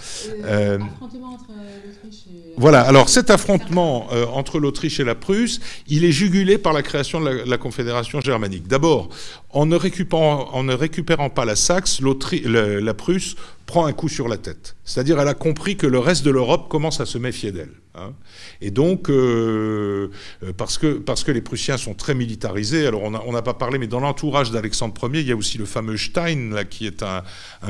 Euh, 0.44 0.78
affrontement 0.78 1.34
entre 1.34 1.48
l'Autriche 1.50 2.24
et... 2.28 2.54
Voilà, 2.56 2.82
alors 2.82 3.10
cet 3.10 3.32
affrontement 3.32 4.08
euh, 4.12 4.28
entre 4.28 4.60
l'Autriche 4.60 5.00
et 5.00 5.04
la 5.04 5.16
Prusse, 5.16 5.60
il 5.88 6.06
est 6.06 6.12
jugulé 6.12 6.60
par 6.60 6.72
la 6.72 6.84
création 6.84 7.20
de 7.20 7.44
la, 7.48 7.58
Confédération 7.58 8.22
germanique. 8.22 8.68
D'abord, 8.68 9.10
en, 9.50 9.66
ne 9.66 9.76
récupérant, 9.76 10.50
en 10.52 10.64
ne 10.64 10.74
récupérant 10.74 11.30
pas 11.30 11.46
la 11.46 11.56
Saxe, 11.56 12.00
la, 12.02 12.80
la 12.80 12.94
Prusse 12.94 13.36
prend 13.74 13.88
un 13.88 13.94
coup 13.94 14.08
sur 14.08 14.28
la 14.28 14.38
tête. 14.38 14.76
C'est-à-dire 14.84 15.20
elle 15.20 15.28
a 15.28 15.34
compris 15.34 15.78
que 15.78 15.88
le 15.88 15.98
reste 15.98 16.24
de 16.24 16.30
l'Europe 16.30 16.70
commence 16.70 17.00
à 17.00 17.08
se 17.08 17.18
méfier 17.18 17.52
d'elle. 17.52 17.72
Hein. 17.96 18.14
Et 18.62 18.70
donc, 18.70 19.10
euh, 19.10 20.12
euh, 20.44 20.54
parce, 20.56 20.78
que, 20.78 21.00
parce 21.00 21.24
que 21.24 21.32
les 21.32 21.42
Prussiens 21.42 21.78
sont 21.78 21.96
très 21.96 22.14
militarisés, 22.14 22.86
alors 22.86 23.02
on 23.02 23.32
n'a 23.32 23.42
pas 23.42 23.56
parlé, 23.56 23.80
mais 23.80 23.88
dans 23.88 24.00
l'entourage 24.00 24.52
d'Alexandre 24.52 24.94
Ier, 25.12 25.22
il 25.22 25.28
y 25.28 25.32
a 25.32 25.36
aussi 25.36 25.58
le 25.58 25.66
fameux 25.66 25.98
Stein, 25.98 26.52
là, 26.52 26.66
qui 26.66 26.86
est 26.86 27.02
un, 27.02 27.24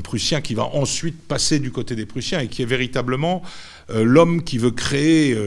Prussien 0.03 0.41
qui 0.41 0.55
va 0.55 0.65
ensuite 0.75 1.21
passer 1.25 1.59
du 1.59 1.71
côté 1.71 1.95
des 1.95 2.05
Prussiens 2.05 2.41
et 2.41 2.49
qui 2.49 2.63
est 2.63 2.65
véritablement 2.65 3.41
euh, 3.89 4.03
l'homme 4.03 4.43
qui 4.43 4.57
veut 4.57 4.71
créer 4.71 5.37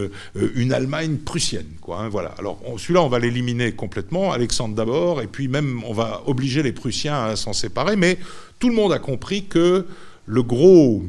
une 0.54 0.72
Allemagne 0.72 1.18
prussienne. 1.18 1.68
Hein, 1.88 2.08
voilà. 2.08 2.30
Alors 2.38 2.62
celui-là, 2.78 3.02
on 3.02 3.08
va 3.10 3.18
l'éliminer 3.18 3.72
complètement, 3.72 4.32
Alexandre 4.32 4.74
d'abord, 4.74 5.20
et 5.20 5.26
puis 5.26 5.48
même 5.48 5.82
on 5.84 5.92
va 5.92 6.22
obliger 6.24 6.62
les 6.62 6.72
Prussiens 6.72 7.24
à 7.24 7.36
s'en 7.36 7.52
séparer, 7.52 7.96
mais 7.96 8.16
tout 8.58 8.70
le 8.70 8.74
monde 8.74 8.94
a 8.94 8.98
compris 8.98 9.44
que 9.44 9.84
le 10.26 10.42
gros 10.42 11.02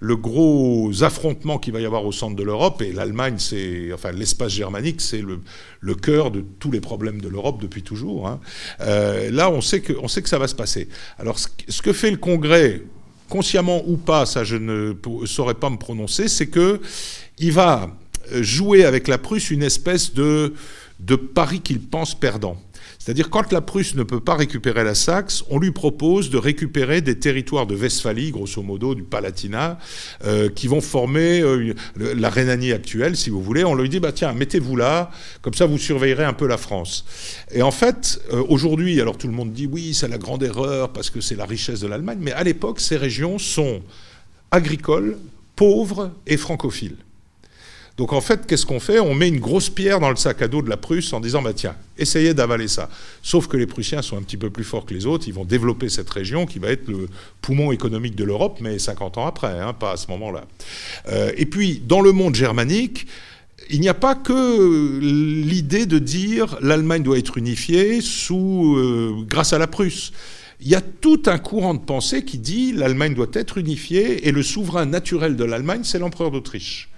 le 0.00 0.16
gros 0.16 1.02
affrontement 1.02 1.58
qu'il 1.58 1.72
va 1.72 1.80
y 1.80 1.86
avoir 1.86 2.04
au 2.04 2.12
centre 2.12 2.36
de 2.36 2.44
l'Europe, 2.44 2.82
et 2.82 2.92
l'Allemagne, 2.92 3.34
c'est, 3.38 3.92
enfin, 3.92 4.12
l'espace 4.12 4.52
germanique, 4.52 5.00
c'est 5.00 5.22
le, 5.22 5.94
cœur 5.94 6.30
de 6.30 6.44
tous 6.60 6.70
les 6.70 6.80
problèmes 6.80 7.20
de 7.20 7.28
l'Europe 7.28 7.60
depuis 7.60 7.82
toujours. 7.82 8.28
Hein. 8.28 8.40
Euh, 8.80 9.30
là, 9.32 9.50
on 9.50 9.60
sait, 9.60 9.80
que, 9.80 9.92
on 10.00 10.06
sait 10.06 10.22
que 10.22 10.28
ça 10.28 10.38
va 10.38 10.46
se 10.46 10.54
passer. 10.54 10.88
Alors, 11.18 11.38
ce, 11.38 11.82
que 11.82 11.92
fait 11.92 12.12
le 12.12 12.16
Congrès, 12.16 12.82
consciemment 13.28 13.82
ou 13.86 13.96
pas, 13.96 14.24
ça 14.24 14.44
je 14.44 14.56
ne 14.56 14.94
saurais 15.26 15.54
pas 15.54 15.68
me 15.68 15.76
prononcer, 15.76 16.28
c'est 16.28 16.46
que 16.46 16.80
il 17.38 17.52
va 17.52 17.90
jouer 18.40 18.84
avec 18.84 19.08
la 19.08 19.18
Prusse 19.18 19.50
une 19.50 19.62
espèce 19.62 20.14
de, 20.14 20.54
de 21.00 21.16
pari 21.16 21.60
qu'il 21.60 21.80
pense 21.80 22.14
perdant. 22.14 22.56
C'est-à-dire 23.08 23.30
quand 23.30 23.52
la 23.52 23.62
Prusse 23.62 23.94
ne 23.94 24.02
peut 24.02 24.20
pas 24.20 24.34
récupérer 24.34 24.84
la 24.84 24.94
Saxe, 24.94 25.42
on 25.48 25.58
lui 25.58 25.70
propose 25.70 26.28
de 26.28 26.36
récupérer 26.36 27.00
des 27.00 27.18
territoires 27.18 27.66
de 27.66 27.74
Westphalie, 27.74 28.32
grosso 28.32 28.62
modo 28.62 28.94
du 28.94 29.02
Palatinat, 29.02 29.78
euh, 30.26 30.50
qui 30.50 30.66
vont 30.66 30.82
former 30.82 31.40
euh, 31.40 31.72
la 31.96 32.28
Rhénanie 32.28 32.70
actuelle, 32.70 33.16
si 33.16 33.30
vous 33.30 33.42
voulez. 33.42 33.64
On 33.64 33.74
lui 33.74 33.88
dit 33.88 33.98
bah 33.98 34.12
tiens, 34.12 34.34
mettez-vous 34.34 34.76
là, 34.76 35.10
comme 35.40 35.54
ça 35.54 35.64
vous 35.64 35.78
surveillerez 35.78 36.24
un 36.24 36.34
peu 36.34 36.46
la 36.46 36.58
France. 36.58 37.06
Et 37.50 37.62
en 37.62 37.70
fait, 37.70 38.20
euh, 38.30 38.44
aujourd'hui, 38.46 39.00
alors 39.00 39.16
tout 39.16 39.26
le 39.26 39.32
monde 39.32 39.54
dit 39.54 39.66
oui, 39.66 39.94
c'est 39.94 40.08
la 40.08 40.18
grande 40.18 40.42
erreur 40.42 40.92
parce 40.92 41.08
que 41.08 41.22
c'est 41.22 41.36
la 41.36 41.46
richesse 41.46 41.80
de 41.80 41.86
l'Allemagne, 41.86 42.18
mais 42.20 42.32
à 42.32 42.44
l'époque, 42.44 42.78
ces 42.78 42.98
régions 42.98 43.38
sont 43.38 43.80
agricoles, 44.50 45.16
pauvres 45.56 46.10
et 46.26 46.36
francophiles. 46.36 46.98
Donc 47.98 48.12
en 48.12 48.20
fait, 48.20 48.46
qu'est-ce 48.46 48.64
qu'on 48.64 48.78
fait? 48.78 49.00
On 49.00 49.12
met 49.12 49.26
une 49.26 49.40
grosse 49.40 49.68
pierre 49.68 49.98
dans 49.98 50.08
le 50.08 50.16
sac 50.16 50.40
à 50.40 50.46
dos 50.46 50.62
de 50.62 50.70
la 50.70 50.76
Prusse 50.76 51.12
en 51.12 51.18
disant, 51.18 51.42
bah 51.42 51.52
tiens, 51.52 51.74
essayez 51.98 52.32
d'avaler 52.32 52.68
ça. 52.68 52.88
Sauf 53.24 53.48
que 53.48 53.56
les 53.56 53.66
Prussiens 53.66 54.02
sont 54.02 54.16
un 54.16 54.22
petit 54.22 54.36
peu 54.36 54.50
plus 54.50 54.62
forts 54.62 54.86
que 54.86 54.94
les 54.94 55.04
autres, 55.04 55.26
ils 55.26 55.34
vont 55.34 55.44
développer 55.44 55.88
cette 55.88 56.08
région 56.08 56.46
qui 56.46 56.60
va 56.60 56.68
être 56.68 56.86
le 56.86 57.08
poumon 57.42 57.72
économique 57.72 58.14
de 58.14 58.22
l'Europe, 58.22 58.58
mais 58.60 58.78
50 58.78 59.18
ans 59.18 59.26
après, 59.26 59.58
hein, 59.58 59.72
pas 59.72 59.92
à 59.92 59.96
ce 59.96 60.06
moment-là. 60.12 60.44
Euh, 61.08 61.32
et 61.36 61.44
puis, 61.44 61.82
dans 61.84 62.00
le 62.00 62.12
monde 62.12 62.36
germanique, 62.36 63.08
il 63.68 63.80
n'y 63.80 63.88
a 63.88 63.94
pas 63.94 64.14
que 64.14 65.00
l'idée 65.00 65.86
de 65.86 65.98
dire 65.98 66.56
l'Allemagne 66.60 67.02
doit 67.02 67.18
être 67.18 67.36
unifiée 67.36 68.00
sous, 68.00 68.76
euh, 68.76 69.24
grâce 69.26 69.52
à 69.52 69.58
la 69.58 69.66
Prusse. 69.66 70.12
Il 70.60 70.68
y 70.68 70.76
a 70.76 70.80
tout 70.80 71.22
un 71.26 71.38
courant 71.38 71.74
de 71.74 71.80
pensée 71.80 72.24
qui 72.24 72.38
dit 72.38 72.72
l'Allemagne 72.72 73.14
doit 73.14 73.26
être 73.32 73.58
unifiée 73.58 74.28
et 74.28 74.30
le 74.30 74.44
souverain 74.44 74.86
naturel 74.86 75.34
de 75.34 75.44
l'Allemagne, 75.44 75.80
c'est 75.82 75.98
l'empereur 75.98 76.30
d'Autriche. 76.30 76.88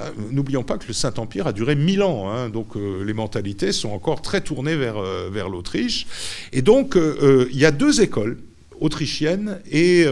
Euh, 0.00 0.10
n'oublions 0.30 0.62
pas 0.62 0.78
que 0.78 0.86
le 0.86 0.94
Saint-Empire 0.94 1.46
a 1.46 1.52
duré 1.52 1.74
mille 1.74 2.02
ans, 2.02 2.30
hein, 2.30 2.48
donc 2.50 2.76
euh, 2.76 3.02
les 3.02 3.14
mentalités 3.14 3.72
sont 3.72 3.90
encore 3.90 4.20
très 4.20 4.42
tournées 4.42 4.76
vers, 4.76 4.98
euh, 4.98 5.30
vers 5.30 5.48
l'Autriche. 5.48 6.06
Et 6.52 6.62
donc, 6.62 6.96
il 6.96 7.58
y 7.58 7.64
a 7.64 7.70
deux 7.70 8.00
écoles 8.00 8.38
autrichienne 8.78 9.58
et, 9.70 10.04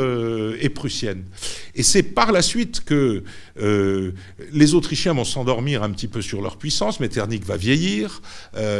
et, 0.60 0.68
prussienne. 0.70 1.24
Et 1.74 1.82
c'est 1.82 2.02
par 2.02 2.32
la 2.32 2.40
suite 2.40 2.82
que 2.84 3.22
les 3.56 4.74
Autrichiens 4.74 5.12
vont 5.12 5.24
s'endormir 5.24 5.82
un 5.82 5.90
petit 5.90 6.08
peu 6.08 6.22
sur 6.22 6.40
leur 6.40 6.56
puissance. 6.56 6.98
Metternich 6.98 7.44
va 7.44 7.58
vieillir. 7.58 8.22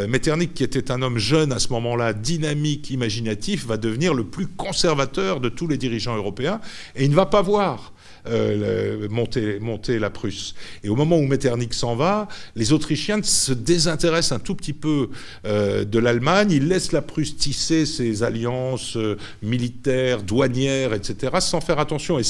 Metternich, 0.09 0.55
qui 0.55 0.65
était 0.65 0.91
un 0.91 1.03
homme 1.03 1.19
jeune 1.19 1.53
à 1.53 1.59
ce 1.59 1.69
moment-là, 1.69 2.15
dynamique, 2.15 2.91
imaginatif, 2.91 3.67
va 3.67 3.77
devenir 3.77 4.15
le 4.15 4.25
plus 4.25 4.47
conservateur 4.47 5.41
de 5.41 5.51
tous 5.51 5.69
les 5.69 5.77
dirigeants 5.77 6.17
européens. 6.17 6.61
Et 6.97 7.05
il 7.05 7.11
ne 7.11 7.17
va 7.17 7.27
pas 7.27 7.43
voir 7.43 7.94
euh, 8.27 9.07
monter, 9.11 9.99
la 9.99 10.09
Prusse. 10.09 10.55
Et 10.83 10.89
au 10.89 10.97
moment 10.97 11.19
où 11.19 11.27
Metternich 11.27 11.75
s'en 11.75 11.95
va, 11.95 12.27
les 12.57 12.73
Autrichiens 12.73 13.23
se 13.23 13.53
désintéressent 13.53 14.33
un 14.33 14.41
tout 14.41 14.55
petit 14.55 14.73
peu 14.73 15.11
euh, 15.47 15.85
de 15.85 15.99
l'Allemagne. 15.99 16.51
Ils 16.51 16.67
laissent 16.67 16.93
la 16.93 17.03
Prusse 17.03 17.37
tisser 17.37 17.85
ses 17.85 18.23
alliances 18.23 18.97
euh, 18.97 19.19
militaires, 19.43 20.23
douanières, 20.23 20.95
etc., 20.95 21.35
sans 21.41 21.61
faire 21.61 21.79
attention. 21.79 22.19
Et, 22.19 22.25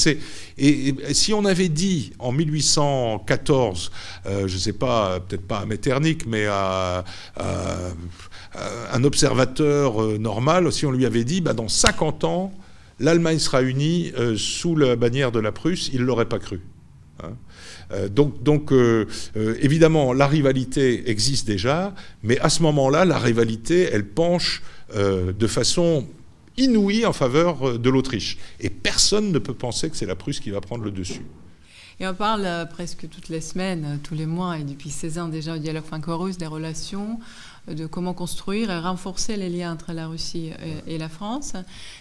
si 1.13 1.33
on 1.33 1.45
avait 1.45 1.69
dit 1.69 2.11
en 2.19 2.31
1814, 2.33 3.91
je 4.25 4.41
ne 4.41 4.47
sais 4.47 4.73
pas, 4.73 5.19
peut-être 5.21 5.47
pas 5.47 5.59
à 5.59 5.65
Metternich, 5.65 6.25
mais 6.27 6.45
à, 6.45 7.05
un 8.93 9.03
observateur 9.03 10.01
normal, 10.19 10.71
si 10.71 10.85
on 10.85 10.91
lui 10.91 11.05
avait 11.05 11.23
dit, 11.23 11.41
bah, 11.41 11.53
dans 11.53 11.67
50 11.67 12.23
ans, 12.23 12.53
l'Allemagne 12.99 13.39
sera 13.39 13.61
unie 13.61 14.11
euh, 14.17 14.37
sous 14.37 14.75
la 14.75 14.95
bannière 14.95 15.31
de 15.31 15.39
la 15.39 15.51
Prusse, 15.51 15.89
il 15.93 16.01
ne 16.01 16.05
l'aurait 16.05 16.29
pas 16.29 16.39
cru. 16.39 16.61
Hein. 17.23 17.33
Euh, 17.91 18.09
donc, 18.09 18.43
donc 18.43 18.71
euh, 18.71 19.05
évidemment, 19.61 20.13
la 20.13 20.27
rivalité 20.27 21.09
existe 21.09 21.47
déjà, 21.47 21.93
mais 22.23 22.39
à 22.39 22.49
ce 22.49 22.63
moment-là, 22.63 23.05
la 23.05 23.19
rivalité, 23.19 23.89
elle 23.91 24.07
penche 24.07 24.61
de 24.95 25.47
façon 25.47 26.05
inouïe 26.57 27.07
en 27.07 27.11
faveur 27.11 27.79
de 27.79 27.89
l'Autriche. 27.89 28.37
Et 28.59 28.69
personne 28.69 29.31
ne 29.31 29.39
peut 29.39 29.55
penser 29.55 29.89
que 29.89 29.97
c'est 29.97 30.05
la 30.05 30.15
Prusse 30.15 30.39
qui 30.39 30.51
va 30.51 30.61
prendre 30.61 30.83
le 30.83 30.91
dessus. 30.91 31.23
Et 31.99 32.07
on 32.07 32.13
parle 32.13 32.67
presque 32.69 33.09
toutes 33.09 33.29
les 33.29 33.41
semaines, 33.41 33.99
tous 34.03 34.13
les 34.13 34.27
mois, 34.27 34.59
et 34.59 34.63
depuis 34.63 34.91
16 34.91 35.17
ans 35.17 35.27
déjà 35.27 35.55
au 35.55 35.57
dialogue 35.57 35.85
franco-russe, 35.85 36.37
des 36.37 36.45
relations 36.45 37.19
de 37.67 37.85
comment 37.85 38.13
construire 38.13 38.69
et 38.71 38.79
renforcer 38.79 39.37
les 39.37 39.49
liens 39.49 39.73
entre 39.73 39.93
la 39.93 40.07
Russie 40.07 40.51
et, 40.87 40.97
la 40.97 41.09
France. 41.09 41.53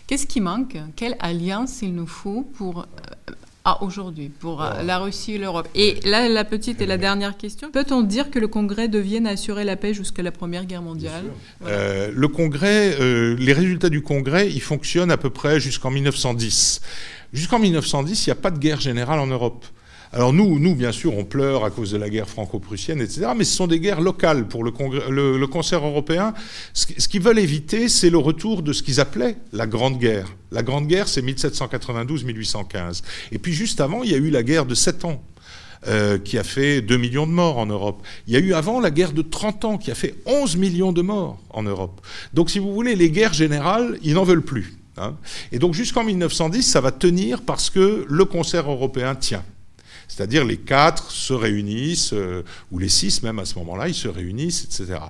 Qu'est-ce 0.07 0.27
qui 0.27 0.41
manque? 0.41 0.77
Quelle 0.97 1.17
alliance 1.21 1.81
il 1.83 1.95
nous 1.95 2.07
faut 2.07 2.43
pour 2.55 2.81
euh, 2.81 3.33
à 3.65 3.83
aujourd'hui 3.83 4.29
pour 4.29 4.63
euh, 4.63 4.83
la 4.83 4.99
Russie 4.99 5.35
et 5.35 5.39
l'Europe? 5.39 5.69
Et 5.75 6.01
là, 6.05 6.29
la 6.29 6.45
petite 6.45 6.83
et 6.83 6.87
la 6.87 6.99
dernière 6.99 7.37
question. 7.37 7.71
Peut-on 7.71 8.03
dire 8.03 8.31
que 8.31 8.39
le 8.39 8.49
Congrès 8.49 8.89
de 8.89 8.99
Vienne 8.99 9.27
a 9.27 9.31
assuré 9.31 9.65
la 9.65 9.77
paix 9.77 9.95
jusqu'à 9.95 10.23
la 10.23 10.33
Première 10.33 10.67
Guerre 10.67 10.83
mondiale? 10.83 11.25
euh, 11.67 12.11
Le 12.15 12.29
Congrès, 12.29 12.97
les 13.37 13.53
résultats 13.53 13.89
du 13.89 14.03
Congrès, 14.03 14.51
ils 14.51 14.63
fonctionnent 14.63 15.11
à 15.11 15.17
peu 15.17 15.31
près 15.31 15.61
jusqu'en 15.61 15.91
1910. 15.91 16.81
Jusqu'en 17.33 17.59
1910, 17.59 18.27
il 18.27 18.31
n'y 18.31 18.33
a 18.33 18.41
pas 18.41 18.51
de 18.51 18.59
guerre 18.59 18.81
générale 18.81 19.19
en 19.19 19.27
Europe. 19.27 19.65
Alors 20.15 20.33
nous, 20.33 20.61
nous, 20.61 20.77
bien 20.77 20.93
sûr, 20.93 21.19
on 21.19 21.25
pleure 21.25 21.65
à 21.65 21.71
cause 21.71 21.91
de 21.91 21.97
la 21.97 22.09
guerre 22.09 22.29
franco-prussienne, 22.29 23.01
etc. 23.01 23.27
Mais 23.37 23.43
ce 23.43 23.57
sont 23.57 23.67
des 23.67 23.81
guerres 23.81 24.01
locales 24.01 24.47
pour 24.47 24.63
le, 24.63 24.71
le, 25.11 25.47
concert 25.49 25.85
européen. 25.85 26.35
Ce, 26.73 26.87
qu'ils 26.87 27.21
veulent 27.21 27.41
éviter, 27.41 27.89
c'est 27.89 28.11
le 28.11 28.19
retour 28.19 28.63
de 28.63 28.73
ce 28.73 28.85
qu'ils 28.85 29.01
appelaient 29.01 29.37
la 29.53 29.67
Grande 29.67 29.99
Guerre. 29.99 30.29
La 30.53 30.63
Grande 30.63 30.87
Guerre, 30.87 31.09
c'est 31.09 31.21
1792-1815. 31.21 33.03
Et 33.33 33.41
puis 33.41 33.53
juste 33.53 33.81
avant, 33.81 34.05
il 34.05 34.13
y 34.13 34.15
a 34.15 34.19
eu 34.19 34.31
la 34.31 34.45
guerre 34.45 34.67
de 34.67 34.77
7 34.77 35.05
ans. 35.05 35.21
Euh, 35.87 36.17
qui 36.17 36.39
a 36.39 36.45
fait 36.45 36.81
2 36.81 36.97
millions 36.97 37.27
de 37.27 37.33
morts 37.33 37.59
en 37.59 37.67
Europe. 37.67 38.03
Il 38.27 38.33
y 38.33 38.37
a 38.37 38.39
eu 38.39 38.55
avant 38.55 38.81
la 38.81 38.91
guerre 38.91 39.13
de 39.13 39.21
30 39.21 39.67
ans 39.67 39.77
qui 39.77 39.91
a 39.91 39.95
fait 39.95 40.15
11 40.25 40.57
millions 40.57 40.93
de 40.93 41.03
morts 41.03 41.39
en 41.51 41.63
Europe. 41.63 42.01
Donc 42.33 42.49
si 42.49 42.59
vous 42.59 42.73
voulez, 42.73 42.95
les 42.95 43.11
guerres 43.11 43.35
générales, 43.35 43.99
ils 44.03 44.15
n'en 44.15 44.25
veulent 44.25 44.41
plus. 44.41 44.79
Hein. 44.97 45.17
Et 45.53 45.59
donc 45.59 45.75
jusqu'en 45.75 46.03
1910, 46.03 46.63
ça 46.63 46.81
va 46.81 46.91
tenir 46.91 47.43
parce 47.43 47.69
que 47.69 48.07
le 48.09 48.25
concert 48.25 48.71
européen 48.71 49.15
tient. 49.15 49.45
C'est-à-dire 50.15 50.45
les 50.45 50.59
quatre 50.59 51.11
se 51.11 51.33
réunissent, 51.33 52.13
euh, 52.13 52.45
ou 52.71 52.79
les 52.79 52.89
six 52.89 53.23
même 53.25 53.41
à 53.41 53.45
ce 53.45 53.59
moment-là, 53.59 53.89
ils 53.89 53.95
se 53.95 54.07
réunissent, 54.07 54.65
etc. 54.65 55.01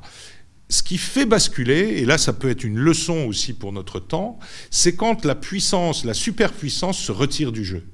Ce 0.70 0.82
qui 0.82 0.97
fait 0.97 1.26
basculer, 1.26 1.98
et 1.98 2.06
là 2.06 2.16
ça 2.16 2.32
peut 2.32 2.48
être 2.48 2.64
une 2.64 2.78
leçon 2.78 3.26
aussi 3.26 3.52
pour 3.52 3.72
notre 3.72 4.01
temps, 4.01 4.39
c'est 4.70 4.94
quand 4.94 5.26
la 5.26 5.35
puissance, 5.35 6.05
la 6.05 6.14
superpuissance 6.14 6.98
se 6.98 7.12
retire 7.12 7.52
du 7.52 7.64
jeu. 7.64 7.85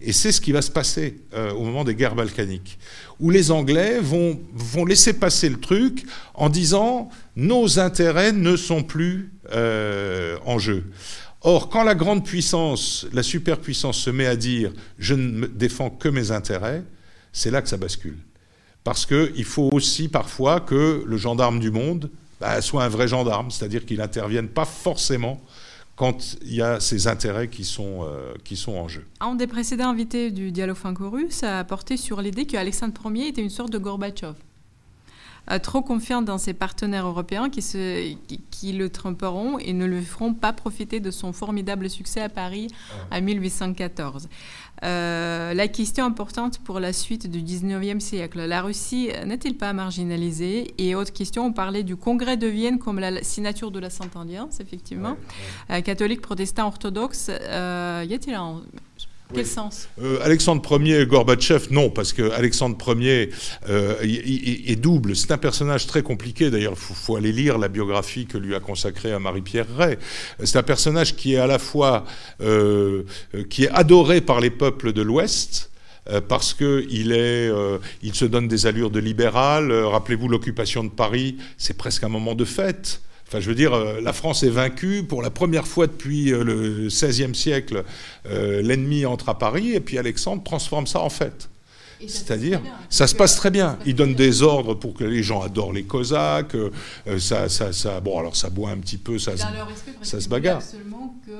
Et 0.00 0.12
c'est 0.12 0.30
ce 0.30 0.40
qui 0.40 0.52
va 0.52 0.62
se 0.62 0.70
passer 0.70 1.22
euh, 1.34 1.50
au 1.52 1.64
moment 1.64 1.82
des 1.82 1.96
guerres 1.96 2.14
balkaniques, 2.14 2.78
où 3.18 3.30
les 3.30 3.50
Anglais 3.50 3.98
vont, 4.00 4.38
laisser 4.86 5.14
passer 5.14 5.48
le 5.48 5.58
truc 5.58 6.04
en 6.34 6.48
disant 6.48 7.08
nos 7.34 7.80
intérêts 7.80 8.32
ne 8.32 8.54
sont 8.54 8.84
plus 8.84 9.32
euh, 9.50 10.38
en 10.46 10.60
jeu. 10.60 10.84
Or, 11.42 11.68
quand 11.68 11.84
la 11.84 11.94
grande 11.94 12.24
puissance, 12.24 13.06
la 13.12 13.22
superpuissance 13.22 13.98
se 13.98 14.10
met 14.10 14.26
à 14.26 14.36
dire 14.36 14.72
je 14.98 15.14
ne 15.14 15.46
défends 15.46 15.90
que 15.90 16.08
mes 16.08 16.30
intérêts, 16.30 16.82
c'est 17.32 17.50
là 17.50 17.62
que 17.62 17.68
ça 17.68 17.76
bascule. 17.76 18.18
Parce 18.82 19.06
qu'il 19.06 19.44
faut 19.44 19.70
aussi 19.72 20.08
parfois 20.08 20.60
que 20.60 21.04
le 21.06 21.16
gendarme 21.16 21.60
du 21.60 21.70
monde 21.70 22.10
bah, 22.40 22.60
soit 22.60 22.84
un 22.84 22.88
vrai 22.88 23.08
gendarme, 23.08 23.50
c'est-à-dire 23.50 23.84
qu'il 23.84 23.98
n'intervienne 23.98 24.48
pas 24.48 24.64
forcément 24.64 25.40
quand 25.96 26.36
il 26.42 26.54
y 26.54 26.62
a 26.62 26.78
ces 26.78 27.08
intérêts 27.08 27.48
qui 27.48 27.64
sont, 27.64 28.04
euh, 28.04 28.32
qui 28.44 28.56
sont 28.56 28.76
en 28.76 28.86
jeu. 28.86 29.04
Un 29.20 29.34
des 29.34 29.48
précédents 29.48 29.90
invités 29.90 30.30
du 30.30 30.52
dialogue 30.52 30.76
franco-russe 30.76 31.42
a 31.42 31.64
porté 31.64 31.96
sur 31.96 32.22
l'idée 32.22 32.46
qu'Alexandre 32.46 33.00
Ier 33.12 33.28
était 33.28 33.42
une 33.42 33.50
sorte 33.50 33.72
de 33.72 33.78
Gorbatchev. 33.78 34.34
Euh, 35.50 35.58
trop 35.58 35.82
confiant 35.82 36.22
dans 36.22 36.38
ses 36.38 36.52
partenaires 36.52 37.06
européens 37.06 37.48
qui, 37.48 37.62
se, 37.62 38.14
qui, 38.50 38.72
le 38.72 38.90
tromperont 38.90 39.58
et 39.58 39.72
ne 39.72 39.86
le 39.86 40.00
feront 40.00 40.34
pas 40.34 40.52
profiter 40.52 41.00
de 41.00 41.10
son 41.10 41.32
formidable 41.32 41.88
succès 41.88 42.20
à 42.20 42.28
Paris 42.28 42.68
en 43.10 43.20
1814. 43.20 44.28
Euh, 44.84 45.54
la 45.54 45.68
question 45.68 46.04
importante 46.04 46.58
pour 46.58 46.80
la 46.80 46.92
suite 46.92 47.30
du 47.30 47.42
19e 47.42 47.98
siècle, 47.98 48.44
la 48.44 48.62
Russie 48.62 49.10
n'est-il 49.26 49.56
pas 49.56 49.72
marginalisée? 49.72 50.74
Et 50.78 50.94
autre 50.94 51.12
question, 51.12 51.46
on 51.46 51.52
parlait 51.52 51.82
du 51.82 51.96
Congrès 51.96 52.36
de 52.36 52.46
Vienne 52.46 52.78
comme 52.78 53.00
la 53.00 53.22
signature 53.22 53.70
de 53.70 53.78
la 53.80 53.90
Sainte 53.90 54.14
Alliance, 54.16 54.60
effectivement. 54.60 55.16
Euh, 55.70 55.80
catholique, 55.80 56.20
protestant, 56.20 56.66
orthodoxe, 56.66 57.28
y 57.28 58.14
a-t-il 58.14 58.34
un 58.34 58.62
quel 59.34 59.46
sens 59.46 59.88
euh, 60.02 60.18
Alexandre 60.22 60.80
Ier, 60.80 61.06
Gorbatchev, 61.06 61.68
non, 61.70 61.90
parce 61.90 62.12
que 62.12 62.30
Alexandre 62.30 62.76
Ier 62.98 63.30
euh, 63.68 63.96
est 64.02 64.76
double. 64.76 65.14
C'est 65.16 65.30
un 65.32 65.38
personnage 65.38 65.86
très 65.86 66.02
compliqué. 66.02 66.50
D'ailleurs, 66.50 66.74
il 66.74 66.94
faut, 66.94 67.16
aller 67.16 67.32
lire 67.32 67.58
la 67.58 67.68
biographie 67.68 68.26
que 68.26 68.38
lui 68.38 68.54
a 68.54 68.60
consacrée 68.60 69.12
à 69.12 69.18
Marie-Pierre 69.18 69.66
Ray. 69.76 69.98
C'est 70.44 70.58
un 70.58 70.62
personnage 70.62 71.16
qui 71.16 71.34
est 71.34 71.38
à 71.38 71.46
la 71.46 71.58
fois 71.58 72.04
euh, 72.40 73.04
qui 73.50 73.64
est 73.64 73.70
adoré 73.70 74.20
par 74.20 74.40
les 74.40 74.50
peuples 74.50 74.92
de 74.92 75.02
l'Ouest 75.02 75.70
parce 76.26 76.54
qu'il 76.54 77.12
est, 77.12 77.52
il 78.02 78.14
se 78.14 78.24
donne 78.24 78.48
des 78.48 78.64
allures 78.64 78.90
de 78.90 78.98
libéral. 78.98 79.70
Rappelez-vous 79.70 80.28
l'occupation 80.28 80.82
de 80.82 80.88
Paris, 80.88 81.36
c'est 81.58 81.76
presque 81.76 82.02
un 82.02 82.08
moment 82.08 82.34
de 82.34 82.46
fête. 82.46 83.02
Enfin, 83.28 83.40
je 83.40 83.48
veux 83.48 83.54
dire, 83.54 83.74
euh, 83.74 84.00
la 84.00 84.14
France 84.14 84.42
est 84.42 84.48
vaincue. 84.48 85.02
Pour 85.02 85.20
la 85.20 85.28
première 85.28 85.66
fois 85.66 85.86
depuis 85.86 86.32
euh, 86.32 86.42
le 86.42 86.88
XVIe 86.88 87.34
siècle, 87.34 87.84
euh, 88.26 88.62
l'ennemi 88.62 89.04
entre 89.04 89.28
à 89.28 89.38
Paris 89.38 89.72
et 89.72 89.80
puis 89.80 89.98
Alexandre 89.98 90.42
transforme 90.42 90.86
ça 90.86 91.00
en 91.00 91.10
fête. 91.10 91.50
C'est-à-dire, 92.06 92.62
ça 92.88 93.08
se 93.08 93.14
passe 93.14 93.34
très 93.36 93.50
bien. 93.50 93.76
Il 93.84 93.96
donne 93.96 94.14
des 94.14 94.42
ordres 94.42 94.74
pour 94.74 94.94
que 94.94 95.02
les 95.02 95.22
gens 95.22 95.42
adorent 95.42 95.72
les 95.72 95.82
Cosaques. 95.82 96.54
Euh, 96.54 96.70
ça, 97.18 97.48
ça, 97.48 97.72
ça, 97.72 98.00
bon, 98.00 98.18
alors 98.18 98.36
ça 98.36 98.50
boit 98.50 98.70
un 98.70 98.78
petit 98.78 98.98
peu, 98.98 99.18
ça, 99.18 99.32
ça 100.00 100.20
se 100.20 100.28
bagarre. 100.28 100.62
Seulement 100.62 101.16
que 101.26 101.32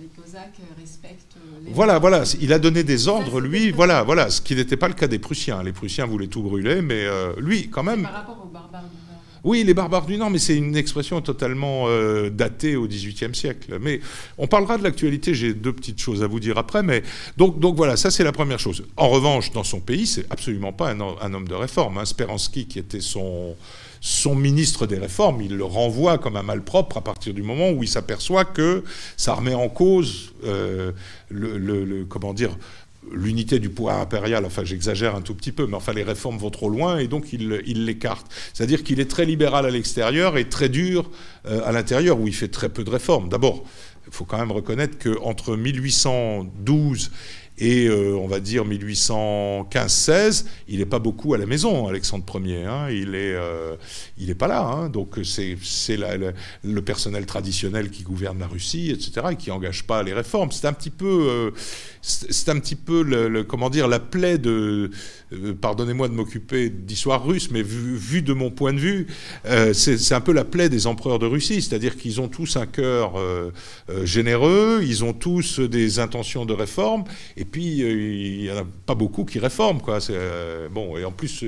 les 0.00 0.08
Cosaques 0.22 0.60
respectent. 0.78 1.36
Les 1.64 1.72
voilà, 1.72 1.98
voilà. 1.98 2.22
Il 2.40 2.52
a 2.52 2.58
donné 2.60 2.84
des 2.84 3.08
ordres, 3.08 3.40
lui. 3.40 3.72
Voilà, 3.72 4.04
voilà. 4.04 4.30
Ce 4.30 4.40
qui 4.40 4.54
n'était 4.54 4.76
pas 4.76 4.88
le 4.88 4.94
cas 4.94 5.08
des 5.08 5.18
Prussiens. 5.18 5.62
Les 5.64 5.72
Prussiens 5.72 6.06
voulaient 6.06 6.28
tout 6.28 6.42
brûler, 6.42 6.80
mais 6.80 7.06
lui, 7.38 7.70
quand 7.70 7.82
même. 7.82 8.02
Par 8.02 8.12
rapport 8.12 8.42
aux 8.44 8.52
barbares. 8.52 8.84
Oui, 9.44 9.64
les 9.64 9.74
barbares 9.74 10.06
du 10.06 10.16
Nord, 10.16 10.30
mais 10.30 10.38
c'est 10.38 10.56
une 10.56 10.76
expression 10.76 11.20
totalement 11.20 11.84
euh, 11.86 12.30
datée 12.30 12.76
au 12.76 12.86
XVIIIe 12.86 13.34
siècle. 13.34 13.78
Mais 13.80 14.00
on 14.36 14.46
parlera 14.46 14.78
de 14.78 14.82
l'actualité, 14.84 15.34
j'ai 15.34 15.54
deux 15.54 15.72
petites 15.72 16.00
choses 16.00 16.22
à 16.22 16.26
vous 16.26 16.40
dire 16.40 16.58
après. 16.58 16.82
Mais 16.82 17.02
donc, 17.36 17.76
voilà, 17.76 17.96
ça 17.96 18.10
c'est 18.10 18.24
la 18.24 18.32
première 18.32 18.58
chose. 18.58 18.84
En 18.96 19.08
revanche, 19.08 19.52
dans 19.52 19.64
son 19.64 19.80
pays, 19.80 20.06
c'est 20.06 20.26
absolument 20.30 20.72
pas 20.72 20.90
un, 20.90 21.34
homme 21.34 21.48
de 21.48 21.54
réforme. 21.54 21.98
Hein. 21.98 22.04
Speransky, 22.04 22.66
qui 22.66 22.78
était 22.78 23.00
son, 23.00 23.54
son 24.00 24.34
ministre 24.34 24.86
des 24.86 24.98
réformes, 24.98 25.40
il 25.42 25.56
le 25.56 25.64
renvoie 25.64 26.18
comme 26.18 26.36
un 26.36 26.42
malpropre 26.42 26.96
à 26.96 27.02
partir 27.02 27.34
du 27.34 27.42
moment 27.42 27.70
où 27.70 27.82
il 27.82 27.88
s'aperçoit 27.88 28.44
que 28.44 28.84
ça 29.16 29.34
remet 29.34 29.54
en 29.54 29.68
cause 29.68 30.32
euh, 30.44 30.92
le, 31.28 31.58
le, 31.58 32.04
comment 32.04 32.34
dire 32.34 32.56
l'unité 33.12 33.58
du 33.58 33.70
pouvoir 33.70 34.00
impérial, 34.00 34.44
enfin 34.44 34.64
j'exagère 34.64 35.14
un 35.14 35.22
tout 35.22 35.34
petit 35.34 35.52
peu, 35.52 35.66
mais 35.66 35.76
enfin 35.76 35.92
les 35.92 36.02
réformes 36.02 36.38
vont 36.38 36.50
trop 36.50 36.68
loin 36.68 36.98
et 36.98 37.08
donc 37.08 37.32
il, 37.32 37.48
l'écarte. 37.84 38.26
C'est-à-dire 38.52 38.82
qu'il 38.82 39.00
est 39.00 39.10
très 39.10 39.24
libéral 39.24 39.66
à 39.66 39.70
l'extérieur 39.70 40.36
et 40.36 40.48
très 40.48 40.68
dur 40.68 41.10
euh, 41.46 41.60
à 41.64 41.72
l'intérieur, 41.72 42.20
où 42.20 42.26
il 42.26 42.34
fait 42.34 42.48
très 42.48 42.68
peu 42.68 42.84
de 42.84 42.90
réformes. 42.90 43.28
D'abord, 43.28 43.64
il 44.06 44.12
faut 44.12 44.24
quand 44.24 44.38
même 44.38 44.52
reconnaître 44.52 44.98
qu'entre 44.98 45.56
1812 45.56 47.10
et 47.58 47.86
euh, 47.88 48.16
on 48.16 48.28
va 48.28 48.38
dire 48.40 48.64
1815-16, 48.64 50.44
il 50.68 50.78
n'est 50.78 50.86
pas 50.86 51.00
beaucoup 51.00 51.34
à 51.34 51.38
la 51.38 51.46
maison, 51.46 51.88
Alexandre 51.88 52.24
Ier. 52.40 52.64
Hein. 52.64 52.88
il 52.90 53.10
n'est 53.10 53.34
euh, 53.34 53.76
pas 54.38 54.46
là. 54.46 54.62
Hein. 54.62 54.88
donc 54.88 55.18
c'est 55.24 55.56
le 55.98 56.80
personnel 56.80 57.26
traditionnel 57.26 57.90
qui 57.90 58.04
gouverne 58.04 58.38
la 58.38 58.46
Russie, 58.46 58.90
etc., 58.90 59.28
et 59.32 59.36
qui 59.36 59.50
n'engage 59.50 59.84
pas 59.84 60.02
les 60.02 60.12
réformes. 60.12 60.52
C'est 60.52 60.66
un 60.66 60.72
petit 60.72 60.90
peu, 60.90 61.26
euh, 61.28 61.50
c'est 62.00 62.48
un 62.48 62.60
petit 62.60 62.76
peu 62.76 63.44
comment 63.48 63.70
dire, 63.70 63.88
la 63.88 63.98
plaie 63.98 64.38
de, 64.38 64.90
pardonnez-moi 65.60 66.08
de 66.08 66.14
m'occuper 66.14 66.70
d'histoire 66.70 67.24
russe, 67.24 67.50
mais 67.50 67.62
vu, 67.62 68.22
de 68.22 68.32
mon 68.32 68.50
point 68.50 68.72
de 68.72 68.78
vue, 68.78 69.06
c'est 69.72 70.14
un 70.14 70.20
peu 70.20 70.32
la 70.32 70.44
plaie 70.44 70.68
des 70.68 70.86
empereurs 70.86 71.18
de 71.18 71.26
Russie, 71.26 71.60
c'est-à-dire 71.60 71.96
qu'ils 71.96 72.20
ont 72.20 72.28
tous 72.28 72.56
un 72.56 72.66
cœur 72.66 73.14
généreux, 74.04 74.80
ils 74.82 75.02
ont 75.04 75.12
tous 75.12 75.58
des 75.60 75.98
intentions 75.98 76.46
de 76.46 76.52
réforme, 76.52 77.04
et 77.36 77.44
puis, 77.48 77.82
euh, 77.82 77.90
il 77.90 78.42
n'y 78.42 78.50
en 78.50 78.58
a 78.58 78.66
pas 78.86 78.94
beaucoup 78.94 79.24
qui 79.24 79.38
réforment. 79.38 79.80
Quoi. 79.80 79.98
Euh, 80.10 80.68
bon, 80.68 80.96
et 80.96 81.04
en 81.04 81.12
plus, 81.12 81.44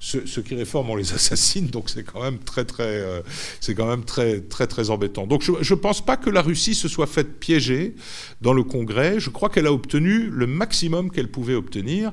ceux, 0.00 0.42
qui 0.42 0.54
réforment, 0.54 0.90
on 0.90 0.96
les 0.96 1.12
assassine, 1.14 1.68
donc 1.68 1.90
c'est 1.90 2.02
quand 2.02 2.22
même 2.22 2.38
très, 2.38 2.64
très, 2.64 2.84
euh, 2.84 3.20
c'est 3.60 3.74
quand 3.74 3.86
même 3.86 4.04
très, 4.04 4.40
très, 4.40 4.66
très 4.66 4.90
embêtant. 4.90 5.26
Donc, 5.26 5.42
je 5.42 5.74
ne 5.74 5.78
pense 5.78 6.04
pas 6.04 6.16
que 6.16 6.30
la 6.30 6.42
Russie 6.42 6.74
se 6.74 6.88
soit 6.88 7.06
faite 7.06 7.38
piéger 7.38 7.94
dans 8.40 8.52
le 8.52 8.62
Congrès. 8.62 9.20
Je 9.20 9.30
crois 9.30 9.48
qu'elle 9.48 9.66
a 9.66 9.72
obtenu 9.72 10.28
le 10.30 10.46
maximum 10.46 11.10
qu'elle 11.10 11.28
pouvait 11.28 11.54
obtenir. 11.54 12.12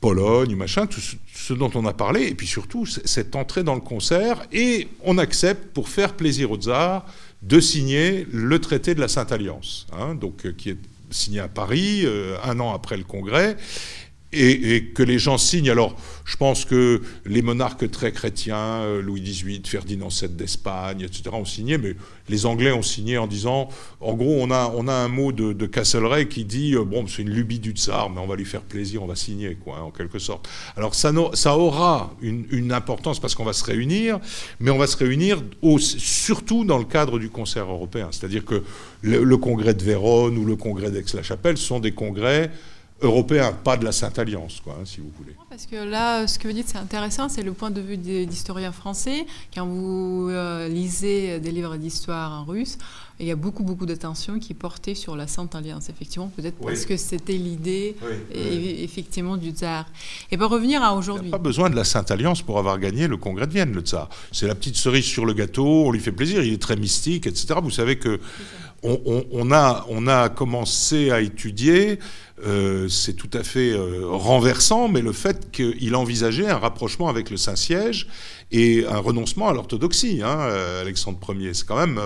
Pologne, 0.00 0.54
machin, 0.54 0.86
tout 0.86 1.00
ce 1.00 1.54
dont 1.54 1.70
on 1.74 1.86
a 1.86 1.94
parlé, 1.94 2.26
et 2.26 2.34
puis 2.34 2.46
surtout 2.46 2.84
cette 2.84 3.34
entrée 3.36 3.64
dans 3.64 3.74
le 3.74 3.80
concert, 3.80 4.44
et 4.52 4.88
on 5.02 5.16
accepte, 5.16 5.72
pour 5.72 5.88
faire 5.88 6.12
plaisir 6.12 6.50
aux 6.50 6.58
tsars, 6.58 7.06
de 7.40 7.58
signer 7.58 8.26
le 8.30 8.58
traité 8.58 8.94
de 8.94 9.00
la 9.00 9.08
Sainte 9.08 9.32
Alliance, 9.32 9.86
hein, 9.92 10.14
donc, 10.14 10.54
qui 10.56 10.70
est 10.70 10.78
signé 11.14 11.40
à 11.40 11.48
Paris, 11.48 12.02
euh, 12.04 12.36
un 12.44 12.60
an 12.60 12.74
après 12.74 12.96
le 12.96 13.04
Congrès, 13.04 13.56
et, 14.34 14.84
que 14.94 15.02
les 15.02 15.18
gens 15.18 15.38
signent. 15.38 15.70
Alors, 15.70 15.96
je 16.24 16.36
pense 16.36 16.64
que 16.64 17.02
les 17.24 17.42
monarques 17.42 17.90
très 17.90 18.12
chrétiens, 18.12 18.82
euh, 18.82 19.02
Louis 19.02 19.20
XVIII, 19.20 19.62
Ferdinand 19.64 20.08
VII 20.08 20.28
d'Espagne, 20.30 21.02
etc., 21.02 21.22
ont 21.32 21.44
signé, 21.44 21.78
mais 21.78 21.94
les 22.28 22.46
Anglais 22.46 22.72
ont 22.72 22.82
signé 22.82 23.18
en 23.18 23.26
disant, 23.26 23.68
en 24.00 24.14
gros, 24.14 24.38
on 24.40 24.50
a, 24.50 24.94
un 24.94 25.08
mot 25.08 25.32
de, 25.32 25.66
Castlereagh 25.66 26.28
qui 26.28 26.44
dit, 26.44 26.74
euh, 26.74 26.84
bon, 26.84 27.06
c'est 27.06 27.22
une 27.22 27.30
lubie 27.30 27.58
du 27.58 27.72
tsar, 27.72 28.10
mais 28.10 28.20
on 28.20 28.26
va 28.26 28.36
lui 28.36 28.44
faire 28.44 28.62
plaisir, 28.62 29.02
on 29.02 29.06
va 29.06 29.16
signer, 29.16 29.56
quoi, 29.62 29.80
en 29.80 29.90
quelque 29.90 30.18
sorte. 30.18 30.48
Alors, 30.76 30.94
ça, 30.94 31.12
ça 31.34 31.56
aura 31.56 32.14
une, 32.22 32.72
importance 32.72 33.20
parce 33.20 33.34
qu'on 33.34 33.44
va 33.44 33.52
se 33.52 33.62
réunir, 33.62 34.18
mais 34.58 34.70
on 34.70 34.78
va 34.78 34.86
se 34.86 34.96
réunir 34.96 35.42
surtout 35.78 36.64
dans 36.64 36.78
le 36.78 36.84
cadre 36.84 37.18
du 37.18 37.28
concert 37.28 37.70
européen. 37.70 38.08
C'est-à-dire 38.10 38.44
que 38.44 38.64
le, 39.02 39.22
le 39.22 39.36
congrès 39.36 39.74
de 39.74 39.84
Vérone 39.84 40.38
ou 40.38 40.44
le 40.44 40.56
congrès 40.56 40.90
d'Aix-la-Chapelle 40.90 41.58
sont 41.58 41.78
des 41.78 41.92
congrès 41.92 42.50
européen, 43.00 43.52
pas 43.52 43.76
de 43.76 43.84
la 43.84 43.92
Sainte 43.92 44.18
Alliance, 44.18 44.60
quoi, 44.62 44.76
hein, 44.80 44.84
si 44.84 45.00
vous 45.00 45.10
voulez. 45.18 45.34
Parce 45.50 45.66
que 45.66 45.76
là, 45.76 46.26
ce 46.26 46.38
que 46.38 46.48
vous 46.48 46.54
dites, 46.54 46.68
c'est 46.68 46.78
intéressant, 46.78 47.28
c'est 47.28 47.42
le 47.42 47.52
point 47.52 47.70
de 47.70 47.80
vue 47.80 47.96
d'historiens 47.96 48.72
français. 48.72 49.26
Quand 49.54 49.66
vous 49.66 50.28
euh, 50.30 50.68
lisez 50.68 51.38
des 51.40 51.50
livres 51.50 51.76
d'histoire 51.76 52.32
en 52.32 52.44
russe, 52.44 52.78
il 53.20 53.26
y 53.26 53.30
a 53.30 53.36
beaucoup, 53.36 53.62
beaucoup 53.62 53.86
d'attention 53.86 54.40
qui 54.40 54.52
est 54.52 54.56
portée 54.56 54.94
sur 54.94 55.14
la 55.14 55.28
Sainte 55.28 55.54
Alliance, 55.54 55.88
effectivement, 55.88 56.28
peut-être 56.34 56.56
parce 56.56 56.84
que 56.84 56.96
c'était 56.96 57.34
l'idée, 57.34 57.94
effectivement, 58.32 59.36
du 59.36 59.50
tsar. 59.50 59.86
Et 60.32 60.36
pour 60.36 60.50
revenir 60.50 60.82
à 60.82 60.94
aujourd'hui. 60.94 61.26
Il 61.26 61.28
n'y 61.28 61.34
a 61.34 61.38
pas 61.38 61.42
besoin 61.42 61.70
de 61.70 61.76
la 61.76 61.84
Sainte 61.84 62.10
Alliance 62.10 62.42
pour 62.42 62.58
avoir 62.58 62.78
gagné 62.78 63.06
le 63.06 63.16
congrès 63.16 63.46
de 63.46 63.52
Vienne, 63.52 63.72
le 63.72 63.82
tsar. 63.82 64.08
C'est 64.32 64.48
la 64.48 64.54
petite 64.56 64.76
cerise 64.76 65.04
sur 65.04 65.26
le 65.26 65.32
gâteau, 65.32 65.86
on 65.86 65.92
lui 65.92 66.00
fait 66.00 66.12
plaisir, 66.12 66.42
il 66.42 66.52
est 66.52 66.62
très 66.62 66.76
mystique, 66.76 67.26
etc. 67.26 67.54
Vous 67.62 67.70
savez 67.70 67.98
que 67.98 68.18
on, 68.84 69.50
a, 69.50 69.86
on 69.88 70.06
a 70.08 70.28
commencé 70.28 71.10
à 71.10 71.20
étudier 71.20 71.98
euh, 72.42 72.88
c'est 72.88 73.12
tout 73.12 73.30
à 73.32 73.44
fait 73.44 73.70
euh, 73.70 74.06
renversant, 74.06 74.88
mais 74.88 75.02
le 75.02 75.12
fait 75.12 75.50
qu'il 75.52 75.94
envisageait 75.94 76.48
un 76.48 76.58
rapprochement 76.58 77.08
avec 77.08 77.30
le 77.30 77.36
Saint-Siège 77.36 78.08
et 78.50 78.84
un 78.86 78.98
renoncement 78.98 79.48
à 79.48 79.52
l'orthodoxie, 79.52 80.20
hein, 80.22 80.40
euh, 80.40 80.80
Alexandre 80.80 81.18
Ier. 81.34 81.54
C'est 81.54 81.66
quand 81.66 81.76
même... 81.76 82.00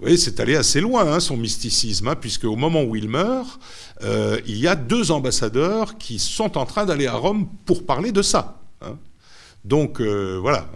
oui, 0.00 0.16
c'est 0.16 0.38
allé 0.38 0.54
assez 0.54 0.80
loin, 0.80 1.12
hein, 1.12 1.20
son 1.20 1.36
mysticisme, 1.36 2.06
hein, 2.08 2.14
puisque 2.14 2.44
au 2.44 2.56
moment 2.56 2.84
où 2.84 2.94
il 2.94 3.08
meurt, 3.08 3.58
il 4.02 4.56
y 4.56 4.68
a 4.68 4.76
deux 4.76 5.10
ambassadeurs 5.10 5.98
qui 5.98 6.20
sont 6.20 6.56
en 6.56 6.64
train 6.64 6.86
d'aller 6.86 7.08
à 7.08 7.14
Rome 7.14 7.48
pour 7.66 7.84
parler 7.84 8.12
de 8.12 8.22
ça. 8.22 8.60
Donc 9.64 10.00
voilà. 10.00 10.66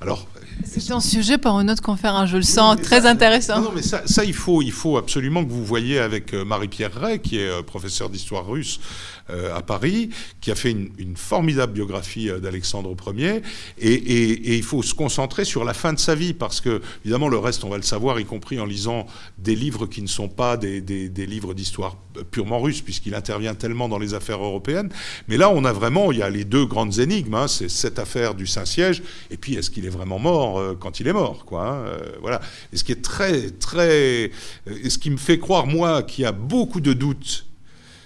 alors 0.00 0.26
c'est 0.64 0.92
un 0.92 1.00
sujet 1.00 1.38
pour 1.38 1.58
une 1.60 1.70
autre 1.70 1.82
conférence, 1.82 2.28
je 2.28 2.36
le 2.36 2.42
sens 2.42 2.80
très 2.80 3.06
intéressant. 3.06 3.60
Non, 3.60 3.72
mais 3.74 3.82
ça, 3.82 4.02
ça, 4.06 4.24
il, 4.24 4.34
faut, 4.34 4.62
il 4.62 4.72
faut 4.72 4.96
absolument 4.96 5.44
que 5.44 5.50
vous 5.50 5.64
voyez 5.64 5.98
avec 5.98 6.34
euh, 6.34 6.44
Marie-Pierre 6.44 6.92
Ray, 6.94 7.20
qui 7.20 7.38
est 7.38 7.48
euh, 7.48 7.62
professeure 7.62 8.10
d'histoire 8.10 8.46
russe 8.46 8.80
euh, 8.80 9.19
à 9.54 9.62
Paris, 9.62 10.10
qui 10.40 10.50
a 10.50 10.54
fait 10.54 10.70
une, 10.70 11.16
formidable 11.16 11.72
biographie 11.72 12.30
d'Alexandre 12.40 12.94
Ier. 13.14 13.42
Et, 13.78 14.56
il 14.56 14.62
faut 14.62 14.82
se 14.82 14.94
concentrer 14.94 15.44
sur 15.44 15.64
la 15.64 15.74
fin 15.74 15.92
de 15.92 15.98
sa 15.98 16.14
vie, 16.14 16.34
parce 16.34 16.60
que, 16.60 16.80
évidemment, 17.04 17.28
le 17.28 17.38
reste, 17.38 17.64
on 17.64 17.68
va 17.68 17.76
le 17.76 17.82
savoir, 17.82 18.20
y 18.20 18.24
compris 18.24 18.58
en 18.60 18.66
lisant 18.66 19.06
des 19.38 19.54
livres 19.54 19.86
qui 19.86 20.02
ne 20.02 20.06
sont 20.06 20.28
pas 20.28 20.56
des, 20.56 20.80
livres 21.26 21.54
d'histoire 21.54 21.96
purement 22.30 22.60
russe, 22.60 22.80
puisqu'il 22.80 23.14
intervient 23.14 23.54
tellement 23.54 23.88
dans 23.88 23.98
les 23.98 24.14
affaires 24.14 24.42
européennes. 24.42 24.90
Mais 25.28 25.36
là, 25.36 25.50
on 25.50 25.64
a 25.64 25.72
vraiment, 25.72 26.12
il 26.12 26.18
y 26.18 26.22
a 26.22 26.30
les 26.30 26.44
deux 26.44 26.66
grandes 26.66 26.98
énigmes. 26.98 27.34
Hein, 27.34 27.48
c'est 27.48 27.68
cette 27.68 27.98
affaire 27.98 28.34
du 28.34 28.46
Saint-Siège, 28.46 29.02
et 29.30 29.36
puis 29.36 29.54
est-ce 29.54 29.70
qu'il 29.70 29.86
est 29.86 29.90
vraiment 29.90 30.18
mort 30.18 30.58
euh, 30.58 30.76
quand 30.78 31.00
il 31.00 31.08
est 31.08 31.12
mort, 31.12 31.44
quoi. 31.44 31.68
Hein, 31.68 31.84
euh, 31.86 32.12
voilà. 32.20 32.40
Et 32.72 32.76
ce 32.76 32.84
qui 32.84 32.92
est 32.92 33.02
très, 33.02 33.50
très, 33.50 34.30
euh, 34.68 34.88
ce 34.88 34.98
qui 34.98 35.10
me 35.10 35.16
fait 35.16 35.38
croire 35.38 35.66
moi 35.66 36.02
qu'il 36.02 36.22
y 36.22 36.26
a 36.26 36.32
beaucoup 36.32 36.80
de 36.80 36.92
doutes 36.92 37.46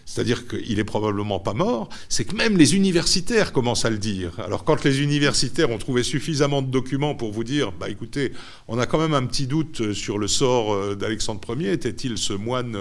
c'est-à-dire 0.07 0.47
qu'il 0.47 0.79
est 0.79 0.85
probablement 0.85 1.41
pas 1.41 1.55
mort, 1.55 1.89
c'est 2.09 2.25
que 2.25 2.37
même 2.37 2.57
les 2.57 2.77
universitaires 2.77 3.53
commencent 3.53 3.85
à 3.85 3.91
le 3.91 3.99
dire. 3.99 4.39
Alors 4.41 4.65
quand 4.65 4.85
les 4.85 5.03
universitaires 5.03 5.71
ont 5.71 5.79
trouvé 5.79 6.03
suffisamment 6.03 6.63
de 6.63 6.69
documents 6.69 7.15
pour 7.15 7.33
vous 7.33 7.45
dire, 7.45 7.73
bah 7.73 7.89
écoutez, 7.89 8.33
on 8.69 8.79
a 8.79 8.87
quand 8.87 8.99
même 8.99 9.15
un 9.15 9.25
petit 9.27 9.47
doute 9.47 9.93
sur 9.93 10.19
le 10.19 10.29
sort 10.29 10.97
d'Alexandre 10.97 11.41
Ier, 11.61 11.73
était-il 11.73 12.19
ce 12.19 12.33
moine 12.33 12.77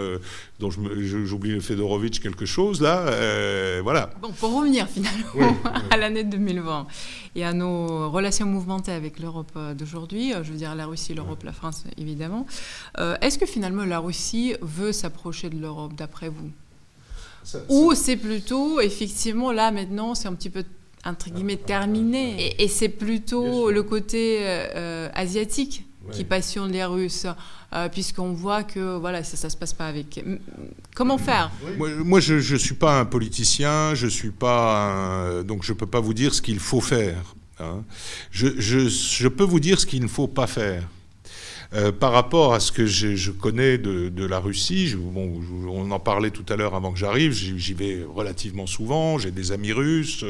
dont 0.59 0.69
j'oublie 0.69 1.51
le 1.51 1.59
Fedorovitch 1.59 2.19
quelque 2.19 2.45
chose 2.45 2.81
là, 2.81 3.81
voilà. 3.81 4.09
Bon, 4.21 4.31
pour 4.31 4.53
revenir 4.55 4.87
finalement 4.87 5.57
à 5.89 5.97
l'année 5.97 6.23
2020 6.23 6.87
et 7.35 7.43
à 7.43 7.53
nos 7.53 8.09
relations 8.09 8.45
mouvementées 8.45 8.91
avec 8.91 9.19
l'Europe 9.19 9.51
euh, 9.55 9.73
d'aujourd'hui, 9.73 10.33
euh, 10.33 10.43
je 10.43 10.51
veux 10.51 10.57
dire 10.57 10.75
la 10.75 10.85
Russie, 10.85 11.13
l'Europe, 11.13 11.43
la 11.43 11.51
France 11.51 11.83
évidemment, 11.97 12.45
euh, 12.99 13.15
est-ce 13.21 13.37
que 13.37 13.45
finalement 13.45 13.85
la 13.85 13.99
Russie 13.99 14.55
veut 14.61 14.91
s'approcher 14.91 15.49
de 15.49 15.59
l'Europe 15.59 15.93
d'après 15.95 16.29
vous? 16.29 16.51
Ou 17.69 17.93
c'est 17.95 18.17
plutôt, 18.17 18.79
effectivement, 18.79 19.51
là 19.51 19.71
maintenant, 19.71 20.15
c'est 20.15 20.27
un 20.27 20.33
petit 20.33 20.49
peu 20.49 20.63
entre 21.05 21.29
guillemets 21.29 21.57
terminé, 21.57 22.55
et, 22.63 22.67
c'est 22.69 22.87
plutôt 22.87 23.69
le 23.69 23.83
côté 23.83 24.47
asiatique 25.13 25.85
qui 26.11 26.23
passionne 26.23 26.71
les 26.71 26.85
Russes, 26.85 27.27
puisqu'on 27.91 28.31
voit 28.31 28.63
que 28.63 28.97
voilà, 28.97 29.21
ça 29.23 29.47
ne 29.47 29.51
se 29.51 29.57
passe 29.57 29.73
pas 29.73 29.87
avec. 29.87 30.23
Comment 30.95 31.17
faire? 31.17 31.51
Moi, 31.77 32.21
je 32.21 32.53
ne 32.53 32.57
suis 32.57 32.75
pas 32.75 33.01
un 33.01 33.05
politicien, 33.05 33.95
je 33.95 34.07
suis 34.07 34.31
pas 34.31 35.43
donc 35.45 35.63
je 35.63 35.73
ne 35.73 35.77
peux 35.77 35.87
pas 35.87 35.99
vous 35.99 36.13
dire 36.13 36.33
ce 36.33 36.41
qu'il 36.41 36.59
faut 36.59 36.81
faire. 36.81 37.35
Hein. 37.59 37.83
Je, 38.31 38.47
je, 38.57 38.89
je, 38.89 39.27
peux 39.27 39.43
vous 39.43 39.59
dire 39.59 39.79
ce 39.79 39.85
qu'il 39.85 40.01
ne 40.01 40.07
faut 40.07 40.27
pas 40.27 40.47
faire. 40.47 40.83
Par 41.99 42.11
rapport 42.11 42.53
à 42.53 42.59
ce 42.59 42.71
que 42.71 42.85
je, 42.85 43.31
connais 43.31 43.77
de, 43.77 44.25
la 44.25 44.39
Russie. 44.39 44.95
bon, 44.95 45.41
on 45.67 45.89
en 45.91 45.99
parlait 45.99 46.29
tout 46.29 46.45
à 46.49 46.55
l'heure 46.55 46.75
avant 46.75 46.91
que 46.91 46.99
j'arrive. 46.99 47.33
J'y 47.33 47.73
vais 47.73 48.05
relativement 48.15 48.67
souvent. 48.67 49.17
J'ai 49.17 49.31
des 49.31 49.51
amis 49.51 49.71
russes. 49.71 50.23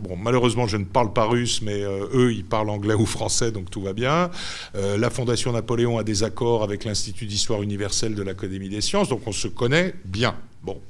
bon, 0.00 0.16
malheureusement, 0.16 0.66
je 0.66 0.76
ne 0.76 0.84
parle 0.84 1.12
pas 1.12 1.24
russe, 1.24 1.60
mais 1.62 1.82
eux, 1.82 2.32
ils 2.32 2.44
parlent 2.44 2.70
anglais 2.70 2.94
ou 2.94 3.06
français, 3.06 3.50
donc 3.50 3.70
tout 3.70 3.82
va 3.82 3.92
bien. 3.92 4.30
la 4.74 5.10
Fondation 5.10 5.52
Napoléon 5.52 5.98
a 5.98 6.04
des 6.04 6.22
accords 6.22 6.62
avec 6.62 6.84
l'Institut 6.84 7.26
d'histoire 7.26 7.62
universelle 7.62 8.14
de 8.14 8.22
l'Académie 8.22 8.68
des 8.68 8.80
sciences, 8.80 9.08
donc 9.08 9.22
on 9.26 9.32
se 9.32 9.48
connaît 9.48 9.94
bien. 10.04 10.34
Bon, 10.64 10.80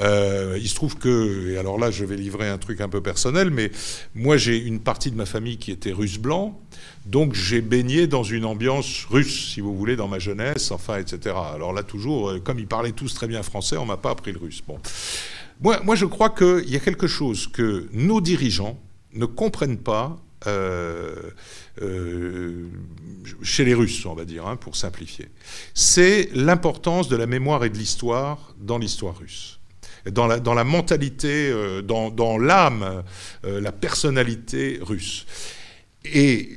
euh, 0.00 0.58
il 0.58 0.66
se 0.66 0.74
trouve 0.74 0.96
que, 0.96 1.50
et 1.50 1.58
alors 1.58 1.78
là 1.78 1.90
je 1.90 2.06
vais 2.06 2.16
livrer 2.16 2.48
un 2.48 2.56
truc 2.56 2.80
un 2.80 2.88
peu 2.88 3.02
personnel, 3.02 3.50
mais 3.50 3.70
moi 4.14 4.38
j'ai 4.38 4.56
une 4.56 4.80
partie 4.80 5.10
de 5.10 5.16
ma 5.16 5.26
famille 5.26 5.58
qui 5.58 5.70
était 5.70 5.92
russe 5.92 6.16
blanc, 6.16 6.58
donc 7.04 7.34
j'ai 7.34 7.60
baigné 7.60 8.06
dans 8.06 8.22
une 8.22 8.46
ambiance 8.46 9.04
russe, 9.10 9.52
si 9.52 9.60
vous 9.60 9.76
voulez, 9.76 9.96
dans 9.96 10.08
ma 10.08 10.18
jeunesse, 10.18 10.70
enfin, 10.70 10.96
etc. 10.98 11.36
Alors 11.54 11.74
là 11.74 11.82
toujours, 11.82 12.30
euh, 12.30 12.40
comme 12.40 12.58
ils 12.58 12.66
parlaient 12.66 12.92
tous 12.92 13.12
très 13.12 13.26
bien 13.26 13.42
français, 13.42 13.76
on 13.76 13.84
m'a 13.84 13.98
pas 13.98 14.12
appris 14.12 14.32
le 14.32 14.38
russe. 14.38 14.62
Bon, 14.66 14.78
moi, 15.60 15.80
moi 15.84 15.94
je 15.94 16.06
crois 16.06 16.30
qu'il 16.30 16.70
y 16.70 16.76
a 16.76 16.80
quelque 16.80 17.06
chose 17.06 17.46
que 17.46 17.88
nos 17.92 18.22
dirigeants 18.22 18.78
ne 19.12 19.26
comprennent 19.26 19.76
pas. 19.76 20.16
Euh, 20.46 21.14
euh, 21.80 22.66
chez 23.42 23.64
les 23.64 23.74
Russes, 23.74 24.04
on 24.06 24.14
va 24.14 24.24
dire, 24.24 24.46
hein, 24.46 24.56
pour 24.56 24.76
simplifier, 24.76 25.28
c'est 25.74 26.28
l'importance 26.34 27.08
de 27.08 27.16
la 27.16 27.26
mémoire 27.26 27.64
et 27.64 27.70
de 27.70 27.78
l'histoire 27.78 28.54
dans 28.58 28.78
l'histoire 28.78 29.16
russe. 29.18 29.58
Dans 30.10 30.26
la, 30.26 30.40
dans 30.40 30.54
la 30.54 30.64
mentalité, 30.64 31.48
euh, 31.50 31.80
dans, 31.80 32.38
l'âme, 32.38 33.02
la 33.44 33.72
personnalité 33.72 34.80
russe. 34.82 35.26
Et 36.04 36.50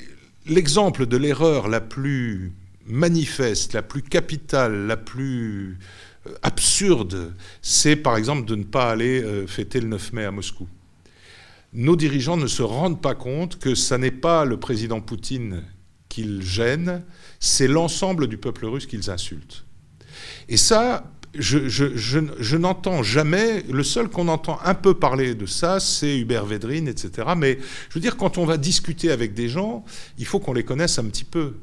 l'exemple 0.46 1.06
de 1.06 1.16
l'erreur 1.16 1.68
la 1.68 1.80
plus 1.80 2.52
manifeste, 2.86 3.72
la 3.72 3.82
plus 3.82 4.02
capitale, 4.02 4.86
la 4.86 4.96
plus 4.96 5.78
absurde, 6.42 7.34
c'est 7.62 7.96
par 7.96 8.16
exemple 8.16 8.44
de 8.46 8.56
ne 8.56 8.64
pas 8.64 8.90
aller 8.90 9.46
fêter 9.46 9.80
le 9.80 9.86
9 9.88 10.12
mai 10.12 10.24
à 10.24 10.32
Moscou 10.32 10.66
nos 11.72 11.96
dirigeants 11.96 12.36
ne 12.36 12.46
se 12.46 12.62
rendent 12.62 13.00
pas 13.00 13.14
compte 13.14 13.58
que 13.58 13.74
ce 13.74 13.94
n'est 13.94 14.10
pas 14.10 14.44
le 14.44 14.58
président 14.58 15.00
Poutine 15.00 15.62
qu'ils 16.08 16.42
gênent, 16.42 17.02
c'est 17.40 17.68
l'ensemble 17.68 18.26
du 18.26 18.38
peuple 18.38 18.66
russe 18.66 18.86
qu'ils 18.86 19.10
insultent. 19.10 19.64
Et 20.48 20.56
ça, 20.56 21.04
je, 21.38 22.56
n'entends 22.56 23.02
jamais, 23.02 23.62
le 23.70 23.82
seul 23.82 24.08
qu'on 24.08 24.28
entend 24.28 24.58
un 24.64 24.74
peu 24.74 24.94
parler 24.94 25.34
de 25.34 25.46
ça, 25.46 25.80
c'est 25.80 26.18
Hubert 26.18 26.46
Védrine, 26.46 26.88
etc. 26.88 27.28
Mais 27.36 27.58
je 27.88 27.94
veux 27.94 28.00
dire, 28.00 28.16
quand 28.16 28.38
on 28.38 28.46
va 28.46 28.56
discuter 28.56 29.10
avec 29.10 29.34
des 29.34 29.48
gens, 29.48 29.84
il 30.18 30.26
faut 30.26 30.40
qu'on 30.40 30.52
les 30.52 30.64
connaisse 30.64 30.98
un 30.98 31.04
petit 31.04 31.24
peu. 31.24 31.54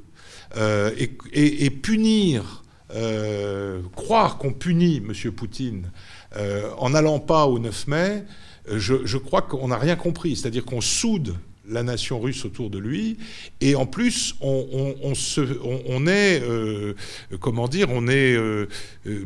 Euh, 0.55 0.91
et, 1.31 1.69
punir, 1.71 2.63
euh, 2.93 3.81
croire 3.95 4.38
qu'on 4.38 4.53
punit 4.53 4.97
M. 4.97 5.31
Poutine 5.31 5.91
euh, 6.35 6.69
en 6.77 6.91
n'allant 6.91 7.19
pas 7.19 7.47
au 7.47 7.57
9 7.57 7.88
mai, 7.88 8.23
je, 8.68 9.18
crois 9.18 9.41
qu'on 9.41 9.68
n'a 9.68 9.77
rien 9.77 9.95
compris. 9.95 10.35
C'est-à-dire 10.35 10.65
qu'on 10.65 10.81
soude 10.81 11.35
la 11.68 11.81
nation 11.81 12.19
russe 12.19 12.44
autour 12.44 12.69
de 12.69 12.77
lui, 12.77 13.18
et 13.61 13.76
en 13.76 13.85
plus, 13.85 14.35
on, 14.41 16.07
est, 16.07 16.41
euh, 16.44 16.94
comment 17.40 17.69
dire, 17.69 17.88
on 17.90 18.10
est, 18.10 18.35
euh, 18.35 18.68
euh, 19.07 19.26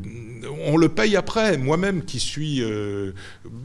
on 0.67 0.77
le 0.77 0.89
paye 0.89 1.15
après. 1.15 1.57
Moi-même, 1.57 2.05
qui 2.05 2.19
suis 2.19 2.61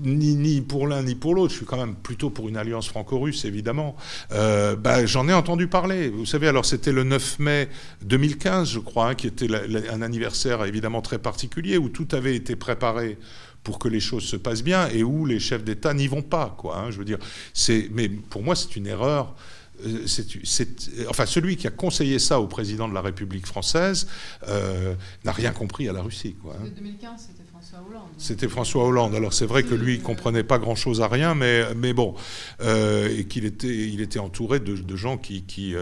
ni, 0.05 0.36
ni, 0.36 0.61
pour 0.62 0.86
l'un 0.86 1.03
ni 1.03 1.15
pour 1.15 1.35
l'autre, 1.35 1.53
je 1.53 1.59
suis 1.59 1.66
quand 1.66 1.77
même 1.77 1.94
plutôt 1.94 2.31
pour 2.31 2.49
une 2.49 2.57
alliance 2.57 2.89
franco-russe, 2.89 3.44
évidemment. 3.44 3.97
Bah, 4.31 5.05
j'en 5.05 5.28
ai 5.28 5.35
entendu 5.35 5.66
parler. 5.66 6.09
Vous 6.09 6.27
savez, 6.27 6.49
alors 6.49 6.65
c'était 6.65 6.93
le 6.93 7.05
9 7.05 7.39
mai 7.40 7.69
2015, 8.05 8.70
je 8.70 8.78
crois, 8.78 9.11
hein, 9.11 9.15
qui 9.15 9.27
était 9.27 9.49
un 9.90 10.01
anniversaire 10.01 10.65
évidemment 10.65 11.03
très 11.03 11.19
particulier 11.19 11.77
où 11.77 11.89
tout 11.89 12.09
avait 12.12 12.35
été 12.35 12.57
préparé 12.57 13.19
pour 13.62 13.78
que 13.78 13.89
les 13.89 14.01
choses 14.01 14.24
se 14.24 14.36
passent 14.36 14.62
bien 14.62 14.89
et 14.89 15.02
où 15.02 15.26
les 15.26 15.39
chefs 15.39 15.64
d'État 15.64 15.94
n'y 15.94 16.09
vont 16.09 16.22
pas. 16.22 16.55
Quoi, 16.59 16.78
hein, 16.78 16.90
je 16.90 16.98
veux 16.98 17.05
dire, 17.05 17.18
mais 17.93 18.09
pour 18.09 18.43
moi, 18.43 18.56
c'est 18.56 18.76
une 18.76 18.86
erreur. 18.86 19.34
Euh, 19.86 20.06
c'est, 20.06 20.68
enfin, 21.09 21.26
celui 21.26 21.56
qui 21.56 21.66
a 21.66 21.70
conseillé 21.70 22.18
ça 22.18 22.40
au 22.40 22.47
président 22.47 22.89
de 22.89 22.94
la 22.94 23.01
République 23.01 23.47
française 23.47 24.06
euh, 24.48 24.94
n'a 25.24 25.32
rien 25.32 25.52
compris 25.52 25.89
à 25.89 25.93
la 25.93 26.02
Russie. 26.02 26.34
Quoi, 26.43 26.56
2015, 26.74 27.10
hein. 27.10 27.41
C'était 28.19 28.49
François 28.49 28.85
Hollande. 28.85 29.15
Alors 29.15 29.32
c'est 29.32 29.47
vrai 29.47 29.62
que 29.62 29.74
lui, 29.74 29.94
il 29.94 30.03
comprenait 30.03 30.44
pas 30.44 30.59
grand-chose 30.59 31.01
à 31.01 31.09
rien, 31.09 31.35
mais, 31.35 31.62
mais 31.74 31.93
bon, 31.93 32.15
euh, 32.61 33.09
et 33.16 33.24
qu'il 33.24 33.44
était, 33.44 33.66
il 33.66 34.01
était 34.01 34.19
entouré 34.19 34.61
de, 34.61 34.97
gens 34.97 35.16
qui, 35.16 35.43
qui, 35.44 35.74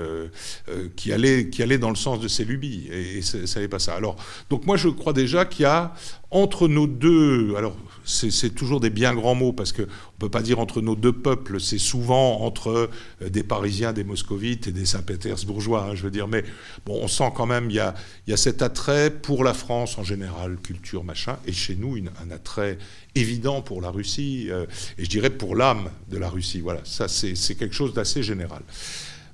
qui, 0.97 1.13
allaient, 1.13 1.51
qui 1.51 1.63
allaient 1.63 1.79
dans 1.79 1.91
le 1.91 1.97
sens 1.97 2.21
de 2.21 2.29
ses 2.29 2.45
lubies, 2.45 2.89
et, 2.91 3.19
et 3.19 3.23
ça 3.23 3.61
n'est 3.61 3.69
pas 3.69 3.79
ça. 3.79 3.95
Alors, 3.95 4.17
donc 4.49 4.67
moi, 4.67 4.77
je 4.77 4.89
crois 4.89 5.13
déjà 5.13 5.45
qu'il 5.45 5.65
y 5.65 5.67
a 5.67 5.93
entre 6.31 6.69
nos 6.69 6.87
deux, 6.87 7.55
alors 7.57 7.77
c'est 8.11 8.51
toujours 8.51 8.81
des 8.81 8.91
bien 8.91 9.15
grands 9.15 9.35
mots 9.35 9.53
parce 9.53 9.73
qu'on 9.73 9.83
ne 9.83 10.19
peut 10.19 10.29
pas 10.29 10.43
dire 10.43 10.59
entre 10.59 10.81
nos 10.81 10.97
deux 10.97 11.13
peuples, 11.13 11.61
c'est 11.61 11.79
souvent 11.79 12.41
entre 12.41 12.91
euh, 13.23 13.29
des 13.29 13.43
Parisiens, 13.43 13.93
des 13.93 14.05
Moscovites 14.05 14.67
et 14.67 14.73
des 14.73 14.85
Saint-Pétersbourgeois, 14.85 15.85
hein, 15.85 15.95
je 15.95 16.03
veux 16.03 16.11
dire, 16.11 16.29
mais 16.29 16.45
bon, 16.85 16.99
on 17.03 17.09
sent 17.09 17.31
quand 17.35 17.47
même, 17.47 17.71
il 17.71 17.77
y 17.77 17.81
a, 17.81 17.95
y 18.27 18.33
a, 18.33 18.37
cet 18.37 18.63
attrait 18.63 19.11
pour 19.11 19.45
la 19.45 19.55
France 19.55 19.99
en 19.99 20.05
général, 20.05 20.57
culture, 20.57 21.05
machin, 21.05 21.39
et 21.47 21.53
chez 21.53 21.77
nous, 21.77 21.97
un 21.97 22.31
attrait 22.31 22.79
évident 23.15 23.63
pour 23.63 23.81
la 23.81 23.91
Russie, 23.91 24.49
euh, 24.51 24.67
et 24.99 25.05
je 25.05 25.11
dirais 25.11 25.31
pour 25.31 25.55
l'âme 25.55 25.91
de 26.09 26.19
la 26.19 26.29
Russie, 26.29 26.61
voilà, 26.61 26.81
ça 26.85 27.09
c'est 27.09 27.55
quelque 27.55 27.75
chose 27.75 27.95
d'assez 27.95 28.23
général. 28.23 28.63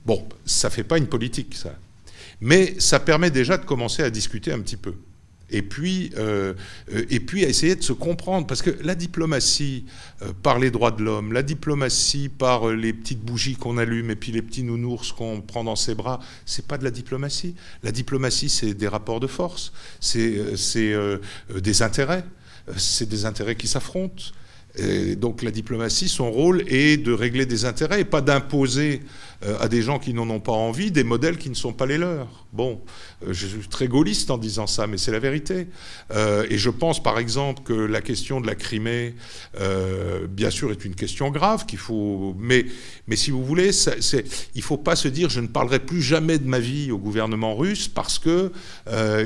Bon, 0.04 0.26
ça 0.44 0.68
ne 0.68 0.72
fait 0.72 0.84
pas 0.84 0.98
une 0.98 1.08
politique, 1.08 1.54
ça. 1.54 1.74
Mais 2.40 2.78
ça 2.78 3.00
permet 3.00 3.30
déjà 3.30 3.56
de 3.56 3.64
commencer 3.64 4.02
à 4.02 4.10
discuter 4.10 4.52
un 4.52 4.60
petit 4.60 4.76
peu 4.76 4.94
et 5.50 5.62
puis, 5.62 6.10
euh, 6.16 6.54
euh, 6.92 7.04
et 7.08 7.20
puis 7.20 7.44
à 7.44 7.48
essayer 7.48 7.76
de 7.76 7.82
se 7.82 7.92
comprendre. 7.92 8.46
Parce 8.46 8.62
que 8.62 8.70
la 8.82 8.94
diplomatie 8.94 9.84
euh, 10.22 10.32
par 10.42 10.58
les 10.58 10.70
droits 10.70 10.90
de 10.90 11.02
l'homme, 11.02 11.32
la 11.32 11.42
diplomatie 11.42 12.28
par 12.28 12.68
les 12.68 12.92
petites 12.92 13.20
bougies 13.20 13.54
qu'on 13.54 13.78
allume 13.78 14.10
et 14.10 14.16
puis 14.16 14.32
les 14.32 14.42
petits 14.42 14.64
nounours 14.64 15.12
qu'on 15.12 15.40
prend 15.40 15.64
dans 15.64 15.76
ses 15.76 15.94
bras, 15.94 16.20
c'est 16.44 16.66
pas 16.66 16.78
de 16.78 16.84
la 16.84 16.90
diplomatie. 16.90 17.54
La 17.82 17.92
diplomatie, 17.92 18.48
c'est 18.48 18.74
des 18.74 18.88
rapports 18.88 19.20
de 19.20 19.26
force, 19.26 19.72
c'est 20.00 20.54
des 21.54 21.82
intérêts, 21.82 22.24
c'est 22.76 23.08
des 23.08 23.24
intérêts 23.24 23.56
qui 23.56 23.68
s'affrontent. 23.68 24.24
Donc 25.16 25.42
la 25.42 25.50
diplomatie, 25.50 26.08
son 26.08 26.30
rôle 26.30 26.64
est 26.68 26.96
de 26.96 27.12
régler 27.12 27.46
des 27.46 27.64
intérêts 27.64 28.00
et 28.00 28.04
pas 28.04 28.20
d'imposer 28.20 29.00
euh, 29.44 29.58
à 29.60 29.68
des 29.68 29.82
gens 29.82 29.98
qui 29.98 30.14
n'en 30.14 30.28
ont 30.30 30.40
pas 30.40 30.52
envie 30.52 30.90
des 30.90 31.04
modèles 31.04 31.36
qui 31.36 31.50
ne 31.50 31.54
sont 31.54 31.74
pas 31.74 31.84
les 31.84 31.98
leurs. 31.98 32.46
Bon, 32.54 32.80
euh, 33.22 33.34
je 33.34 33.46
suis 33.46 33.68
très 33.68 33.86
gaulliste 33.86 34.30
en 34.30 34.38
disant 34.38 34.66
ça, 34.66 34.86
mais 34.86 34.96
c'est 34.96 35.12
la 35.12 35.18
vérité. 35.18 35.66
Euh, 36.10 36.46
et 36.48 36.56
je 36.56 36.70
pense 36.70 37.02
par 37.02 37.18
exemple 37.18 37.62
que 37.62 37.74
la 37.74 38.00
question 38.00 38.40
de 38.40 38.46
la 38.46 38.54
Crimée, 38.54 39.14
bien 40.30 40.50
sûr, 40.50 40.70
est 40.70 40.84
une 40.84 40.94
question 40.94 41.30
grave 41.30 41.66
qu'il 41.66 41.78
faut. 41.78 42.34
Mais, 42.38 42.66
mais 43.08 43.16
si 43.16 43.30
vous 43.30 43.44
voulez, 43.44 43.70
il 43.74 44.22
ne 44.56 44.62
faut 44.62 44.78
pas 44.78 44.96
se 44.96 45.08
dire 45.08 45.28
je 45.28 45.40
ne 45.40 45.46
parlerai 45.46 45.80
plus 45.80 46.02
jamais 46.02 46.38
de 46.38 46.46
ma 46.46 46.58
vie 46.58 46.90
au 46.90 46.98
gouvernement 46.98 47.54
russe 47.54 47.88
parce 47.88 48.18
que 48.18 48.52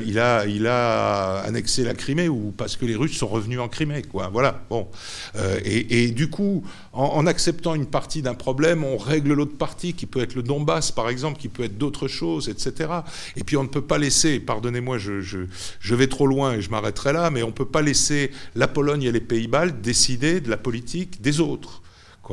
il 0.05 0.19
a, 0.19 0.43
a 0.67 1.39
annexé 1.41 1.83
la 1.83 1.93
Crimée 1.93 2.27
ou 2.27 2.53
parce 2.55 2.75
que 2.75 2.85
les 2.85 2.95
Russes 2.95 3.17
sont 3.17 3.27
revenus 3.27 3.59
en 3.59 3.69
Crimée. 3.69 4.01
Quoi. 4.01 4.29
Voilà. 4.31 4.61
Bon. 4.69 4.87
Et, 5.63 6.03
et, 6.03 6.11
du 6.11 6.29
coup, 6.29 6.63
en, 6.93 7.25
acceptant 7.25 7.75
une 7.75 7.85
partie 7.85 8.21
d'un 8.21 8.33
problème, 8.33 8.83
on 8.83 8.97
règle 8.97 9.33
l'autre 9.33 9.57
partie 9.57 9.93
qui 9.93 10.05
peut 10.05 10.21
être 10.21 10.35
le 10.35 10.43
Donbass, 10.43 10.91
par 10.91 11.09
exemple, 11.09 11.39
qui 11.39 11.47
peut 11.47 11.63
être 11.63 11.77
d'autres 11.77 12.07
choses, 12.07 12.49
etc. 12.49 12.89
Et 13.35 13.43
puis 13.43 13.57
on 13.57 13.63
ne 13.63 13.67
peut 13.67 13.81
pas 13.81 13.97
laisser, 13.97 14.39
pardonnez-moi, 14.39 14.97
je, 14.97 15.21
je, 15.21 15.95
vais 15.95 16.07
trop 16.07 16.27
loin 16.27 16.53
et 16.53 16.61
je 16.61 16.69
m'arrêterai 16.69 17.13
là, 17.13 17.29
mais 17.29 17.43
on 17.43 17.47
ne 17.47 17.53
peut 17.53 17.65
pas 17.65 17.81
laisser 17.81 18.31
la 18.55 18.67
Pologne 18.67 19.03
et 19.03 19.11
les 19.11 19.21
Pays-Bas 19.21 19.69
décider 19.69 20.41
de 20.41 20.49
la 20.49 20.57
politique 20.57 21.21
des 21.21 21.39
autres. 21.39 21.80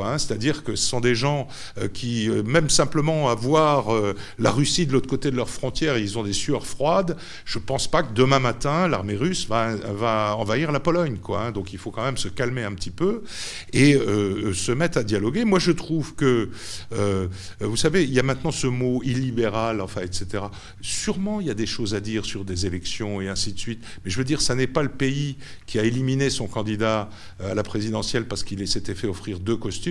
Hein. 0.05 0.19
C'est-à-dire 0.19 0.65
que 0.65 0.77
ce 0.77 0.87
sont 0.87 1.01
des 1.01 1.15
gens 1.15 1.49
euh, 1.79 1.89
qui, 1.89 2.29
euh, 2.29 2.43
même 2.43 2.71
simplement 2.71 3.29
à 3.29 3.35
voir 3.35 3.95
euh, 3.95 4.15
la 4.39 4.51
Russie 4.51 4.87
de 4.87 4.93
l'autre 4.93 5.09
côté 5.09 5.31
de 5.31 5.37
leur 5.37 5.51
frontière, 5.51 5.99
ils 5.99 6.19
ont 6.19 6.23
des 6.23 6.33
sueurs 6.33 6.67
froides. 6.67 7.17
Je 7.45 7.59
ne 7.59 7.65
pense 7.65 7.89
pas 7.91 8.03
que 8.03 8.13
demain 8.13 8.39
matin, 8.39 8.89
l'armée 8.89 9.17
russe 9.17 9.47
va, 9.49 9.75
va, 9.75 10.37
envahir 10.37 10.73
la 10.73 10.81
Pologne. 10.81 11.19
Quoi, 11.23 11.43
hein. 11.43 11.53
Donc 11.53 11.73
il 11.73 11.79
faut 11.79 11.91
quand 11.91 12.05
même 12.05 12.17
se 12.17 12.29
calmer 12.29 12.65
un 12.65 12.73
petit 12.73 12.91
peu 12.91 13.23
et 13.73 13.95
se 13.95 14.73
mettre 14.73 14.99
à 14.99 15.03
dialoguer. 15.03 15.45
Moi, 15.45 15.59
je 15.59 15.73
trouve 15.73 16.15
que, 16.15 16.51
vous 17.61 17.77
savez, 17.77 18.05
il 18.05 18.13
y 18.13 18.21
a 18.21 18.23
maintenant 18.23 18.51
ce 18.51 18.67
mot 18.67 19.03
illibéral, 19.03 19.81
enfin, 19.81 20.03
etc. 20.03 20.45
Sûrement, 20.81 21.41
il 21.41 21.47
y 21.47 21.51
a 21.51 21.55
des 21.55 21.67
choses 21.67 21.95
à 21.95 22.01
dire 22.01 22.25
sur 22.25 22.45
des 22.45 22.67
élections 22.67 23.21
et 23.21 23.29
ainsi 23.29 23.53
de 23.53 23.59
suite. 23.59 23.83
Mais 24.05 24.11
je 24.11 24.19
veux 24.19 24.25
dire, 24.25 24.41
ça 24.41 24.55
n'est 24.55 24.67
pas 24.67 24.83
le 24.83 24.89
pays 24.89 25.37
qui 25.67 25.79
a 25.79 25.85
éliminé 25.85 26.31
son 26.31 26.47
candidat 26.47 27.09
à 27.41 27.55
la 27.55 27.63
présidentielle 27.63 28.27
parce 28.27 28.43
qu'il 28.45 28.67
s'était 28.67 28.95
fait 28.95 29.09
offrir 29.09 29.39
deux 29.39 29.57
costumes 29.57 29.88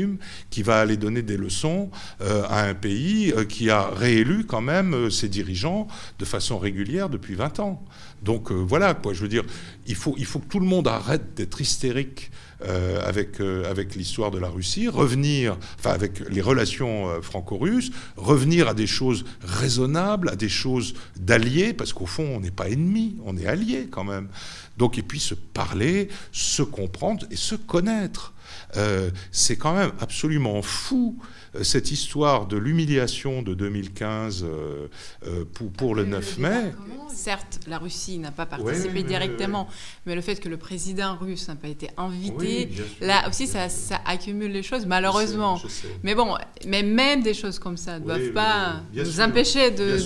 qui 0.49 0.63
va 0.63 0.79
aller 0.79 0.97
donner 0.97 1.21
des 1.21 1.37
leçons 1.37 1.89
à 2.19 2.63
un 2.63 2.73
pays 2.73 3.33
qui 3.49 3.69
a 3.69 3.89
réélu 3.89 4.45
quand 4.45 4.61
même 4.61 5.09
ses 5.11 5.29
dirigeants 5.29 5.87
de 6.19 6.25
façon 6.25 6.57
régulière 6.57 7.09
depuis 7.09 7.35
20 7.35 7.59
ans. 7.59 7.83
Donc 8.21 8.51
voilà, 8.51 8.93
quoi, 8.93 9.13
je 9.13 9.21
veux 9.21 9.27
dire, 9.27 9.43
il 9.85 9.95
faut, 9.95 10.15
il 10.17 10.25
faut 10.25 10.39
que 10.39 10.47
tout 10.47 10.59
le 10.59 10.65
monde 10.65 10.87
arrête 10.87 11.35
d'être 11.35 11.61
hystérique 11.61 12.31
euh, 12.65 13.07
avec, 13.07 13.39
euh, 13.39 13.69
avec 13.69 13.93
l'histoire 13.93 14.31
de 14.31 14.39
la 14.39 14.49
Russie, 14.49 14.87
revenir, 14.87 15.55
enfin 15.77 15.91
avec 15.91 16.27
les 16.27 16.41
relations 16.41 17.07
euh, 17.07 17.21
franco-russes, 17.21 17.91
revenir 18.15 18.67
à 18.67 18.73
des 18.73 18.87
choses 18.87 19.25
raisonnables, 19.43 20.29
à 20.29 20.35
des 20.35 20.49
choses 20.49 20.95
d'alliés, 21.19 21.73
parce 21.73 21.93
qu'au 21.93 22.07
fond, 22.07 22.27
on 22.35 22.39
n'est 22.39 22.49
pas 22.49 22.67
ennemis, 22.67 23.15
on 23.25 23.37
est 23.37 23.45
alliés 23.45 23.87
quand 23.91 24.03
même. 24.03 24.29
Donc, 24.75 24.97
et 24.97 25.03
puis 25.03 25.19
se 25.19 25.35
parler, 25.35 26.07
se 26.31 26.63
comprendre 26.63 27.27
et 27.29 27.35
se 27.35 27.53
connaître. 27.53 28.33
C'est 29.31 29.56
quand 29.56 29.73
même 29.73 29.91
absolument 29.99 30.61
fou 30.61 31.18
euh, 31.19 31.23
cette 31.63 31.91
histoire 31.91 32.45
de 32.45 32.57
l'humiliation 32.57 33.41
de 33.41 33.53
2015 33.53 34.43
euh, 34.43 34.88
euh, 35.25 35.45
pour, 35.53 35.71
pour 35.71 35.95
le 35.95 36.05
9 36.05 36.38
mai. 36.39 36.73
Certes, 37.13 37.59
la 37.67 37.77
Russie 37.77 38.19
n'a 38.19 38.31
pas 38.31 38.45
participé 38.45 39.03
directement, 39.03 39.67
mais 40.05 40.13
le 40.13 40.21
fait 40.21 40.35
que 40.39 40.49
le 40.49 40.57
président 40.57 41.15
russe 41.15 41.47
n'a 41.47 41.55
pas 41.55 41.67
été 41.67 41.89
invité, 41.97 42.69
là 43.01 43.27
aussi, 43.27 43.47
ça, 43.47 43.69
ça, 43.69 44.01
accumule 44.05 44.51
les 44.51 44.61
choses, 44.61 44.85
malheureusement. 44.85 45.59
Mais 46.03 46.15
bon, 46.15 46.35
mais 46.65 46.84
même 46.84 47.23
des 47.23 47.34
choses 47.34 47.59
comme 47.59 47.77
ça 47.77 47.99
ne 47.99 48.05
doivent 48.05 48.34
pas 48.34 48.81
nous 48.93 49.21
empêcher 49.21 49.71
de. 49.71 49.97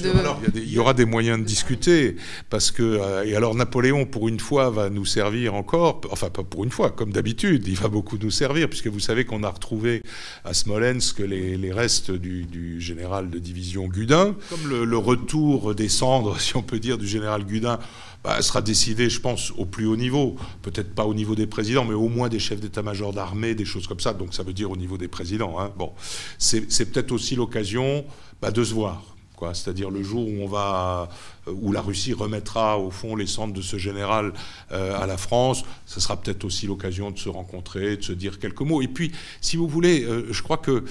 il, 0.56 0.72
y 0.72 0.80
aura 0.80 0.94
des 0.94 1.06
moyens 1.06 1.40
de 1.40 1.44
discuter, 1.44 2.16
parce 2.50 2.72
que. 2.72 3.26
et 3.26 3.36
alors, 3.36 3.56
Napoléon, 3.56 4.06
pour 4.06 4.30
une 4.30 4.40
fois, 4.40 4.70
va 4.70 4.90
nous 4.90 5.06
servir 5.06 5.54
encore, 5.56 6.02
enfin, 6.12 6.30
pas 6.30 6.44
pour 6.44 6.64
une 6.64 6.72
fois, 6.72 6.92
comme 6.92 7.12
d'habitude, 7.12 7.68
il 7.68 7.76
va 7.76 7.90
beaucoup 7.90 8.18
nous 8.18 8.32
servir, 8.32 8.70
puisque 8.70 8.88
vous 8.88 9.00
savez 9.00 9.26
qu'on 9.26 9.44
a 9.44 9.50
retrouvé 9.50 10.04
à 10.46 10.54
Smolensk 10.54 11.20
les 11.20 11.41
les, 11.58 11.72
restes 11.72 12.12
du, 12.12 12.80
général 12.82 13.30
de 13.30 13.40
division 13.40 13.88
Gudin. 13.88 14.36
Comme 14.50 14.70
le, 14.70 14.98
retour 14.98 15.76
des 15.76 15.90
cendres, 15.90 16.40
si 16.40 16.56
on 16.56 16.64
peut 16.64 16.80
dire, 16.80 16.98
du 16.98 17.08
général 17.08 17.46
Gudin 17.46 17.80
bah, 18.24 18.42
sera 18.42 18.62
décidé, 18.62 19.10
je 19.10 19.20
pense, 19.20 19.52
au 19.58 19.66
plus 19.66 19.86
haut 19.86 19.98
niveau. 19.98 20.36
Peut-être 20.62 20.94
pas 20.94 21.06
au 21.06 21.14
niveau 21.14 21.36
des 21.36 21.48
présidents, 21.48 21.86
mais 21.86 21.94
au 21.94 22.10
moins 22.10 22.30
des 22.30 22.40
chefs 22.40 22.60
d'état-major 22.60 23.14
d'armée, 23.14 23.56
des 23.56 23.66
choses 23.66 23.88
comme 23.88 24.00
ça. 24.00 24.14
Donc 24.14 24.34
ça 24.34 24.44
veut 24.44 24.54
dire 24.54 24.70
au 24.72 24.78
niveau 24.78 24.98
des 24.98 25.08
présidents. 25.08 25.60
Hein. 25.60 25.72
Bon, 25.78 25.92
c'est 26.38 26.92
peut-être 26.92 27.12
aussi 27.12 27.36
l'occasion 27.36 28.06
bah, 28.42 28.52
de 28.52 28.64
se 28.64 28.74
voir 28.74 29.11
c'est-à-dire 29.54 29.90
le 29.90 30.04
jour 30.04 30.28
où 30.28 30.42
on 30.42 30.48
va, 30.48 31.10
euh, 31.48 31.52
où 31.52 31.72
la 31.72 31.82
Russie 31.82 32.14
remettra 32.14 32.78
au 32.78 32.92
fond 32.92 33.16
les 33.16 33.28
centres 33.28 33.54
de 33.54 33.62
ce 33.62 33.78
général 33.78 34.34
euh, 34.72 35.00
à 35.00 35.08
la 35.08 35.18
France, 35.18 35.64
ce 35.86 36.00
sera 36.00 36.18
peut-être 36.18 36.44
aussi 36.44 36.68
l'occasion 36.68 37.12
de 37.12 37.18
se 37.18 37.30
rencontrer, 37.30 37.98
de 37.98 38.04
se 38.04 38.14
dire 38.14 38.40
quelques 38.40 38.62
mots. 38.62 38.82
Et 38.82 38.88
puis, 38.88 39.12
si 39.42 39.58
vous 39.58 39.68
voulez, 39.68 40.04
euh, 40.04 40.28
je 40.32 40.42
crois 40.44 40.58
que 40.58 40.84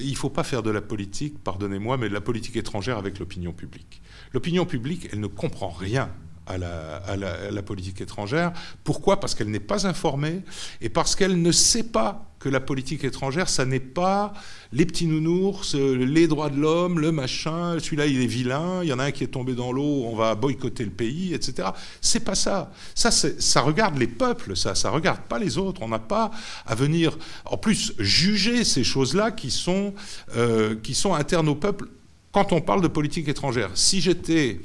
il 0.00 0.16
faut 0.16 0.30
pas 0.30 0.44
faire 0.44 0.62
de 0.62 0.70
la 0.70 0.80
politique, 0.80 1.42
pardonnez-moi, 1.42 1.96
mais 1.96 2.08
de 2.08 2.14
la 2.14 2.20
politique 2.20 2.56
étrangère 2.56 2.98
avec 2.98 3.18
l'opinion 3.18 3.52
publique. 3.52 4.02
L'opinion 4.32 4.66
publique, 4.66 5.08
elle 5.12 5.20
ne 5.20 5.26
comprend 5.26 5.70
rien 5.70 6.10
à 6.48 7.50
la, 7.50 7.62
politique 7.62 8.00
étrangère. 8.00 8.52
Pourquoi? 8.84 9.20
Parce 9.20 9.34
qu'elle 9.34 9.50
n'est 9.50 9.60
pas 9.60 9.86
informée 9.86 10.42
et 10.80 10.88
parce 10.88 11.14
qu'elle 11.14 11.40
ne 11.40 11.52
sait 11.52 11.84
pas 11.84 12.27
que 12.38 12.48
la 12.48 12.60
politique 12.60 13.04
étrangère, 13.04 13.48
ça 13.48 13.64
n'est 13.64 13.80
pas 13.80 14.32
les 14.72 14.86
petits 14.86 15.06
nounours, 15.06 15.74
les 15.74 16.28
droits 16.28 16.50
de 16.50 16.60
l'homme, 16.60 16.98
le 17.00 17.10
machin, 17.10 17.78
celui-là 17.80 18.06
il 18.06 18.22
est 18.22 18.26
vilain, 18.26 18.82
il 18.82 18.88
y 18.88 18.92
en 18.92 18.98
a 18.98 19.04
un 19.04 19.10
qui 19.10 19.24
est 19.24 19.28
tombé 19.28 19.54
dans 19.54 19.72
l'eau, 19.72 20.04
on 20.06 20.14
va 20.14 20.34
boycotter 20.34 20.84
le 20.84 20.90
pays, 20.90 21.34
etc. 21.34 21.68
C'est 22.00 22.24
pas 22.24 22.34
ça. 22.34 22.70
Ça, 22.94 23.10
ça 23.10 23.60
regarde 23.60 23.98
les 23.98 24.06
peuples, 24.06 24.56
ça, 24.56 24.74
ça 24.74 24.90
regarde 24.90 25.20
pas 25.22 25.38
les 25.38 25.58
autres. 25.58 25.82
On 25.82 25.88
n'a 25.88 25.98
pas 25.98 26.30
à 26.66 26.74
venir, 26.74 27.18
en 27.44 27.56
plus, 27.56 27.92
juger 27.98 28.64
ces 28.64 28.84
choses-là 28.84 29.30
qui 29.30 29.50
sont, 29.50 29.94
euh, 30.36 30.76
qui 30.82 30.94
sont 30.94 31.14
internes 31.14 31.48
au 31.48 31.54
peuple 31.54 31.88
quand 32.32 32.52
on 32.52 32.60
parle 32.60 32.82
de 32.82 32.88
politique 32.88 33.28
étrangère. 33.28 33.70
Si 33.74 34.00
j'étais 34.00 34.60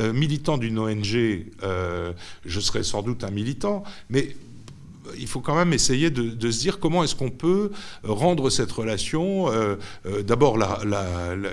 euh, 0.00 0.12
militant 0.12 0.58
d'une 0.58 0.78
ONG, 0.78 1.46
euh, 1.62 2.12
je 2.44 2.60
serais 2.60 2.82
sans 2.82 3.02
doute 3.02 3.24
un 3.24 3.30
militant, 3.30 3.82
mais 4.08 4.36
il 5.18 5.26
faut 5.26 5.40
quand 5.40 5.56
même 5.56 5.72
essayer 5.72 6.10
de, 6.10 6.50
se 6.50 6.60
dire 6.60 6.78
comment 6.78 7.02
est-ce 7.04 7.14
qu'on 7.14 7.30
peut 7.30 7.70
rendre 8.02 8.50
cette 8.50 8.72
relation, 8.72 9.50
euh, 9.50 9.76
d'abord 10.22 10.56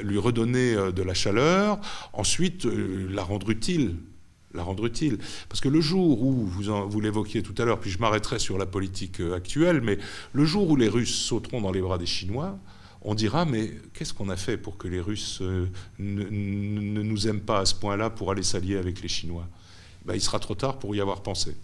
lui 0.04 0.18
redonner 0.18 0.76
de 0.76 1.04
la 1.04 1.14
chaleur, 1.14 1.80
ensuite 2.14 2.66
la 2.66 3.24
rendre 3.24 3.50
utile 3.50 3.96
la 4.56 4.64
rendre 4.64 4.88
utile. 4.88 5.20
Parce 5.48 5.62
que 5.62 5.70
le 5.70 5.80
jour 5.80 6.24
où, 6.24 6.48
vous, 6.48 7.02
l'évoquiez 7.02 7.44
tout 7.44 7.54
à 7.60 7.66
l'heure, 7.66 7.80
puis 7.80 7.92
je 7.92 8.00
m'arrêterai 8.00 8.40
sur 8.40 8.58
la 8.58 8.66
politique 8.66 9.20
actuelle, 9.20 9.82
mais 9.82 10.00
le 10.34 10.44
jour 10.44 10.68
où 10.70 10.76
les 10.76 10.88
Russes 10.88 11.14
sauteront 11.14 11.62
dans 11.62 11.72
les 11.72 11.82
bras 11.82 12.00
des 12.00 12.08
Chinois, 12.08 12.58
on 13.02 13.16
dira 13.16 13.46
mais 13.46 13.72
qu'est-ce 13.94 14.14
qu'on 14.14 14.30
a 14.30 14.36
fait 14.36 14.58
pour 14.58 14.78
que 14.78 14.88
les 14.88 15.00
Russes 15.00 15.40
euh, 15.42 15.68
ne, 16.00 16.24
nous 16.24 17.28
aiment 17.28 17.42
pas 17.42 17.60
à 17.60 17.66
ce 17.66 17.76
point-là 17.76 18.10
pour 18.10 18.32
aller 18.32 18.44
s'allier 18.44 18.78
avec 18.78 19.02
les 19.02 19.08
Chinois? 19.08 19.48
Ben, 20.06 20.16
Il 20.16 20.22
sera 20.22 20.40
trop 20.40 20.56
tard 20.56 20.78
pour 20.78 20.96
y 20.96 21.02
avoir 21.02 21.22
pensé. 21.22 21.56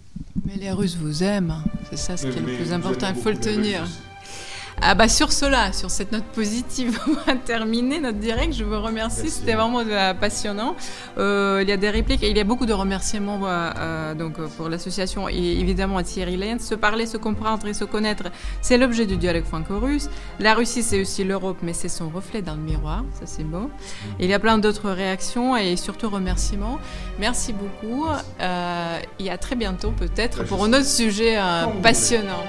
Mais 0.45 0.55
les 0.55 0.71
Russes 0.71 0.95
vous 0.95 1.23
aiment, 1.23 1.55
c'est 1.89 1.97
ça 1.97 2.17
ce 2.17 2.27
qui 2.27 2.37
est 2.37 2.41
le 2.41 2.55
plus 2.55 2.71
important, 2.71 3.07
il 3.15 3.21
faut 3.21 3.31
le 3.31 3.39
tenir. 3.39 3.87
Ah 4.81 4.93
bah 4.93 5.07
sur 5.07 5.31
cela, 5.31 5.71
sur 5.71 5.89
cette 5.89 6.11
note 6.11 6.25
positive, 6.33 6.99
on 7.07 7.13
va 7.13 7.35
terminer 7.37 7.99
notre 7.99 8.17
direct. 8.17 8.53
Je 8.53 8.63
vous 8.63 8.79
remercie, 8.81 9.29
c'était 9.29 9.53
vraiment 9.53 9.79
euh, 9.79 10.13
passionnant. 10.13 10.75
Euh, 11.17 11.59
il 11.63 11.69
y 11.69 11.71
a 11.71 11.77
des 11.77 11.89
répliques 11.89 12.23
et 12.23 12.29
il 12.29 12.37
y 12.37 12.41
a 12.41 12.43
beaucoup 12.43 12.65
de 12.65 12.73
remerciements 12.73 13.39
euh, 13.45 14.13
donc 14.13 14.37
pour 14.57 14.67
l'association 14.67 15.29
et 15.29 15.59
évidemment 15.59 15.97
à 15.97 16.03
Thierry 16.03 16.35
Lenz. 16.35 16.61
Se 16.61 16.75
parler, 16.75 17.05
se 17.05 17.17
comprendre 17.17 17.65
et 17.67 17.73
se 17.73 17.85
connaître, 17.85 18.25
c'est 18.61 18.77
l'objet 18.77 19.05
du 19.05 19.15
dialogue 19.15 19.45
franco-russe. 19.45 20.09
La 20.39 20.53
Russie, 20.53 20.83
c'est 20.83 20.99
aussi 20.99 21.23
l'Europe, 21.23 21.57
mais 21.61 21.73
c'est 21.73 21.89
son 21.89 22.09
reflet 22.09 22.41
dans 22.41 22.55
le 22.55 22.61
miroir. 22.61 23.05
Ça, 23.13 23.25
c'est 23.25 23.45
beau. 23.45 23.71
il 24.19 24.27
y 24.27 24.33
a 24.33 24.39
plein 24.39 24.57
d'autres 24.57 24.89
réactions 24.91 25.55
et 25.55 25.77
surtout 25.77 26.09
remerciements. 26.09 26.79
Merci 27.17 27.53
beaucoup 27.53 28.07
et 29.19 29.31
à 29.31 29.37
très 29.37 29.55
bientôt 29.55 29.91
peut-être 29.91 30.43
pour 30.43 30.63
un 30.65 30.73
autre 30.73 30.85
sujet 30.85 31.37
passionnant. 31.81 32.43